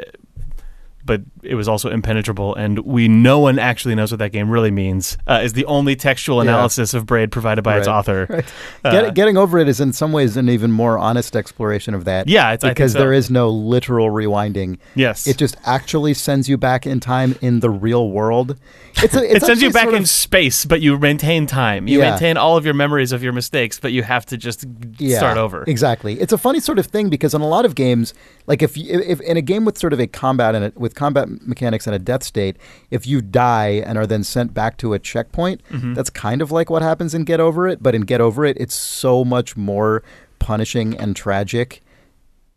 but 1.06 1.22
it 1.42 1.56
was 1.56 1.68
also 1.68 1.90
impenetrable, 1.90 2.56
and 2.56 2.80
we 2.80 3.08
no 3.08 3.40
one 3.40 3.60
actually 3.60 3.96
knows 3.96 4.12
what 4.12 4.20
that 4.20 4.32
game 4.32 4.50
really 4.50 4.72
means. 4.72 5.18
Uh, 5.28 5.42
is 5.44 5.54
the 5.54 5.66
only 5.66 5.96
textual 5.96 6.38
Yeah. 6.44 6.52
analysis 6.52 6.94
of 6.94 7.06
Braid 7.06 7.32
provided 7.32 7.62
by 7.64 7.78
its 7.78 7.88
author. 7.88 8.28
Right. 8.34 8.46
Uh, 8.84 8.92
Get, 8.92 9.14
getting 9.16 9.38
over 9.38 9.60
it 9.60 9.68
is 9.68 9.80
in 9.80 9.92
some 9.94 10.12
ways 10.12 10.38
an 10.38 10.50
even 10.50 10.72
more 10.72 10.98
honest 10.98 11.36
exploration 11.36 11.94
of 11.94 12.06
that. 12.06 12.28
Yeah, 12.28 12.54
it's- 12.54 12.68
because 12.68 12.94
so. 12.94 13.00
there 13.00 13.14
is 13.14 13.30
no 13.30 13.50
literal 13.50 14.10
rewinding. 14.10 14.78
Yes, 14.96 15.28
It 15.28 15.38
just 15.38 15.56
actually 15.66 16.14
sends 16.14 16.48
you 16.50 16.58
back 16.58 16.88
in 16.88 17.00
time 17.00 17.36
in 17.42 17.60
the 17.60 17.70
real 17.70 18.10
world. 18.10 18.58
It's 19.04 19.14
a, 19.16 19.24
it's 19.24 19.36
it 19.44 19.46
sends 19.46 19.62
you 19.62 19.72
back 19.72 19.84
sort 19.84 19.96
in 19.96 20.04
of- 20.04 20.10
space, 20.10 20.66
but 20.66 20.82
you 20.82 20.98
maintain 20.98 21.46
time. 21.48 21.88
You 21.88 22.00
Yeah. 22.00 22.12
maintain 22.12 22.38
all 22.38 22.58
of 22.58 22.66
your 22.66 22.74
memories 22.74 23.12
of 23.12 23.22
your 23.24 23.34
mistakes, 23.34 23.80
but 23.80 23.92
you 23.92 24.04
have 24.04 24.26
to 24.28 24.38
just 24.38 24.66
start 25.00 25.38
over. 25.38 25.64
Exactly. 25.68 26.20
It's 26.20 26.34
a 26.34 26.38
funny 26.38 26.60
sort 26.60 26.80
of 26.80 26.88
thing 26.88 27.10
because 27.10 27.34
in 27.34 27.42
a 27.42 27.48
lot 27.48 27.66
of 27.66 27.76
games, 27.76 28.14
like 28.46 28.62
if 28.62 28.76
you, 28.78 29.00
if 29.00 29.22
in 29.22 29.38
a 29.38 29.42
game 29.42 29.64
with 29.66 29.78
sort 29.78 29.94
of 29.94 30.00
a 30.00 30.08
combat 30.08 30.54
and 30.56 30.76
with 30.76 30.96
combat 30.96 31.28
mechanics 31.48 31.88
and 31.88 31.96
a 31.96 32.00
death 32.00 32.24
state, 32.24 32.58
if 32.92 33.08
you 33.08 33.22
die 33.22 33.82
and 33.86 33.98
are 33.98 34.06
then 34.08 34.24
sent 34.24 34.54
back 34.54 34.78
to 34.78 34.94
a 34.94 35.00
checkpoint, 35.00 35.62
Mm-hmm. 35.72 35.94
that's 35.94 36.10
kind 36.10 36.42
of 36.42 36.52
like 36.52 36.70
what 36.70 36.82
happens 36.82 37.14
in 37.14 37.24
Get 37.24 37.40
Over 37.40 37.68
It. 37.68 37.82
But 37.82 37.96
in 37.96 38.02
Get 38.02 38.20
Over 38.22 38.44
It, 38.46 38.58
it's 38.60 38.74
so 38.76 39.24
much 39.24 39.56
more 39.56 40.04
punishing 40.40 40.98
and 40.98 41.16
tragic, 41.16 41.82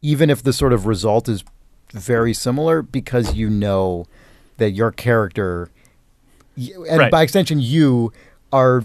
even 0.02 0.28
if 0.30 0.42
the 0.42 0.52
sort 0.52 0.72
of 0.72 0.86
result 0.86 1.28
is 1.28 1.44
very 1.92 2.34
similar 2.34 2.82
because 2.82 3.34
you 3.34 3.48
know 3.48 4.06
that 4.56 4.70
your 4.72 4.90
character 4.90 5.70
and 6.56 6.98
Right. 6.98 7.10
by 7.12 7.22
extension 7.22 7.60
you 7.60 8.12
are 8.52 8.82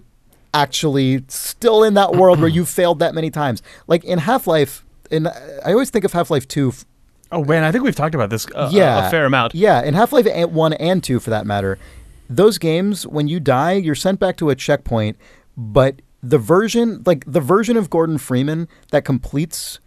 actually 0.54 1.24
still 1.30 1.84
in 1.84 1.93
that 1.95 2.14
world 2.14 2.39
where 2.39 2.49
you 2.49 2.66
failed 2.66 2.99
that 2.99 3.16
many 3.16 3.30
times 3.32 3.64
like 3.88 4.04
in 4.04 4.20
half-life 4.20 4.84
in 5.10 5.26
i 5.28 5.72
always 5.72 5.89
think 5.89 6.04
of 6.04 6.12
half-life 6.12 6.45
2 6.47 6.70
f- 6.70 6.86
Oh 7.32 7.44
man, 7.46 7.64
I 7.64 7.72
think 7.72 7.84
we've 7.84 7.96
talked 7.96 8.16
about 8.16 8.30
this 8.30 8.46
uh, 8.54 8.70
yeah 8.72 9.08
a 9.08 9.12
fair 9.12 9.26
amount. 9.26 9.56
yeah 9.56 9.82
in 9.84 9.94
half-life 9.94 10.28
1 10.28 10.74
and 10.74 11.04
2 11.04 11.20
for 11.20 11.30
that 11.30 11.46
matter 11.46 11.78
those 12.30 12.58
games 12.58 13.06
when 13.08 13.28
you 13.28 13.40
die 13.40 13.74
you're 13.74 13.96
sent 13.96 14.20
back 14.20 14.38
to 14.38 14.50
a 14.50 14.56
checkpoint 14.56 15.18
but 15.58 16.02
the 16.24 16.38
version 16.38 17.02
like 17.06 17.24
the 17.26 17.42
version 17.42 17.76
of 17.78 17.90
gordon 17.90 18.18
freeman 18.18 18.68
that 18.92 19.04
completes 19.04 19.80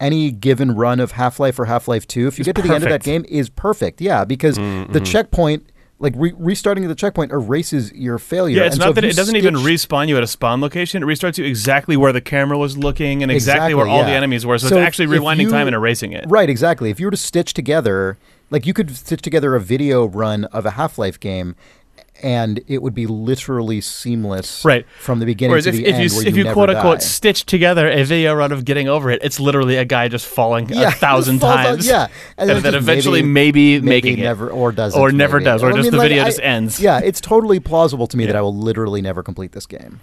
any 0.00 0.30
given 0.30 0.74
run 0.74 0.98
of 1.00 1.12
half-life 1.12 1.58
or 1.58 1.66
half-life 1.66 2.06
2 2.06 2.26
if 2.26 2.38
you 2.38 2.42
Is 2.42 2.46
get 2.46 2.56
to 2.56 2.62
the 2.62 2.74
end 2.74 2.84
of 2.84 2.90
that 2.90 3.02
game 3.02 3.24
is 3.28 3.48
perfect. 3.48 4.00
Yeah 4.00 4.24
because 4.24 4.56
the 4.56 5.00
checkpoint 5.04 5.70
like 5.98 6.12
re- 6.16 6.34
restarting 6.36 6.84
at 6.84 6.88
the 6.88 6.94
checkpoint 6.94 7.30
erases 7.32 7.92
your 7.92 8.18
failure 8.18 8.58
Yeah, 8.58 8.64
it's 8.66 8.74
And 8.74 8.82
so 8.82 8.86
not 8.86 8.90
if 8.90 8.94
that 8.96 9.04
it 9.04 9.16
doesn't 9.16 9.36
even 9.36 9.54
respawn 9.54 10.08
you 10.08 10.16
at 10.16 10.22
a 10.22 10.26
spawn 10.26 10.60
location. 10.60 11.02
It 11.02 11.06
restarts 11.06 11.38
you 11.38 11.44
exactly 11.44 11.96
where 11.96 12.12
the 12.12 12.20
camera 12.20 12.58
was 12.58 12.76
looking 12.76 13.22
and 13.22 13.30
exactly, 13.30 13.72
Exactly, 13.72 13.74
where 13.74 13.86
all 13.86 14.04
the 14.04 14.10
enemies 14.10 14.44
were. 14.44 14.58
So, 14.58 14.68
So 14.68 14.76
it's 14.78 14.86
actually 14.86 15.06
rewinding 15.06 15.42
you- 15.42 15.50
time 15.50 15.66
and 15.66 15.74
erasing 15.74 16.12
it. 16.12 16.24
Right, 16.28 16.50
exactly. 16.50 16.90
If 16.90 16.98
you 17.00 17.06
were 17.06 17.12
to 17.12 17.16
stitch 17.16 17.54
together, 17.54 18.18
like 18.50 18.66
you 18.66 18.74
could 18.74 18.94
stitch 18.96 19.22
together 19.22 19.54
a 19.54 19.60
video 19.60 20.04
run 20.06 20.44
of 20.46 20.66
a 20.66 20.72
Half 20.72 20.98
Life 20.98 21.18
game, 21.20 21.54
and 22.24 22.60
it 22.68 22.80
would 22.80 22.94
be 22.94 23.06
literally 23.06 23.80
seamless, 23.82 24.64
Right. 24.64 24.86
from 24.98 25.18
the 25.20 25.26
beginning 25.26 25.50
Whereas 25.50 25.64
to 25.64 25.70
if, 25.70 25.76
the 25.76 25.84
if 25.86 25.94
end. 25.96 26.10
you 26.10 26.16
where 26.16 26.26
if 26.26 26.36
you 26.36 26.50
quote 26.52 26.70
unquote 26.70 27.00
die. 27.00 27.04
stitch 27.04 27.44
together 27.44 27.86
a 27.88 28.02
video 28.02 28.32
run 28.34 28.50
of 28.50 28.64
getting 28.64 28.88
over 28.88 29.10
it, 29.10 29.20
it's 29.22 29.38
literally 29.38 29.76
a 29.76 29.84
guy 29.84 30.08
just 30.08 30.26
falling 30.26 30.68
Yeah, 30.70 30.88
a 30.88 30.90
thousand 30.90 31.44
out- 31.44 31.56
times. 31.56 31.86
yeah, 31.86 32.08
and, 32.38 32.48
and 32.50 32.50
then 32.50 32.62
then 32.62 32.74
eventually 32.74 33.22
maybe- 33.22 33.78
maybe, 33.78 33.86
making 33.86 34.18
it 34.18 34.22
never 34.22 34.48
or 34.50 34.72
doesn't 34.72 34.98
or 35.00 35.12
never 35.12 35.36
maybe. 35.38 35.44
does, 35.44 35.62
or 35.62 35.68
I 35.68 35.72
just 35.72 35.82
mean, 35.84 35.90
the 35.92 35.98
like, 35.98 36.08
video 36.08 36.22
I- 36.22 36.26
just 36.26 36.40
ends. 36.42 36.80
Yeah, 36.80 36.98
it's 37.04 37.20
totally 37.20 37.60
plausible 37.60 38.06
to 38.06 38.16
me 38.16 38.24
Yeah. 38.24 38.32
that 38.32 38.36
I 38.38 38.40
will 38.40 38.56
literally 38.56 39.02
never 39.02 39.22
complete 39.22 39.52
this 39.52 39.66
game. 39.66 40.00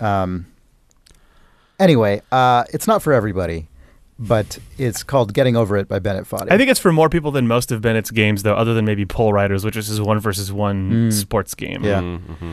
Um. 0.00 0.46
Anyway, 1.78 2.22
uh, 2.32 2.64
it's 2.72 2.86
not 2.86 3.02
for 3.02 3.12
everybody, 3.12 3.68
but 4.18 4.58
it's 4.78 5.02
called 5.02 5.34
"Getting 5.34 5.56
Over 5.56 5.76
It" 5.76 5.88
by 5.88 5.98
Bennett 5.98 6.24
Foddy. 6.24 6.50
I 6.50 6.56
think 6.58 6.70
it's 6.70 6.80
for 6.80 6.92
more 6.92 7.08
people 7.08 7.30
than 7.30 7.46
most 7.46 7.70
of 7.72 7.80
Bennett's 7.82 8.10
games, 8.10 8.42
though, 8.42 8.54
other 8.54 8.74
than 8.74 8.84
maybe 8.84 9.04
Pole 9.04 9.32
Riders, 9.32 9.64
which 9.64 9.76
is 9.76 9.86
his 9.88 10.00
one 10.00 10.18
versus 10.20 10.52
one 10.52 10.90
Mm. 11.08 11.12
sports 11.12 11.54
game. 11.54 11.84
Yeah. 11.84 12.00
Mm-hmm. 12.00 12.52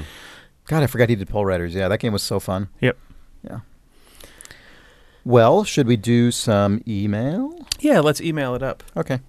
God, 0.68 0.84
I 0.84 0.88
forgot 0.88 1.10
he 1.10 1.16
did 1.16 1.28
Pole 1.30 1.46
Riders. 1.46 1.74
Yeah, 1.76 1.88
that 1.88 2.00
game 2.00 2.14
was 2.14 2.24
so 2.24 2.40
fun. 2.40 2.70
Yep. 2.82 2.98
Yeah. 3.44 3.60
Well, 5.26 5.64
should 5.64 5.88
we 5.88 5.96
do 5.96 6.32
some 6.32 6.82
email? 6.88 7.58
Yeah, 7.80 8.00
let's 8.02 8.20
email 8.22 8.56
it 8.56 8.64
up. 8.64 8.84
Okay. 8.96 9.20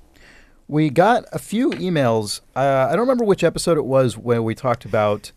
We 0.66 0.90
got 0.90 1.24
a 1.32 1.38
few 1.38 1.70
emails. 1.70 2.40
Uh, 2.56 2.86
I 2.88 2.92
don't 2.92 3.00
remember 3.00 3.24
which 3.24 3.44
episode 3.44 3.76
it 3.78 3.84
was 3.84 4.16
where 4.16 4.42
we 4.42 4.54
talked 4.54 4.84
about 4.84 5.30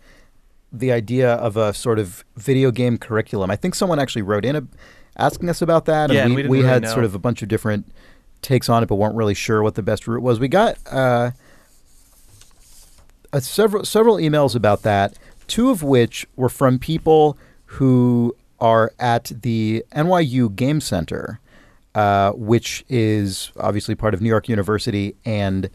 the 0.72 0.92
idea 0.92 1.34
of 1.34 1.58
a 1.58 1.74
sort 1.74 2.00
of 2.00 2.24
video 2.36 2.72
game 2.72 2.98
curriculum. 2.98 3.52
I 3.52 3.56
think 3.56 3.76
someone 3.76 4.00
actually 4.00 4.22
wrote 4.22 4.46
in 4.46 4.56
a, 4.56 4.64
asking 5.18 5.50
us 5.50 5.62
about 5.62 5.86
that, 5.86 6.12
Yeah, 6.12 6.22
and 6.22 6.28
and 6.28 6.36
we 6.36 6.44
we, 6.44 6.58
really 6.60 6.70
had 6.70 6.84
know. 6.84 6.94
sort 6.94 7.06
of 7.06 7.16
a 7.16 7.20
bunch 7.20 7.42
of 7.42 7.48
different 7.50 7.92
takes 8.42 8.70
on 8.70 8.84
it, 8.84 8.86
but 8.88 8.96
weren't 8.96 9.16
really 9.16 9.34
sure 9.34 9.62
what 9.64 9.76
the 9.76 9.84
best 9.84 10.08
route 10.08 10.22
was. 10.22 10.40
We 10.40 10.48
got 10.48 10.78
uh, 10.92 11.32
uh, 13.34 13.40
several 13.40 13.84
several 13.86 14.18
emails 14.18 14.56
about 14.56 14.84
that. 14.84 15.18
Two 15.48 15.70
of 15.70 15.82
which 15.84 16.26
were 16.36 16.50
from 16.50 16.78
people 16.78 17.38
who 17.66 18.36
are 18.60 18.92
at 19.00 19.32
the 19.42 19.84
NYU 19.94 20.54
Game 20.56 20.82
Center, 20.82 21.40
uh, 21.96 22.32
which 22.32 22.84
is 22.90 23.52
obviously 23.58 23.96
part 23.96 24.14
of 24.14 24.22
New 24.22 24.30
York 24.30 24.50
University 24.50 25.16
and 25.26 25.70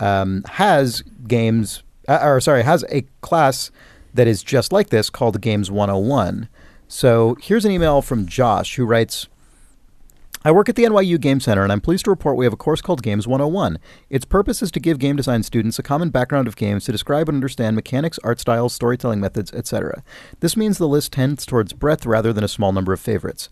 um, 0.00 0.44
has 0.48 1.02
games, 1.26 1.82
uh, 2.06 2.20
or 2.22 2.40
sorry, 2.40 2.62
has 2.62 2.84
a 2.90 3.02
class 3.20 3.70
that 4.14 4.26
is 4.26 4.42
just 4.42 4.72
like 4.72 4.88
this 4.90 5.10
called 5.10 5.40
Games 5.40 5.70
101. 5.70 6.48
So 6.88 7.36
here's 7.40 7.66
an 7.66 7.70
email 7.70 8.00
from 8.00 8.26
Josh 8.26 8.76
who 8.76 8.86
writes. 8.86 9.28
I 10.44 10.52
work 10.52 10.68
at 10.68 10.76
the 10.76 10.84
NYU 10.84 11.20
Game 11.20 11.40
Center, 11.40 11.62
and 11.62 11.70
I'm 11.70 11.80
pleased 11.80 12.04
to 12.04 12.10
report 12.10 12.36
we 12.36 12.46
have 12.46 12.52
a 12.52 12.56
course 12.56 12.80
called 12.80 13.02
Games 13.02 13.26
101. 13.26 13.78
Its 14.08 14.24
purpose 14.24 14.62
is 14.62 14.70
to 14.70 14.80
give 14.80 14.98
game 14.98 15.16
design 15.16 15.42
students 15.42 15.78
a 15.78 15.82
common 15.82 16.08
background 16.10 16.48
of 16.48 16.56
games 16.56 16.84
to 16.84 16.92
describe 16.92 17.28
and 17.28 17.36
understand 17.36 17.76
mechanics, 17.76 18.18
art 18.24 18.40
styles, 18.40 18.72
storytelling 18.72 19.20
methods, 19.20 19.52
etc. 19.52 20.02
This 20.40 20.56
means 20.56 20.78
the 20.78 20.88
list 20.88 21.12
tends 21.12 21.44
towards 21.44 21.72
breadth 21.72 22.06
rather 22.06 22.32
than 22.32 22.44
a 22.44 22.48
small 22.48 22.72
number 22.72 22.92
of 22.92 23.00
favorites. 23.00 23.50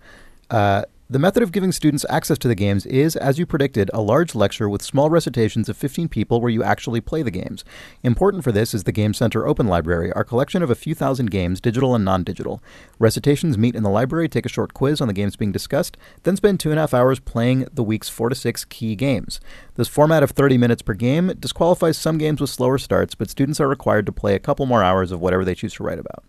Uh, 0.48 0.84
the 1.08 1.20
method 1.20 1.40
of 1.40 1.52
giving 1.52 1.70
students 1.70 2.04
access 2.10 2.36
to 2.36 2.48
the 2.48 2.56
games 2.56 2.84
is, 2.84 3.14
as 3.14 3.38
you 3.38 3.46
predicted, 3.46 3.92
a 3.94 4.00
large 4.00 4.34
lecture 4.34 4.68
with 4.68 4.82
small 4.82 5.08
recitations 5.08 5.68
of 5.68 5.76
15 5.76 6.08
people 6.08 6.40
where 6.40 6.50
you 6.50 6.64
actually 6.64 7.00
play 7.00 7.22
the 7.22 7.30
games. 7.30 7.64
Important 8.02 8.42
for 8.42 8.50
this 8.50 8.74
is 8.74 8.82
the 8.82 8.90
Game 8.90 9.14
Center 9.14 9.46
Open 9.46 9.68
Library, 9.68 10.12
our 10.14 10.24
collection 10.24 10.64
of 10.64 10.70
a 10.70 10.74
few 10.74 10.96
thousand 10.96 11.30
games, 11.30 11.60
digital 11.60 11.94
and 11.94 12.04
non 12.04 12.24
digital. 12.24 12.60
Recitations 12.98 13.56
meet 13.56 13.76
in 13.76 13.84
the 13.84 13.88
library, 13.88 14.28
take 14.28 14.46
a 14.46 14.48
short 14.48 14.74
quiz 14.74 15.00
on 15.00 15.06
the 15.06 15.14
games 15.14 15.36
being 15.36 15.52
discussed, 15.52 15.96
then 16.24 16.34
spend 16.34 16.58
two 16.58 16.70
and 16.70 16.78
a 16.80 16.82
half 16.82 16.92
hours 16.92 17.20
playing 17.20 17.68
the 17.72 17.84
week's 17.84 18.08
four 18.08 18.28
to 18.28 18.34
six 18.34 18.64
key 18.64 18.96
games. 18.96 19.40
This 19.76 19.86
format 19.86 20.24
of 20.24 20.32
30 20.32 20.58
minutes 20.58 20.82
per 20.82 20.94
game 20.94 21.32
disqualifies 21.38 21.96
some 21.96 22.18
games 22.18 22.40
with 22.40 22.50
slower 22.50 22.78
starts, 22.78 23.14
but 23.14 23.30
students 23.30 23.60
are 23.60 23.68
required 23.68 24.06
to 24.06 24.12
play 24.12 24.34
a 24.34 24.40
couple 24.40 24.66
more 24.66 24.82
hours 24.82 25.12
of 25.12 25.20
whatever 25.20 25.44
they 25.44 25.54
choose 25.54 25.74
to 25.74 25.84
write 25.84 26.00
about. 26.00 26.24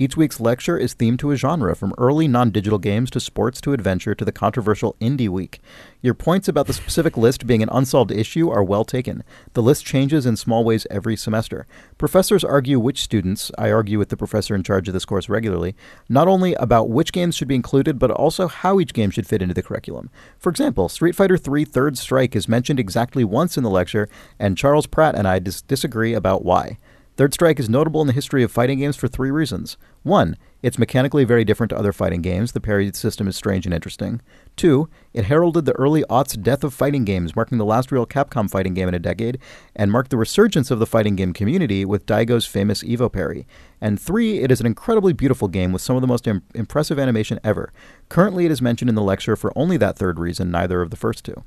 Each 0.00 0.16
week's 0.16 0.40
lecture 0.40 0.78
is 0.78 0.94
themed 0.94 1.18
to 1.18 1.30
a 1.30 1.36
genre, 1.36 1.76
from 1.76 1.92
early 1.98 2.26
non 2.26 2.50
digital 2.52 2.78
games 2.78 3.10
to 3.10 3.20
sports 3.20 3.60
to 3.60 3.74
adventure 3.74 4.14
to 4.14 4.24
the 4.24 4.32
controversial 4.32 4.96
Indie 4.98 5.28
Week. 5.28 5.60
Your 6.00 6.14
points 6.14 6.48
about 6.48 6.66
the 6.66 6.72
specific 6.72 7.18
list 7.18 7.46
being 7.46 7.62
an 7.62 7.68
unsolved 7.70 8.10
issue 8.10 8.48
are 8.48 8.64
well 8.64 8.86
taken. 8.86 9.22
The 9.52 9.60
list 9.60 9.84
changes 9.84 10.24
in 10.24 10.38
small 10.38 10.64
ways 10.64 10.86
every 10.90 11.16
semester. 11.16 11.66
Professors 11.98 12.42
argue 12.42 12.80
which 12.80 13.02
students, 13.02 13.50
I 13.58 13.70
argue 13.70 13.98
with 13.98 14.08
the 14.08 14.16
professor 14.16 14.54
in 14.54 14.62
charge 14.62 14.88
of 14.88 14.94
this 14.94 15.04
course 15.04 15.28
regularly, 15.28 15.76
not 16.08 16.28
only 16.28 16.54
about 16.54 16.88
which 16.88 17.12
games 17.12 17.36
should 17.36 17.48
be 17.48 17.54
included, 17.54 17.98
but 17.98 18.10
also 18.10 18.48
how 18.48 18.80
each 18.80 18.94
game 18.94 19.10
should 19.10 19.26
fit 19.26 19.42
into 19.42 19.52
the 19.52 19.62
curriculum. 19.62 20.08
For 20.38 20.48
example, 20.48 20.88
Street 20.88 21.14
Fighter 21.14 21.36
III 21.36 21.66
Third 21.66 21.98
Strike 21.98 22.34
is 22.34 22.48
mentioned 22.48 22.80
exactly 22.80 23.22
once 23.22 23.58
in 23.58 23.64
the 23.64 23.68
lecture, 23.68 24.08
and 24.38 24.56
Charles 24.56 24.86
Pratt 24.86 25.14
and 25.14 25.28
I 25.28 25.40
dis- 25.40 25.60
disagree 25.60 26.14
about 26.14 26.42
why. 26.42 26.78
Third 27.20 27.34
Strike 27.34 27.60
is 27.60 27.68
notable 27.68 28.00
in 28.00 28.06
the 28.06 28.14
history 28.14 28.42
of 28.42 28.50
fighting 28.50 28.78
games 28.78 28.96
for 28.96 29.06
three 29.06 29.30
reasons. 29.30 29.76
One, 30.04 30.38
it's 30.62 30.78
mechanically 30.78 31.24
very 31.24 31.44
different 31.44 31.68
to 31.68 31.76
other 31.76 31.92
fighting 31.92 32.22
games. 32.22 32.52
The 32.52 32.62
parry 32.62 32.90
system 32.94 33.28
is 33.28 33.36
strange 33.36 33.66
and 33.66 33.74
interesting. 33.74 34.22
Two, 34.56 34.88
it 35.12 35.26
heralded 35.26 35.66
the 35.66 35.74
early 35.74 36.02
aughts 36.04 36.42
death 36.42 36.64
of 36.64 36.72
fighting 36.72 37.04
games, 37.04 37.36
marking 37.36 37.58
the 37.58 37.66
last 37.66 37.92
real 37.92 38.06
Capcom 38.06 38.50
fighting 38.50 38.72
game 38.72 38.88
in 38.88 38.94
a 38.94 38.98
decade, 38.98 39.38
and 39.76 39.92
marked 39.92 40.08
the 40.08 40.16
resurgence 40.16 40.70
of 40.70 40.78
the 40.78 40.86
fighting 40.86 41.14
game 41.14 41.34
community 41.34 41.84
with 41.84 42.06
Daigo's 42.06 42.46
famous 42.46 42.82
Evo 42.82 43.12
parry. 43.12 43.46
And 43.82 44.00
three, 44.00 44.38
it 44.38 44.50
is 44.50 44.60
an 44.60 44.66
incredibly 44.66 45.12
beautiful 45.12 45.48
game 45.48 45.72
with 45.72 45.82
some 45.82 45.96
of 45.96 46.00
the 46.00 46.08
most 46.08 46.26
Im- 46.26 46.42
impressive 46.54 46.98
animation 46.98 47.38
ever. 47.44 47.70
Currently, 48.08 48.46
it 48.46 48.50
is 48.50 48.62
mentioned 48.62 48.88
in 48.88 48.94
the 48.94 49.02
lecture 49.02 49.36
for 49.36 49.52
only 49.54 49.76
that 49.76 49.98
third 49.98 50.18
reason, 50.18 50.50
neither 50.50 50.80
of 50.80 50.88
the 50.88 50.96
first 50.96 51.26
two. 51.26 51.44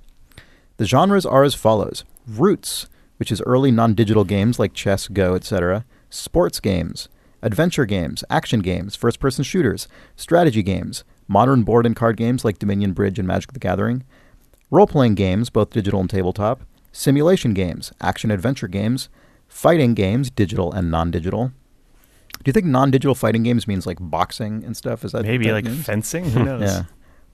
The 0.77 0.85
genres 0.85 1.25
are 1.25 1.43
as 1.43 1.55
follows 1.55 2.03
Roots, 2.27 2.85
which 3.23 3.31
is 3.31 3.41
early 3.43 3.71
non 3.71 3.93
digital 3.93 4.25
games 4.25 4.59
like 4.59 4.73
chess, 4.73 5.07
Go, 5.07 5.33
etc., 5.33 5.85
sports 6.09 6.59
games, 6.59 7.07
adventure 7.41 7.85
games, 7.85 8.21
action 8.29 8.59
games, 8.59 8.97
first 8.97 9.17
person 9.21 9.45
shooters, 9.45 9.87
strategy 10.17 10.61
games, 10.61 11.05
modern 11.25 11.63
board 11.63 11.85
and 11.85 11.95
card 11.95 12.17
games 12.17 12.43
like 12.43 12.59
Dominion 12.59 12.91
Bridge 12.91 13.17
and 13.17 13.25
Magic 13.25 13.53
the 13.53 13.59
Gathering, 13.59 14.03
role 14.69 14.87
playing 14.87 15.15
games, 15.15 15.49
both 15.49 15.69
digital 15.69 16.01
and 16.01 16.09
tabletop, 16.09 16.63
simulation 16.91 17.53
games, 17.53 17.93
action 18.01 18.29
adventure 18.29 18.67
games, 18.67 19.07
fighting 19.47 19.93
games, 19.93 20.29
digital 20.29 20.73
and 20.73 20.91
non 20.91 21.09
digital. 21.09 21.53
Do 22.43 22.49
you 22.49 22.51
think 22.51 22.65
non 22.65 22.91
digital 22.91 23.15
fighting 23.15 23.43
games 23.43 23.69
means 23.69 23.87
like 23.87 23.99
boxing 24.01 24.65
and 24.65 24.75
stuff? 24.75 25.05
Is 25.05 25.13
that 25.13 25.23
Maybe 25.23 25.45
that 25.47 25.53
like 25.53 25.63
means? 25.63 25.85
fencing. 25.85 26.25
Who 26.31 26.43
knows? 26.43 26.61
Yeah. 26.69 26.83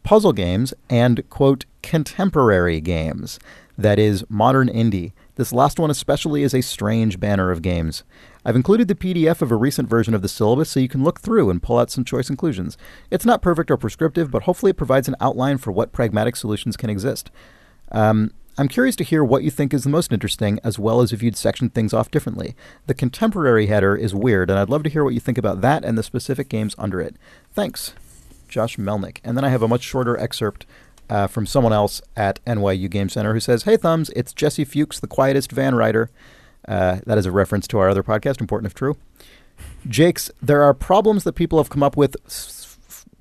Puzzle 0.03 0.33
games 0.33 0.71
and, 0.87 1.27
quote, 1.29 1.65
contemporary 1.81 2.79
games. 2.79 3.39
That 3.77 3.97
is, 3.99 4.23
modern 4.29 4.69
indie. 4.69 5.11
This 5.39 5.53
last 5.53 5.79
one, 5.79 5.89
especially, 5.89 6.43
is 6.43 6.53
a 6.53 6.59
strange 6.59 7.17
banner 7.17 7.49
of 7.49 7.61
games. 7.61 8.03
I've 8.43 8.57
included 8.57 8.89
the 8.89 8.93
PDF 8.93 9.41
of 9.41 9.53
a 9.53 9.55
recent 9.55 9.87
version 9.87 10.13
of 10.13 10.21
the 10.21 10.27
syllabus 10.27 10.69
so 10.69 10.81
you 10.81 10.89
can 10.89 11.01
look 11.01 11.21
through 11.21 11.49
and 11.49 11.63
pull 11.63 11.77
out 11.79 11.89
some 11.89 12.03
choice 12.03 12.29
inclusions. 12.29 12.77
It's 13.09 13.23
not 13.23 13.41
perfect 13.41 13.71
or 13.71 13.77
prescriptive, 13.77 14.31
but 14.31 14.43
hopefully 14.43 14.71
it 14.71 14.75
provides 14.75 15.07
an 15.07 15.15
outline 15.21 15.57
for 15.57 15.71
what 15.71 15.93
pragmatic 15.93 16.35
solutions 16.35 16.75
can 16.75 16.89
exist. 16.89 17.31
Um, 17.93 18.33
I'm 18.57 18.67
curious 18.67 18.97
to 18.97 19.05
hear 19.05 19.23
what 19.23 19.43
you 19.43 19.49
think 19.49 19.73
is 19.73 19.85
the 19.85 19.89
most 19.89 20.11
interesting, 20.11 20.59
as 20.61 20.77
well 20.77 20.99
as 20.99 21.13
if 21.13 21.23
you'd 21.23 21.37
section 21.37 21.69
things 21.69 21.93
off 21.93 22.11
differently. 22.11 22.53
The 22.87 22.93
contemporary 22.93 23.67
header 23.67 23.95
is 23.95 24.13
weird, 24.13 24.49
and 24.49 24.59
I'd 24.59 24.69
love 24.69 24.83
to 24.83 24.89
hear 24.89 25.05
what 25.05 25.13
you 25.13 25.21
think 25.21 25.37
about 25.37 25.61
that 25.61 25.85
and 25.85 25.97
the 25.97 26.03
specific 26.03 26.49
games 26.49 26.75
under 26.77 26.99
it. 26.99 27.15
Thanks. 27.53 27.93
Josh 28.49 28.75
Melnick. 28.75 29.19
And 29.23 29.37
then 29.37 29.45
I 29.45 29.49
have 29.49 29.61
a 29.61 29.69
much 29.69 29.83
shorter 29.83 30.17
excerpt 30.17 30.65
uh, 31.09 31.27
from 31.27 31.45
someone 31.45 31.73
else 31.73 32.01
at 32.15 32.43
NYU 32.45 32.89
Game 32.89 33.09
Center 33.09 33.33
who 33.33 33.39
says, 33.39 33.63
Hey, 33.63 33.77
Thumbs, 33.77 34.09
it's 34.15 34.33
Jesse 34.33 34.65
Fuchs, 34.65 34.99
the 34.99 35.07
quietest 35.07 35.51
van 35.51 35.75
rider. 35.75 36.09
Uh, 36.67 36.99
that 37.05 37.17
is 37.17 37.25
a 37.25 37.31
reference 37.31 37.67
to 37.67 37.79
our 37.79 37.89
other 37.89 38.03
podcast, 38.03 38.41
Important 38.41 38.67
If 38.67 38.75
True. 38.75 38.95
Jakes, 39.87 40.31
there 40.41 40.61
are 40.61 40.73
problems 40.73 41.23
that 41.23 41.33
people 41.33 41.57
have 41.57 41.69
come 41.69 41.83
up 41.83 41.97
with 41.97 42.15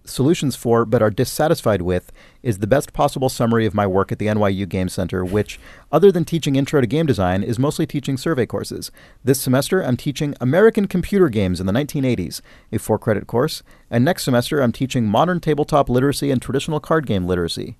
solutions 0.08 0.56
for 0.56 0.84
but 0.84 1.02
are 1.02 1.10
dissatisfied 1.10 1.82
with 1.82 2.12
is 2.42 2.58
the 2.58 2.66
best 2.66 2.92
possible 2.92 3.28
summary 3.28 3.66
of 3.66 3.74
my 3.74 3.86
work 3.86 4.10
at 4.10 4.18
the 4.18 4.26
NYU 4.26 4.68
Game 4.68 4.88
Center, 4.88 5.24
which, 5.24 5.58
other 5.90 6.10
than 6.10 6.24
teaching 6.24 6.56
intro 6.56 6.80
to 6.80 6.86
game 6.86 7.06
design, 7.06 7.42
is 7.42 7.58
mostly 7.58 7.86
teaching 7.86 8.16
survey 8.16 8.46
courses. 8.46 8.90
This 9.24 9.40
semester, 9.40 9.82
I'm 9.82 9.96
teaching 9.96 10.34
American 10.40 10.86
computer 10.86 11.28
games 11.28 11.60
in 11.60 11.66
the 11.66 11.72
1980s, 11.72 12.40
a 12.72 12.78
four 12.78 12.98
credit 12.98 13.26
course, 13.26 13.62
and 13.90 14.04
next 14.04 14.24
semester, 14.24 14.60
I'm 14.60 14.72
teaching 14.72 15.06
modern 15.06 15.40
tabletop 15.40 15.88
literacy 15.88 16.30
and 16.30 16.40
traditional 16.40 16.80
card 16.80 17.06
game 17.06 17.26
literacy. 17.26 17.76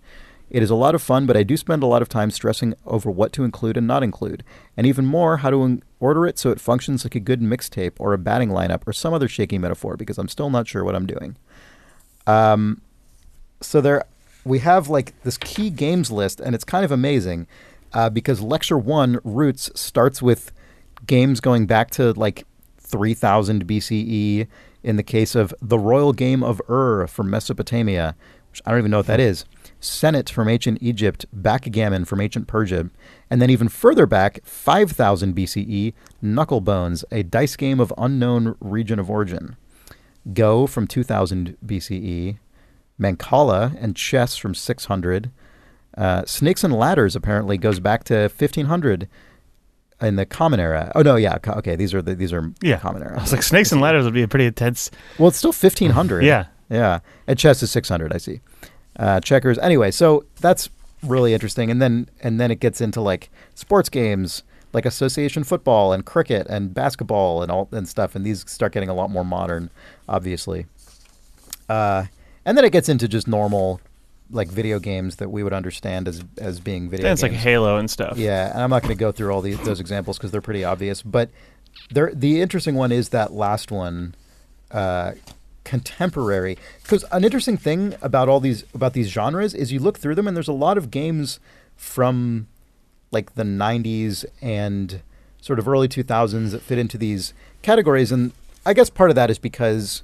It 0.50 0.62
is 0.62 0.70
a 0.70 0.74
lot 0.74 0.94
of 0.94 1.02
fun, 1.02 1.26
but 1.26 1.36
I 1.36 1.42
do 1.42 1.58
spend 1.58 1.82
a 1.82 1.86
lot 1.86 2.00
of 2.00 2.08
time 2.08 2.30
stressing 2.30 2.74
over 2.86 3.10
what 3.10 3.32
to 3.34 3.44
include 3.44 3.76
and 3.76 3.86
not 3.86 4.02
include, 4.02 4.42
and 4.76 4.86
even 4.86 5.04
more, 5.04 5.38
how 5.38 5.50
to 5.50 5.62
in- 5.62 5.82
order 6.00 6.26
it 6.26 6.38
so 6.38 6.50
it 6.50 6.60
functions 6.60 7.04
like 7.04 7.14
a 7.14 7.20
good 7.20 7.42
mixtape 7.42 7.92
or 7.98 8.14
a 8.14 8.18
batting 8.18 8.48
lineup 8.48 8.86
or 8.86 8.92
some 8.94 9.12
other 9.12 9.28
shaky 9.28 9.58
metaphor, 9.58 9.96
because 9.96 10.16
I'm 10.16 10.28
still 10.28 10.48
not 10.48 10.66
sure 10.66 10.84
what 10.84 10.94
I'm 10.94 11.06
doing. 11.06 11.36
Um, 12.28 12.82
so 13.60 13.80
there, 13.80 14.04
we 14.44 14.60
have 14.60 14.88
like 14.88 15.20
this 15.24 15.38
key 15.38 15.70
games 15.70 16.12
list, 16.12 16.38
and 16.38 16.54
it's 16.54 16.64
kind 16.64 16.84
of 16.84 16.92
amazing 16.92 17.48
uh, 17.92 18.10
because 18.10 18.40
lecture 18.40 18.78
one 18.78 19.18
roots 19.24 19.70
starts 19.74 20.22
with 20.22 20.52
games 21.06 21.40
going 21.40 21.66
back 21.66 21.90
to 21.92 22.12
like 22.12 22.46
3000 22.78 23.66
BCE. 23.66 24.46
In 24.84 24.94
the 24.94 25.02
case 25.02 25.34
of 25.34 25.52
the 25.60 25.78
royal 25.78 26.12
game 26.12 26.44
of 26.44 26.62
Ur 26.70 27.08
from 27.08 27.28
Mesopotamia, 27.28 28.14
which 28.50 28.62
I 28.64 28.70
don't 28.70 28.78
even 28.78 28.92
know 28.92 28.98
what 28.98 29.06
that 29.08 29.20
is. 29.20 29.44
Senet 29.80 30.28
from 30.30 30.48
ancient 30.48 30.78
Egypt, 30.80 31.26
backgammon 31.32 32.04
from 32.04 32.20
ancient 32.20 32.46
Persia, 32.46 32.88
and 33.28 33.42
then 33.42 33.50
even 33.50 33.68
further 33.68 34.06
back, 34.06 34.40
5000 34.44 35.34
BCE, 35.34 35.94
Knucklebones, 36.22 37.04
a 37.10 37.22
dice 37.22 37.56
game 37.56 37.80
of 37.80 37.92
unknown 37.98 38.56
region 38.60 38.98
of 38.98 39.10
origin. 39.10 39.56
Go 40.32 40.66
from 40.66 40.86
2000 40.86 41.56
BCE, 41.64 42.38
Mancala 43.00 43.76
and 43.80 43.96
chess 43.96 44.36
from 44.36 44.54
600. 44.54 45.30
Uh, 45.96 46.24
Snakes 46.26 46.62
and 46.64 46.72
Ladders 46.74 47.16
apparently 47.16 47.56
goes 47.58 47.80
back 47.80 48.04
to 48.04 48.14
1500 48.28 49.08
in 50.00 50.16
the 50.16 50.26
Common 50.26 50.60
Era. 50.60 50.92
Oh 50.94 51.02
no, 51.02 51.16
yeah, 51.16 51.38
co- 51.38 51.52
okay, 51.54 51.74
these 51.76 51.92
are 51.94 52.02
the, 52.02 52.14
these 52.14 52.32
are 52.32 52.52
Yeah. 52.62 52.78
Common 52.78 53.02
Era. 53.02 53.18
I 53.18 53.22
was 53.22 53.32
like, 53.32 53.42
snakes 53.42 53.72
and 53.72 53.80
ladders 53.80 54.04
would 54.04 54.14
be 54.14 54.22
a 54.22 54.28
pretty 54.28 54.46
intense. 54.46 54.90
Well, 55.18 55.28
it's 55.28 55.38
still 55.38 55.50
1500. 55.52 56.22
Yeah. 56.24 56.46
Yeah. 56.70 57.00
And 57.26 57.38
chess 57.38 57.62
is 57.62 57.70
600, 57.70 58.12
I 58.12 58.18
see. 58.18 58.40
Uh, 58.96 59.20
checkers. 59.20 59.58
Anyway, 59.58 59.90
so 59.90 60.24
that's 60.40 60.68
really 61.02 61.32
interesting. 61.32 61.70
And 61.70 61.80
then 61.80 62.08
and 62.20 62.38
then 62.40 62.50
it 62.50 62.60
gets 62.60 62.80
into 62.80 63.00
like 63.00 63.30
sports 63.54 63.88
games 63.88 64.42
like 64.74 64.84
association 64.84 65.44
football 65.44 65.94
and 65.94 66.04
cricket 66.04 66.46
and 66.50 66.74
basketball 66.74 67.42
and 67.42 67.50
all 67.50 67.68
and 67.72 67.88
stuff 67.88 68.14
and 68.14 68.26
these 68.26 68.44
start 68.50 68.70
getting 68.72 68.90
a 68.90 68.94
lot 68.94 69.08
more 69.10 69.24
modern, 69.24 69.70
obviously. 70.08 70.66
Uh, 71.68 72.06
and 72.44 72.56
then 72.56 72.64
it 72.64 72.72
gets 72.72 72.88
into 72.88 73.08
just 73.08 73.28
normal 73.28 73.80
like 74.30 74.48
video 74.48 74.78
games 74.78 75.16
that 75.16 75.30
we 75.30 75.42
would 75.42 75.52
understand 75.52 76.06
as 76.06 76.22
as 76.38 76.60
being 76.60 76.90
video 76.90 77.10
it's 77.10 77.22
games. 77.22 77.32
like 77.32 77.40
Halo 77.40 77.78
and 77.78 77.90
stuff. 77.90 78.18
Yeah, 78.18 78.52
and 78.52 78.62
I'm 78.62 78.70
not 78.70 78.82
going 78.82 78.94
to 78.94 78.98
go 78.98 79.12
through 79.12 79.32
all 79.32 79.40
these 79.40 79.58
those 79.60 79.80
examples 79.80 80.18
because 80.18 80.30
they're 80.30 80.40
pretty 80.40 80.64
obvious. 80.64 81.02
But 81.02 81.30
there, 81.90 82.12
the 82.12 82.40
interesting 82.40 82.74
one 82.74 82.92
is 82.92 83.10
that 83.10 83.32
last 83.32 83.70
one, 83.70 84.14
uh, 84.70 85.12
contemporary. 85.64 86.56
Because 86.82 87.04
an 87.12 87.24
interesting 87.24 87.56
thing 87.56 87.94
about 88.02 88.28
all 88.28 88.40
these 88.40 88.64
about 88.74 88.92
these 88.92 89.08
genres 89.08 89.54
is 89.54 89.72
you 89.72 89.80
look 89.80 89.98
through 89.98 90.14
them 90.14 90.26
and 90.26 90.36
there's 90.36 90.48
a 90.48 90.52
lot 90.52 90.78
of 90.78 90.90
games 90.90 91.40
from 91.76 92.48
like 93.10 93.34
the 93.34 93.42
90s 93.42 94.24
and 94.42 95.00
sort 95.40 95.58
of 95.58 95.68
early 95.68 95.88
2000s 95.88 96.50
that 96.50 96.60
fit 96.60 96.78
into 96.78 96.98
these 96.98 97.32
categories. 97.62 98.12
And 98.12 98.32
I 98.68 98.74
guess 98.74 98.90
part 98.90 99.08
of 99.08 99.16
that 99.16 99.30
is 99.30 99.38
because 99.38 100.02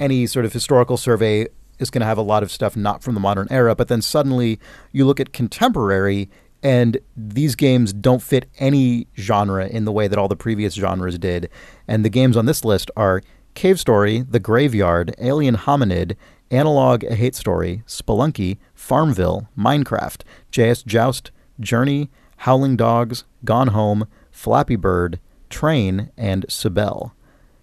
any 0.00 0.26
sort 0.26 0.46
of 0.46 0.54
historical 0.54 0.96
survey 0.96 1.48
is 1.78 1.90
going 1.90 2.00
to 2.00 2.06
have 2.06 2.16
a 2.16 2.22
lot 2.22 2.42
of 2.42 2.50
stuff 2.50 2.76
not 2.76 3.02
from 3.02 3.12
the 3.12 3.20
modern 3.20 3.46
era, 3.50 3.74
but 3.74 3.88
then 3.88 4.00
suddenly 4.00 4.58
you 4.90 5.04
look 5.04 5.20
at 5.20 5.34
contemporary 5.34 6.30
and 6.62 6.96
these 7.14 7.54
games 7.54 7.92
don't 7.92 8.22
fit 8.22 8.48
any 8.58 9.06
genre 9.18 9.66
in 9.66 9.84
the 9.84 9.92
way 9.92 10.08
that 10.08 10.18
all 10.18 10.28
the 10.28 10.34
previous 10.34 10.72
genres 10.72 11.18
did. 11.18 11.50
And 11.86 12.06
the 12.06 12.08
games 12.08 12.38
on 12.38 12.46
this 12.46 12.64
list 12.64 12.90
are 12.96 13.20
Cave 13.52 13.78
Story, 13.78 14.22
The 14.22 14.40
Graveyard, 14.40 15.14
Alien 15.18 15.58
Hominid, 15.58 16.16
Analog 16.50 17.04
A 17.04 17.14
Hate 17.14 17.34
Story, 17.34 17.82
Spelunky, 17.86 18.56
Farmville, 18.74 19.46
Minecraft, 19.58 20.22
JS 20.50 20.86
Joust, 20.86 21.30
Journey, 21.60 22.08
Howling 22.38 22.76
Dogs, 22.76 23.24
Gone 23.44 23.68
Home, 23.68 24.08
Flappy 24.30 24.76
Bird, 24.76 25.20
Train, 25.50 26.10
and 26.16 26.46
Cibele. 26.48 27.12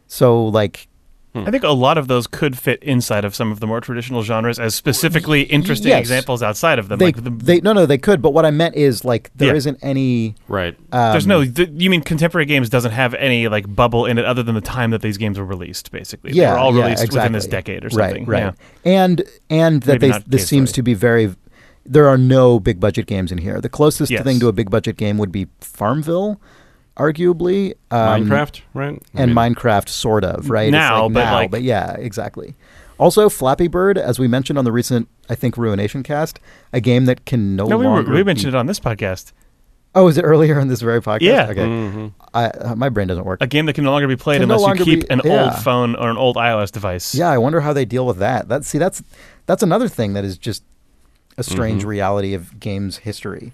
So 0.10 0.46
like 0.48 0.88
I 1.36 1.52
think 1.52 1.64
a 1.64 1.70
lot 1.70 2.00
of 2.00 2.08
those 2.08 2.26
could 2.26 2.58
fit 2.58 2.82
inside 2.82 3.24
of 3.24 3.36
some 3.36 3.52
of 3.52 3.60
the 3.60 3.68
more 3.68 3.80
traditional 3.80 4.24
genres 4.24 4.58
as 4.60 4.74
specifically 4.74 5.44
interesting 5.44 5.90
yes. 5.90 6.00
examples 6.00 6.42
outside 6.42 6.80
of 6.80 6.90
them. 6.90 6.98
they, 6.98 7.06
like 7.06 7.24
the, 7.24 7.30
they 7.30 7.62
no 7.62 7.72
no 7.72 7.86
they 7.86 8.00
could, 8.00 8.20
but 8.20 8.32
what 8.34 8.46
I 8.48 8.52
meant 8.52 8.76
is 8.76 9.06
like 9.06 9.30
there 9.36 9.56
Yeah. 9.56 9.72
not 9.72 9.80
any 9.84 10.36
Right. 10.48 10.76
um, 10.92 11.12
there's 11.12 11.28
no. 11.28 11.46
Th- 11.46 11.70
you 11.72 11.90
mean 11.92 12.02
contemporary 12.02 12.46
games 12.48 12.68
doesn't 12.68 12.92
have 12.92 13.14
any 13.14 13.48
like 13.48 13.74
bubble 13.74 14.08
in 14.08 14.18
it 14.18 14.26
other 14.26 14.42
than 14.42 14.56
the 14.56 14.60
time 14.62 14.90
that 14.90 15.04
these 15.04 15.18
games 15.18 15.38
were 15.38 15.46
released? 15.46 15.92
Basically, 15.92 16.32
yeah 16.34 16.48
they 16.48 16.52
were 16.54 16.58
all 16.58 16.76
yeah, 16.76 16.84
released 16.86 17.14
within 17.14 17.32
this 17.32 17.46
decade 17.48 17.86
or 17.86 17.92
something. 17.92 18.26
Right, 18.26 18.44
right. 18.46 18.54
Yeah. 18.84 18.92
And 18.92 19.24
and 19.52 19.84
that 19.84 20.02
Maybe 20.02 20.12
they 20.12 20.24
this 20.26 20.48
seems 20.48 20.70
Story. 20.72 20.76
to 20.78 20.84
be 20.84 20.94
very. 20.96 21.36
There 21.86 22.08
are 22.08 22.18
no 22.18 22.60
big 22.60 22.80
budget 22.80 23.06
games 23.06 23.32
in 23.32 23.38
here. 23.38 23.62
The 23.62 23.70
closest 23.70 24.12
Yes. 24.12 24.24
thing 24.24 24.40
to 24.42 24.48
a 24.48 24.52
big 24.54 24.70
budget 24.72 24.98
game 24.98 25.18
would 25.20 25.32
be 25.32 25.48
Farmville, 25.62 26.40
arguably. 27.00 27.74
Um, 27.92 28.28
Minecraft, 28.30 28.62
right? 28.74 29.02
I 29.16 29.22
and 29.22 29.34
mean, 29.34 29.56
Minecraft, 29.56 29.90
sort 29.90 30.24
of, 30.24 30.50
right? 30.50 30.72
Now, 30.72 31.06
like 31.06 31.14
but 31.14 31.24
now, 31.24 31.34
like- 31.36 31.52
but 31.52 31.64
yeah, 31.64 31.94
exactly. 31.94 32.56
Also, 32.98 33.30
Flappy 33.30 33.70
Bird, 33.70 33.98
as 33.98 34.20
we 34.20 34.28
mentioned 34.28 34.60
on 34.60 34.66
the 34.66 34.74
recent, 34.74 35.08
I 35.30 35.36
think, 35.36 35.56
Ruination 35.58 36.04
cast, 36.04 36.38
a 36.74 36.82
game 36.82 37.06
that 37.06 37.26
can 37.26 37.56
no, 37.56 37.66
No, 37.66 37.78
we, 37.78 37.86
were, 37.86 37.92
longer. 37.94 38.12
we 38.14 38.24
mentioned 38.26 38.52
be- 38.52 38.58
it 38.58 38.60
on 38.60 38.66
this 38.66 38.80
podcast. 38.80 39.32
Oh, 39.96 40.08
is 40.10 40.18
it 40.18 40.24
earlier 40.24 40.60
in 40.60 40.68
this 40.68 40.82
very 40.82 41.02
podcast? 41.02 41.22
Yeah. 41.22 41.48
Okay. 41.50 41.62
mhm. 41.66 42.12
I, 42.34 42.46
uh, 42.48 42.76
my 42.76 42.90
brain 42.90 43.08
doesn't 43.08 43.24
work. 43.26 43.42
A 43.42 43.48
game 43.48 43.66
that 43.68 43.74
can 43.74 43.86
no 43.86 43.92
longer 43.92 44.08
be 44.08 44.18
played 44.18 44.40
Can 44.42 44.50
no 44.50 44.56
unless 44.56 44.78
you 44.80 44.86
keep 44.86 45.08
be- 45.08 45.10
an 45.10 45.22
yeah. 45.24 45.46
old 45.46 45.56
phone 45.64 45.96
or 45.96 46.10
an 46.12 46.18
old 46.18 46.36
iOS 46.36 46.72
device. 46.72 47.16
Yeah, 47.16 47.30
I 47.30 47.38
wonder 47.40 47.62
how 47.62 47.72
they 47.74 47.86
deal 47.86 48.06
with 48.06 48.18
that. 48.18 48.50
That 48.50 48.66
see, 48.66 48.78
that's 48.78 49.02
that's 49.48 49.64
another 49.64 49.88
thing 49.88 50.14
that 50.14 50.26
is 50.26 50.38
just 50.38 50.64
a 51.38 51.44
strange 51.44 51.86
reality 51.86 52.34
of 52.34 52.60
games 52.60 52.98
history. 52.98 53.54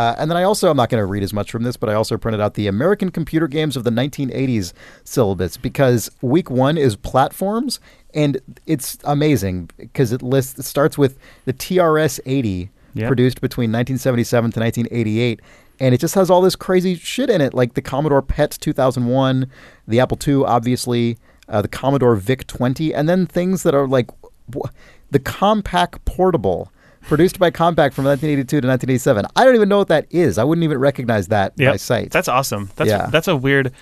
Uh, 0.00 0.14
and 0.18 0.30
then 0.30 0.38
I 0.38 0.44
also, 0.44 0.70
I'm 0.70 0.78
not 0.78 0.88
going 0.88 1.02
to 1.02 1.04
read 1.06 1.22
as 1.22 1.34
much 1.34 1.50
from 1.50 1.62
this, 1.62 1.76
but 1.76 1.90
I 1.90 1.94
also 1.94 2.16
printed 2.16 2.40
out 2.40 2.54
the 2.54 2.66
American 2.68 3.10
Computer 3.10 3.46
Games 3.46 3.76
of 3.76 3.84
the 3.84 3.90
1980s 3.90 4.72
syllabus 5.04 5.58
because 5.58 6.10
week 6.22 6.48
one 6.48 6.78
is 6.78 6.96
platforms, 6.96 7.80
and 8.14 8.38
it's 8.66 8.96
amazing 9.04 9.68
because 9.76 10.10
it 10.10 10.22
lists, 10.22 10.58
it 10.58 10.62
starts 10.64 10.96
with 10.96 11.18
the 11.44 11.52
TRS 11.52 12.18
80, 12.24 12.70
Yeah. 12.94 13.08
produced 13.08 13.42
between 13.42 13.70
1977 13.70 14.52
to 14.52 14.60
1988. 14.60 15.40
And 15.80 15.94
it 15.94 15.98
just 16.00 16.14
has 16.14 16.30
all 16.30 16.40
this 16.40 16.56
crazy 16.56 16.94
shit 16.94 17.28
in 17.28 17.42
it, 17.42 17.52
like 17.52 17.74
the 17.74 17.82
Commodore 17.82 18.22
PET 18.22 18.56
2001, 18.58 19.50
the 19.86 20.00
Apple 20.00 20.18
II, 20.26 20.44
obviously, 20.46 21.18
uh, 21.48 21.60
the 21.60 21.68
Commodore 21.68 22.16
VIC 22.16 22.46
20, 22.46 22.94
and 22.94 23.06
then 23.06 23.26
things 23.26 23.64
that 23.64 23.74
are 23.74 23.86
like 23.86 24.08
wh- 24.54 24.68
the 25.10 25.18
Compaq 25.20 25.98
Portable, 26.06 26.72
produced 27.02 27.38
by 27.38 27.50
Compaq 27.50 27.92
from 27.92 28.04
1982 28.04 28.60
to 28.60 28.66
1987. 28.68 29.26
I 29.36 29.44
don't 29.44 29.54
even 29.54 29.68
know 29.68 29.78
what 29.78 29.88
that 29.88 30.06
is. 30.10 30.38
I 30.38 30.44
wouldn't 30.44 30.64
even 30.64 30.78
recognize 30.78 31.28
that 31.28 31.56
by 31.56 31.64
Yep. 31.64 31.80
sight. 31.80 32.10
That's 32.10 32.28
awesome. 32.28 32.70
That's 32.76 32.90
Yeah. 32.90 33.06
that's 33.10 33.28
a 33.28 33.36
weird. 33.36 33.72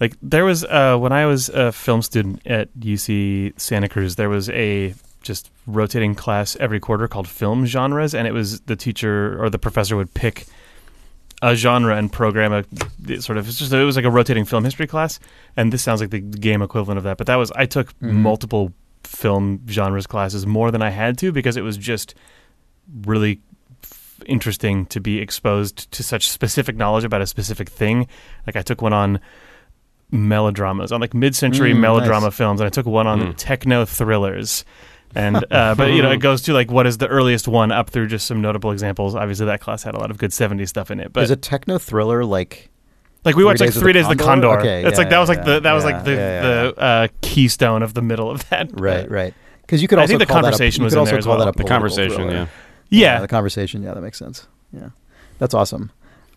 Like 0.00 0.16
there 0.22 0.44
was 0.44 0.64
uh, 0.64 0.96
when 0.98 1.12
I 1.12 1.26
was 1.26 1.48
a 1.50 1.70
film 1.72 2.02
student 2.02 2.40
at 2.46 2.68
UC 2.78 3.52
Santa 3.56 3.88
Cruz, 3.88 4.16
there 4.16 4.28
was 4.28 4.48
a 4.50 4.94
just 5.22 5.50
rotating 5.68 6.14
class 6.16 6.56
every 6.58 6.80
quarter 6.80 7.06
called 7.06 7.28
film 7.28 7.64
genres, 7.66 8.12
and 8.14 8.26
it 8.26 8.32
was 8.32 8.60
the 8.62 8.74
teacher 8.76 9.40
or 9.42 9.48
the 9.48 9.58
professor 9.58 9.96
would 9.96 10.12
pick 10.14 10.46
a 11.40 11.54
genre 11.56 11.96
and 11.96 12.12
program 12.12 12.52
a 12.52 12.64
sort 13.20 13.36
of 13.38 13.48
it's 13.48 13.58
just 13.58 13.72
it 13.72 13.84
was 13.84 13.96
like 13.96 14.04
a 14.04 14.10
rotating 14.10 14.44
film 14.44 14.64
history 14.64 14.86
class, 14.86 15.20
and 15.56 15.72
this 15.72 15.82
sounds 15.82 16.00
like 16.00 16.10
the 16.10 16.20
game 16.20 16.62
equivalent 16.62 16.98
of 16.98 17.04
that. 17.04 17.16
But 17.18 17.26
that 17.28 17.36
was 17.36 17.52
I 17.52 17.66
took 17.66 17.96
Mhm. 18.00 18.12
multiple 18.14 18.72
film 19.04 19.60
genres 19.68 20.06
classes 20.06 20.46
more 20.46 20.70
than 20.72 20.82
I 20.82 20.90
had 20.90 21.18
to 21.18 21.30
because 21.32 21.56
it 21.56 21.62
was 21.62 21.76
just 21.76 22.14
really 23.04 23.40
f- 23.82 24.20
interesting 24.26 24.86
to 24.86 25.00
be 25.00 25.18
exposed 25.18 25.90
to 25.92 26.02
such 26.02 26.28
specific 26.28 26.76
knowledge 26.76 27.04
about 27.04 27.20
a 27.22 27.26
specific 27.26 27.68
thing. 27.68 28.06
Like 28.46 28.56
I 28.56 28.62
took 28.62 28.82
one 28.82 28.92
on 28.92 29.20
melodramas, 30.10 30.92
on 30.92 31.00
like 31.00 31.14
mid-century 31.14 31.72
Mm, 31.72 31.80
melodrama 31.80 32.26
nice. 32.26 32.34
films, 32.36 32.60
and 32.60 32.66
I 32.66 32.70
took 32.70 32.86
one 32.86 33.06
on 33.06 33.20
Mm. 33.20 33.34
techno 33.36 33.84
thrillers. 33.84 34.64
And 35.14 35.36
uh, 35.50 35.74
but 35.74 35.92
you 35.92 36.02
know 36.02 36.10
it 36.10 36.18
goes 36.18 36.42
to 36.42 36.52
like 36.52 36.70
what 36.70 36.86
is 36.86 36.98
the 36.98 37.06
earliest 37.08 37.48
one 37.48 37.70
up 37.72 37.90
through 37.90 38.08
just 38.08 38.26
some 38.26 38.40
notable 38.40 38.70
examples. 38.72 39.14
Obviously 39.14 39.46
that 39.46 39.60
class 39.60 39.82
had 39.82 39.94
a 39.94 39.98
lot 39.98 40.10
of 40.10 40.18
good 40.18 40.30
'70s 40.30 40.68
stuff 40.68 40.90
in 40.90 41.00
it, 41.00 41.12
but 41.12 41.22
is 41.22 41.30
a 41.30 41.36
techno 41.36 41.78
thriller 41.78 42.24
like 42.24 42.70
like 43.24 43.36
we 43.36 43.44
watched 43.44 43.60
like 43.60 43.68
Days 43.68 43.76
of 43.76 43.82
Three 43.82 43.92
the 43.92 44.00
Days 44.00 44.10
of 44.10 44.16
the 44.18 44.24
Condor? 44.24 44.48
Condor. 44.48 44.60
Okay, 44.60 44.84
it's 44.84 44.92
yeah, 44.92 44.98
like 44.98 45.10
that 45.10 45.18
was 45.18 45.28
like 45.28 45.38
yeah, 45.38 45.44
the 45.44 45.60
that 45.60 45.72
was 45.74 45.84
yeah, 45.84 45.90
like 45.90 46.04
the 46.04 46.10
yeah, 46.12 46.16
yeah. 46.16 46.42
the 46.72 46.80
uh, 46.80 47.08
keystone 47.20 47.82
of 47.82 47.94
the 47.94 48.02
middle 48.02 48.30
of 48.30 48.48
that. 48.50 48.68
right, 48.78 49.10
right? 49.10 49.34
Because 49.62 49.80
you 49.82 49.88
could 49.88 49.98
I 49.98 50.02
also 50.02 50.12
think 50.12 50.20
the 50.20 50.26
call 50.26 50.36
that 50.42 50.48
a- 50.48 50.50
conversation 50.50 50.80
you 50.82 50.84
was 50.84 50.92
could 50.92 50.96
in 50.96 51.00
also 51.00 51.10
there 51.12 51.18
as 51.18 51.26
well. 51.26 51.38
that 51.38 51.48
a 51.48 51.52
The 51.52 51.64
conversation, 51.64 52.16
thriller. 52.16 52.32
yeah. 52.32 52.46
Yeah, 52.92 53.20
the 53.20 53.28
conversation. 53.28 53.82
Yeah, 53.82 53.94
that 53.94 54.02
makes 54.02 54.18
sense. 54.18 54.46
Yeah, 54.72 54.90
that's 55.38 55.54
awesome. 55.54 55.90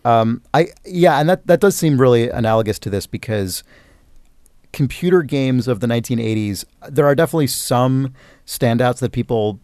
Um, 0.04 0.42
I 0.54 0.68
yeah, 0.84 1.18
and 1.18 1.28
that 1.28 1.46
that 1.46 1.60
does 1.60 1.76
seem 1.76 2.00
really 2.00 2.30
analogous 2.30 2.78
to 2.80 2.90
this 2.90 3.06
because 3.06 3.62
computer 4.72 5.22
games 5.22 5.68
of 5.68 5.80
the 5.80 5.86
1980s. 5.86 6.64
There 6.88 7.06
are 7.06 7.14
definitely 7.14 7.46
some 7.46 8.14
standouts 8.46 8.98
that 8.98 9.12
people 9.12 9.58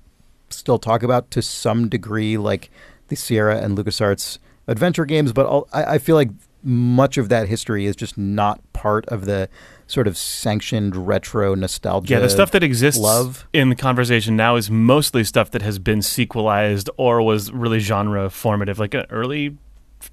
still 0.50 0.78
talk 0.78 1.02
about 1.02 1.30
to 1.32 1.42
some 1.42 1.88
degree, 1.88 2.36
like 2.36 2.70
the 3.08 3.16
Sierra 3.16 3.58
and 3.58 3.76
LucasArts 3.76 4.38
adventure 4.66 5.04
games. 5.04 5.32
But 5.32 5.66
I, 5.72 5.94
I 5.94 5.98
feel 5.98 6.16
like 6.16 6.30
much 6.62 7.18
of 7.18 7.28
that 7.28 7.48
history 7.48 7.86
is 7.86 7.96
just 7.96 8.16
not 8.16 8.60
part 8.72 9.06
of 9.06 9.24
the 9.26 9.48
sort 9.92 10.06
of 10.06 10.16
sanctioned 10.16 10.96
retro 11.06 11.54
nostalgia. 11.54 12.14
Yeah, 12.14 12.20
the 12.20 12.30
stuff 12.30 12.50
that 12.52 12.62
exists 12.62 12.98
love. 13.00 13.46
in 13.52 13.68
the 13.68 13.74
conversation 13.74 14.36
now 14.36 14.56
is 14.56 14.70
mostly 14.70 15.22
stuff 15.22 15.50
that 15.50 15.60
has 15.60 15.78
been 15.78 16.00
sequelized 16.00 16.88
or 16.96 17.20
was 17.20 17.52
really 17.52 17.78
genre 17.78 18.30
formative, 18.30 18.78
like 18.78 18.94
an 18.94 19.04
early 19.10 19.58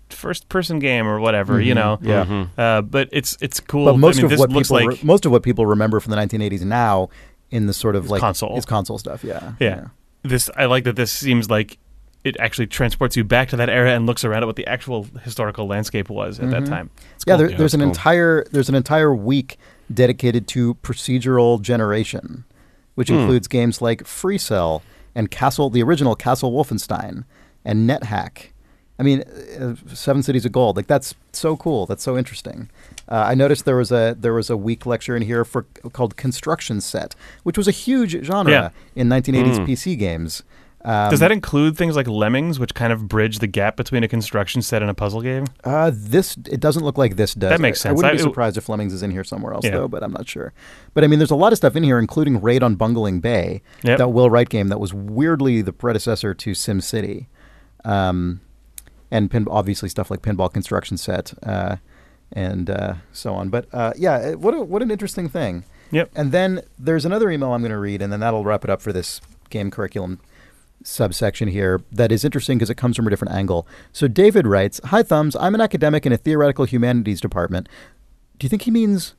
first 0.10 0.50
person 0.50 0.80
game 0.80 1.08
or 1.08 1.20
whatever, 1.20 1.62
you 1.62 1.74
Mhm, 1.74 1.76
know. 1.76 2.00
yeah. 2.02 2.26
Mhm. 2.26 2.50
Uh, 2.58 2.82
but 2.82 3.08
it's 3.14 3.38
it's 3.42 3.60
cool. 3.62 3.86
But 3.86 3.98
most 3.98 4.16
I 4.16 4.18
mean, 4.18 4.26
of 4.26 4.30
this 4.32 4.40
what 4.40 4.50
looks 4.52 4.68
people 4.68 4.86
like 4.88 4.98
re- 5.02 5.08
most 5.08 5.26
of 5.26 5.32
what 5.32 5.44
people 5.44 5.66
remember 5.66 6.00
from 6.02 6.12
the 6.12 6.18
1980s 6.18 6.64
now 6.64 7.10
in 7.50 7.66
the 7.66 7.74
sort 7.74 7.96
of 7.96 8.10
like 8.10 8.20
console. 8.20 8.58
is 8.58 8.66
console 8.66 8.98
stuff. 8.98 9.24
Yeah, 9.24 9.54
Yeah. 9.60 9.86
this. 10.24 10.50
I 10.58 10.66
like 10.66 10.84
that 10.84 10.96
this 10.98 11.12
seems 11.12 11.50
like 11.50 11.78
it 12.24 12.36
actually 12.40 12.68
transports 12.68 13.16
you 13.16 13.24
back 13.24 13.50
to 13.50 13.56
that 13.56 13.70
era 13.70 13.92
and 13.92 14.06
looks 14.06 14.26
around 14.26 14.44
at 14.44 14.46
what 14.48 14.56
the 14.58 14.68
actual 14.68 15.08
historical 15.24 15.68
landscape 15.68 16.10
was 16.10 16.40
at 16.40 16.50
that 16.52 16.64
Mhm. 16.64 16.70
time. 16.70 16.90
It's 17.16 17.24
yeah. 17.26 17.34
cool. 17.34 17.38
There, 17.38 17.48
there's 17.58 17.62
it's 17.62 17.74
an 17.76 17.80
cool. 17.82 17.90
entire 17.90 18.46
there's 18.52 18.70
an 18.70 18.76
entire 18.76 19.16
week 19.16 19.58
dedicated 19.94 20.48
to 20.50 20.76
procedural 20.76 21.62
generation, 21.62 22.44
which 22.96 23.10
Hmm. 23.10 23.16
includes 23.16 23.48
games 23.48 23.82
like 23.82 24.06
Free 24.06 24.38
Cell 24.38 24.82
and 25.16 25.32
Castle, 25.32 25.70
the 25.70 25.82
original 25.82 26.16
Castle 26.16 26.52
Wolfenstein, 26.52 27.24
and 27.66 27.90
NetHack. 27.90 28.52
I 29.00 29.04
mean, 29.04 29.24
uh, 29.60 29.76
Seven 29.94 30.22
Cities 30.22 30.46
of 30.46 30.52
Gold. 30.52 30.76
Like 30.76 30.88
that's 30.88 31.16
so 31.32 31.56
cool. 31.56 31.86
That's 31.86 32.04
so 32.04 32.18
interesting. 32.18 32.70
Uh, 33.08 33.24
I 33.28 33.34
noticed 33.34 33.64
there 33.64 33.78
was 33.78 33.92
a 33.94 34.16
there 34.20 34.34
was 34.34 34.50
a 34.50 34.58
week 34.58 34.86
lecture 34.86 35.16
in 35.16 35.22
here 35.22 35.46
for 35.46 35.66
called 35.94 36.18
Construction 36.18 36.82
Set, 36.82 37.16
which 37.44 37.58
was 37.58 37.68
a 37.68 37.72
huge 37.72 38.12
genre 38.26 38.52
Yeah. 38.52 38.70
in 38.96 39.08
1980s 39.08 39.58
Hmm. 39.58 39.64
PC 39.66 39.96
games. 39.98 40.44
Um, 40.86 41.10
Does 41.10 41.20
that 41.20 41.32
include 41.32 41.76
things 41.76 41.98
like 41.98 42.08
Lemmings, 42.08 42.58
which 42.58 42.74
kind 42.74 42.94
of 42.94 43.10
bridge 43.10 43.40
the 43.40 43.48
gap 43.48 43.76
between 43.76 44.02
a 44.04 44.08
construction 44.08 44.62
set 44.62 44.82
and 44.82 44.90
a 44.90 44.94
puzzle 44.94 45.22
game? 45.22 45.44
Uh, 45.66 45.92
this 45.94 46.38
it 46.50 46.62
doesn't 46.62 46.84
look 46.86 46.98
like 46.98 47.18
this 47.18 47.34
does. 47.34 47.50
That 47.50 47.60
makes 47.60 47.86
I- 47.86 47.90
I 47.90 47.92
wouldn't 47.94 48.14
I- 48.14 48.16
be 48.18 48.22
surprised 48.24 48.56
if 48.58 48.70
Lemmings 48.70 48.94
is 48.94 49.04
in 49.04 49.12
here 49.12 49.26
somewhere 49.26 49.54
else 49.54 49.66
Yeah. 49.66 49.72
though, 49.72 49.88
but 49.90 50.04
I'm 50.04 50.14
not 50.14 50.28
sure. 50.30 50.54
But 50.94 51.04
I 51.04 51.08
mean, 51.08 51.20
there's 51.20 51.32
a 51.32 51.36
lot 51.36 51.52
of 51.52 51.58
stuff 51.58 51.76
in 51.76 51.84
here, 51.84 52.00
including 52.00 52.42
Raid 52.42 52.64
on 52.64 52.76
Bungling 52.76 53.20
Bay, 53.20 53.62
Yep. 53.84 53.98
that 53.98 54.10
Will 54.14 54.30
Wright 54.30 54.48
game 54.48 54.70
that 54.70 54.80
was 54.80 54.94
weirdly 54.94 55.62
the 55.62 55.74
predecessor 55.74 56.34
to 56.34 56.54
Sim 56.54 56.80
City, 56.80 57.28
um, 57.84 58.40
and 59.12 59.30
pin, 59.30 59.48
obviously 59.50 59.90
stuff 59.90 60.10
like 60.10 60.22
Pinball 60.22 60.52
Construction 60.54 60.96
Set, 60.96 61.34
uh, 61.44 61.76
and 62.32 62.70
uh, 62.70 62.94
so 63.12 63.34
on. 63.34 63.50
But 63.50 63.66
uh, 63.74 63.92
yeah, 63.98 64.36
what 64.36 64.54
a, 64.54 64.62
what 64.62 64.82
an 64.82 64.92
interesting 64.92 65.28
thing. 65.28 65.66
Yep. 65.92 66.12
And 66.16 66.32
then 66.32 66.62
there's 66.78 67.04
another 67.04 67.30
email 67.32 67.52
I'm 67.54 67.62
going 67.62 67.72
to 67.72 67.78
read, 67.80 68.02
and 68.02 68.14
then 68.14 68.20
that'll 68.22 68.46
wrap 68.46 68.64
it 68.64 68.70
up 68.70 68.82
for 68.82 68.94
this 68.94 69.20
game 69.50 69.72
curriculum 69.72 70.20
subsection 70.84 71.48
here 71.48 71.82
that 71.92 72.12
is 72.12 72.24
interesting 72.24 72.58
because 72.58 72.70
it 72.70 72.76
comes 72.76 72.96
from 72.96 73.08
a 73.08 73.10
different 73.10 73.34
angle. 73.34 73.68
So 73.92 74.08
David 74.08 74.48
writes, 74.48 74.80
"Hi 74.86 75.04
Thumbs, 75.04 75.36
I'm 75.36 75.56
an 75.56 75.62
academic 75.62 76.06
in 76.06 76.14
a 76.14 76.18
theoretical 76.18 76.66
humanities 76.66 77.22
department. 77.22 77.68
Do 78.38 78.46
you 78.46 78.50
think 78.50 78.64
he 78.64 78.72
means 78.72 79.16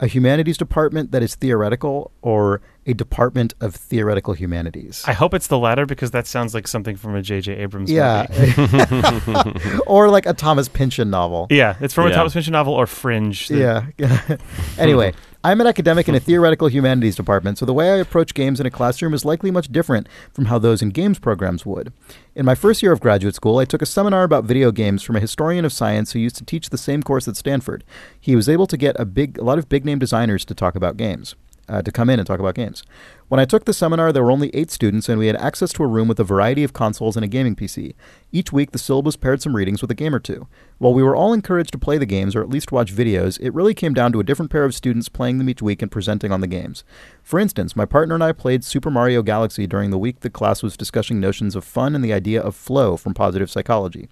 a 0.00 0.06
humanities 0.06 0.58
department 0.58 1.12
that 1.12 1.22
is 1.22 1.36
theoretical 1.36 2.10
or 2.20 2.60
a 2.86 2.94
department 2.94 3.54
of 3.60 3.74
theoretical 3.74 4.34
humanities?" 4.34 5.02
I 5.06 5.12
hope 5.12 5.34
it's 5.34 5.48
the 5.48 5.58
latter 5.58 5.86
because 5.86 6.12
that 6.12 6.26
sounds 6.26 6.54
like 6.54 6.68
something 6.68 6.96
from 6.96 7.14
a 7.14 7.22
J.J. 7.22 7.56
Abrams 7.56 7.90
yeah. 7.90 8.26
movie. 8.30 9.78
or 9.86 10.10
like 10.10 10.26
a 10.26 10.34
Thomas 10.34 10.68
Pynchon 10.68 11.10
novel. 11.10 11.46
Yeah, 11.50 11.76
it's 11.80 11.94
from 11.94 12.06
a 12.06 12.12
Thomas 12.12 12.32
Pynchon 12.32 12.52
novel 12.52 12.74
or 12.74 12.86
Fringe. 12.86 13.50
Yeah. 13.50 13.86
anyway, 14.78 15.12
I'm 15.46 15.60
an 15.60 15.66
academic 15.66 16.08
in 16.08 16.14
a 16.14 16.20
theoretical 16.28 16.68
humanities 16.68 17.16
department, 17.16 17.58
so 17.58 17.66
the 17.66 17.74
way 17.74 17.92
I 17.92 17.96
approach 17.96 18.32
games 18.32 18.60
in 18.60 18.66
a 18.66 18.70
classroom 18.70 19.12
is 19.12 19.26
likely 19.26 19.50
much 19.50 19.70
different 19.70 20.08
from 20.32 20.46
how 20.46 20.58
those 20.58 20.80
in 20.80 20.88
games 20.88 21.18
programs 21.18 21.66
would. 21.66 21.92
In 22.34 22.46
my 22.46 22.54
first 22.54 22.82
year 22.82 22.92
of 22.92 23.00
graduate 23.00 23.34
school, 23.34 23.58
I 23.58 23.66
took 23.66 23.82
a 23.82 23.86
seminar 23.86 24.24
about 24.24 24.46
video 24.46 24.72
games 24.72 25.02
from 25.02 25.16
a 25.16 25.20
historian 25.20 25.66
of 25.66 25.72
science 25.74 26.12
who 26.12 26.18
used 26.18 26.36
to 26.36 26.46
teach 26.46 26.70
the 26.70 26.78
same 26.78 27.02
course 27.02 27.28
at 27.28 27.36
Stanford. 27.36 27.84
He 28.18 28.34
was 28.34 28.48
able 28.48 28.66
to 28.66 28.78
get 28.78 28.98
a 28.98 29.04
big, 29.04 29.36
a 29.36 29.44
lot 29.44 29.58
of 29.58 29.68
big 29.68 29.84
name 29.84 29.98
designers 29.98 30.46
to 30.46 30.54
talk 30.54 30.76
about 30.76 30.96
games. 30.96 31.34
Uh, 31.66 31.80
to 31.80 31.90
come 31.90 32.10
in 32.10 32.18
and 32.18 32.26
talk 32.26 32.40
about 32.40 32.54
games. 32.54 32.82
When 33.28 33.40
I 33.40 33.46
took 33.46 33.64
the 33.64 33.72
seminar, 33.72 34.12
there 34.12 34.22
were 34.22 34.30
only 34.30 34.54
eight 34.54 34.70
students, 34.70 35.08
and 35.08 35.18
we 35.18 35.28
had 35.28 35.36
access 35.36 35.72
to 35.72 35.82
a 35.82 35.86
room 35.86 36.08
with 36.08 36.20
a 36.20 36.24
variety 36.24 36.62
of 36.62 36.74
consoles 36.74 37.16
and 37.16 37.24
a 37.24 37.28
gaming 37.28 37.56
PC. 37.56 37.94
Each 38.32 38.52
week, 38.52 38.72
the 38.72 38.78
syllabus 38.78 39.16
paired 39.16 39.40
some 39.40 39.56
readings 39.56 39.80
with 39.80 39.90
a 39.90 39.94
game 39.94 40.14
or 40.14 40.18
two. 40.18 40.46
While 40.76 40.92
we 40.92 41.02
were 41.02 41.16
all 41.16 41.32
encouraged 41.32 41.72
to 41.72 41.78
play 41.78 41.96
the 41.96 42.04
games 42.04 42.36
or 42.36 42.42
at 42.42 42.50
least 42.50 42.70
watch 42.70 42.94
videos, 42.94 43.40
it 43.40 43.54
really 43.54 43.72
came 43.72 43.94
down 43.94 44.12
to 44.12 44.20
a 44.20 44.24
different 44.24 44.50
pair 44.50 44.64
of 44.64 44.74
students 44.74 45.08
playing 45.08 45.38
them 45.38 45.48
each 45.48 45.62
week 45.62 45.80
and 45.80 45.90
presenting 45.90 46.32
on 46.32 46.42
the 46.42 46.46
games. 46.46 46.84
For 47.22 47.40
instance, 47.40 47.74
my 47.74 47.86
partner 47.86 48.14
and 48.14 48.22
I 48.22 48.32
played 48.32 48.62
Super 48.62 48.90
Mario 48.90 49.22
Galaxy 49.22 49.66
during 49.66 49.90
the 49.90 49.98
week 49.98 50.20
the 50.20 50.28
class 50.28 50.62
was 50.62 50.76
discussing 50.76 51.18
notions 51.18 51.56
of 51.56 51.64
fun 51.64 51.94
and 51.94 52.04
the 52.04 52.12
idea 52.12 52.42
of 52.42 52.54
flow 52.54 52.98
from 52.98 53.14
positive 53.14 53.50
psychology. 53.50 54.08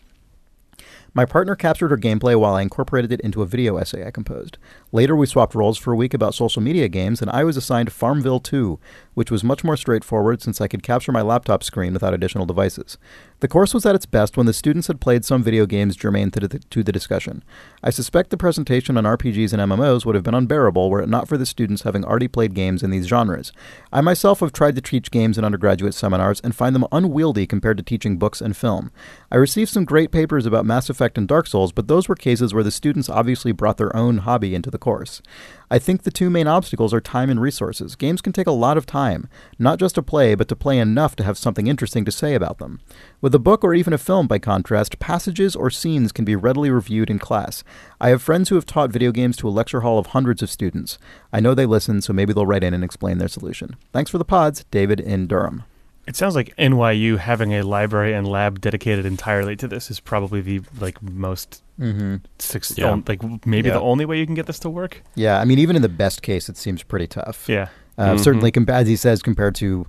My 1.15 1.27
partner 1.27 1.55
captured 1.55 1.91
her 1.91 1.99
gameplay 1.99 2.41
while 2.41 2.55
I 2.55 2.63
incorporated 2.63 3.13
it 3.13 3.21
into 3.21 3.43
a 3.43 3.47
video 3.47 3.77
essay 3.77 4.07
I 4.07 4.11
composed. 4.11 4.57
Later, 4.95 5.17
we 5.17 5.27
swapped 5.27 5.55
roles 5.55 5.79
for 5.79 5.95
a 5.95 5.97
week 5.97 6.13
about 6.13 6.35
social 6.35 6.61
media 6.61 6.87
games, 6.87 7.23
and 7.23 7.31
I 7.31 7.45
was 7.45 7.57
assigned 7.57 7.91
Farmville 7.91 8.41
2, 8.41 8.79
which 9.15 9.31
was 9.31 9.43
much 9.43 9.65
more 9.65 9.77
straightforward 9.77 10.43
since 10.43 10.61
I 10.61 10.69
could 10.69 10.83
capture 10.83 11.13
my 11.13 11.23
laptop 11.23 11.65
screen 11.65 11.95
without 11.95 12.13
additional 12.13 12.45
devices. 12.45 12.99
The 13.41 13.49
course 13.49 13.73
was 13.73 13.87
at 13.87 13.95
its 13.95 14.05
best 14.05 14.37
when 14.37 14.45
the 14.45 14.53
students 14.53 14.89
had 14.89 15.01
played 15.01 15.25
some 15.25 15.43
video 15.43 15.65
games 15.65 15.97
germane 15.97 16.31
to 16.33 16.41
the, 16.41 16.59
to 16.59 16.83
the 16.83 16.93
discussion. 16.93 17.43
I 17.83 17.89
suspect 17.89 18.29
the 18.29 18.37
presentation 18.37 18.99
on 18.99 19.05
RPGs 19.05 19.55
and 19.55 19.73
MMOs 19.73 20.05
would 20.05 20.15
have 20.15 20.25
been 20.25 20.35
unbearable 20.35 20.91
were 20.91 21.01
it 21.01 21.09
not 21.09 21.27
for 21.27 21.39
the 21.39 21.47
students 21.47 21.83
having 21.83 22.05
already 22.05 22.29
played 22.29 22.55
games 22.55 22.83
in 22.83 22.91
these 22.91 23.07
genres. 23.07 23.51
I 23.93 24.03
myself 24.03 24.41
have 24.41 24.53
tried 24.53 24.77
to 24.77 24.83
teach 24.83 25.11
games 25.11 25.39
in 25.39 25.45
undergraduate 25.45 25.95
seminars 25.95 26.41
and 26.41 26.55
find 26.55 26.75
them 26.75 26.87
unwieldy 26.93 27.47
compared 27.47 27.79
to 27.79 27.83
teaching 27.83 28.19
books 28.19 28.43
and 28.43 28.55
film. 28.55 28.93
I 29.31 29.37
received 29.37 29.71
some 29.71 29.87
great 29.87 30.13
papers 30.13 30.45
about 30.45 30.67
Mass 30.67 30.91
Effect 30.91 31.17
and 31.17 31.27
Dark 31.27 31.47
Souls, 31.47 31.73
but 31.73 31.89
those 31.89 32.09
were 32.09 32.15
cases 32.15 32.53
where 32.53 32.65
the 32.65 32.71
students 32.71 33.09
obviously 33.09 33.53
brought 33.53 33.79
their 33.79 33.95
own 33.97 34.19
hobby 34.19 34.55
into 34.55 34.71
the 34.71 34.82
course. 34.83 35.23
I 35.71 35.79
think 35.79 36.03
the 36.03 36.11
two 36.11 36.29
main 36.29 36.49
obstacles 36.49 36.93
are 36.93 37.01
time 37.01 37.31
and 37.31 37.41
resources. 37.41 37.95
Games 37.95 38.21
can 38.21 38.33
take 38.33 38.49
a 38.49 38.51
lot 38.65 38.77
of 38.77 38.85
time, 38.85 39.29
not 39.59 39.79
just 39.79 39.95
to 39.95 40.03
play, 40.03 40.35
but 40.35 40.49
to 40.49 40.57
play 40.57 40.79
enough 40.79 41.15
to 41.17 41.25
have 41.25 41.39
something 41.39 41.69
interesting 41.69 42.05
to 42.05 42.11
say 42.11 42.35
about 42.35 42.59
them. 42.59 42.81
With 43.21 43.33
a 43.35 43.39
book 43.39 43.63
or 43.63 43.75
even 43.75 43.93
a 43.93 43.99
film, 43.99 44.27
by 44.27 44.41
contrast, 44.41 44.99
passages 44.99 45.55
or 45.55 45.71
scenes 45.71 46.11
can 46.11 46.25
be 46.25 46.35
readily 46.35 46.69
reviewed 46.69 47.11
in 47.11 47.21
class. 47.21 47.63
I 48.01 48.09
have 48.09 48.21
friends 48.21 48.49
who 48.49 48.57
have 48.57 48.67
taught 48.67 48.91
video 48.91 49.13
games 49.13 49.37
to 49.37 49.49
a 49.49 49.51
lecture 49.51 49.83
hall 49.83 50.01
of 50.01 50.09
hundreds 50.09 50.43
of 50.43 50.51
students. 50.51 50.99
I 51.33 51.39
know 51.39 51.55
they 51.55 51.65
listen, 51.65 52.03
so 52.03 52.13
maybe 52.13 52.33
they'll 52.33 52.45
write 52.45 52.65
in 52.65 52.75
and 52.75 52.83
explain 52.83 53.19
their 53.19 53.29
solution. 53.29 53.77
Thanks 53.93 54.11
for 54.11 54.19
the 54.19 54.25
pods, 54.25 54.65
David 54.73 54.99
in 54.99 55.29
Durham. 55.29 55.63
It 56.07 56.17
sounds 56.17 56.35
like 56.35 56.55
NYU 56.57 57.17
having 57.19 57.55
a 57.55 57.63
library 57.63 58.13
and 58.13 58.27
lab 58.27 58.61
dedicated 58.61 59.07
entirely 59.07 59.55
to 59.57 59.69
this 59.69 59.91
is 59.91 60.01
probably 60.01 60.41
the 60.41 60.61
like 60.81 61.01
most 61.03 61.63
Mm-hmm. 61.81 62.17
six, 62.39 62.77
Yeah. 62.77 62.91
on- 62.91 63.05
like 63.09 63.23
maybe 63.47 63.69
Yeah. 63.69 63.75
the 63.75 63.81
only 63.81 64.05
way 64.05 64.19
you 64.19 64.27
can 64.27 64.35
get 64.35 64.47
this 64.47 64.59
to 64.61 64.71
work. 64.71 65.03
Yeah, 65.15 65.41
I 65.41 65.45
mean, 65.45 65.59
even 65.59 65.75
in 65.75 65.83
the 65.83 65.89
best 65.89 66.23
case, 66.23 66.49
it 66.49 66.57
seems 66.57 66.83
pretty 66.83 67.07
tough. 67.07 67.47
Yeah. 67.49 67.69
Uh, 67.99 68.15
Mhm. 68.15 68.21
Certainly, 68.21 68.53
compa- 68.53 68.73
as 68.75 68.89
he 68.89 68.97
says, 68.97 69.23
compared 69.23 69.55
to 69.57 69.87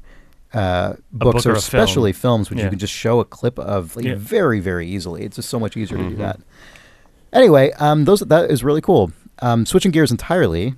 uh, 0.54 0.94
books 1.12 1.44
book 1.44 1.46
or 1.48 1.50
or 1.50 1.52
a 1.58 1.62
film. 1.62 1.82
especially 1.84 2.14
films, 2.14 2.50
which 2.52 2.60
Yeah. 2.60 2.66
you 2.66 2.70
can 2.70 2.80
just 2.80 2.94
show 2.94 3.20
a 3.20 3.26
clip 3.26 3.58
of 3.60 3.96
like, 3.96 4.06
Yeah. 4.06 4.16
very, 4.18 4.60
very 4.60 4.88
easily. 4.88 5.24
It's 5.24 5.36
just 5.38 5.50
so 5.50 5.60
much 5.60 5.76
easier 5.76 5.98
to 5.98 6.10
do 6.10 6.16
Mhm. 6.16 6.20
that. 6.20 6.40
Anyway, 7.32 7.72
um, 7.80 8.06
those 8.06 8.20
that 8.20 8.52
is 8.52 8.64
really 8.64 8.82
cool. 8.82 9.12
Um, 9.40 9.66
switching 9.66 9.92
gears 9.92 10.12
entirely, 10.12 10.76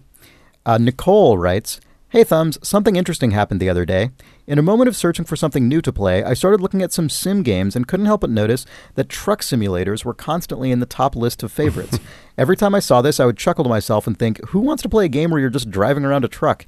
uh, 0.65 0.77
Nicole 0.77 1.37
writes, 1.37 1.81
"Hey 2.15 2.23
thumbs, 2.23 2.57
something 2.63 2.95
interesting 2.95 3.31
happened 3.31 3.59
the 3.59 3.67
other 3.69 3.83
day. 3.83 4.11
In 4.47 4.57
a 4.57 4.61
moment 4.61 4.87
of 4.87 4.95
searching 4.95 5.25
for 5.25 5.35
something 5.35 5.67
new 5.67 5.81
to 5.81 5.91
play, 5.91 6.23
I 6.23 6.33
started 6.33 6.61
looking 6.61 6.81
at 6.81 6.93
some 6.93 7.09
sim 7.09 7.43
games 7.43 7.75
and 7.75 7.89
couldn't 7.89 8.05
help 8.05 8.21
but 8.21 8.29
notice 8.29 8.65
that 8.93 9.09
truck 9.09 9.41
simulators 9.41 10.05
were 10.05 10.13
constantly 10.13 10.71
in 10.71 10.79
the 10.79 10.85
top 10.85 11.17
list 11.17 11.43
of 11.43 11.51
favorites. 11.51 11.99
Every 12.37 12.55
time 12.55 12.73
I 12.73 12.79
saw 12.79 13.01
this, 13.01 13.19
I 13.19 13.25
would 13.25 13.35
chuckle 13.35 13.65
to 13.65 13.69
myself 13.69 14.07
and 14.07 14.17
think, 14.17 14.41
who 14.45 14.61
wants 14.61 14.81
to 14.83 14.87
play 14.87 15.03
a 15.03 15.09
game 15.09 15.29
where 15.29 15.41
you're 15.41 15.49
just 15.49 15.69
driving 15.69 16.05
around 16.05 16.23
a 16.23 16.29
truck? 16.29 16.67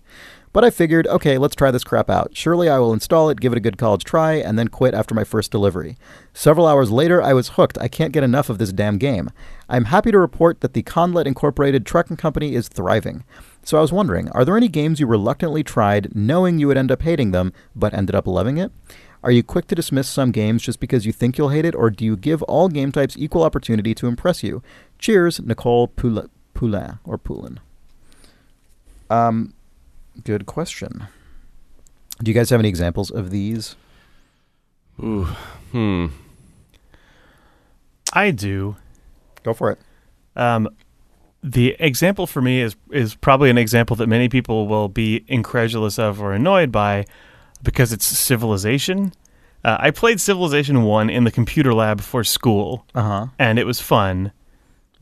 But 0.52 0.66
I 0.66 0.70
figured, 0.70 1.08
okay, 1.08 1.38
let's 1.38 1.56
try 1.56 1.72
this 1.72 1.84
crap 1.84 2.10
out. 2.10 2.36
Surely 2.36 2.68
I 2.68 2.80
will 2.80 2.92
install 2.92 3.30
it, 3.30 3.40
give 3.40 3.54
it 3.54 3.58
a 3.58 3.62
good 3.62 3.78
college 3.78 4.04
try, 4.04 4.34
and 4.34 4.60
then 4.60 4.68
quit 4.68 4.94
after 4.94 5.16
my 5.16 5.24
first 5.24 5.52
delivery. 5.52 5.98
Several 6.34 6.68
hours 6.68 6.92
later, 6.92 7.22
I 7.22 7.34
was 7.34 7.50
hooked. 7.50 7.78
I 7.78 7.88
can't 7.88 8.12
get 8.12 8.24
enough 8.24 8.50
of 8.50 8.58
this 8.58 8.74
damn 8.74 8.98
game. 8.98 9.30
I'm 9.70 9.86
happy 9.86 10.12
to 10.12 10.20
report 10.20 10.62
that 10.62 10.74
the 10.74 10.84
Conlet 10.84 11.28
Incorporated 11.28 11.86
trucking 11.86 12.18
company 12.18 12.54
is 12.56 12.68
thriving. 12.68 13.24
So 13.68 13.78
I 13.78 13.82
was 13.82 13.92
wondering, 13.92 14.30
are 14.30 14.46
there 14.46 14.56
any 14.56 14.70
games 14.70 15.02
you 15.02 15.08
reluctantly 15.08 15.62
tried 15.62 16.16
knowing 16.16 16.58
you 16.58 16.68
would 16.70 16.78
end 16.78 16.90
up 16.90 17.02
hating 17.02 17.32
them, 17.32 17.52
but 17.76 17.94
ended 17.94 18.16
up 18.16 18.26
loving 18.26 18.58
it? 18.58 18.72
Are 19.22 19.30
you 19.30 19.44
quick 19.44 19.68
to 19.68 19.76
dismiss 19.76 20.08
some 20.08 20.32
games 20.32 20.62
just 20.64 20.80
because 20.80 21.06
you 21.06 21.12
think 21.12 21.38
you'll 21.38 21.50
hate 21.50 21.66
it, 21.66 21.76
or 21.76 21.90
do 21.90 22.06
you 22.06 22.16
give 22.16 22.42
all 22.44 22.70
game 22.70 22.94
types 22.94 23.18
equal 23.18 23.44
opportunity 23.44 23.94
to 23.94 24.08
impress 24.08 24.42
you? 24.42 24.64
Cheers, 25.00 25.42
Nicole 25.42 25.90
Poulin, 25.90 26.30
Poulin 26.54 27.00
or 27.04 27.18
Poulin. 27.18 27.60
Um, 29.10 29.54
good 30.24 30.46
question. 30.46 31.08
Do 32.24 32.32
you 32.32 32.36
guys 32.36 32.50
have 32.52 32.62
any 32.62 32.70
examples 32.70 33.12
of 33.12 33.32
these? 33.32 33.76
Ooh. 35.04 35.28
Hmm. 35.74 36.06
I 38.14 38.32
do. 38.32 38.78
Go 39.44 39.54
for 39.54 39.72
it. 39.72 39.80
Um, 40.38 40.70
the 41.44 41.76
example 41.80 42.28
for 42.28 42.42
me 42.42 42.62
is 42.62 42.76
is 42.92 43.16
probably 43.16 43.50
an 43.50 43.58
example 43.58 43.96
that 43.98 44.08
many 44.08 44.28
people 44.30 44.68
will 44.68 44.90
be 44.90 45.24
incredulous 45.28 46.00
of 46.00 46.22
or 46.22 46.34
annoyed 46.34 46.72
by 46.72 47.06
because 47.64 47.94
it's 47.94 48.06
Civilization. 48.06 49.14
Uh, 49.64 49.78
I 49.80 49.92
played 49.92 50.20
Civilization 50.22 50.84
One 50.84 51.10
in 51.10 51.24
the 51.24 51.32
computer 51.32 51.74
lab 51.74 52.02
for 52.02 52.24
school, 52.24 52.86
Uh 52.96 53.02
huh. 53.02 53.26
and 53.40 53.60
it 53.60 53.66
was 53.66 53.80
fun. 53.82 54.32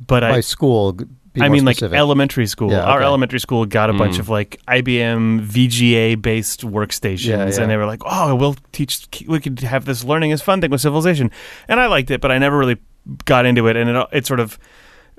But 0.06 0.22
By 0.22 0.38
I, 0.38 0.40
school, 0.42 0.94
be 0.94 1.42
I 1.42 1.48
mean, 1.50 1.64
like 1.66 1.82
elementary 1.82 2.48
school. 2.48 2.72
Yeah, 2.72 2.84
Our 2.84 3.02
elementary 3.02 3.40
school 3.40 3.66
got 3.66 3.90
a 3.90 3.94
bunch 3.94 4.16
Mm. 4.16 4.20
of 4.20 4.30
like 4.30 4.60
IBM 4.68 5.42
VGA 5.42 6.16
based 6.22 6.62
workstations, 6.66 7.26
Yeah, 7.28 7.48
yeah. 7.48 7.62
and 7.62 7.70
they 7.72 7.78
were 7.78 7.86
like, 7.86 8.02
"Oh, 8.06 8.36
we'll 8.36 8.56
teach. 8.74 9.08
We 9.28 9.40
could 9.40 9.60
have 9.62 9.86
this 9.86 10.04
learning 10.04 10.32
is 10.32 10.42
fun 10.42 10.60
thing 10.62 10.72
with 10.72 10.82
Civilization," 10.82 11.32
and 11.68 11.80
I 11.80 11.88
liked 11.88 12.12
it, 12.12 12.20
but 12.22 12.32
I 12.32 12.38
never 12.40 12.58
really 12.58 12.78
got 13.26 13.46
into 13.46 13.68
it, 13.68 13.76
and 13.78 13.90
it 13.90 14.08
it 14.12 14.26
sort 14.26 14.40
of 14.42 14.58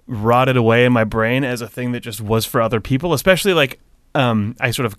rotted 0.06 0.56
away 0.56 0.84
in 0.84 0.92
my 0.92 1.04
brain 1.04 1.44
as 1.44 1.60
a 1.60 1.68
thing 1.68 1.92
that 1.92 2.00
just 2.00 2.20
was 2.20 2.44
for 2.46 2.60
other 2.60 2.80
people. 2.80 3.12
Especially 3.12 3.52
like 3.54 3.80
um, 4.14 4.54
I 4.60 4.70
sort 4.70 4.86
of 4.86 4.96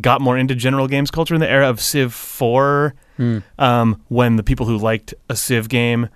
got 0.00 0.20
more 0.20 0.36
into 0.36 0.54
general 0.54 0.88
games 0.88 1.10
culture 1.10 1.34
in 1.34 1.40
the 1.40 1.48
era 1.50 1.68
of 1.70 1.80
Civ 1.80 2.12
Four, 2.12 2.94
Hmm. 3.16 3.38
um, 3.58 4.02
when 4.08 4.36
the 4.36 4.42
people 4.42 4.66
who 4.66 4.76
liked 4.76 5.14
a 5.30 5.36
Civ 5.36 5.68
game 5.70 6.08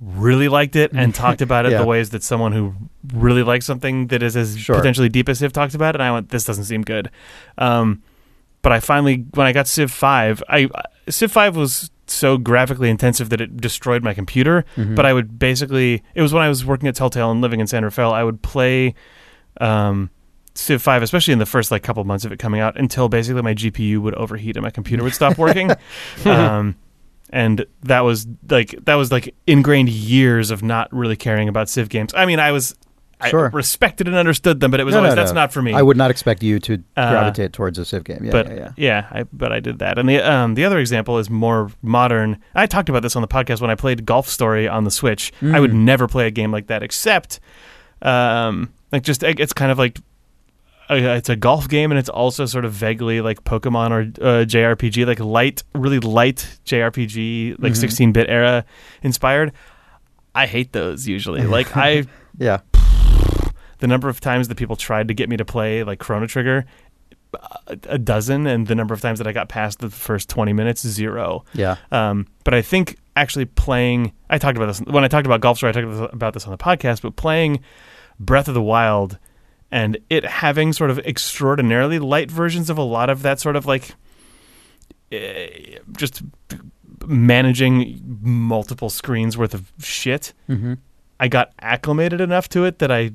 really 0.00 0.46
liked 0.48 0.76
it 0.76 0.92
and 0.92 1.14
talked 1.24 1.40
about 1.40 1.64
it 1.64 1.72
Yeah. 1.72 1.78
the 1.78 1.86
ways 1.86 2.10
that 2.10 2.22
someone 2.22 2.52
who 2.52 2.74
really 3.14 3.42
likes 3.42 3.64
something 3.64 4.08
that 4.08 4.22
is 4.22 4.36
as 4.36 4.58
Sure. 4.58 4.76
potentially 4.76 5.08
deep 5.08 5.28
as 5.28 5.38
Civ 5.38 5.52
talked 5.54 5.74
about 5.74 5.94
it. 5.94 5.96
And 5.96 6.02
I 6.02 6.12
went, 6.12 6.28
this 6.28 6.44
doesn't 6.44 6.64
seem 6.64 6.82
good. 6.82 7.10
Um, 7.56 8.02
but 8.62 8.72
I 8.72 8.80
finally, 8.80 9.24
when 9.34 9.46
I 9.46 9.52
got 9.52 9.66
Civ 9.68 9.90
Five, 9.90 10.42
I 10.48 10.68
Civ 11.08 11.32
Five 11.32 11.56
was 11.56 11.90
so 12.10 12.38
graphically 12.38 12.90
intensive 12.90 13.30
that 13.30 13.40
it 13.40 13.56
destroyed 13.58 14.02
my 14.02 14.14
computer. 14.14 14.64
Mhm. 14.76 14.94
But 14.94 15.06
I 15.06 15.12
would 15.12 15.38
basically, 15.38 16.02
it 16.14 16.22
was 16.22 16.32
when 16.32 16.42
I 16.42 16.48
was 16.48 16.64
working 16.64 16.88
at 16.88 16.94
Telltale 16.94 17.30
and 17.30 17.40
living 17.40 17.60
in 17.60 17.66
San 17.66 17.84
Rafael. 17.84 18.12
I 18.12 18.22
would 18.22 18.42
play 18.42 18.94
um, 19.60 20.10
Civ 20.54 20.82
Five, 20.82 21.02
especially 21.02 21.32
in 21.32 21.38
the 21.38 21.46
first 21.46 21.70
like 21.70 21.82
couple 21.82 22.02
months 22.04 22.24
of 22.24 22.32
it 22.32 22.38
coming 22.38 22.60
out, 22.60 22.78
until 22.78 23.08
basically 23.08 23.42
my 23.42 23.54
GPU 23.54 23.98
would 23.98 24.14
overheat 24.14 24.56
and 24.56 24.64
my 24.64 24.70
computer 24.70 25.02
would 25.04 25.14
stop 25.14 25.38
working. 25.38 25.70
um, 26.24 26.74
and 27.30 27.66
that 27.82 28.00
was 28.00 28.26
like 28.48 28.74
that 28.84 28.94
was 28.94 29.12
like 29.12 29.34
ingrained 29.46 29.88
years 29.88 30.50
of 30.50 30.62
not 30.62 30.92
really 30.92 31.16
caring 31.16 31.48
about 31.48 31.68
Civ 31.68 31.88
games. 31.88 32.12
I 32.14 32.26
mean, 32.26 32.40
I 32.40 32.52
was 32.52 32.74
Sure. 33.26 33.46
I 33.52 33.56
respected 33.56 34.06
and 34.06 34.16
understood 34.16 34.60
them, 34.60 34.70
but 34.70 34.78
it 34.78 34.84
was 34.84 34.92
No, 34.94 34.98
always 34.98 35.10
no, 35.12 35.16
that's 35.16 35.32
no. 35.32 35.40
not 35.40 35.52
for 35.52 35.60
me. 35.60 35.74
I 35.74 35.82
would 35.82 35.96
not 35.96 36.10
expect 36.10 36.42
you 36.42 36.60
to 36.60 36.74
Uh, 36.96 37.10
gravitate 37.10 37.52
towards 37.52 37.76
a 37.78 37.84
Civ 37.84 38.04
game. 38.04 38.20
Yeah, 38.24 38.30
but 38.30 38.48
yeah, 38.54 38.70
yeah. 38.76 39.06
I, 39.10 39.24
but 39.32 39.50
I 39.52 39.58
did 39.60 39.80
that. 39.80 39.98
And 39.98 40.08
the 40.08 40.20
um, 40.20 40.54
the 40.54 40.64
other 40.64 40.78
example 40.78 41.18
is 41.18 41.28
more 41.28 41.70
modern. 41.82 42.38
I 42.54 42.66
talked 42.66 42.88
about 42.88 43.02
this 43.02 43.16
on 43.16 43.22
the 43.22 43.28
podcast 43.28 43.60
when 43.60 43.70
I 43.70 43.74
played 43.74 44.06
Golf 44.06 44.28
Story 44.28 44.68
on 44.68 44.84
the 44.84 44.90
Switch. 44.92 45.32
I 45.42 45.58
would 45.58 45.72
Mm. 45.72 45.84
never 45.84 46.06
play 46.06 46.26
a 46.26 46.30
game 46.30 46.52
like 46.52 46.68
that 46.68 46.82
except, 46.84 47.40
um, 48.02 48.72
like 48.92 49.02
just 49.02 49.22
it's 49.22 49.52
kind 49.52 49.72
of 49.72 49.78
like. 49.78 49.98
Uh, 50.90 50.94
it's 51.18 51.28
a 51.28 51.36
golf 51.36 51.68
game, 51.68 51.92
and 51.92 51.98
it's 51.98 52.08
also 52.08 52.46
sort 52.46 52.64
of 52.64 52.72
vaguely 52.72 53.20
like 53.20 53.44
Pokemon 53.44 53.90
or 53.90 54.00
uh, 54.26 54.44
JRPG, 54.46 55.06
like 55.06 55.20
light, 55.20 55.62
really 55.74 55.98
light 56.00 56.48
JRPG, 56.64 57.56
like 57.58 57.74
Mhm. 57.74 57.84
16-bit 58.12 58.26
era 58.30 58.64
inspired. 59.02 59.52
I 60.34 60.46
hate 60.46 60.72
those 60.72 61.06
usually. 61.06 61.42
Like 61.42 61.76
I, 61.76 62.04
Yeah. 62.38 62.60
The 63.78 63.86
number 63.86 64.08
of 64.08 64.20
times 64.20 64.48
that 64.48 64.56
people 64.56 64.76
tried 64.76 65.08
to 65.08 65.14
get 65.14 65.28
me 65.28 65.36
to 65.36 65.44
play 65.44 65.84
like 65.84 65.98
Chrono 65.98 66.26
Trigger, 66.26 66.64
a, 67.66 67.98
dozen, 67.98 68.46
and 68.46 68.66
the 68.66 68.74
number 68.74 68.94
of 68.94 69.00
times 69.00 69.18
that 69.18 69.26
I 69.26 69.32
got 69.32 69.48
past 69.48 69.80
the 69.80 69.90
first 69.90 70.28
twenty 70.28 70.52
minutes, 70.52 70.86
zero. 70.86 71.44
Yeah. 71.52 71.76
Um, 71.90 72.26
but 72.44 72.54
I 72.54 72.62
think 72.62 72.96
actually 73.16 73.44
playing, 73.44 74.12
I 74.30 74.38
talked 74.38 74.56
about 74.56 74.66
this 74.66 74.80
when 74.80 75.04
I 75.04 75.08
talked 75.08 75.26
about 75.26 75.40
Golf 75.40 75.58
Story. 75.58 75.70
I 75.70 75.80
talked 75.80 76.14
about 76.14 76.34
this 76.34 76.44
on 76.46 76.50
the 76.50 76.58
podcast. 76.58 77.02
But 77.02 77.16
playing 77.16 77.60
Breath 78.18 78.48
of 78.48 78.54
the 78.54 78.62
Wild 78.62 79.18
and 79.70 79.98
it 80.08 80.24
having 80.24 80.72
sort 80.72 80.90
of 80.90 80.98
extraordinarily 81.00 81.98
light 81.98 82.30
versions 82.30 82.70
of 82.70 82.78
a 82.78 82.82
lot 82.82 83.10
of 83.10 83.22
that 83.22 83.38
sort 83.38 83.56
of 83.56 83.66
like 83.66 83.94
eh, 85.12 85.78
just 85.92 86.22
managing 87.06 88.18
multiple 88.22 88.90
screens 88.90 89.36
worth 89.36 89.54
of 89.54 89.72
shit. 89.80 90.32
Mm-hmm. 90.48 90.74
I 91.20 91.28
got 91.28 91.52
acclimated 91.60 92.20
enough 92.20 92.48
to 92.50 92.64
it 92.64 92.78
that 92.78 92.90
I 92.90 93.10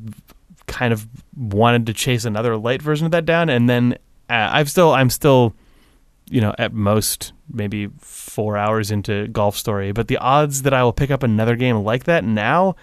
kind 0.67 0.93
of 0.93 1.07
wanted 1.35 1.85
to 1.87 1.93
chase 1.93 2.25
another 2.25 2.55
light 2.57 2.81
version 2.81 3.05
of 3.05 3.11
that 3.11 3.25
down, 3.25 3.49
and 3.49 3.69
then 3.69 3.93
uh, 4.29 4.49
I've 4.51 4.69
still 4.69 4.91
I'm 4.93 5.09
still 5.09 5.53
you 6.29 6.39
know 6.41 6.53
at 6.57 6.73
most 6.73 7.33
maybe 7.51 7.89
four 7.99 8.57
hours 8.57 8.89
into 8.91 9.27
Golf 9.27 9.57
Story, 9.57 9.91
but 9.91 10.07
the 10.07 10.17
odds 10.17 10.61
that 10.63 10.73
I 10.73 10.83
will 10.83 10.93
pick 10.93 11.11
up 11.11 11.23
another 11.23 11.55
game 11.55 11.77
like 11.83 12.05
that 12.05 12.23
now 12.23 12.75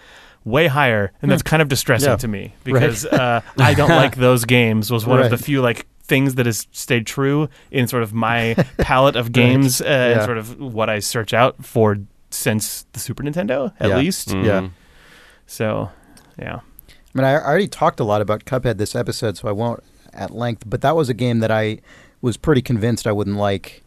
way 0.43 0.67
higher, 0.67 1.11
and 1.21 1.29
that's 1.29 1.43
kind 1.43 1.61
of 1.61 1.67
distressing 1.67 2.09
Yeah. 2.09 2.15
to 2.17 2.27
me 2.27 2.53
because 2.63 3.05
uh, 3.05 3.41
I 3.57 3.73
don't 3.73 3.89
like 3.89 4.15
those 4.15 4.45
games. 4.45 4.89
Was 4.91 5.05
one 5.05 5.21
of 5.21 5.29
the 5.29 5.37
few 5.37 5.61
like 5.61 5.87
things 6.03 6.35
that 6.35 6.45
has 6.45 6.67
stayed 6.71 7.05
true 7.07 7.47
in 7.71 7.87
sort 7.87 8.03
of 8.03 8.13
my 8.13 8.53
palette 8.77 9.15
of 9.15 9.31
games 9.31 9.81
uh, 9.81 9.85
and 9.85 10.23
sort 10.23 10.37
of 10.37 10.59
what 10.59 10.89
I 10.89 10.99
search 10.99 11.33
out 11.33 11.63
for 11.65 11.97
since 12.31 12.85
the 12.93 12.99
Super 12.99 13.23
Nintendo 13.23 13.71
at 13.79 13.89
Yeah. 13.89 13.97
least. 13.97 14.29
Mhm. 14.29 14.45
Yeah. 14.45 14.69
So, 15.47 15.89
yeah. 16.39 16.59
I 17.13 17.17
mean, 17.17 17.25
I 17.25 17.35
already 17.35 17.67
talked 17.67 17.99
a 17.99 18.03
lot 18.03 18.21
about 18.21 18.45
Cuphead 18.45 18.77
this 18.77 18.95
episode, 18.95 19.37
so 19.37 19.47
I 19.47 19.51
won't 19.51 19.83
at 20.13 20.31
length. 20.31 20.63
But 20.67 20.81
that 20.81 20.95
was 20.95 21.09
a 21.09 21.13
game 21.13 21.39
that 21.39 21.51
I 21.51 21.79
was 22.21 22.37
pretty 22.37 22.61
convinced 22.61 23.05
I 23.07 23.11
wouldn't 23.11 23.37
like, 23.37 23.83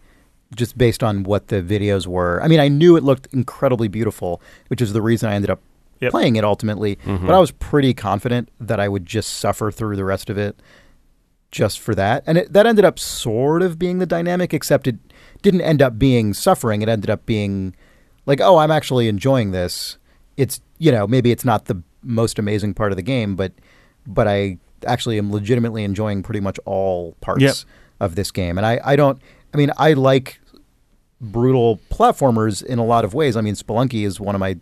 just 0.55 0.77
based 0.77 1.03
on 1.03 1.23
what 1.23 1.49
the 1.49 1.63
videos 1.63 2.07
were. 2.07 2.43
I 2.43 2.49
mean, 2.49 2.61
I 2.61 2.69
knew 2.69 2.97
it 2.97 3.03
looked 3.05 3.29
incredibly 3.33 3.89
beautiful, 3.89 4.41
which 4.69 4.83
is 4.83 4.93
the 4.93 5.03
reason 5.03 5.29
I 5.31 5.35
ended 5.35 5.51
up 5.51 5.61
Yep. 6.01 6.11
playing 6.11 6.37
it 6.37 6.45
ultimately. 6.45 6.97
Mhm. 7.07 7.27
But 7.27 7.35
I 7.35 7.39
was 7.39 7.51
pretty 7.53 7.95
confident 7.95 8.51
that 8.61 8.79
I 8.81 8.89
would 8.89 9.07
just 9.07 9.35
suffer 9.39 9.71
through 9.71 9.97
the 9.97 10.05
rest 10.05 10.29
of 10.29 10.37
it, 10.37 10.57
just 11.51 11.79
for 11.81 11.95
that. 11.95 12.25
And 12.27 12.37
it, 12.39 12.53
that 12.53 12.67
ended 12.67 12.85
up 12.85 12.99
sort 12.99 13.63
of 13.63 13.79
being 13.79 13.99
the 14.01 14.07
dynamic, 14.07 14.53
except 14.53 14.87
it 14.87 14.97
didn't 15.41 15.61
end 15.63 15.81
up 15.81 15.99
being 15.99 16.35
suffering. 16.35 16.83
It 16.83 16.89
ended 16.89 17.09
up 17.11 17.25
being 17.27 17.75
like, 18.27 18.41
oh, 18.41 18.59
I'm 18.59 18.71
actually 18.73 19.09
enjoying 19.09 19.53
this. 19.53 19.97
It's 20.37 20.61
you 20.79 20.91
know 20.91 21.07
maybe 21.07 21.31
it's 21.31 21.45
not 21.45 21.67
the 21.67 21.81
most 22.05 22.39
amazing 22.39 22.75
part 22.75 22.93
of 22.93 22.97
the 22.97 23.03
game, 23.03 23.37
but 23.37 23.53
but 24.07 24.29
I 24.29 24.59
actually 24.87 25.19
am 25.19 25.33
legitimately 25.33 25.83
enjoying 25.85 26.23
pretty 26.23 26.41
much 26.41 26.59
all 26.67 27.15
parts 27.21 27.43
Yep. 27.43 27.55
of 28.01 28.15
this 28.17 28.31
game. 28.31 28.59
And 28.59 28.67
I, 28.67 28.81
I 28.85 28.97
don't. 28.97 29.21
I 29.53 29.57
mean, 29.57 29.71
I 29.79 29.95
like 29.95 30.41
brutal 31.21 31.81
platformers 31.91 32.63
in 32.63 32.79
a 32.79 32.85
lot 32.85 33.05
of 33.05 33.15
ways. 33.15 33.37
I 33.37 33.41
mean, 33.41 33.55
Spelunky 33.55 34.05
is 34.05 34.21
one 34.21 34.35
of 34.35 34.41
my. 34.41 34.57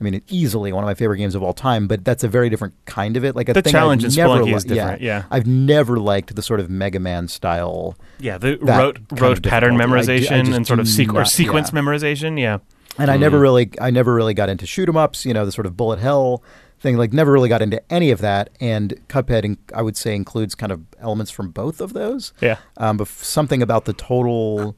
I 0.00 0.02
mean, 0.04 0.20
easily 0.28 0.72
one 0.72 0.82
of 0.82 0.88
my 0.88 0.94
favorite 0.94 1.18
games 1.18 1.36
of 1.36 1.42
all 1.42 1.54
time, 1.54 1.86
but 1.86 2.04
that's 2.04 2.24
a 2.24 2.28
very 2.28 2.50
different 2.50 2.74
kind 2.84 3.16
of 3.16 3.24
it. 3.24 3.36
Like 3.36 3.48
a 3.48 3.52
The 3.52 3.62
thing 3.62 3.70
challenge 3.70 4.04
I've 4.04 4.10
in 4.10 4.16
never 4.16 4.34
Spelunky 4.34 4.44
li- 4.46 4.54
is 4.54 4.64
different, 4.64 5.00
yeah. 5.02 5.22
I've 5.30 5.46
never 5.46 5.98
liked 6.00 6.34
the 6.34 6.42
sort 6.42 6.58
of 6.58 6.68
Mega 6.68 6.98
Man 6.98 7.28
style 7.28 7.96
Yeah, 8.18 8.36
the 8.36 8.58
rote 8.58 8.98
rote 9.12 9.42
pattern 9.44 9.78
difficulty. 9.78 10.12
I 10.12 10.16
I 10.16 10.18
memorization 10.20 10.54
and 10.54 10.66
sort 10.66 10.80
of 10.80 10.86
sequ- 10.86 11.10
or 11.10 11.18
not- 11.20 11.28
sequence 11.28 11.70
yeah. 11.72 11.78
memorization. 11.80 12.38
Yeah, 12.40 12.58
and 12.98 13.08
I 13.08 13.16
never 13.16 13.38
mm. 13.38 13.42
really, 13.42 13.70
I 13.80 13.90
never 13.92 14.12
really 14.12 14.34
got 14.34 14.48
into 14.48 14.66
shoot 14.66 14.88
'em 14.88 14.96
ups. 14.96 15.24
You 15.24 15.32
know, 15.32 15.46
the 15.46 15.52
sort 15.52 15.64
of 15.66 15.76
bullet 15.76 16.00
hell 16.00 16.42
thing. 16.84 16.96
Like, 16.96 17.12
never 17.12 17.32
really 17.32 17.48
got 17.48 17.60
into 17.62 17.82
any 17.92 18.12
of 18.12 18.20
that. 18.20 18.50
And 18.60 18.94
Cuphead, 19.08 19.44
in- 19.44 19.58
I 19.74 19.82
would 19.82 19.96
say, 19.96 20.14
includes 20.14 20.54
kind 20.54 20.70
of 20.70 20.82
elements 21.00 21.32
from 21.32 21.50
both 21.50 21.80
of 21.80 21.92
those. 21.92 22.32
yeah. 22.40 22.58
Um, 22.76 22.98
but 22.98 23.08
f- 23.08 23.24
something 23.24 23.60
about 23.60 23.86
the 23.86 23.92
total 23.94 24.76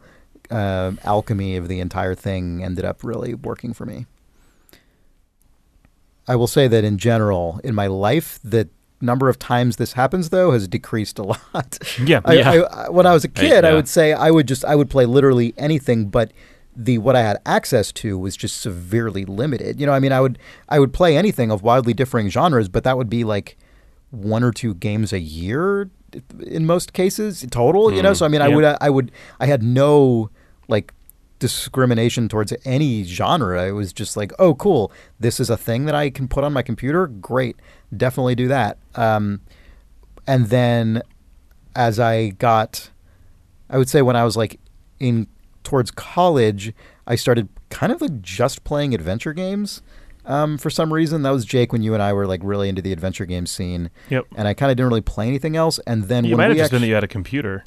uh, 0.51 0.93
alchemy 1.05 1.57
of 1.57 1.69
the 1.69 1.81
entire 1.81 2.15
thing 2.15 2.65
ended 2.65 2.87
up 2.87 3.05
really 3.05 3.35
working 3.35 3.75
for 3.75 3.85
me. 3.85 4.07
I 6.29 6.35
will 6.37 6.47
say 6.47 6.67
that 6.69 6.83
in 6.85 6.99
general, 6.99 7.61
in 7.63 7.75
my 7.75 7.87
life, 7.87 8.39
the 8.43 8.69
number 9.01 9.29
of 9.29 9.39
times 9.39 9.77
this 9.77 9.93
happens 9.93 10.31
though 10.31 10.53
has 10.53 10.67
decreased 10.67 11.19
a 11.19 11.23
lot. 11.23 11.79
Yeah, 12.03 12.21
I, 12.25 12.33
yeah. 12.35 12.51
I, 12.51 12.57
I, 12.87 12.89
when 12.89 13.07
I 13.07 13.13
was 13.13 13.25
a 13.25 13.29
kid, 13.29 13.65
I 13.65 13.69
yeah. 13.71 13.75
would 13.75 13.89
say 13.89 14.13
I 14.13 14.31
would 14.31 14.49
just 14.49 14.65
I 14.65 14.75
would 14.75 14.91
play 14.91 15.05
literally 15.07 15.55
anything, 15.57 16.07
but 16.09 16.33
the 16.79 16.99
what 16.99 17.17
I 17.17 17.23
had 17.23 17.39
access 17.47 17.91
to 17.93 18.19
was 18.19 18.37
just 18.37 18.61
severely 18.61 19.25
limited. 19.25 19.81
You 19.81 19.87
know, 19.87 19.93
I 19.93 19.99
mean, 20.01 20.13
I 20.13 20.21
would 20.21 20.39
I 20.69 20.79
would 20.79 20.93
play 20.93 21.17
anything 21.17 21.51
of 21.51 21.63
wildly 21.63 21.95
differing 21.95 22.29
genres, 22.29 22.69
but 22.69 22.85
that 22.85 22.97
would 22.99 23.09
be 23.09 23.25
like 23.25 23.57
one 24.11 24.45
or 24.45 24.53
two 24.53 24.75
games 24.75 25.13
a 25.13 25.19
year 25.19 25.91
in 26.47 26.67
most 26.67 26.93
cases 26.93 27.45
total. 27.51 27.93
You 27.93 28.03
know, 28.03 28.13
so 28.15 28.25
I 28.27 28.29
mean, 28.29 28.43
I 28.43 28.49
Yeah. 28.49 28.55
would 28.57 28.65
I 28.83 28.91
would 28.91 29.11
I 29.41 29.47
had 29.47 29.63
no 29.63 30.31
like 30.69 30.93
discrimination 31.39 32.29
towards 32.29 32.53
any 32.65 33.05
genre. 33.05 33.67
It 33.67 33.73
was 33.73 33.93
just 33.93 34.17
like, 34.17 34.33
oh, 34.39 34.55
cool, 34.55 34.91
this 35.21 35.39
is 35.41 35.51
a 35.51 35.57
thing 35.57 35.85
that 35.87 35.95
I 35.95 36.11
can 36.11 36.29
put 36.29 36.45
on 36.45 36.53
my 36.53 36.63
computer. 36.63 37.07
Great, 37.07 37.57
definitely 37.97 38.35
do 38.35 38.49
that. 38.49 38.79
Um, 38.95 39.41
and 40.27 40.47
then 40.47 41.03
as 41.75 42.01
I 42.01 42.31
got, 42.31 42.91
I 43.71 43.79
would 43.79 43.89
say 43.89 44.03
when 44.03 44.17
I 44.17 44.25
was 44.25 44.37
like 44.37 44.59
in 44.99 45.27
towards 45.67 45.91
college, 45.91 46.73
I 47.07 47.17
started 47.17 47.49
kind 47.71 47.93
of 47.93 48.01
like 48.01 48.23
just 48.23 48.65
playing 48.65 48.95
adventure 48.95 49.33
games. 49.35 49.83
Um, 50.25 50.59
for 50.59 50.71
some 50.71 50.93
reason, 50.93 51.23
that 51.23 51.31
was 51.31 51.45
Jake 51.45 51.73
when 51.73 51.83
you 51.83 51.93
and 51.95 52.03
I 52.03 52.13
were 52.13 52.27
like 52.27 52.41
really 52.43 52.69
into 52.69 52.81
the 52.83 52.93
adventure 52.93 53.27
game 53.27 53.47
scene, 53.47 53.91
Yep. 54.11 54.25
and 54.37 54.49
I 54.49 54.55
kind 54.55 54.71
of 54.71 54.77
didn't 54.77 54.89
really 54.89 55.01
play 55.03 55.29
anything 55.29 55.57
else. 55.57 55.79
And 55.87 56.05
then 56.05 56.25
You 56.25 56.31
when 56.37 56.39
might 56.49 56.49
have 56.49 56.57
just 56.57 56.71
been 56.73 56.81
that 56.83 56.89
you 56.89 56.95
had 56.95 57.05
a 57.05 57.09
computer. 57.09 57.65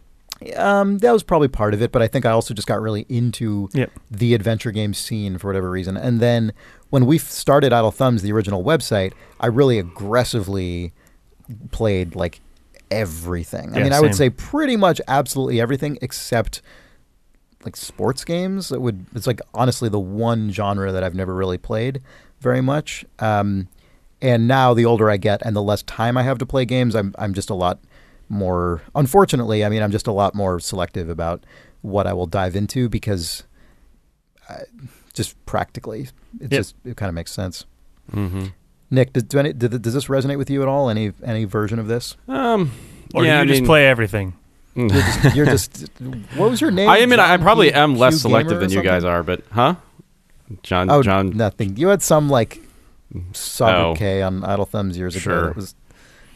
um, 0.57 0.97
that 0.99 1.11
was 1.11 1.23
probably 1.23 1.47
part 1.49 1.73
of 1.73 1.81
it, 1.81 1.91
but 1.91 2.01
I 2.01 2.07
think 2.07 2.25
I 2.25 2.31
also 2.31 2.53
just 2.53 2.67
got 2.67 2.81
really 2.81 3.05
into 3.09 3.69
Yep. 3.73 3.91
the 4.11 4.33
adventure 4.33 4.71
game 4.71 4.93
scene 4.93 5.37
for 5.37 5.47
whatever 5.47 5.69
reason. 5.69 5.95
And 5.97 6.19
then 6.21 6.51
when 6.89 7.05
we 7.05 7.17
started 7.17 7.71
Idle 7.73 7.91
Thumbs, 7.91 8.21
the 8.23 8.31
original 8.31 8.63
website, 8.63 9.13
I 9.39 9.47
really 9.47 9.79
aggressively 9.79 10.91
played 11.71 12.15
like 12.15 12.39
everything. 12.91 13.73
I 13.73 13.77
Yeah, 13.79 13.83
mean, 13.85 13.93
I 13.93 14.01
would 14.01 14.15
say 14.15 14.29
pretty 14.29 14.75
much 14.75 14.99
absolutely 15.07 15.61
everything 15.61 15.97
except 16.01 16.61
like 17.65 17.75
sports 17.75 18.23
games. 18.23 18.71
It 18.71 18.81
would 18.81 19.05
it's 19.15 19.27
like 19.27 19.41
honestly 19.53 19.89
the 19.89 19.99
one 19.99 20.51
genre 20.51 20.91
that 20.91 21.03
I've 21.03 21.15
never 21.15 21.33
really 21.35 21.57
played 21.57 22.01
very 22.39 22.61
much. 22.61 23.05
Um, 23.19 23.67
and 24.21 24.47
now 24.47 24.73
the 24.73 24.85
older 24.85 25.09
I 25.09 25.17
get 25.17 25.41
and 25.45 25.55
the 25.55 25.61
less 25.61 25.81
time 25.83 26.17
I 26.17 26.23
have 26.23 26.37
to 26.39 26.45
play 26.45 26.65
games, 26.65 26.95
I'm 26.95 27.13
I'm 27.17 27.33
just 27.33 27.49
a 27.49 27.53
lot 27.55 27.79
more 28.29 28.81
unfortunately, 28.95 29.65
I 29.65 29.69
mean, 29.69 29.81
I'm 29.81 29.91
just 29.91 30.07
a 30.07 30.11
lot 30.11 30.35
more 30.35 30.59
selective 30.59 31.09
about 31.09 31.43
what 31.81 32.05
I 32.07 32.13
will 32.13 32.27
dive 32.27 32.55
into 32.55 32.87
because 32.89 33.43
I, 34.49 34.63
just 35.13 35.35
practically 35.45 36.01
it 36.39 36.51
Yep. 36.51 36.51
just 36.51 36.75
it 36.85 36.95
kind 36.97 37.09
of 37.09 37.15
makes 37.15 37.31
sense. 37.31 37.65
Mm-hmm. 38.13 38.47
Nick, 38.91 39.13
does, 39.13 39.23
do 39.23 39.37
any, 39.39 39.53
did, 39.53 39.81
does 39.81 39.93
this 39.93 40.05
resonate 40.05 40.37
with 40.37 40.49
you 40.49 40.61
at 40.61 40.67
all? 40.67 40.89
Any 40.89 41.11
any 41.23 41.45
version 41.45 41.77
of 41.79 41.87
this? 41.87 42.15
Um, 42.27 42.71
Or 43.13 43.23
yeah, 43.25 43.35
you 43.37 43.41
I 43.41 43.45
just 43.45 43.61
mean- 43.61 43.67
play 43.67 43.87
everything. 43.87 44.33
You're 44.79 44.89
just, 44.89 45.35
you're 45.35 45.45
just 45.45 45.87
what 46.35 46.49
was 46.49 46.61
your 46.61 46.71
name? 46.71 46.89
I 46.89 47.05
mean, 47.05 47.19
I 47.19 47.37
probably 47.37 47.69
Q- 47.71 47.79
am 47.79 47.95
less 47.97 48.13
Q 48.15 48.19
selective 48.29 48.59
than 48.59 48.71
you 48.71 48.81
guys 48.81 49.03
are, 49.03 49.23
but 49.23 49.43
huh? 49.51 49.75
John, 50.63 50.89
Oh, 50.89 51.03
John, 51.03 51.31
nothing. 51.37 51.77
You 51.77 51.89
had 51.89 52.01
some 52.01 52.29
like 52.29 52.61
solid 53.33 53.75
Oh. 53.91 53.95
K 53.95 54.21
on 54.21 54.43
Idle 54.43 54.65
Thumbs 54.65 54.97
years 54.97 55.15
ago. 55.15 55.21
Sure. 55.21 55.45
That 55.47 55.55
was 55.55 55.75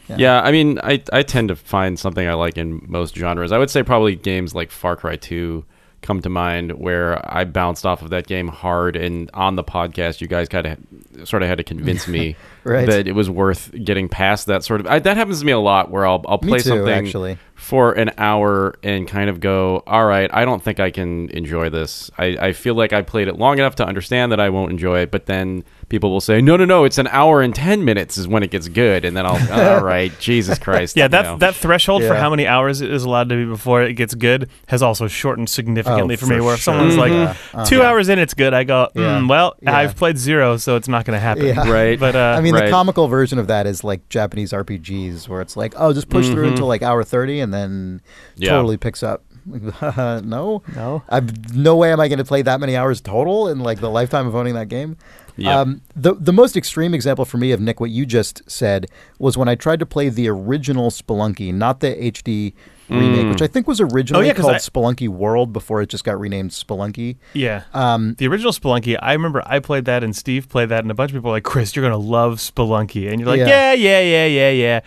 Yeah. 0.08 0.40
I 0.42 0.52
mean, 0.52 0.78
I 0.82 1.02
I 1.12 1.22
tend 1.22 1.48
to 1.48 1.56
find 1.56 1.98
something 1.98 2.26
I 2.26 2.34
like 2.34 2.58
in 2.58 2.84
most 2.86 3.16
genres. 3.16 3.50
I 3.52 3.58
would 3.58 3.70
say 3.70 3.82
probably 3.82 4.14
games 4.16 4.54
like 4.54 4.70
Far 4.70 4.96
Cry 4.96 5.16
2 5.16 5.64
come 6.02 6.20
to 6.20 6.28
mind 6.28 6.72
where 6.72 7.18
I 7.32 7.44
bounced 7.44 7.86
off 7.86 8.02
of 8.02 8.10
that 8.10 8.26
game 8.26 8.48
hard 8.48 8.94
and 8.94 9.30
on 9.32 9.56
the 9.56 9.64
podcast 9.64 10.20
you 10.20 10.26
guys 10.28 10.50
kind 10.50 10.66
of 10.66 11.26
sort 11.28 11.42
of 11.42 11.48
had 11.48 11.56
to 11.58 11.64
convince 11.64 12.06
me 12.06 12.36
Right. 12.64 12.86
that 12.86 13.06
it 13.06 13.12
was 13.12 13.28
worth 13.28 13.70
getting 13.84 14.08
past 14.08 14.46
that 14.46 14.64
sort 14.64 14.80
of 14.80 14.86
I, 14.86 14.98
that 14.98 15.16
happens 15.16 15.40
to 15.40 15.46
me 15.46 15.52
a 15.52 15.58
lot 15.58 15.90
where 15.90 16.06
I'll 16.06 16.22
I'll 16.26 16.38
play 16.38 16.58
too, 16.58 16.70
something 16.70 16.88
actually. 17.06 17.38
for 17.54 17.92
an 17.92 18.10
hour 18.18 18.74
and 18.82 19.06
kind 19.06 19.28
of 19.30 19.40
go, 19.40 19.82
all 19.86 20.06
right, 20.06 20.28
I 20.32 20.44
don't 20.44 20.62
think 20.62 20.80
I 20.80 20.90
can 20.90 21.28
enjoy 21.30 21.70
this. 21.70 22.10
I, 22.18 22.36
I 22.40 22.52
feel 22.52 22.74
like 22.74 22.92
I 22.92 23.02
played 23.02 23.28
it 23.28 23.38
long 23.38 23.58
enough 23.58 23.74
to 23.76 23.86
understand 23.86 24.32
that 24.32 24.40
I 24.40 24.48
won't 24.50 24.70
enjoy 24.72 25.00
it, 25.00 25.10
but 25.10 25.26
then 25.26 25.62
people 25.88 26.10
will 26.10 26.20
say, 26.20 26.40
no, 26.40 26.56
no, 26.56 26.64
no, 26.64 26.84
it's 26.84 26.98
an 26.98 27.06
hour 27.08 27.42
and 27.42 27.54
10 27.54 27.84
minutes 27.84 28.16
is 28.18 28.26
when 28.26 28.42
it 28.42 28.50
gets 28.50 28.68
good. 28.68 29.04
And 29.04 29.16
then 29.16 29.24
I'll, 29.26 29.52
all 29.78 29.84
right, 29.84 30.12
Jesus 30.18 30.58
Christ. 30.58 30.96
Yeah, 30.96 31.08
that 31.08 31.22
know. 31.22 31.36
that 31.38 31.54
threshold 31.54 32.02
for 32.02 32.14
how 32.14 32.30
many 32.30 32.46
hours 32.46 32.80
it 32.80 32.90
is 32.90 33.04
allowed 33.04 33.28
to 33.28 33.36
be 33.36 33.44
before 33.44 33.82
it 33.82 33.92
gets 33.94 34.14
good 34.14 34.48
has 34.68 34.82
also 34.82 35.06
shortened 35.06 35.48
significantly 35.48 36.14
Oh, 36.14 36.18
for 36.18 36.26
me. 36.26 36.38
for 36.38 36.44
Where 36.44 36.54
if 36.54 36.60
sure. 36.60 36.74
someone's 36.74 36.96
like 36.96 37.12
Yeah. 37.12 37.30
Uh-huh. 37.52 37.64
two 37.66 37.82
hours 37.82 38.08
in, 38.08 38.18
it's 38.18 38.34
good. 38.34 38.52
I 38.54 38.64
go, 38.64 38.88
mm, 38.94 39.00
Yeah. 39.00 39.26
well, 39.26 39.54
Yeah. 39.62 39.76
I've 39.76 39.94
played 39.96 40.18
zero, 40.18 40.56
so 40.56 40.76
it's 40.76 40.88
not 40.88 41.04
going 41.04 41.16
to 41.16 41.20
happen. 41.20 41.46
Yeah. 41.46 41.70
Right. 41.70 41.98
But 42.00 42.16
uh, 42.16 42.34
I 42.36 42.40
mean, 42.40 42.53
the 42.54 42.60
Right. 42.62 42.70
comical 42.70 43.08
version 43.08 43.38
of 43.38 43.46
that 43.48 43.66
is 43.66 43.84
like 43.84 44.08
Japanese 44.08 44.52
RPGs, 44.52 45.28
where 45.28 45.40
it's 45.40 45.56
like, 45.56 45.74
oh, 45.76 45.92
just 45.92 46.08
push 46.08 46.28
through 46.28 46.48
until 46.48 46.66
like 46.66 46.82
hour 46.82 47.04
thirty, 47.04 47.40
and 47.40 47.52
then 47.52 48.00
Yeah. 48.36 48.50
totally 48.50 48.76
picks 48.76 49.02
up. 49.02 49.22
no, 49.82 50.62
no. 50.74 51.02
I've 51.08 51.54
no 51.54 51.76
way 51.76 51.92
am 51.92 52.00
I 52.00 52.08
going 52.08 52.18
to 52.18 52.24
play 52.24 52.42
that 52.42 52.60
many 52.60 52.76
hours 52.76 53.00
total 53.00 53.48
in 53.48 53.60
like 53.60 53.80
the 53.80 53.90
lifetime 53.90 54.26
of 54.26 54.34
owning 54.34 54.54
that 54.54 54.68
game. 54.68 54.96
Yeah. 55.36 55.60
Um, 55.60 55.82
the 55.96 56.14
the 56.14 56.32
most 56.32 56.56
extreme 56.56 56.94
example 56.94 57.24
for 57.24 57.36
me 57.38 57.50
of 57.52 57.60
Nick, 57.60 57.80
what 57.80 57.90
you 57.90 58.06
just 58.06 58.42
said, 58.50 58.86
was 59.18 59.36
when 59.36 59.48
I 59.48 59.54
tried 59.54 59.80
to 59.80 59.86
play 59.86 60.08
the 60.08 60.28
original 60.28 60.90
Spelunky, 60.90 61.52
not 61.52 61.80
the 61.80 61.88
HD 62.10 62.54
remake, 62.88 63.30
which 63.30 63.42
I 63.42 63.46
think 63.46 63.66
was 63.66 63.80
originally 63.80 64.24
Oh, 64.24 64.26
yeah, 64.26 64.34
called 64.34 64.54
I- 64.54 64.58
Spelunky 64.58 65.08
World 65.08 65.52
before 65.52 65.80
it 65.82 65.88
just 65.88 66.04
got 66.04 66.18
renamed 66.18 66.50
Spelunky. 66.50 67.16
Yeah. 67.32 67.64
Um, 67.72 68.14
the 68.18 68.26
original 68.26 68.52
Spelunky, 68.52 68.96
I 69.00 69.12
remember 69.12 69.42
I 69.46 69.58
played 69.60 69.84
that 69.86 70.02
and 70.04 70.14
Steve 70.14 70.48
played 70.48 70.68
that, 70.68 70.84
and 70.84 70.90
a 70.90 70.94
bunch 70.94 71.10
of 71.10 71.14
people 71.14 71.30
were 71.30 71.36
like, 71.36 71.44
Chris, 71.44 71.74
you're 71.74 71.82
going 71.88 71.92
to 72.00 72.08
love 72.08 72.36
Spelunky. 72.38 73.10
And 73.10 73.20
you're 73.20 73.28
like, 73.28 73.38
Yeah. 73.38 73.72
yeah, 73.72 74.00
yeah, 74.00 74.00
yeah, 74.00 74.26
yeah, 74.26 74.50
yeah. 74.50 74.80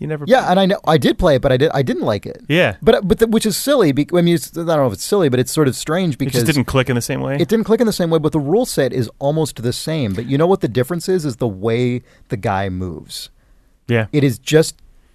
You 0.00 0.08
never. 0.08 0.24
yeah, 0.26 0.50
and 0.50 0.58
I 0.58 0.66
know 0.66 0.80
I 0.88 0.98
did 0.98 1.18
play 1.20 1.36
it, 1.36 1.42
but 1.42 1.52
I 1.52 1.56
did 1.56 1.70
I 1.72 1.82
didn't 1.82 2.02
like 2.02 2.26
it. 2.26 2.42
Yeah. 2.48 2.76
But 2.82 3.06
but 3.06 3.20
the, 3.20 3.28
which 3.28 3.46
is 3.46 3.56
silly. 3.56 3.92
Because, 3.92 4.18
I 4.18 4.22
mean, 4.22 4.34
it's, 4.34 4.50
I 4.50 4.64
don't 4.64 4.66
know 4.66 4.86
if 4.88 4.92
it's 4.94 5.04
silly, 5.04 5.28
but 5.28 5.38
it's 5.38 5.52
sort 5.52 5.68
of 5.68 5.76
strange 5.76 6.14
It 6.14 6.18
because 6.18 6.32
just 6.32 6.46
didn't 6.46 6.64
click 6.64 6.90
in 6.90 6.96
the 6.96 7.00
same 7.00 7.20
way. 7.20 7.36
It 7.36 7.48
didn't 7.48 7.64
click 7.64 7.80
in 7.80 7.86
the 7.86 7.92
same 7.92 8.10
way, 8.10 8.18
but 8.18 8.32
the 8.32 8.40
rule 8.40 8.66
set 8.66 8.92
is 8.92 9.08
almost 9.20 9.62
the 9.62 9.72
same. 9.72 10.12
But 10.12 10.26
you 10.26 10.36
know 10.36 10.48
what 10.48 10.62
the 10.62 10.68
difference 10.68 11.08
is? 11.08 11.24
Is 11.24 11.36
the 11.36 11.46
way 11.46 12.02
the 12.28 12.36
guy 12.36 12.68
moves. 12.70 13.30
yeah. 13.86 14.06
It 14.12 14.24
is 14.24 14.36
just, 14.40 14.74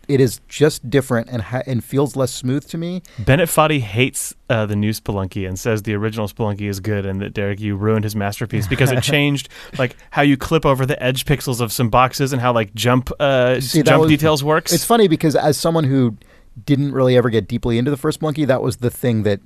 it 0.09 0.19
is 0.19 0.41
just 0.49 0.89
different 0.89 1.29
and 1.29 1.41
ha- 1.41 1.61
and 1.65 1.83
feels 1.83 2.15
less 2.15 2.31
smooth 2.33 2.67
to 2.67 2.77
me. 2.77 3.01
Bennett 3.19 3.47
Foddy 3.47 3.79
hates 3.79 4.33
uh, 4.49 4.65
the 4.65 4.75
new 4.75 4.91
Spelunky 4.91 5.47
and 5.47 5.57
says 5.57 5.83
the 5.83 5.93
original 5.93 6.27
Spelunky 6.27 6.67
is 6.67 6.79
good, 6.79 7.05
and 7.05 7.21
that 7.21 7.33
Derek, 7.33 7.59
you 7.61 7.75
ruined 7.75 8.03
his 8.03 8.15
masterpiece 8.15 8.67
because 8.67 8.91
it 8.91 9.01
changed 9.03 9.47
like 9.77 9.95
how 10.11 10.23
you 10.23 10.35
clip 10.35 10.65
over 10.65 10.85
the 10.85 11.01
edge 11.01 11.25
pixels 11.25 11.61
of 11.61 11.71
some 11.71 11.89
boxes 11.89 12.33
and 12.33 12.41
how 12.41 12.51
like 12.51 12.73
jump 12.73 13.11
uh, 13.21 13.61
See, 13.61 13.83
jump 13.83 14.01
was- 14.01 14.09
details 14.09 14.43
works. 14.43 14.73
It's 14.73 14.83
funny 14.85 15.07
because 15.07 15.35
as 15.35 15.57
someone 15.57 15.83
who 15.85 16.17
didn't 16.65 16.91
really 16.91 17.15
ever 17.15 17.29
get 17.29 17.47
deeply 17.47 17.77
into 17.77 17.91
the 17.91 17.97
first 17.97 18.21
Monkey, 18.21 18.43
that 18.45 18.61
was 18.61 18.77
the 18.77 18.89
thing 18.89 19.23
that 19.23 19.39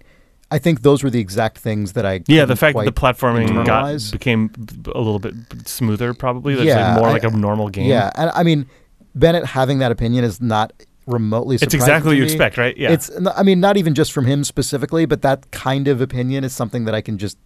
I 0.50 0.60
think 0.60 0.82
those 0.82 1.04
were 1.04 1.10
the 1.10 1.20
exact 1.20 1.58
things 1.58 1.94
that 1.94 2.06
I 2.06 2.22
yeah, 2.28 2.46
the 2.46 2.56
fact 2.56 2.78
that 2.78 2.86
the 2.86 2.92
platforming 2.94 3.66
got 3.66 4.02
became 4.12 4.52
a 4.94 4.98
little 5.00 5.20
bit 5.20 5.34
smoother, 5.66 6.14
probably. 6.14 6.56
That's 6.56 6.68
Yeah, 6.68 6.94
like 6.94 7.00
more 7.02 7.10
I- 7.10 7.14
like 7.14 7.24
a 7.24 7.32
normal 7.32 7.70
game. 7.70 7.88
Yeah, 7.90 8.12
and 8.16 8.32
I 8.34 8.44
mean, 8.44 8.68
Bennett 9.16 9.46
having 9.46 9.80
that 9.80 9.92
opinion 9.92 10.24
is 10.24 10.42
not 10.42 10.74
remotely. 11.06 11.58
it's 11.62 11.74
exactly 11.74 12.10
what 12.12 12.18
you 12.18 12.24
expect, 12.24 12.58
right? 12.58 12.76
Yeah, 12.78 12.92
It's, 12.92 13.12
I 13.36 13.44
mean, 13.44 13.60
not 13.60 13.78
even 13.78 13.94
just 13.94 14.12
from 14.12 14.26
him 14.26 14.44
specifically, 14.44 15.06
but 15.06 15.22
that 15.22 15.52
kind 15.52 15.88
of 15.88 16.02
opinion 16.02 16.44
is 16.44 16.54
something 16.54 16.86
that 16.86 16.96
I 16.96 17.02
can 17.02 17.18
just. 17.18 17.38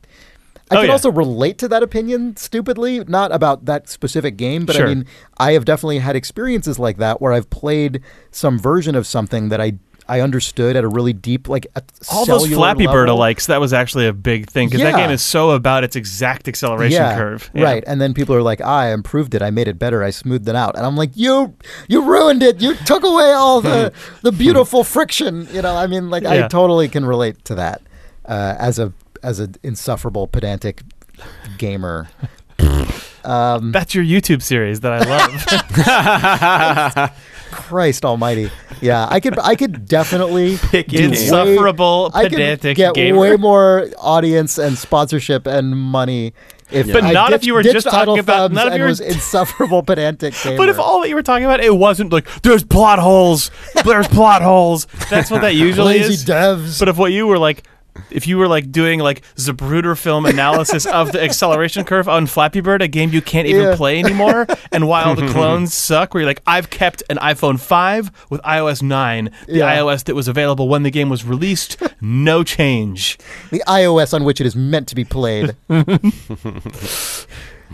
I 0.70 0.76
Oh, 0.76 0.80
can 0.80 0.88
yeah. 0.88 0.92
also 0.92 1.12
relate 1.12 1.58
to 1.60 1.68
that 1.70 1.82
opinion 1.82 2.36
stupidly, 2.36 3.00
not 3.06 3.32
about 3.32 3.66
that 3.66 3.88
specific 3.88 4.36
game, 4.36 4.66
but 4.66 4.76
Sure. 4.76 4.86
I 4.86 4.94
mean, 4.94 5.06
I 5.38 5.54
have 5.54 5.64
definitely 5.64 6.00
had 6.00 6.16
experiences 6.16 6.78
like 6.78 6.98
that 6.98 7.22
where 7.22 7.32
I've 7.32 7.50
played 7.50 8.02
some 8.32 8.60
version 8.60 8.94
of 8.94 9.08
something 9.08 9.48
that 9.50 9.62
I 9.62 9.74
I 10.08 10.22
understood 10.22 10.76
at 10.76 10.84
a 10.84 10.88
really 10.88 11.14
deep 11.14 11.50
like 11.50 11.68
All 12.10 12.26
those 12.26 12.48
Flappy 12.48 12.86
Bird 12.86 13.10
level. 13.10 13.24
alikes, 13.24 13.48
that 13.48 13.60
was 13.60 13.74
actually 13.74 14.08
a 14.08 14.14
big 14.14 14.50
thing 14.50 14.70
because 14.70 14.82
that 14.82 14.96
game 14.96 15.12
is 15.12 15.22
so 15.22 15.52
about 15.52 15.84
its 15.84 15.96
exact 15.96 16.48
acceleration 16.48 17.02
yeah, 17.02 17.18
curve. 17.18 17.50
Yeah. 17.54 17.64
Right. 17.64 17.84
And 17.86 18.00
then 18.00 18.14
people 18.14 18.36
are 18.36 18.42
like, 18.42 18.62
I 18.62 18.92
improved 18.92 19.36
it. 19.36 19.42
I 19.42 19.50
made 19.50 19.68
it 19.68 19.78
better. 19.78 20.04
I 20.04 20.12
smoothed 20.12 20.48
it 20.48 20.56
out. 20.56 20.76
And 20.76 20.86
I'm 20.86 20.96
like, 20.96 21.12
you 21.16 21.56
you 21.88 22.04
ruined 22.04 22.44
it. 22.44 22.62
You 22.62 22.76
took 22.76 23.04
away 23.04 23.34
all 23.34 23.62
the 23.62 23.94
the 24.22 24.32
beautiful 24.32 24.84
friction. 24.84 25.48
You 25.52 25.62
know, 25.62 25.76
I 25.76 25.88
mean, 25.88 26.10
like 26.10 26.26
I 26.26 26.48
totally 26.48 26.88
can 26.88 27.06
relate 27.06 27.44
to 27.46 27.56
that 27.56 27.82
uh, 28.26 28.56
as 28.58 28.80
a 28.80 28.94
as 29.24 29.40
an 29.40 29.56
insufferable 29.64 30.28
pedantic 30.28 30.82
gamer. 31.58 32.08
Um, 33.28 33.72
That's 33.74 33.94
your 33.94 34.06
YouTube 34.06 34.42
series 34.42 34.80
that 34.82 34.94
I 34.94 35.00
love. 37.04 37.12
Christ 37.52 38.06
Almighty. 38.06 38.52
Yeah, 38.82 39.08
I 39.10 39.20
could 39.20 39.38
I 39.40 39.56
could 39.56 39.86
definitely 39.88 40.58
do 40.72 40.78
name. 40.78 40.88
way- 40.88 41.06
Insufferable, 41.06 42.12
I 42.14 42.24
could 42.24 42.34
pedantic 42.34 42.78
get 42.78 42.94
gamer. 42.94 43.18
way 43.20 43.36
more 43.38 43.88
audience 43.98 44.58
and 44.58 44.78
sponsorship 44.78 45.48
and 45.48 45.76
money. 45.78 46.34
If 46.70 46.92
But 46.92 47.06
I 47.06 47.12
not 47.14 47.32
if 47.32 47.46
you 47.46 47.54
were 47.54 47.64
just 47.64 47.88
talking 47.90 48.20
about- 48.20 48.52
not 48.52 48.68
if 48.68 48.74
you 48.76 48.82
were- 48.82 48.88
was 48.88 49.00
insufferable 49.00 49.84
pedantic 49.84 50.34
gamer. 50.44 50.58
But 50.58 50.68
if 50.70 50.78
all 50.80 51.02
that 51.02 51.08
you 51.10 51.16
were 51.16 51.24
talking 51.24 51.46
about, 51.46 51.62
it 51.62 51.74
wasn't 51.76 52.12
like 52.12 52.28
there's 52.42 52.64
plot 52.64 53.00
holes, 53.00 53.52
there's 53.86 54.08
plot 54.10 54.42
holes. 54.42 54.86
That's 55.10 55.32
what 55.32 55.42
that 55.42 55.56
usually 55.68 56.00
lazy 56.00 56.14
is. 56.16 56.26
devs, 56.26 56.78
But 56.80 56.90
if 56.90 56.98
what 56.98 57.12
you 57.14 57.26
were 57.26 57.40
like, 57.40 57.64
if 58.12 58.28
you 58.28 58.38
were 58.38 58.48
like 58.48 58.72
doing 58.72 59.00
like 59.00 59.22
Zapruder 59.36 59.98
film 59.98 60.26
analysis 60.26 60.86
of 60.86 61.12
the 61.12 61.22
acceleration 61.24 61.84
curve 61.84 62.08
on 62.08 62.26
Flappy 62.28 62.62
Bird, 62.62 62.82
a 62.82 62.88
game 62.88 63.12
you 63.12 63.22
can't 63.22 63.48
even 63.48 63.64
Yeah. 63.64 63.76
play 63.76 64.00
anymore, 64.00 64.48
and 64.72 64.88
while 64.88 65.16
the 65.16 65.28
clones 65.34 65.74
suck, 65.74 66.14
where 66.14 66.22
you're 66.22 66.30
like, 66.30 66.42
I've 66.48 66.70
kept 66.70 67.04
an 67.10 67.18
iPhone 67.18 67.60
5 67.60 68.12
with 68.30 68.42
iOS 68.42 68.82
9, 68.82 69.30
the 69.48 69.58
Yeah. 69.58 69.76
iOS 69.78 70.04
that 70.06 70.16
was 70.16 70.28
available 70.28 70.68
when 70.70 70.84
the 70.84 70.92
game 70.92 71.10
was 71.10 71.24
released, 71.26 71.78
no 72.02 72.44
change. 72.44 73.18
the 73.52 73.64
iOS 73.68 74.14
on 74.14 74.24
which 74.24 74.40
it 74.42 74.48
is 74.48 74.56
meant 74.56 74.88
to 74.88 74.96
be 74.96 75.04
played. 75.06 75.56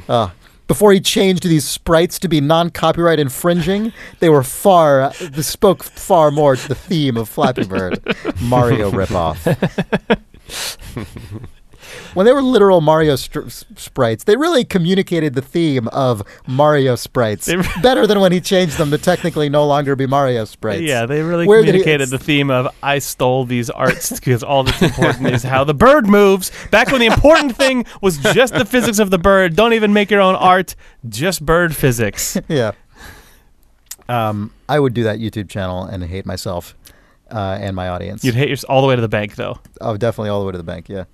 uh, 0.09 0.29
before 0.67 0.91
he 0.91 0.99
changed 0.99 1.43
these 1.43 1.65
sprites 1.65 2.19
to 2.19 2.27
be 2.27 2.41
non-copyright 2.41 3.19
infringing, 3.19 3.93
they 4.19 4.29
were 4.29 4.43
far 4.43 5.11
spoke 5.41 5.83
far 5.83 6.31
more 6.31 6.55
to 6.55 6.67
the 6.67 6.75
theme 6.75 7.17
of 7.17 7.29
Flappy 7.29 7.65
Bird, 7.65 8.01
Mario 8.41 8.91
ripoff. 8.91 9.39
when 12.13 12.25
they 12.25 12.31
were 12.33 12.41
literal 12.41 12.81
Mario 12.81 13.15
str- 13.15 13.47
sprites, 13.49 14.23
they 14.23 14.35
really 14.35 14.63
communicated 14.63 15.33
the 15.35 15.41
theme 15.41 15.87
of 15.89 16.23
Mario 16.47 16.95
sprites 16.95 17.45
They- 17.45 17.55
better 17.81 18.05
than 18.07 18.19
when 18.19 18.31
he 18.31 18.39
changed 18.41 18.77
them 18.77 18.91
to 18.91 18.97
technically 18.97 19.49
no 19.49 19.65
longer 19.65 19.95
be 19.95 20.05
Mario 20.05 20.45
sprites. 20.45 20.81
Yeah, 20.81 21.05
they 21.05 21.21
really 21.21 21.47
Where 21.47 21.61
did 21.61 21.75
he- 21.75 21.81
communicated 21.81 22.09
the 22.09 22.19
theme 22.19 22.49
of 22.51 22.67
I 22.81 22.99
stole 22.99 23.45
these 23.45 23.69
arts 23.69 24.11
because 24.11 24.43
all 24.43 24.63
that's 24.63 24.81
important 24.81 25.27
is 25.27 25.43
how 25.43 25.63
the 25.63 25.73
bird 25.73 26.07
moves. 26.07 26.51
Back 26.71 26.91
when 26.91 26.99
the 26.99 27.07
important 27.07 27.55
thing 27.57 27.85
was 28.01 28.17
just 28.17 28.53
the 28.53 28.65
physics 28.65 28.99
of 28.99 29.09
the 29.09 29.17
bird. 29.17 29.55
Don't 29.55 29.73
even 29.73 29.93
make 29.93 30.11
your 30.11 30.21
own 30.21 30.35
art, 30.35 30.75
just 31.09 31.45
bird 31.45 31.75
physics. 31.75 32.37
yeah. 32.47 32.71
Um, 34.09 34.53
I 34.67 34.79
would 34.79 34.93
do 34.93 35.03
that 35.03 35.19
YouTube 35.19 35.49
channel 35.49 35.83
and 35.85 36.03
hate 36.03 36.25
myself 36.25 36.75
uh, 37.31 37.57
and 37.59 37.75
my 37.75 37.87
audience. 37.89 38.23
You'd 38.23 38.35
hate 38.35 38.49
your 38.49 38.57
all 38.67 38.81
the 38.81 38.87
way 38.87 38.95
to 38.95 39.01
the 39.01 39.07
bank 39.07 39.35
though. 39.35 39.59
Oh, 39.81 39.95
definitely 39.97 40.29
all 40.29 40.39
the 40.41 40.45
way 40.45 40.51
to 40.51 40.57
the 40.57 40.63
bank. 40.63 40.89
Yeah. 40.89 41.05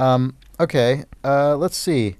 Um, 0.00 0.36
okay. 0.58 1.04
Uh, 1.22 1.56
let's 1.56 1.76
see. 1.76 2.16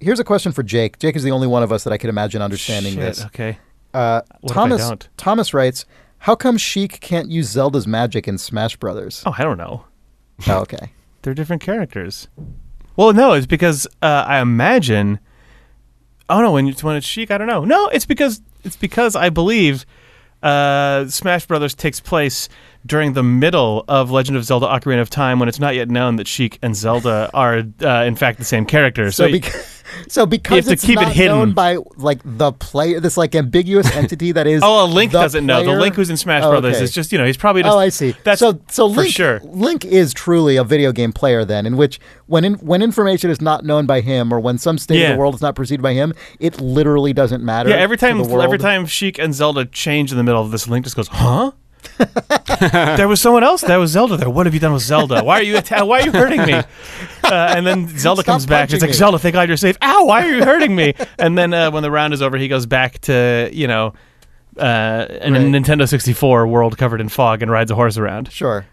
Here's 0.00 0.20
a 0.20 0.24
question 0.24 0.52
for 0.52 0.62
Jake. 0.62 0.98
Jake 0.98 1.16
is 1.16 1.22
the 1.22 1.30
only 1.30 1.46
one 1.46 1.62
of 1.62 1.72
us 1.72 1.84
that 1.84 1.92
I 1.92 1.98
could 1.98 2.10
imagine 2.10 2.42
understanding 2.42 2.94
Shit, 2.94 3.00
this. 3.00 3.24
Okay. 3.26 3.58
Uh, 3.94 4.20
Thomas 4.48 4.86
don't? 4.86 5.08
Thomas 5.16 5.54
writes, 5.54 5.86
"How 6.18 6.34
come 6.34 6.58
Sheik 6.58 7.00
can't 7.00 7.30
use 7.30 7.48
Zelda's 7.48 7.86
magic 7.86 8.28
in 8.28 8.36
Smash 8.38 8.76
Brothers?" 8.76 9.22
Oh, 9.24 9.34
I 9.36 9.42
don't 9.42 9.58
know. 9.58 9.84
Oh, 10.48 10.62
okay. 10.62 10.90
They're 11.22 11.32
different 11.32 11.62
characters. 11.62 12.26
Well, 12.96 13.12
no, 13.12 13.34
it's 13.34 13.46
because 13.46 13.86
uh, 14.02 14.24
I 14.26 14.40
imagine. 14.40 15.20
Oh 16.28 16.40
no, 16.42 16.52
when 16.52 16.66
it's 16.66 16.82
when 16.82 16.96
it's 16.96 17.06
Sheik, 17.06 17.30
I 17.30 17.38
don't 17.38 17.46
know. 17.46 17.64
No, 17.64 17.88
it's 17.88 18.04
because 18.04 18.42
it's 18.64 18.76
because 18.76 19.14
I 19.14 19.30
believe 19.30 19.86
uh, 20.42 21.06
Smash 21.06 21.46
Brothers 21.46 21.74
takes 21.74 22.00
place 22.00 22.48
during 22.86 23.14
the 23.14 23.22
middle 23.22 23.84
of 23.88 24.10
Legend 24.10 24.36
of 24.36 24.44
Zelda: 24.44 24.66
Ocarina 24.66 25.00
of 25.00 25.10
Time, 25.10 25.38
when 25.38 25.48
it's 25.48 25.58
not 25.60 25.74
yet 25.74 25.88
known 25.90 26.16
that 26.16 26.26
Sheik 26.28 26.58
and 26.62 26.74
Zelda 26.76 27.30
are 27.34 27.62
uh, 27.82 28.04
in 28.04 28.14
fact 28.16 28.38
the 28.38 28.44
same 28.44 28.64
character. 28.66 29.10
So, 29.10 29.24
So, 29.26 29.32
y- 29.32 29.38
bec- 29.40 29.52
so 30.08 30.26
because 30.26 30.66
to 30.66 30.72
it's 30.72 30.84
keep 30.84 31.00
it 31.00 31.08
hidden. 31.08 31.36
known 31.36 31.52
by 31.52 31.78
like 31.96 32.20
the 32.24 32.52
player, 32.52 33.00
this 33.00 33.16
like 33.16 33.34
ambiguous 33.34 33.90
entity 33.96 34.32
that 34.32 34.46
is. 34.46 34.60
oh, 34.64 34.84
a 34.84 34.86
Link 34.86 35.12
doesn't 35.12 35.46
know. 35.46 35.62
The? 35.64 35.72
Link 35.80 35.94
who's 35.94 36.10
in 36.10 36.16
Smash 36.16 36.42
Oh, 36.44 36.50
Brothers 36.50 36.76
okay. 36.76 36.84
is 36.84 36.92
just 36.92 37.10
you 37.12 37.18
know 37.18 37.24
he's 37.24 37.36
probably 37.36 37.62
just 37.62 37.74
oh, 37.74 37.78
I 37.78 37.88
see. 37.88 38.14
That's 38.24 38.40
so 38.40 38.60
so 38.68 38.88
for 38.88 38.96
Link, 39.02 39.12
sure. 39.14 39.40
Link 39.44 39.84
is 39.84 40.12
truly 40.12 40.56
a 40.56 40.64
video 40.64 40.92
game 40.92 41.12
player 41.12 41.44
then, 41.44 41.66
in 41.66 41.76
which 41.76 42.00
when 42.26 42.44
in, 42.44 42.54
when 42.54 42.82
information 42.82 43.30
is 43.30 43.40
not 43.40 43.64
known 43.64 43.86
by 43.86 44.00
him 44.00 44.32
or 44.32 44.40
when 44.40 44.58
some 44.58 44.78
state 44.78 45.02
of 45.04 45.12
the 45.12 45.18
world 45.18 45.34
is 45.34 45.40
not 45.42 45.54
perceived 45.54 45.82
by 45.82 45.92
him, 45.94 46.12
it 46.40 46.60
literally 46.60 47.12
doesn't 47.12 47.42
matter. 47.42 47.70
Yeah, 47.70 47.76
every 47.76 47.96
time 47.96 48.20
every 48.20 48.58
time 48.58 48.84
Sheik 48.86 49.18
and 49.18 49.34
Zelda 49.34 49.64
change 49.64 50.10
in 50.10 50.16
the 50.18 50.24
middle 50.24 50.42
of 50.42 50.50
this, 50.50 50.68
Link 50.68 50.84
just 50.84 50.96
goes, 50.96 51.08
"Huh." 51.08 51.52
there 52.96 53.08
was 53.08 53.20
someone 53.20 53.44
else. 53.44 53.60
That 53.62 53.76
was 53.76 53.90
Zelda. 53.90 54.16
There. 54.16 54.30
What 54.30 54.46
have 54.46 54.54
you 54.54 54.60
done 54.60 54.72
with 54.72 54.82
Zelda? 54.82 55.22
Why 55.22 55.38
are 55.40 55.42
you 55.42 55.56
atta- 55.56 55.84
Why 55.84 56.00
are 56.00 56.04
you 56.04 56.12
hurting 56.12 56.44
me? 56.44 56.52
Uh, 56.54 56.64
and 57.32 57.66
then 57.66 57.88
Zelda 57.98 58.22
Stop 58.22 58.32
comes 58.32 58.46
back. 58.46 58.72
It's 58.72 58.82
like 58.82 58.90
me. 58.90 58.94
Zelda, 58.94 59.18
thank 59.18 59.32
God 59.34 59.48
you're 59.48 59.56
safe. 59.56 59.76
Ow! 59.82 60.04
Why 60.04 60.26
are 60.26 60.30
you 60.34 60.44
hurting 60.44 60.74
me? 60.74 60.94
And 61.18 61.36
then 61.38 61.52
uh, 61.54 61.70
when 61.70 61.82
the 61.82 61.90
round 61.90 62.14
is 62.14 62.22
over, 62.22 62.36
he 62.36 62.48
goes 62.48 62.66
back 62.66 62.98
to 63.02 63.48
you 63.52 63.66
know, 63.66 63.94
uh, 64.58 65.06
a 65.10 65.30
Right. 65.30 65.40
Nintendo 65.40 65.88
64 65.88 66.46
world 66.46 66.76
covered 66.78 67.00
in 67.00 67.08
fog 67.08 67.42
and 67.42 67.50
rides 67.50 67.70
a 67.70 67.74
horse 67.74 67.96
around. 67.98 68.30
Sure. 68.32 68.66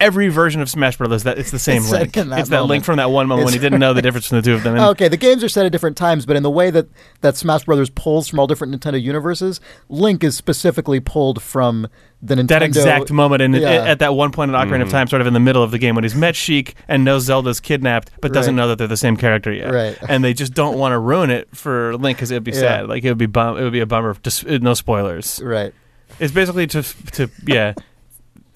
Every 0.00 0.28
version 0.28 0.60
of 0.60 0.68
Smash 0.70 0.96
Brothers, 0.96 1.24
that 1.24 1.38
it's 1.38 1.50
the 1.50 1.58
same 1.58 1.82
It's 1.82 1.90
Link. 1.90 2.12
that 2.14 2.26
it's 2.38 2.48
that 2.48 2.56
moment. 2.56 2.68
Link 2.68 2.84
from 2.84 2.96
that 2.96 3.10
one 3.10 3.26
moment 3.28 3.44
when 3.46 3.54
he 3.54 3.60
didn't 3.60 3.80
know 3.80 3.92
the 3.94 4.02
difference 4.08 4.26
between 4.26 4.42
the 4.42 4.46
two 4.46 4.54
of 4.54 4.62
them. 4.62 4.74
And 4.76 4.84
Okay, 4.86 5.08
the 5.08 5.16
games 5.16 5.42
are 5.44 5.48
set 5.48 5.66
at 5.66 5.72
different 5.72 5.96
times, 5.96 6.26
but 6.26 6.36
in 6.36 6.42
the 6.42 6.50
way 6.50 6.70
that, 6.70 6.88
that 7.20 7.36
Smash 7.36 7.64
Brothers 7.64 7.90
pulls 7.90 8.28
from 8.28 8.38
all 8.38 8.46
different 8.46 8.74
Nintendo 8.74 9.00
universes, 9.00 9.60
Link 9.88 10.22
is 10.24 10.36
specifically 10.36 11.00
pulled 11.00 11.42
from 11.42 11.86
the 12.20 12.34
Nintendo. 12.34 12.48
that 12.48 12.62
exact 12.62 13.12
moment 13.12 13.42
in 13.42 13.52
Yeah. 13.54 13.68
at 13.84 14.00
that 14.00 14.14
one 14.14 14.32
point 14.32 14.50
in 14.50 14.56
Ocarina 14.56 14.82
of 14.82 14.88
mm-hmm. 14.88 14.90
Time, 14.90 15.06
sort 15.06 15.20
of 15.20 15.28
in 15.28 15.34
the 15.34 15.40
middle 15.40 15.62
of 15.62 15.70
the 15.70 15.78
game 15.78 15.94
when 15.94 16.02
he's 16.04 16.16
met 16.16 16.34
Sheik 16.34 16.74
and 16.88 17.04
knows 17.04 17.24
Zelda's 17.24 17.60
kidnapped, 17.60 18.10
but 18.20 18.32
doesn't 18.32 18.56
Right. 18.56 18.62
know 18.62 18.68
that 18.68 18.78
they're 18.78 18.88
the 18.88 18.96
same 18.96 19.16
character 19.16 19.52
yet. 19.52 19.72
Right. 19.72 19.96
And 20.08 20.24
they 20.24 20.34
just 20.34 20.52
don't 20.52 20.78
want 20.78 20.92
to 20.92 20.98
ruin 20.98 21.30
it 21.30 21.48
for 21.54 21.96
Link 21.96 22.18
because 22.18 22.30
it 22.32 22.34
would 22.34 22.44
be 22.44 22.50
Yeah. 22.50 22.58
sad. 22.60 22.88
Like 22.88 23.04
it 23.04 23.08
would 23.08 23.18
be 23.18 23.26
bum. 23.26 23.56
It 23.56 23.62
would 23.62 23.72
be 23.72 23.80
a 23.80 23.86
bummer. 23.86 24.16
Just 24.22 24.44
no 24.46 24.74
spoilers. 24.74 25.40
Right. 25.42 25.72
It's 26.18 26.32
basically 26.32 26.66
to 26.68 26.82
to 27.12 27.30
yeah. 27.46 27.74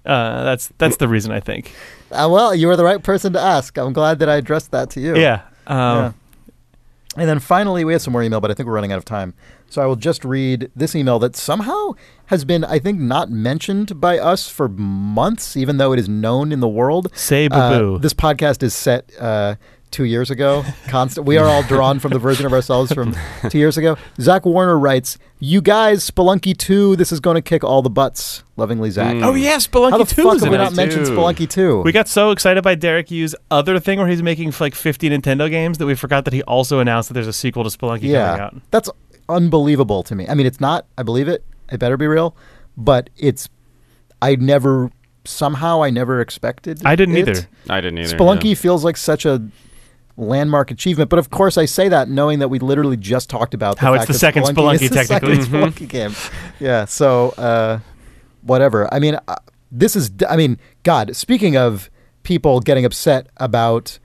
Uh, 0.04 0.42
that's 0.44 0.70
that's 0.78 0.96
the 0.96 1.08
reason 1.08 1.30
I 1.32 1.40
think. 1.40 1.72
Uh, 2.10 2.28
well, 2.30 2.54
you 2.54 2.66
were 2.66 2.76
the 2.76 2.84
right 2.84 3.02
person 3.02 3.32
to 3.34 3.40
ask. 3.40 3.76
I'm 3.78 3.92
glad 3.92 4.18
that 4.18 4.28
I 4.28 4.36
addressed 4.36 4.70
that 4.72 4.90
to 4.90 5.00
you. 5.00 5.16
Yeah. 5.16 5.42
Um, 5.66 5.76
Yeah. 5.98 6.12
And 7.14 7.28
then 7.28 7.40
finally, 7.40 7.84
we 7.84 7.92
have 7.92 8.00
some 8.00 8.12
more 8.12 8.22
email, 8.22 8.40
but 8.40 8.50
I 8.50 8.54
think 8.54 8.66
we're 8.66 8.72
running 8.74 8.90
out 8.92 8.96
of 8.96 9.04
time. 9.04 9.34
So 9.68 9.82
I 9.82 9.86
will 9.86 9.96
just 9.96 10.24
read 10.24 10.70
this 10.74 10.94
email 10.94 11.18
that 11.18 11.36
somehow 11.36 11.92
has 12.26 12.44
been, 12.46 12.64
I 12.64 12.78
think, 12.78 12.98
not 13.00 13.30
mentioned 13.30 14.00
by 14.00 14.18
us 14.18 14.48
for 14.48 14.66
months, 14.68 15.54
even 15.56 15.76
though 15.76 15.92
it 15.92 15.98
is 15.98 16.08
known 16.08 16.52
in 16.52 16.60
the 16.60 16.68
world. 16.68 17.08
Say 17.14 17.48
Uh, 17.50 17.78
boo 17.78 17.78
boo. 17.78 17.98
this 17.98 18.14
podcast 18.14 18.62
is 18.62 18.74
set 18.74 19.10
uh, 19.20 19.56
two 19.92 20.04
years 20.04 20.30
ago. 20.30 20.64
Constant. 20.88 21.26
We 21.26 21.36
are 21.36 21.46
all 21.46 21.62
drawn 21.62 22.00
from 22.00 22.12
the 22.12 22.18
version 22.18 22.46
of 22.46 22.52
ourselves 22.52 22.92
from 22.92 23.14
two 23.48 23.58
years 23.58 23.78
ago. 23.78 23.96
Zach 24.18 24.44
Warner 24.44 24.78
writes, 24.78 25.18
"You 25.38 25.60
guys, 25.60 26.08
Spelunky 26.10 26.56
two. 26.56 26.96
This 26.96 27.12
is 27.12 27.20
going 27.20 27.36
to 27.36 27.42
kick 27.42 27.62
all 27.62 27.82
the 27.82 27.90
butts." 27.90 28.42
Lovingly, 28.56 28.90
Zach. 28.90 29.14
Mm. 29.14 29.24
oh 29.24 29.34
yeah, 29.34 29.56
Spelunky 29.56 29.90
How 29.90 29.98
the 29.98 30.04
Two 30.04 30.24
fuck 30.24 30.36
is 30.36 30.42
have 30.42 30.50
we 30.50 30.58
not 30.58 30.74
mentioned 30.74 31.06
too. 31.06 31.12
Spelunky 31.12 31.48
two? 31.48 31.82
We 31.82 31.92
got 31.92 32.08
so 32.08 32.30
excited 32.30 32.64
by 32.64 32.74
Derek 32.74 33.10
Yu's 33.10 33.34
other 33.50 33.78
thing 33.78 33.98
where 33.98 34.08
he's 34.08 34.22
making 34.22 34.52
like 34.58 34.74
50 34.74 35.10
Nintendo 35.10 35.48
games 35.48 35.78
that 35.78 35.86
we 35.86 35.94
forgot 35.94 36.24
that 36.24 36.34
he 36.34 36.42
also 36.42 36.80
announced 36.80 37.08
that 37.08 37.14
there's 37.14 37.28
a 37.28 37.32
sequel 37.32 37.64
to 37.64 37.70
Spelunky 37.70 38.12
coming 38.12 38.16
out. 38.16 38.54
that's 38.70 38.90
unbelievable 39.28 40.02
to 40.02 40.14
me. 40.14 40.26
I 40.28 40.34
mean, 40.34 40.46
it's 40.46 40.60
not. 40.60 40.86
I 40.98 41.02
believe 41.02 41.28
it. 41.28 41.44
It 41.70 41.78
better 41.78 41.96
be 41.96 42.06
real, 42.06 42.34
but 42.76 43.10
it's. 43.16 43.48
I 44.20 44.36
never 44.36 44.90
somehow 45.24 45.82
I 45.82 45.90
never 45.90 46.20
expected. 46.20 46.82
I 46.84 46.96
didn't 46.96 47.16
it. 47.16 47.28
either. 47.28 47.48
I 47.68 47.80
didn't 47.80 47.98
either. 47.98 48.16
Spelunky 48.16 48.50
yeah. 48.50 48.54
feels 48.54 48.84
like 48.84 48.96
such 48.96 49.24
a 49.24 49.42
landmark 50.16 50.70
achievement, 50.70 51.10
but 51.10 51.18
of 51.18 51.30
course 51.30 51.56
I 51.56 51.64
say 51.64 51.88
that 51.88 52.08
knowing 52.08 52.38
that 52.40 52.48
we 52.48 52.58
literally 52.58 52.96
just 52.96 53.30
talked 53.30 53.54
about 53.54 53.76
the 53.76 53.82
How 53.82 53.94
it's 53.94 54.06
the 54.06 54.14
second 54.14 54.44
Spelunky, 54.44 54.88
the 54.88 54.94
technically. 54.94 55.42
second 55.42 55.52
Spelunky 55.52 55.88
game. 55.88 56.14
Yeah, 56.60 56.84
so 56.84 57.30
uh, 57.30 57.80
whatever. 58.42 58.92
I 58.92 58.98
mean, 58.98 59.18
uh, 59.26 59.36
this 59.70 59.96
is. 59.96 60.10
I 60.28 60.36
mean, 60.36 60.58
God. 60.82 61.16
Speaking 61.16 61.56
of 61.56 61.90
people 62.22 62.60
getting 62.60 62.84
upset 62.84 63.28
about 63.38 63.98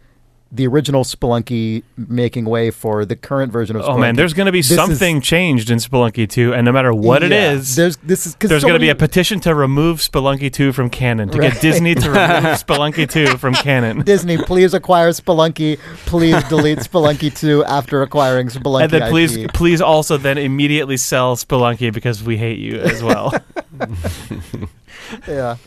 the 0.52 0.66
original 0.68 1.04
Spelunky 1.04 1.84
making 1.98 2.46
way 2.46 2.72
for 2.72 3.04
the 3.06 3.16
current 3.16 3.52
version 3.52 3.76
of. 3.76 3.84
Spelunky, 3.84 3.90
Oh 3.90 3.98
man, 3.98 4.16
there's 4.16 4.34
going 4.34 4.46
to 4.46 4.52
be 4.52 4.60
this 4.60 4.72
is- 4.72 4.78
something 4.78 5.20
changed 5.22 5.70
in 5.70 5.78
Spelunky 5.80 6.28
2, 6.30 6.54
and 6.54 6.64
no 6.66 6.72
matter 6.72 6.94
what 6.94 7.22
it 7.24 7.32
Yeah, 7.32 7.52
is, 7.52 7.76
there's 7.76 7.98
this 7.98 8.26
is 8.26 8.36
there's 8.36 8.64
going 8.64 8.74
to 8.76 8.80
be 8.80 8.90
a 8.90 8.96
petition 8.96 9.40
to 9.42 9.54
remove 9.54 10.00
Spelunky 10.00 10.52
2 10.52 10.72
from 10.72 10.90
canon 10.90 11.30
to 11.30 11.38
Right. 11.38 11.52
get 11.52 11.62
Disney 11.62 11.96
to 11.96 12.10
remove 12.10 12.18
Spelunky 12.58 13.10
2 13.10 13.38
from 13.38 13.54
canon. 13.56 14.02
Disney, 14.04 14.38
please 14.38 14.74
acquire 14.74 15.10
Spelunky. 15.12 15.78
Please 16.06 16.42
delete 16.46 16.80
Spelunky 16.80 17.36
2 17.38 17.66
after 17.66 18.02
acquiring 18.02 18.48
Spelunky. 18.48 18.84
And 18.84 18.92
then 18.92 19.10
please, 19.12 19.38
please 19.54 19.82
also 19.82 20.18
then 20.18 20.38
immediately 20.38 20.98
sell 20.98 21.36
Spelunky 21.36 21.92
because 21.94 22.24
we 22.24 22.38
hate 22.38 22.60
you 22.60 22.80
as 22.80 23.04
well. 23.04 23.34
yeah. 25.28 25.58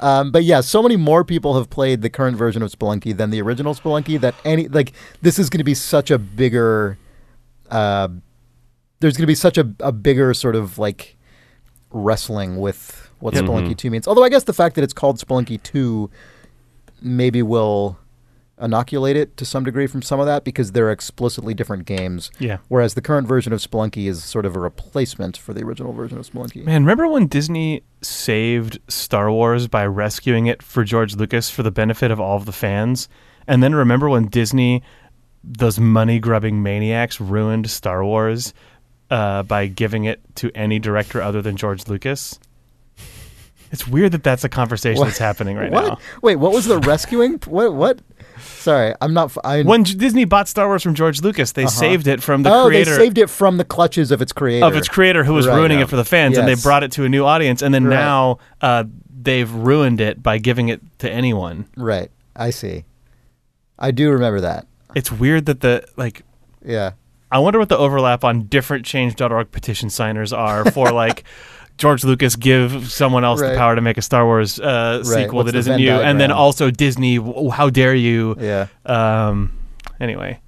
Um, 0.00 0.30
but 0.32 0.44
yeah, 0.44 0.60
so 0.62 0.82
many 0.82 0.96
more 0.96 1.24
people 1.24 1.56
have 1.56 1.68
played 1.70 2.00
the 2.02 2.08
current 2.10 2.36
version 2.36 2.62
of 2.62 2.70
Spelunky 2.72 3.14
than 3.16 3.30
the 3.30 3.40
original 3.42 3.74
Spelunky 3.74 4.18
that 4.20 4.34
any 4.44 4.66
like 4.68 4.92
this 5.20 5.38
is 5.38 5.50
going 5.50 5.58
to 5.58 5.64
be 5.64 5.74
such 5.74 6.10
a 6.10 6.18
bigger. 6.18 6.96
Uh, 7.70 8.08
there's 9.00 9.14
going 9.16 9.22
to 9.24 9.26
be 9.26 9.34
such 9.34 9.58
a, 9.58 9.70
a 9.80 9.92
bigger 9.92 10.32
sort 10.34 10.56
of 10.56 10.78
like 10.78 11.16
wrestling 11.90 12.56
with 12.58 13.10
what 13.20 13.34
Mhm. 13.34 13.46
Spelunky 13.46 13.76
2 13.76 13.90
means. 13.90 14.08
Although 14.08 14.24
I 14.24 14.28
guess 14.30 14.44
the 14.44 14.52
fact 14.52 14.74
that 14.76 14.82
it's 14.84 14.92
called 14.94 15.18
Spelunky 15.18 15.62
2 15.62 16.10
maybe 17.02 17.42
will 17.42 17.98
inoculate 18.60 19.16
it 19.16 19.36
to 19.38 19.44
some 19.44 19.64
degree 19.64 19.86
from 19.86 20.02
some 20.02 20.20
of 20.20 20.26
that 20.26 20.44
because 20.44 20.72
they're 20.72 20.90
explicitly 20.90 21.54
different 21.54 21.86
games. 21.86 22.30
Yeah. 22.38 22.58
Whereas 22.68 22.94
the 22.94 23.00
current 23.02 23.26
version 23.26 23.52
of 23.52 23.60
Spelunky 23.60 24.06
is 24.08 24.22
sort 24.22 24.46
of 24.46 24.56
a 24.56 24.60
replacement 24.60 25.36
for 25.36 25.52
the 25.52 25.62
original 25.62 25.92
version 25.92 26.18
of 26.18 26.28
Spelunky. 26.30 26.64
Man, 26.64 26.82
remember 26.82 27.08
when 27.08 27.26
Disney 27.26 27.82
saved 28.02 28.78
Star 28.88 29.30
Wars 29.30 29.68
by 29.68 29.86
rescuing 29.86 30.46
it 30.46 30.62
for 30.62 30.84
George 30.84 31.16
Lucas 31.16 31.50
for 31.50 31.62
the 31.62 31.70
benefit 31.70 32.10
of 32.10 32.20
all 32.20 32.36
of 32.36 32.46
the 32.46 32.52
fans? 32.52 33.08
And 33.46 33.62
then 33.62 33.74
remember 33.74 34.08
when 34.08 34.26
Disney, 34.26 34.82
those 35.42 35.80
money 35.80 36.18
grubbing 36.18 36.62
maniacs, 36.62 37.20
ruined 37.20 37.70
Star 37.70 38.04
Wars 38.04 38.54
uh, 39.10 39.42
by 39.42 39.66
giving 39.66 40.04
it 40.04 40.20
to 40.36 40.50
any 40.54 40.78
director 40.78 41.20
other 41.20 41.42
than 41.42 41.56
George 41.56 41.88
Lucas? 41.88 42.38
It's 43.72 43.86
weird 43.86 44.12
that 44.12 44.24
that's 44.24 44.42
a 44.44 44.48
conversation 44.48 44.98
What? 44.98 45.06
that's 45.06 45.18
happening 45.18 45.56
right 45.56 45.70
what? 45.70 45.86
now. 45.86 45.98
Wait, 46.22 46.36
what 46.36 46.52
was 46.52 46.66
the 46.66 46.78
rescuing? 46.80 47.34
what? 47.46 47.74
What? 47.74 48.00
Sorry, 48.40 48.94
I'm 49.00 49.14
not. 49.14 49.26
f- 49.26 49.38
I, 49.44 49.62
When 49.62 49.82
Disney 49.82 50.24
bought 50.24 50.48
Star 50.48 50.66
Wars 50.66 50.82
from 50.82 50.94
George 50.94 51.20
Lucas, 51.22 51.52
they 51.52 51.62
Uh-huh. 51.64 51.70
saved 51.70 52.06
it 52.06 52.22
from 52.22 52.42
the 52.42 52.52
oh, 52.52 52.66
creator 52.66 52.90
they 52.92 52.96
saved 53.04 53.18
it 53.18 53.28
from 53.30 53.56
the 53.56 53.64
clutches 53.64 54.10
of 54.10 54.20
its 54.22 54.32
creator. 54.32 54.64
of 54.66 54.74
its 54.76 54.88
creator 54.88 55.24
who 55.24 55.34
was 55.34 55.46
Right. 55.46 55.56
ruining 55.56 55.78
Yeah. 55.78 55.84
it 55.84 55.90
for 55.90 55.96
the 55.96 56.04
fans, 56.04 56.36
and 56.38 56.46
they 56.48 56.54
brought 56.54 56.82
it 56.82 56.92
to 56.92 57.04
a 57.04 57.08
new 57.08 57.24
audience, 57.24 57.62
and 57.62 57.72
then 57.74 57.84
Right. 57.84 57.96
now 57.96 58.38
uh, 58.60 58.84
they've 59.22 59.50
ruined 59.52 60.00
it 60.00 60.22
by 60.22 60.38
giving 60.38 60.68
it 60.68 60.80
to 60.98 61.10
anyone. 61.10 61.66
Right. 61.76 62.10
I 62.34 62.50
see. 62.50 62.84
I 63.78 63.90
do 63.90 64.10
remember 64.10 64.40
that. 64.42 64.66
It's 64.94 65.10
weird 65.12 65.46
that 65.46 65.60
the 65.60 65.84
like. 65.96 66.22
Yeah. 66.64 66.92
I 67.32 67.38
wonder 67.38 67.58
what 67.60 67.68
the 67.68 67.78
overlap 67.78 68.24
on 68.24 68.44
different 68.44 68.84
Change.org 68.84 69.52
petition 69.52 69.88
signers 69.88 70.32
are 70.32 70.64
for 70.70 70.90
like. 70.92 71.24
George 71.80 72.04
Lucas 72.04 72.36
give 72.36 72.92
someone 72.92 73.24
else 73.24 73.40
Right. 73.40 73.52
the 73.52 73.56
power 73.56 73.74
to 73.74 73.80
make 73.80 73.96
a 73.96 74.02
Star 74.02 74.24
Wars 74.26 74.60
uh, 74.60 75.02
sequel 75.02 75.38
What's 75.38 75.52
that 75.52 75.58
isn't 75.58 75.78
you, 75.80 75.92
and 75.92 76.20
then 76.20 76.30
also 76.30 76.70
Disney. 76.70 77.16
How 77.50 77.70
dare 77.70 77.94
you? 77.94 78.36
Yeah. 78.38 78.66
Um. 78.84 79.52
Anyway, 79.98 80.40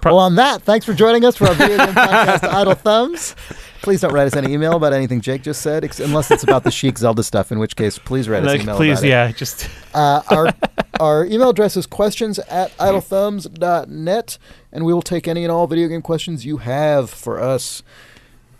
Pro- 0.00 0.14
well, 0.16 0.24
on 0.24 0.34
that, 0.36 0.62
thanks 0.62 0.84
for 0.84 0.92
joining 0.94 1.24
us 1.24 1.36
for 1.36 1.46
our 1.48 1.54
video 1.54 1.78
game 1.78 1.94
podcast, 1.94 2.42
Idle 2.52 2.74
Thumbs. 2.74 3.34
Please 3.82 4.00
don't 4.02 4.12
write 4.12 4.26
us 4.26 4.36
any 4.36 4.52
email 4.52 4.74
about 4.76 4.92
anything 4.92 5.20
Jake 5.22 5.42
just 5.42 5.62
said, 5.62 5.84
ex- 5.84 6.00
unless 6.00 6.30
it's 6.30 6.42
about 6.42 6.64
the 6.64 6.70
Sheik 6.70 6.98
Zelda 6.98 7.22
stuff, 7.22 7.50
in 7.50 7.58
which 7.58 7.76
case, 7.76 7.98
please 7.98 8.28
write 8.28 8.42
us 8.42 8.48
like, 8.48 8.60
email 8.62 8.76
please, 8.76 8.98
about 8.98 9.04
it. 9.04 9.08
yeah, 9.08 9.32
just 9.32 9.68
Uh, 9.94 10.20
our 10.28 10.48
our 11.00 11.24
email 11.24 11.48
address 11.50 11.76
is 11.76 11.86
questions 11.86 12.38
at 12.40 12.76
idlethumbs.net, 12.78 14.38
and 14.72 14.84
we 14.84 14.92
will 14.92 15.02
take 15.02 15.26
any 15.28 15.44
and 15.44 15.52
all 15.52 15.66
video 15.66 15.88
game 15.88 16.02
questions 16.02 16.44
you 16.44 16.58
have 16.58 17.08
for 17.10 17.40
us. 17.40 17.82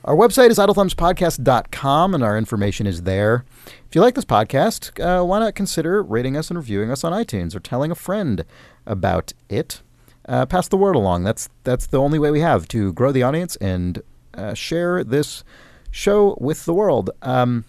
Our 0.02 0.16
website 0.16 0.48
is 0.48 0.58
idlethumbspodcast.com, 0.58 2.14
and 2.14 2.24
our 2.24 2.38
information 2.38 2.86
is 2.86 3.02
there. 3.02 3.44
If 3.66 3.94
you 3.94 4.00
like 4.00 4.14
this 4.14 4.24
podcast, 4.24 4.98
uh, 4.98 5.22
why 5.24 5.40
not 5.40 5.54
consider 5.54 6.02
rating 6.02 6.38
us 6.38 6.48
and 6.48 6.56
reviewing 6.56 6.90
us 6.90 7.04
on 7.04 7.12
iTunes 7.12 7.54
or 7.54 7.60
telling 7.60 7.90
a 7.90 7.94
friend 7.94 8.46
about 8.86 9.34
it? 9.50 9.82
Uh, 10.26 10.46
pass 10.46 10.68
the 10.68 10.78
word 10.78 10.96
along. 10.96 11.24
That's 11.24 11.50
that's 11.64 11.86
the 11.86 12.00
only 12.00 12.18
way 12.18 12.30
we 12.30 12.40
have 12.40 12.66
to 12.68 12.94
grow 12.94 13.12
the 13.12 13.22
audience 13.22 13.56
and 13.56 14.02
uh, 14.32 14.54
share 14.54 15.04
this 15.04 15.44
show 15.90 16.34
with 16.40 16.64
the 16.64 16.72
world. 16.72 17.10
Um, 17.20 17.66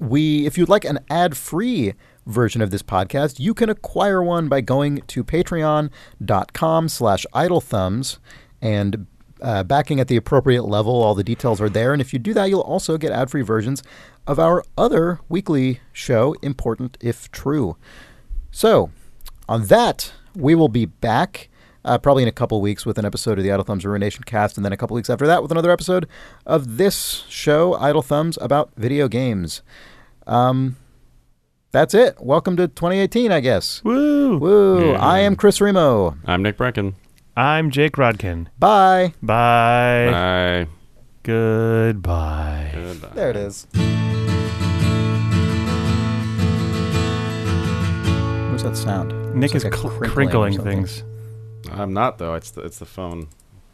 we 0.00 0.46
if 0.46 0.56
you'd 0.56 0.70
like 0.70 0.86
an 0.86 1.00
ad-free 1.10 1.92
version 2.26 2.62
of 2.62 2.70
this 2.70 2.82
podcast 2.82 3.38
you 3.38 3.52
can 3.52 3.68
acquire 3.68 4.22
one 4.22 4.48
by 4.48 4.60
going 4.60 5.02
to 5.06 5.22
patreon.com 5.22 6.88
slash 6.88 7.26
idlethumbs 7.34 8.18
and 8.60 9.06
uh, 9.44 9.62
backing 9.62 10.00
at 10.00 10.08
the 10.08 10.16
appropriate 10.16 10.64
level 10.64 11.02
all 11.02 11.14
the 11.14 11.22
details 11.22 11.60
are 11.60 11.68
there 11.68 11.92
and 11.92 12.00
if 12.00 12.12
you 12.12 12.18
do 12.18 12.34
that 12.34 12.46
you'll 12.46 12.60
also 12.62 12.96
get 12.98 13.12
ad-free 13.12 13.42
versions 13.42 13.82
of 14.26 14.38
our 14.38 14.64
other 14.76 15.20
weekly 15.28 15.80
show 15.92 16.34
important 16.42 16.96
if 17.00 17.30
true 17.30 17.76
so 18.50 18.90
on 19.48 19.66
that 19.66 20.12
we 20.34 20.54
will 20.54 20.68
be 20.68 20.86
back 20.86 21.48
uh, 21.84 21.98
probably 21.98 22.22
in 22.22 22.28
a 22.28 22.32
couple 22.32 22.60
weeks 22.60 22.86
with 22.86 22.98
an 22.98 23.04
episode 23.04 23.38
of 23.38 23.44
the 23.44 23.52
Idle 23.52 23.64
Thumbs 23.64 23.84
Ruination 23.84 24.24
cast, 24.24 24.56
and 24.56 24.64
then 24.64 24.72
a 24.72 24.76
couple 24.76 24.94
weeks 24.94 25.10
after 25.10 25.26
that 25.26 25.42
with 25.42 25.50
another 25.50 25.70
episode 25.70 26.08
of 26.46 26.78
this 26.78 27.24
show, 27.28 27.74
Idle 27.74 28.02
Thumbs, 28.02 28.38
about 28.40 28.70
video 28.76 29.06
games. 29.06 29.62
Um, 30.26 30.76
that's 31.72 31.92
it. 31.92 32.16
Welcome 32.20 32.56
to 32.56 32.68
2018, 32.68 33.32
I 33.32 33.40
guess. 33.40 33.82
woo. 33.84 34.38
Woo! 34.38 34.92
Yeah. 34.92 34.98
I 34.98 35.18
am 35.20 35.36
Chris 35.36 35.60
Remo. 35.60 36.16
I'm 36.24 36.42
Nick 36.42 36.56
Breckon. 36.56 36.94
I'm 37.36 37.70
Jake 37.70 37.94
Rodkin. 37.96 38.46
Bye. 38.58 39.12
Bye. 39.22 40.08
Bye. 40.10 40.66
Goodbye. 41.24 42.70
Goodbye. 42.74 43.08
There 43.14 43.30
it 43.30 43.36
is. 43.36 43.66
What's 48.50 48.62
that 48.62 48.76
sound? 48.76 49.34
Nick 49.34 49.54
It's 49.54 49.64
is 49.64 49.64
like 49.64 49.74
a 49.74 49.76
cl- 49.78 49.88
crinkling 49.90 50.10
or 50.10 50.14
crinkling 50.14 50.52
something. 50.54 50.76
things. 50.86 51.02
I'm 51.72 51.92
not 51.92 52.18
though. 52.18 52.34
It's 52.34 52.50
the 52.52 52.60
it's 52.62 52.78
the 52.78 52.84
phone. 52.86 53.26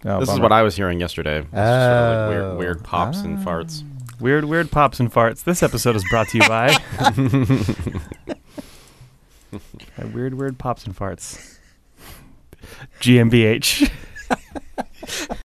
Oh, 0.06 0.20
this 0.20 0.28
is 0.30 0.34
bummer. 0.36 0.42
what 0.44 0.52
I 0.52 0.62
was 0.62 0.74
hearing 0.76 0.98
yesterday. 1.00 1.40
It's 1.40 1.50
just 1.50 1.52
sort 1.52 1.60
of 1.60 2.16
like 2.16 2.16
Oh. 2.16 2.28
weird, 2.30 2.58
weird 2.58 2.84
pops 2.84 3.18
and 3.20 3.38
Ah. 3.38 3.42
farts. 3.44 3.82
Weird, 4.18 4.44
weird 4.46 4.70
pops 4.70 5.00
and 5.00 5.12
farts. 5.12 5.44
This 5.44 5.62
episode 5.62 5.96
is 5.96 6.04
brought 6.08 6.28
to 6.28 6.38
you 6.38 6.48
by. 6.48 6.74
by 9.98 10.04
weird, 10.14 10.34
weird 10.34 10.58
pops 10.58 10.86
and 10.86 10.96
farts. 10.96 11.58
GmbH. 13.00 13.90